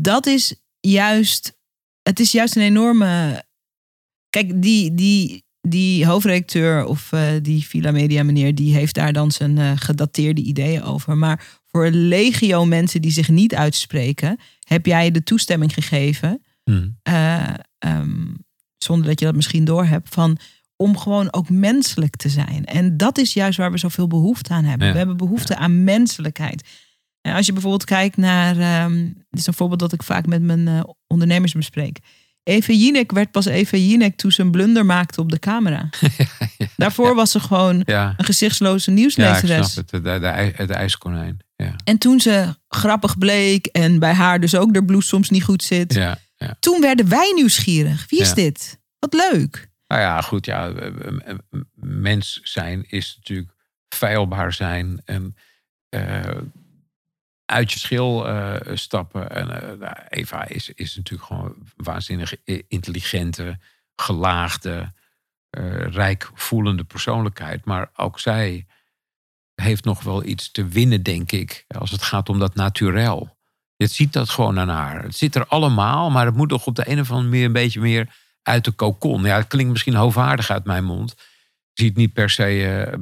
Dat 0.00 0.26
is 0.26 0.54
juist, 0.80 1.58
het 2.02 2.20
is 2.20 2.32
juist 2.32 2.56
een 2.56 2.62
enorme. 2.62 3.42
Kijk, 4.30 4.62
die, 4.62 4.94
die, 4.94 5.44
die 5.60 6.06
hoofdredacteur 6.06 6.84
of 6.84 7.12
eh, 7.12 7.22
die 7.42 7.66
Villa 7.66 7.90
Media 7.90 8.22
meneer, 8.22 8.54
die 8.54 8.74
heeft 8.74 8.94
daar 8.94 9.12
dan 9.12 9.30
zijn 9.30 9.58
eh, 9.58 9.72
gedateerde 9.74 10.42
ideeën 10.42 10.82
over. 10.82 11.16
Maar 11.16 11.60
voor 11.66 11.86
een 11.86 12.08
legio 12.08 12.64
mensen 12.64 13.02
die 13.02 13.10
zich 13.10 13.28
niet 13.28 13.54
uitspreken, 13.54 14.38
heb 14.60 14.86
jij 14.86 15.10
de 15.10 15.22
toestemming 15.22 15.74
gegeven, 15.74 16.42
Hm. 16.64 16.88
eh, 17.02 17.54
ehm, 17.78 18.26
zonder 18.78 19.06
dat 19.06 19.18
je 19.18 19.24
dat 19.24 19.34
misschien 19.34 19.64
doorhebt, 19.64 20.08
van 20.08 20.38
om 20.82 20.98
gewoon 20.98 21.32
ook 21.32 21.48
menselijk 21.50 22.16
te 22.16 22.28
zijn. 22.28 22.64
En 22.64 22.96
dat 22.96 23.18
is 23.18 23.32
juist 23.32 23.58
waar 23.58 23.72
we 23.72 23.78
zoveel 23.78 24.06
behoefte 24.06 24.52
aan 24.52 24.64
hebben. 24.64 24.86
Ja. 24.86 24.92
We 24.92 24.98
hebben 24.98 25.16
behoefte 25.16 25.56
aan 25.56 25.84
menselijkheid. 25.84 26.68
En 27.20 27.34
als 27.34 27.46
je 27.46 27.52
bijvoorbeeld 27.52 27.84
kijkt 27.84 28.16
naar, 28.16 28.58
ehm, 28.58 29.04
dit 29.04 29.40
is 29.40 29.46
een 29.46 29.54
voorbeeld 29.54 29.80
dat 29.80 29.92
ik 29.92 30.02
vaak 30.02 30.26
met 30.26 30.42
mijn 30.42 30.68
eh, 30.68 30.80
ondernemers 31.06 31.52
bespreek. 31.52 31.98
Eva 32.42 32.72
Jinek 32.72 33.12
werd 33.12 33.30
pas 33.30 33.44
Eva 33.46 33.76
Jinek 33.76 34.16
toen 34.16 34.32
ze 34.32 34.42
een 34.42 34.50
blunder 34.50 34.86
maakte 34.86 35.20
op 35.20 35.30
de 35.30 35.38
camera. 35.38 35.88
Daarvoor 36.76 37.14
was 37.14 37.30
ze 37.30 37.40
gewoon 37.40 37.82
Ja, 37.84 38.14
een 38.16 38.24
gezichtsloze 38.24 38.90
ja, 38.90 38.96
ik 38.96 39.02
nieuwslezeres. 39.02 39.72
snap 39.72 39.90
het. 39.90 40.04
De, 40.04 40.18
de, 40.20 40.26
het 40.56 40.70
ijskonijn. 40.70 41.36
Ja, 41.56 41.74
En 41.84 41.98
toen 41.98 42.20
ze 42.20 42.56
grappig 42.68 43.18
bleek 43.18 43.66
en 43.66 43.98
bij 43.98 44.12
haar 44.12 44.40
dus 44.40 44.54
ook 44.54 44.74
de 44.74 44.84
bloed 44.84 45.04
soms 45.04 45.30
niet 45.30 45.44
goed 45.44 45.62
zit. 45.62 45.94
ja, 45.94 46.18
ja. 46.36 46.56
Toen 46.60 46.80
werden 46.80 47.08
wij 47.08 47.32
nieuwsgierig. 47.34 48.06
Wie 48.08 48.20
is 48.20 48.34
dit? 48.34 48.78
Wat 48.98 49.14
leuk. 49.32 49.70
Nou 49.92 50.04
ja, 50.04 50.20
goed, 50.20 50.46
ja, 50.46 50.72
mens 51.74 52.40
zijn 52.42 52.84
is 52.88 53.14
natuurlijk 53.16 53.54
feilbaar 53.88 54.52
zijn 54.52 55.02
en 55.04 55.36
eh, 55.88 56.36
uit 57.44 57.72
je 57.72 57.78
schil 57.78 58.28
eh, 58.28 58.76
stappen. 58.76 59.30
En 59.30 59.62
eh, 59.62 59.78
nou, 59.78 59.96
Eva 60.08 60.48
is, 60.48 60.68
is 60.68 60.96
natuurlijk 60.96 61.28
gewoon 61.28 61.54
waanzinnig 61.76 62.34
intelligente, 62.68 63.58
gelaagde, 63.96 64.92
rijk 65.90 66.30
voelende 66.34 66.84
persoonlijkheid. 66.84 67.64
Maar 67.64 67.90
ook 67.96 68.20
zij 68.20 68.66
heeft 69.54 69.84
nog 69.84 70.02
wel 70.02 70.24
iets 70.24 70.50
te 70.50 70.68
winnen, 70.68 71.02
denk 71.02 71.32
ik, 71.32 71.64
als 71.68 71.90
het 71.90 72.02
gaat 72.02 72.28
om 72.28 72.38
dat 72.38 72.54
naturel. 72.54 73.36
Je 73.76 73.86
ziet 73.86 74.12
dat 74.12 74.30
gewoon 74.30 74.58
aan 74.58 74.68
haar. 74.68 75.02
Het 75.02 75.16
zit 75.16 75.34
er 75.34 75.46
allemaal, 75.46 76.10
maar 76.10 76.26
het 76.26 76.36
moet 76.36 76.48
toch 76.48 76.66
op 76.66 76.74
de 76.74 76.90
een 76.90 77.00
of 77.00 77.10
andere 77.10 77.28
manier 77.28 77.44
een 77.44 77.52
beetje 77.52 77.80
meer 77.80 78.21
uit 78.42 78.64
de 78.64 78.70
kokon. 78.70 79.22
Ja, 79.24 79.36
het 79.36 79.46
klinkt 79.46 79.70
misschien 79.70 79.94
hoogwaardig 79.94 80.50
uit 80.50 80.64
mijn 80.64 80.84
mond. 80.84 81.10
Ik 81.12 81.78
zie 81.78 81.88
het 81.88 81.96
niet 81.96 82.12
per 82.12 82.30
se 82.30 82.66
eh, 82.66 82.98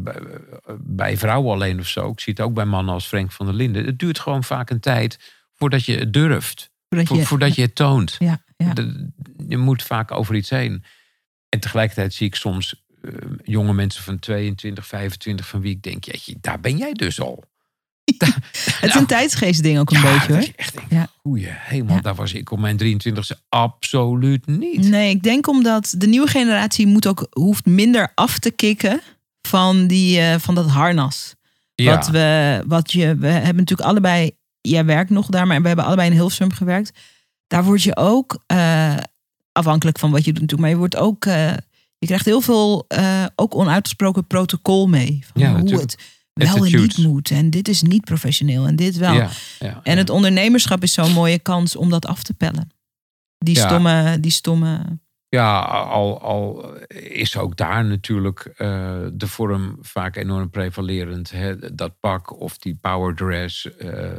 bij- 0.81 1.17
vrouwen 1.17 1.53
alleen 1.53 1.79
of 1.81 1.87
zo. 1.87 2.11
Ik 2.11 2.21
zie 2.21 2.33
het 2.33 2.43
ook 2.43 2.55
bij 2.55 2.65
mannen 2.65 2.95
als 2.95 3.07
Frank 3.07 3.33
van 3.33 3.47
der 3.47 3.55
Linden. 3.55 3.85
Het 3.85 3.99
duurt 3.99 4.19
gewoon 4.19 4.45
vaak 4.45 4.71
een 4.71 4.81
tijd 4.81 5.19
voordat 5.55 5.85
je 5.85 5.97
het 5.99 6.13
durft. 6.13 6.71
Voordat 6.89 7.09
Vo- 7.09 7.15
je, 7.15 7.27
voordat 7.27 7.55
je 7.55 7.63
het 7.63 7.75
toont. 7.75 8.17
ja, 8.19 8.43
ja. 8.57 8.73
De- 8.75 9.11
je 9.49 9.57
moet 9.57 9.83
vaak 9.83 10.11
over 10.11 10.35
iets 10.35 10.51
heen. 10.51 10.85
En 11.49 11.61
tegelijkertijd 11.61 12.15
zie 12.15 12.27
ik 12.27 12.35
soms 12.35 12.85
eh, 13.03 13.13
jonge 13.45 13.73
mensen 13.73 14.03
van 14.03 14.19
22, 14.19 14.87
25... 14.87 15.49
van 15.49 15.61
wie 15.61 15.71
ik 15.75 15.83
denk, 15.83 16.05
jeetje, 16.05 16.37
daar 16.41 16.61
ben 16.61 16.77
jij 16.77 16.93
dus 16.93 17.21
al. 17.21 17.45
Het 18.81 18.89
is 18.91 18.95
een 18.95 19.07
tijdsgeestding 19.07 19.79
ook 19.79 19.91
een 19.91 20.01
ja, 20.01 20.13
beetje 20.13 20.33
hoor. 20.33 20.43
je 20.43 20.53
echt 20.57 20.75
Ja. 20.89 21.09
goeie 21.23 21.47
hemel, 21.51 21.95
Ja. 21.95 22.01
daar 22.01 22.15
was 22.15 22.33
ik 22.33 22.51
op 22.51 22.59
mijn 22.59 22.77
23e 22.77 23.39
absoluut 23.49 24.47
niet. 24.47 24.89
Nee, 24.89 25.11
ik 25.11 25.23
denk 25.23 25.47
omdat 25.49 25.95
de 25.99 26.07
nieuwe 26.07 26.27
generatie 26.29 26.87
moet 26.87 27.07
ook, 27.07 27.27
hoeft 27.31 27.67
minder 27.67 28.13
af 28.15 28.39
te 28.39 28.51
kicken 28.51 29.01
van, 29.43 29.87
die, 29.87 30.21
eh, 30.21 30.39
van 30.39 30.55
dat 30.55 30.67
harnas. 30.71 31.35
Ja. 31.75 31.95
Wat 31.97 32.09
we, 32.09 32.63
wat 32.67 32.93
je, 32.93 33.17
we 33.17 33.27
hebben 33.27 33.57
natuurlijk 33.57 33.89
allebei, 33.89 34.31
jij 34.61 34.85
werkt 34.85 35.11
nog 35.11 35.27
daar, 35.27 35.47
maar 35.47 35.61
we 35.61 35.67
hebben 35.67 35.85
allebei 35.87 36.09
in 36.09 36.15
Hilversum 36.15 36.53
gewerkt. 36.53 36.93
Daar 37.47 37.65
word 37.65 37.83
je 37.83 37.97
ook, 37.97 38.43
eh, 38.47 38.97
afhankelijk 39.53 39.99
van 39.99 40.11
wat 40.11 40.25
je 40.25 40.33
doet 40.33 40.41
natuurlijk, 40.41 40.61
maar 40.61 40.71
je 40.71 40.77
wordt 40.77 40.97
ook, 40.97 41.25
eh, 41.25 41.53
je 41.99 42.07
krijgt 42.07 42.25
heel 42.25 42.41
veel 42.41 42.87
ook 43.35 43.55
onuitgesproken 43.55 44.27
protocol 44.27 44.89
mee. 44.89 45.25
Van 45.33 45.43
Ja, 45.43 45.49
hoe 45.51 45.59
natuurlijk. 45.59 45.91
het 45.91 46.01
wel 46.41 46.65
en 46.65 46.77
niet 46.81 46.99
moet. 46.99 47.31
En 47.31 47.51
dit 47.51 47.69
is 47.69 47.83
niet 47.83 48.05
professioneel 48.05 48.67
en 48.67 48.77
dit 48.77 48.97
wel. 48.97 49.15
Ja, 49.15 49.31
ja, 49.59 49.81
En 49.83 49.99
het 49.99 50.11
ondernemerschap 50.11 50.83
is 50.83 50.93
zo'n 50.93 51.13
mooie 51.13 51.39
kans 51.39 51.77
om 51.77 51.91
dat 51.91 52.07
af 52.07 52.23
te 52.23 52.35
pellen. 52.35 52.71
Die 53.39 53.59
stomme, 53.59 54.21
die 54.21 54.31
stomme 54.31 54.99
Ja, 55.29 55.61
al, 55.61 56.21
al 56.21 56.75
is 56.89 57.37
ook 57.37 57.57
daar 57.57 57.85
natuurlijk 57.85 58.53
eh, 58.57 58.99
de 59.13 59.27
vorm 59.27 59.79
vaak 59.81 60.17
enorm 60.17 60.51
prevalerend. 60.51 61.31
Hè? 61.31 61.75
Dat 61.75 62.01
pak 62.01 62.41
of 62.41 62.59
die 62.59 62.79
power 62.81 63.15
dress, 63.15 63.77
eh, 63.77 64.11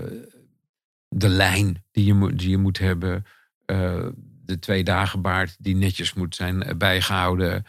de 1.08 1.30
lijn 1.30 1.84
die 1.92 2.06
je, 2.06 2.14
moet, 2.14 2.40
die 2.40 2.50
je 2.50 2.58
moet 2.58 2.78
hebben, 2.78 3.26
eh, 3.66 4.06
de 4.46 4.60
twee 4.60 4.84
dagen 4.84 5.22
baard 5.22 5.56
die 5.60 5.76
netjes 5.76 6.14
moet 6.14 6.36
zijn 6.36 6.78
bijgehouden, 6.78 7.66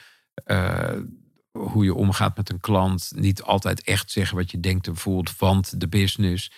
hoe 1.59 1.85
je 1.85 1.95
omgaat 1.95 2.37
met 2.37 2.51
een 2.51 2.61
klant, 2.61 3.13
niet 3.15 3.43
altijd 3.43 3.83
echt 3.83 4.11
zeggen 4.11 4.37
wat 4.37 4.51
je 4.51 4.61
denkt 4.61 4.87
en 4.87 4.97
voelt, 4.97 5.39
want 5.39 5.81
de 5.81 5.89
business. 5.89 6.51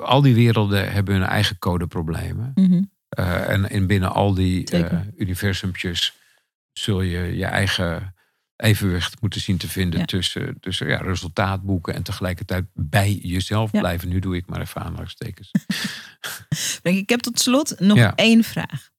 Al 0.00 0.22
die 0.22 0.34
werelden 0.34 0.92
hebben 0.92 1.14
hun 1.14 1.24
eigen 1.24 1.58
codeproblemen. 1.58 2.52
Mhm. 2.54 2.82
Uh, 3.18 3.48
en, 3.48 3.70
en 3.70 3.86
binnen 3.86 4.12
al 4.12 4.34
die 4.34 4.72
uh, 4.74 5.00
universumpjes 5.16 6.14
zul 6.72 7.00
je 7.02 7.36
je 7.36 7.44
eigen 7.44 8.14
evenwicht 8.56 9.20
moeten 9.20 9.40
zien 9.40 9.56
te 9.56 9.68
vinden 9.68 9.98
Ja. 10.00 10.04
tussen, 10.04 10.56
tussen 10.60 10.88
ja, 10.88 10.96
resultaat 10.96 11.62
boeken 11.62 11.94
en 11.94 12.02
tegelijkertijd 12.02 12.64
bij 12.74 13.12
jezelf 13.14 13.72
Ja. 13.72 13.80
blijven. 13.80 14.08
Nu 14.08 14.18
doe 14.18 14.36
ik 14.36 14.46
maar 14.46 14.60
even 14.60 14.82
aanhalingstekens. 14.82 15.50
Ik 16.82 17.08
heb 17.08 17.20
tot 17.20 17.40
slot 17.40 17.80
nog 17.80 17.96
Ja. 17.96 18.14
één 18.14 18.44
vraag. 18.44 18.90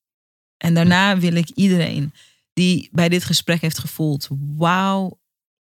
En 0.57 0.73
daarna 0.73 1.18
wil 1.18 1.34
ik 1.34 1.49
iedereen 1.49 2.14
die 2.53 2.89
bij 2.91 3.10
dit 3.10 3.23
gesprek 3.23 3.61
heeft 3.61 3.80
gevoeld: 3.80 4.27
wauw, 4.57 5.19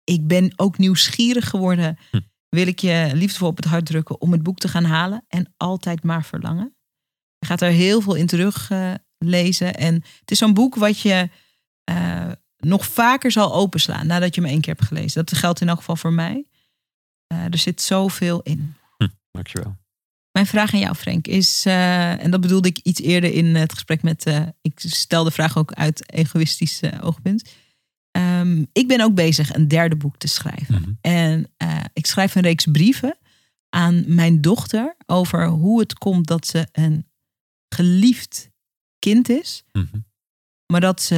ik 0.06 0.26
ben 0.26 0.52
ook 0.56 0.78
nieuwsgierig 0.78 1.48
geworden. 1.48 1.98
Hm. 2.10 2.20
Wil 2.48 2.66
ik 2.66 2.78
je 2.78 3.10
liefdevol 3.14 3.48
op 3.48 3.56
het 3.56 3.64
hart 3.64 3.86
drukken 3.86 4.20
om 4.20 4.32
het 4.32 4.42
boek 4.42 4.58
te 4.58 4.68
gaan 4.68 4.84
halen 4.84 5.24
en 5.28 5.54
altijd 5.56 6.02
maar 6.02 6.24
verlangen. 6.24 6.76
Je 7.38 7.46
gaat 7.46 7.60
er 7.60 7.70
heel 7.70 8.00
veel 8.00 8.14
in 8.14 8.26
terug 8.26 8.70
eh, 8.70 8.94
lezen. 9.18 9.74
En 9.74 9.94
het 9.94 10.30
is 10.30 10.38
zo'n 10.38 10.54
boek 10.54 10.74
wat 10.74 11.00
je 11.00 11.30
eh, 11.84 12.30
nog 12.56 12.86
vaker 12.86 13.30
zal 13.30 13.54
openslaan 13.54 14.06
nadat 14.06 14.34
je 14.34 14.40
hem 14.40 14.50
één 14.50 14.60
keer 14.60 14.74
hebt 14.74 14.86
gelezen. 14.86 15.24
Dat 15.24 15.38
geldt 15.38 15.60
in 15.60 15.68
elk 15.68 15.78
geval 15.78 15.96
voor 15.96 16.12
mij. 16.12 16.46
Eh, 17.26 17.44
er 17.44 17.58
zit 17.58 17.82
zoveel 17.82 18.40
in. 18.42 18.74
Dankjewel. 19.30 19.76
Mijn 20.32 20.46
vraag 20.46 20.72
aan 20.72 20.80
jou, 20.80 20.94
Frank, 20.94 21.26
is, 21.26 21.64
en 21.66 22.30
dat 22.30 22.40
bedoelde 22.40 22.68
ik 22.68 22.78
iets 22.78 23.00
eerder 23.00 23.32
in 23.32 23.54
het 23.54 23.72
gesprek 23.72 24.02
met, 24.02 24.26
ik 24.62 24.72
stel 24.76 25.24
de 25.24 25.30
vraag 25.30 25.58
ook 25.58 25.72
uit 25.72 26.12
egoïstisch 26.12 26.80
oogpunt. 27.00 27.50
Ehm, 28.16 28.64
ik 28.72 28.88
ben 28.88 29.01
ook 29.01 29.14
bezig 29.14 29.55
een 29.55 29.68
derde 29.68 29.97
boek 29.97 30.16
te 30.18 30.26
schrijven. 30.28 30.80
Mhm. 30.80 30.90
En 31.01 31.51
eh, 31.56 31.80
ik 31.93 32.06
schrijf 32.06 32.34
een 32.34 32.43
reeks 32.43 32.66
brieven 32.72 33.18
aan 33.68 34.05
mijn 34.06 34.40
dochter 34.40 34.97
over 35.06 35.47
hoe 35.48 35.80
het 35.80 35.94
komt 35.94 36.26
dat 36.26 36.47
ze 36.47 36.66
een 36.72 37.06
geliefd 37.74 38.51
kind 38.98 39.28
is, 39.28 39.64
Mhm. 39.72 39.97
maar 40.72 40.80
dat 40.80 41.02
ze 41.02 41.14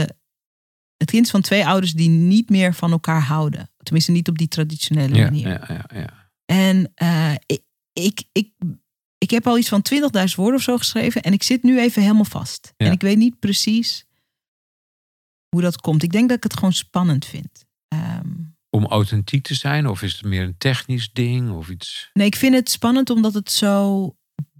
het 0.96 1.10
kind 1.10 1.24
is 1.24 1.30
van 1.30 1.40
twee 1.40 1.66
ouders 1.66 1.92
die 1.92 2.08
niet 2.08 2.50
meer 2.50 2.74
van 2.74 2.90
elkaar 2.92 3.22
houden. 3.22 3.70
Tenminste, 3.82 4.12
niet 4.12 4.28
op 4.28 4.38
die 4.38 4.48
traditionele 4.48 5.14
Ja, 5.16 5.24
manier. 5.24 5.48
ja, 5.48 5.64
ja, 5.68 6.00
ja. 6.00 6.30
En 6.44 6.92
eh, 6.94 7.34
ik, 7.46 7.62
ik, 7.92 8.22
ik, 8.32 8.52
ik 9.18 9.30
heb 9.30 9.46
al 9.46 9.58
iets 9.58 9.68
van 9.68 9.82
20.000 9.82 10.34
woorden 10.36 10.54
of 10.56 10.62
zo 10.62 10.76
geschreven. 10.76 11.22
En 11.22 11.32
ik 11.32 11.42
zit 11.42 11.62
nu 11.62 11.80
even 11.80 12.02
helemaal 12.02 12.24
vast. 12.24 12.72
En 12.76 12.92
ik 12.92 13.00
weet 13.00 13.16
niet 13.16 13.38
precies 13.38 14.06
hoe 15.48 15.60
dat 15.62 15.80
komt. 15.80 16.02
Ik 16.02 16.12
denk 16.12 16.28
dat 16.28 16.36
ik 16.36 16.42
het 16.42 16.54
gewoon 16.54 16.72
spannend 16.72 17.24
vind. 17.24 17.64
Ehm, 17.88 18.28
Om 18.70 18.86
authentiek 18.86 19.44
te 19.46 19.54
zijn 19.54 19.86
of 19.86 20.02
is 20.02 20.12
het 20.12 20.22
meer 20.24 20.42
een 20.42 20.58
technisch 20.58 21.12
ding 21.12 21.50
of 21.50 21.68
iets? 21.68 22.10
nee, 22.12 22.26
ik 22.26 22.36
vind 22.36 22.54
het 22.54 22.70
spannend 22.70 23.10
omdat 23.10 23.34
het 23.34 23.50
zo 23.50 24.12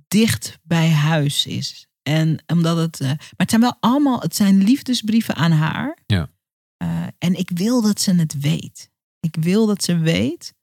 dicht 0.08 0.58
bij 0.62 0.90
huis 0.90 1.46
is. 1.46 1.86
En 2.02 2.42
omdat 2.46 2.76
het. 2.76 3.00
eh, 3.00 3.06
maar 3.08 3.18
het 3.36 3.50
zijn 3.50 3.62
wel 3.62 3.76
allemaal. 3.80 4.20
Het 4.20 4.36
zijn 4.36 4.62
liefdesbrieven 4.64 5.34
aan 5.34 5.52
haar. 5.52 5.98
Ja. 6.06 6.30
Eh, 6.76 7.06
en 7.18 7.34
ik 7.38 7.50
wil 7.54 7.82
dat 7.82 8.00
ze 8.00 8.14
het 8.14 8.40
weet. 8.40 8.90
Ik 9.20 9.36
wil 9.40 9.66
dat 9.66 9.82
ze 9.84 9.98
weet 9.98 10.54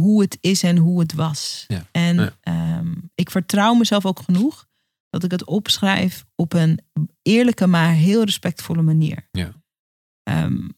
hoe 0.00 0.20
het 0.20 0.38
is 0.40 0.62
en 0.62 0.76
hoe 0.76 1.00
het 1.00 1.12
was. 1.12 1.64
Ja. 1.68 1.86
En 1.92 2.16
Ja. 2.16 2.36
ehm, 2.40 2.94
ik 3.14 3.30
vertrouw 3.30 3.74
mezelf 3.74 4.06
ook 4.06 4.20
genoeg 4.20 4.66
dat 5.10 5.24
ik 5.24 5.30
het 5.30 5.44
opschrijf 5.44 6.24
op 6.34 6.52
een 6.52 6.80
eerlijke, 7.22 7.66
maar 7.66 7.92
heel 7.92 8.24
respectvolle 8.24 8.82
manier. 8.82 9.28
Ja. 9.30 9.52
Ehm, 10.22 10.68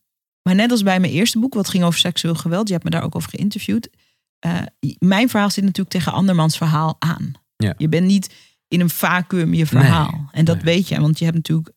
maar 0.43 0.55
net 0.55 0.71
als 0.71 0.83
bij 0.83 1.01
mijn 1.01 1.13
eerste 1.13 1.39
boek, 1.39 1.55
wat 1.55 1.69
ging 1.69 1.85
over 1.85 1.99
seksueel 1.99 2.35
geweld, 2.35 2.67
je 2.67 2.73
hebt 2.73 2.85
me 2.85 2.91
daar 2.91 3.03
ook 3.03 3.15
over 3.15 3.31
geïnterviewd. 3.31 3.89
eh, 4.39 4.63
mijn 4.99 5.29
verhaal 5.29 5.51
zit 5.51 5.65
natuurlijk 5.65 5.91
tegen 5.91 6.13
andermans 6.13 6.57
verhaal 6.57 6.97
aan. 6.99 7.33
Ja. 7.57 7.75
Je 7.77 7.89
bent 7.89 8.07
niet 8.07 8.35
in 8.69 8.81
een 8.81 8.91
vacuüm 8.91 9.55
je 9.55 9.67
verhaal. 9.67 10.11
Nee, 10.11 10.27
en 10.31 10.45
dat 10.45 10.57
nee. 10.57 10.65
weet 10.65 10.89
je, 10.89 11.01
want 11.01 11.19
je 11.19 11.25
hebt 11.25 11.37
natuurlijk 11.37 11.71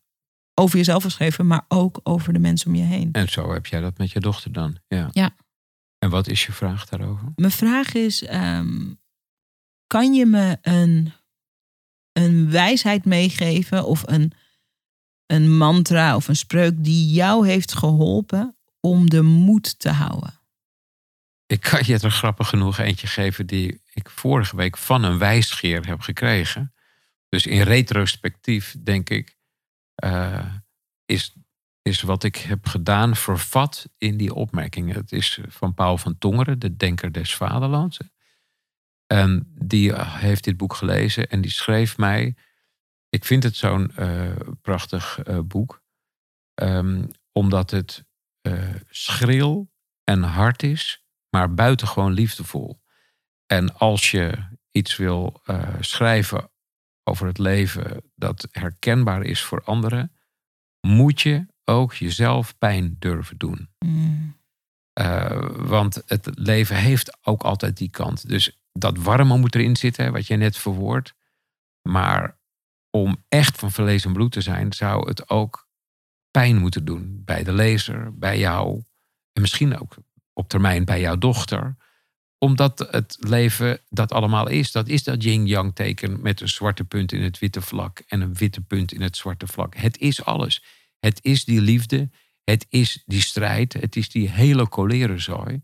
over 0.54 0.76
jezelf 0.76 1.02
geschreven, 1.02 1.46
maar 1.46 1.64
ook 1.68 2.00
over 2.02 2.32
de 2.32 2.38
mensen 2.38 2.68
om 2.68 2.74
je 2.74 2.82
heen. 2.82 3.08
En 3.12 3.28
zo 3.28 3.52
heb 3.52 3.66
jij 3.66 3.80
dat 3.80 3.98
met 3.98 4.10
je 4.10 4.20
dochter 4.20 4.52
dan? 4.52 4.76
Ja. 4.88 5.08
Ja. 5.12 5.34
En 5.98 6.10
wat 6.10 6.28
is 6.28 6.46
je 6.46 6.52
vraag 6.52 6.88
daarover? 6.88 7.32
Mijn 7.36 7.52
vraag 7.52 7.94
is: 7.94 8.22
ehm, 8.22 8.92
kan 9.86 10.14
je 10.14 10.26
me 10.26 10.58
een, 10.62 11.12
een 12.16 12.50
wijsheid 12.50 13.04
meegeven 13.04 13.84
of 13.84 14.02
een, 14.06 14.32
een 15.26 15.56
mantra 15.56 16.16
of 16.16 16.28
een 16.28 16.36
spreuk 16.36 16.84
die 16.84 17.12
jou 17.12 17.48
heeft 17.48 17.74
geholpen 17.74 18.56
om 18.80 19.10
de 19.10 19.22
moed 19.22 19.78
te 19.78 19.90
houden? 19.90 20.40
Ik 21.46 21.60
kan 21.60 21.80
je 21.84 21.98
er 21.98 22.10
grappig 22.10 22.48
genoeg 22.48 22.78
eentje 22.78 23.06
geven 23.06 23.46
die 23.46 23.80
ik 23.92 24.10
vorige 24.10 24.56
week 24.56 24.76
van 24.76 25.02
een 25.02 25.18
wijsgeer 25.18 25.86
heb 25.86 26.00
gekregen. 26.00 26.74
Dus 27.28 27.46
in 27.46 27.62
retrospectief 27.62 28.76
denk 28.82 29.10
ik, 29.10 29.36
eh, 29.94 30.54
is, 31.04 31.34
is 31.82 32.02
wat 32.02 32.24
ik 32.24 32.36
heb 32.36 32.66
gedaan 32.66 33.16
vervat 33.16 33.88
in 33.98 34.16
die 34.16 34.34
opmerkingen. 34.34 34.96
Het 34.96 35.12
is 35.12 35.40
van 35.48 35.74
Paul 35.74 35.98
van 35.98 36.18
Tongeren, 36.18 36.58
de 36.58 36.76
denker 36.76 37.12
des 37.12 37.34
vaderlands. 37.34 37.98
En 39.06 39.52
die 39.54 39.92
eh, 39.92 40.14
heeft 40.14 40.44
dit 40.44 40.56
boek 40.56 40.74
gelezen 40.74 41.28
en 41.28 41.40
die 41.40 41.50
schreef 41.50 41.96
mij. 41.96 42.36
Ik 43.08 43.24
vind 43.24 43.42
het 43.42 43.56
zo'n 43.56 43.90
eh, 43.96 44.36
prachtig 44.62 45.22
eh, 45.22 45.38
boek. 45.40 45.84
Ehm, 46.54 47.04
omdat 47.32 47.70
het 47.70 48.04
schril 48.88 49.72
en 50.04 50.22
hard 50.22 50.62
is, 50.62 51.04
maar 51.30 51.54
buitengewoon 51.54 52.12
liefdevol. 52.12 52.82
En 53.46 53.74
als 53.74 54.10
je 54.10 54.48
iets 54.70 54.96
wil 54.96 55.42
schrijven 55.80 56.50
over 57.04 57.26
het 57.26 57.38
leven 57.38 58.02
dat 58.14 58.48
herkenbaar 58.50 59.22
is 59.22 59.42
voor 59.42 59.62
anderen, 59.64 60.16
moet 60.80 61.20
je 61.20 61.46
ook 61.64 61.94
jezelf 61.94 62.58
pijn 62.58 62.96
durven 62.98 63.38
doen. 63.38 63.68
Mm, 63.78 64.36
want 65.56 66.02
het 66.06 66.30
leven 66.34 66.76
heeft 66.76 67.26
ook 67.26 67.42
altijd 67.42 67.76
die 67.76 67.90
kant. 67.90 68.28
Dus 68.28 68.65
dat 68.78 68.98
warme 68.98 69.36
moet 69.36 69.54
erin 69.54 69.76
zitten, 69.76 70.12
wat 70.12 70.26
je 70.26 70.36
net 70.36 70.56
verwoordt. 70.56 71.14
Maar 71.82 72.38
om 72.90 73.24
echt 73.28 73.58
van 73.58 73.72
vlees 73.72 74.04
en 74.04 74.12
bloed 74.12 74.32
te 74.32 74.40
zijn, 74.40 74.72
zou 74.72 75.08
het 75.08 75.28
ook 75.28 75.68
pijn 76.30 76.56
moeten 76.56 76.84
doen. 76.84 77.22
Bij 77.24 77.44
de 77.44 77.52
lezer, 77.52 78.18
bij 78.18 78.38
jou. 78.38 78.82
En 79.32 79.40
misschien 79.40 79.78
ook 79.78 79.96
op 80.32 80.48
termijn 80.48 80.84
bij 80.84 81.00
jouw 81.00 81.16
dochter. 81.16 81.76
Omdat 82.38 82.88
het 82.90 83.16
leven 83.20 83.80
dat 83.88 84.12
allemaal 84.12 84.48
is. 84.48 84.72
Dat 84.72 84.88
is 84.88 85.04
dat 85.04 85.22
yin-yang 85.22 85.74
teken 85.74 86.22
met 86.22 86.40
een 86.40 86.48
zwarte 86.48 86.84
punt 86.84 87.12
in 87.12 87.22
het 87.22 87.38
witte 87.38 87.60
vlak. 87.60 88.02
En 88.06 88.20
een 88.20 88.34
witte 88.34 88.60
punt 88.60 88.92
in 88.92 89.00
het 89.00 89.16
zwarte 89.16 89.46
vlak. 89.46 89.76
Het 89.76 89.98
is 89.98 90.24
alles. 90.24 90.64
Het 90.98 91.18
is 91.22 91.44
die 91.44 91.60
liefde. 91.60 92.10
Het 92.44 92.66
is 92.68 93.02
die 93.06 93.20
strijd. 93.20 93.72
Het 93.72 93.96
is 93.96 94.08
die 94.08 94.30
hele 94.30 94.66
cholerenzooi. 94.70 95.62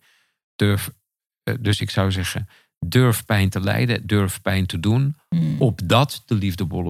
Eh, 1.43 1.55
dus 1.61 1.81
ik 1.81 1.91
zou 1.91 2.13
zeggen, 2.13 2.49
durf 2.87 3.25
pijn 3.25 3.49
te 3.51 3.61
lijden. 3.61 4.07
Durf 4.07 4.43
pijn 4.43 4.67
te 4.67 4.81
doen. 4.81 5.17
mm. 5.29 5.57
Opdat 5.59 6.23
de 6.27 6.35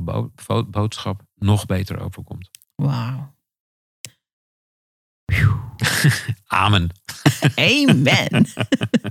bo- 0.02 0.30
bo- 0.46 0.64
boodschap 0.70 1.22
nog 1.34 1.66
beter 1.66 2.00
overkomt. 2.00 2.50
Wauw. 2.74 3.34
Amen. 6.46 6.88
Amen. 7.54 8.46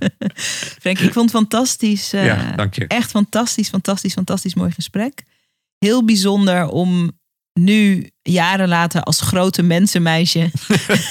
Frank, 0.82 1.00
ik 1.00 1.14
vond 1.14 1.32
het 1.32 1.40
fantastisch. 1.40 2.14
eh, 2.14 2.26
ja, 2.26 2.52
dank 2.52 2.74
je. 2.76 2.88
echt 2.88 3.10
fantastisch, 3.10 3.70
fantastisch, 3.70 4.14
fantastisch 4.14 4.56
mooi 4.56 4.72
gesprek. 4.72 5.24
Heel 5.78 6.06
bijzonder 6.06 6.68
om 6.68 7.12
nu, 7.54 8.10
jaren 8.22 8.68
later, 8.68 9.02
als 9.04 9.22
grote 9.22 9.62
mensenmeisje 9.62 10.52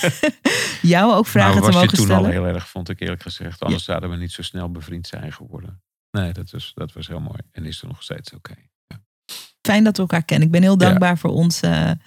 jou 0.82 1.12
ook 1.14 1.26
vragen 1.26 1.60
nou, 1.60 1.60
te 1.60 1.66
was 1.66 1.74
je 1.74 1.80
mogen 1.80 1.96
toen 1.96 2.04
stellen. 2.06 2.24
al 2.24 2.30
heel 2.30 2.46
erg, 2.46 2.68
vond 2.68 2.88
ik 2.88 3.00
eerlijk 3.00 3.22
gezegd. 3.22 3.62
Anders 3.62 3.84
zouden 3.84 4.10
we 4.10 4.16
niet 4.16 4.32
zo 4.32 4.42
snel 4.42 4.70
bevriend 4.70 5.06
zijn 5.06 5.32
geworden. 5.32 5.82
Nee, 6.10 6.32
dat 6.32 6.50
was, 6.50 6.72
dat 6.74 6.92
was 6.92 7.06
heel 7.08 7.20
mooi. 7.20 7.38
En 7.52 7.64
is 7.64 7.82
er 7.82 7.88
nog 7.88 8.02
steeds 8.02 8.32
oké. 8.32 8.54
Fijn 9.62 9.84
dat 9.84 9.96
we 9.96 10.02
elkaar 10.02 10.22
kennen. 10.24 10.46
Ik 10.46 10.52
ben 10.52 10.62
heel 10.62 10.70
Ja. 10.78 10.86
dankbaar 10.88 11.18
voor, 11.18 11.30
onze, 11.30 11.98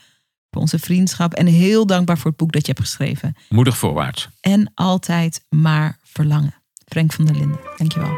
voor 0.52 0.62
onze 0.62 0.80
vriendschap. 0.80 1.34
En 1.34 1.46
heel 1.46 1.86
dankbaar 1.86 2.18
voor 2.18 2.30
het 2.30 2.40
boek 2.40 2.52
dat 2.52 2.66
je 2.66 2.72
hebt 2.72 2.86
geschreven. 2.86 3.36
Moedig 3.50 3.78
voorwaarts. 3.78 4.30
En 4.40 4.72
altijd 4.76 5.46
maar 5.50 5.98
verlangen. 6.04 6.54
Frank 6.86 7.14
van 7.14 7.26
der 7.26 7.36
Linden, 7.36 7.60
dankjewel. 7.78 8.18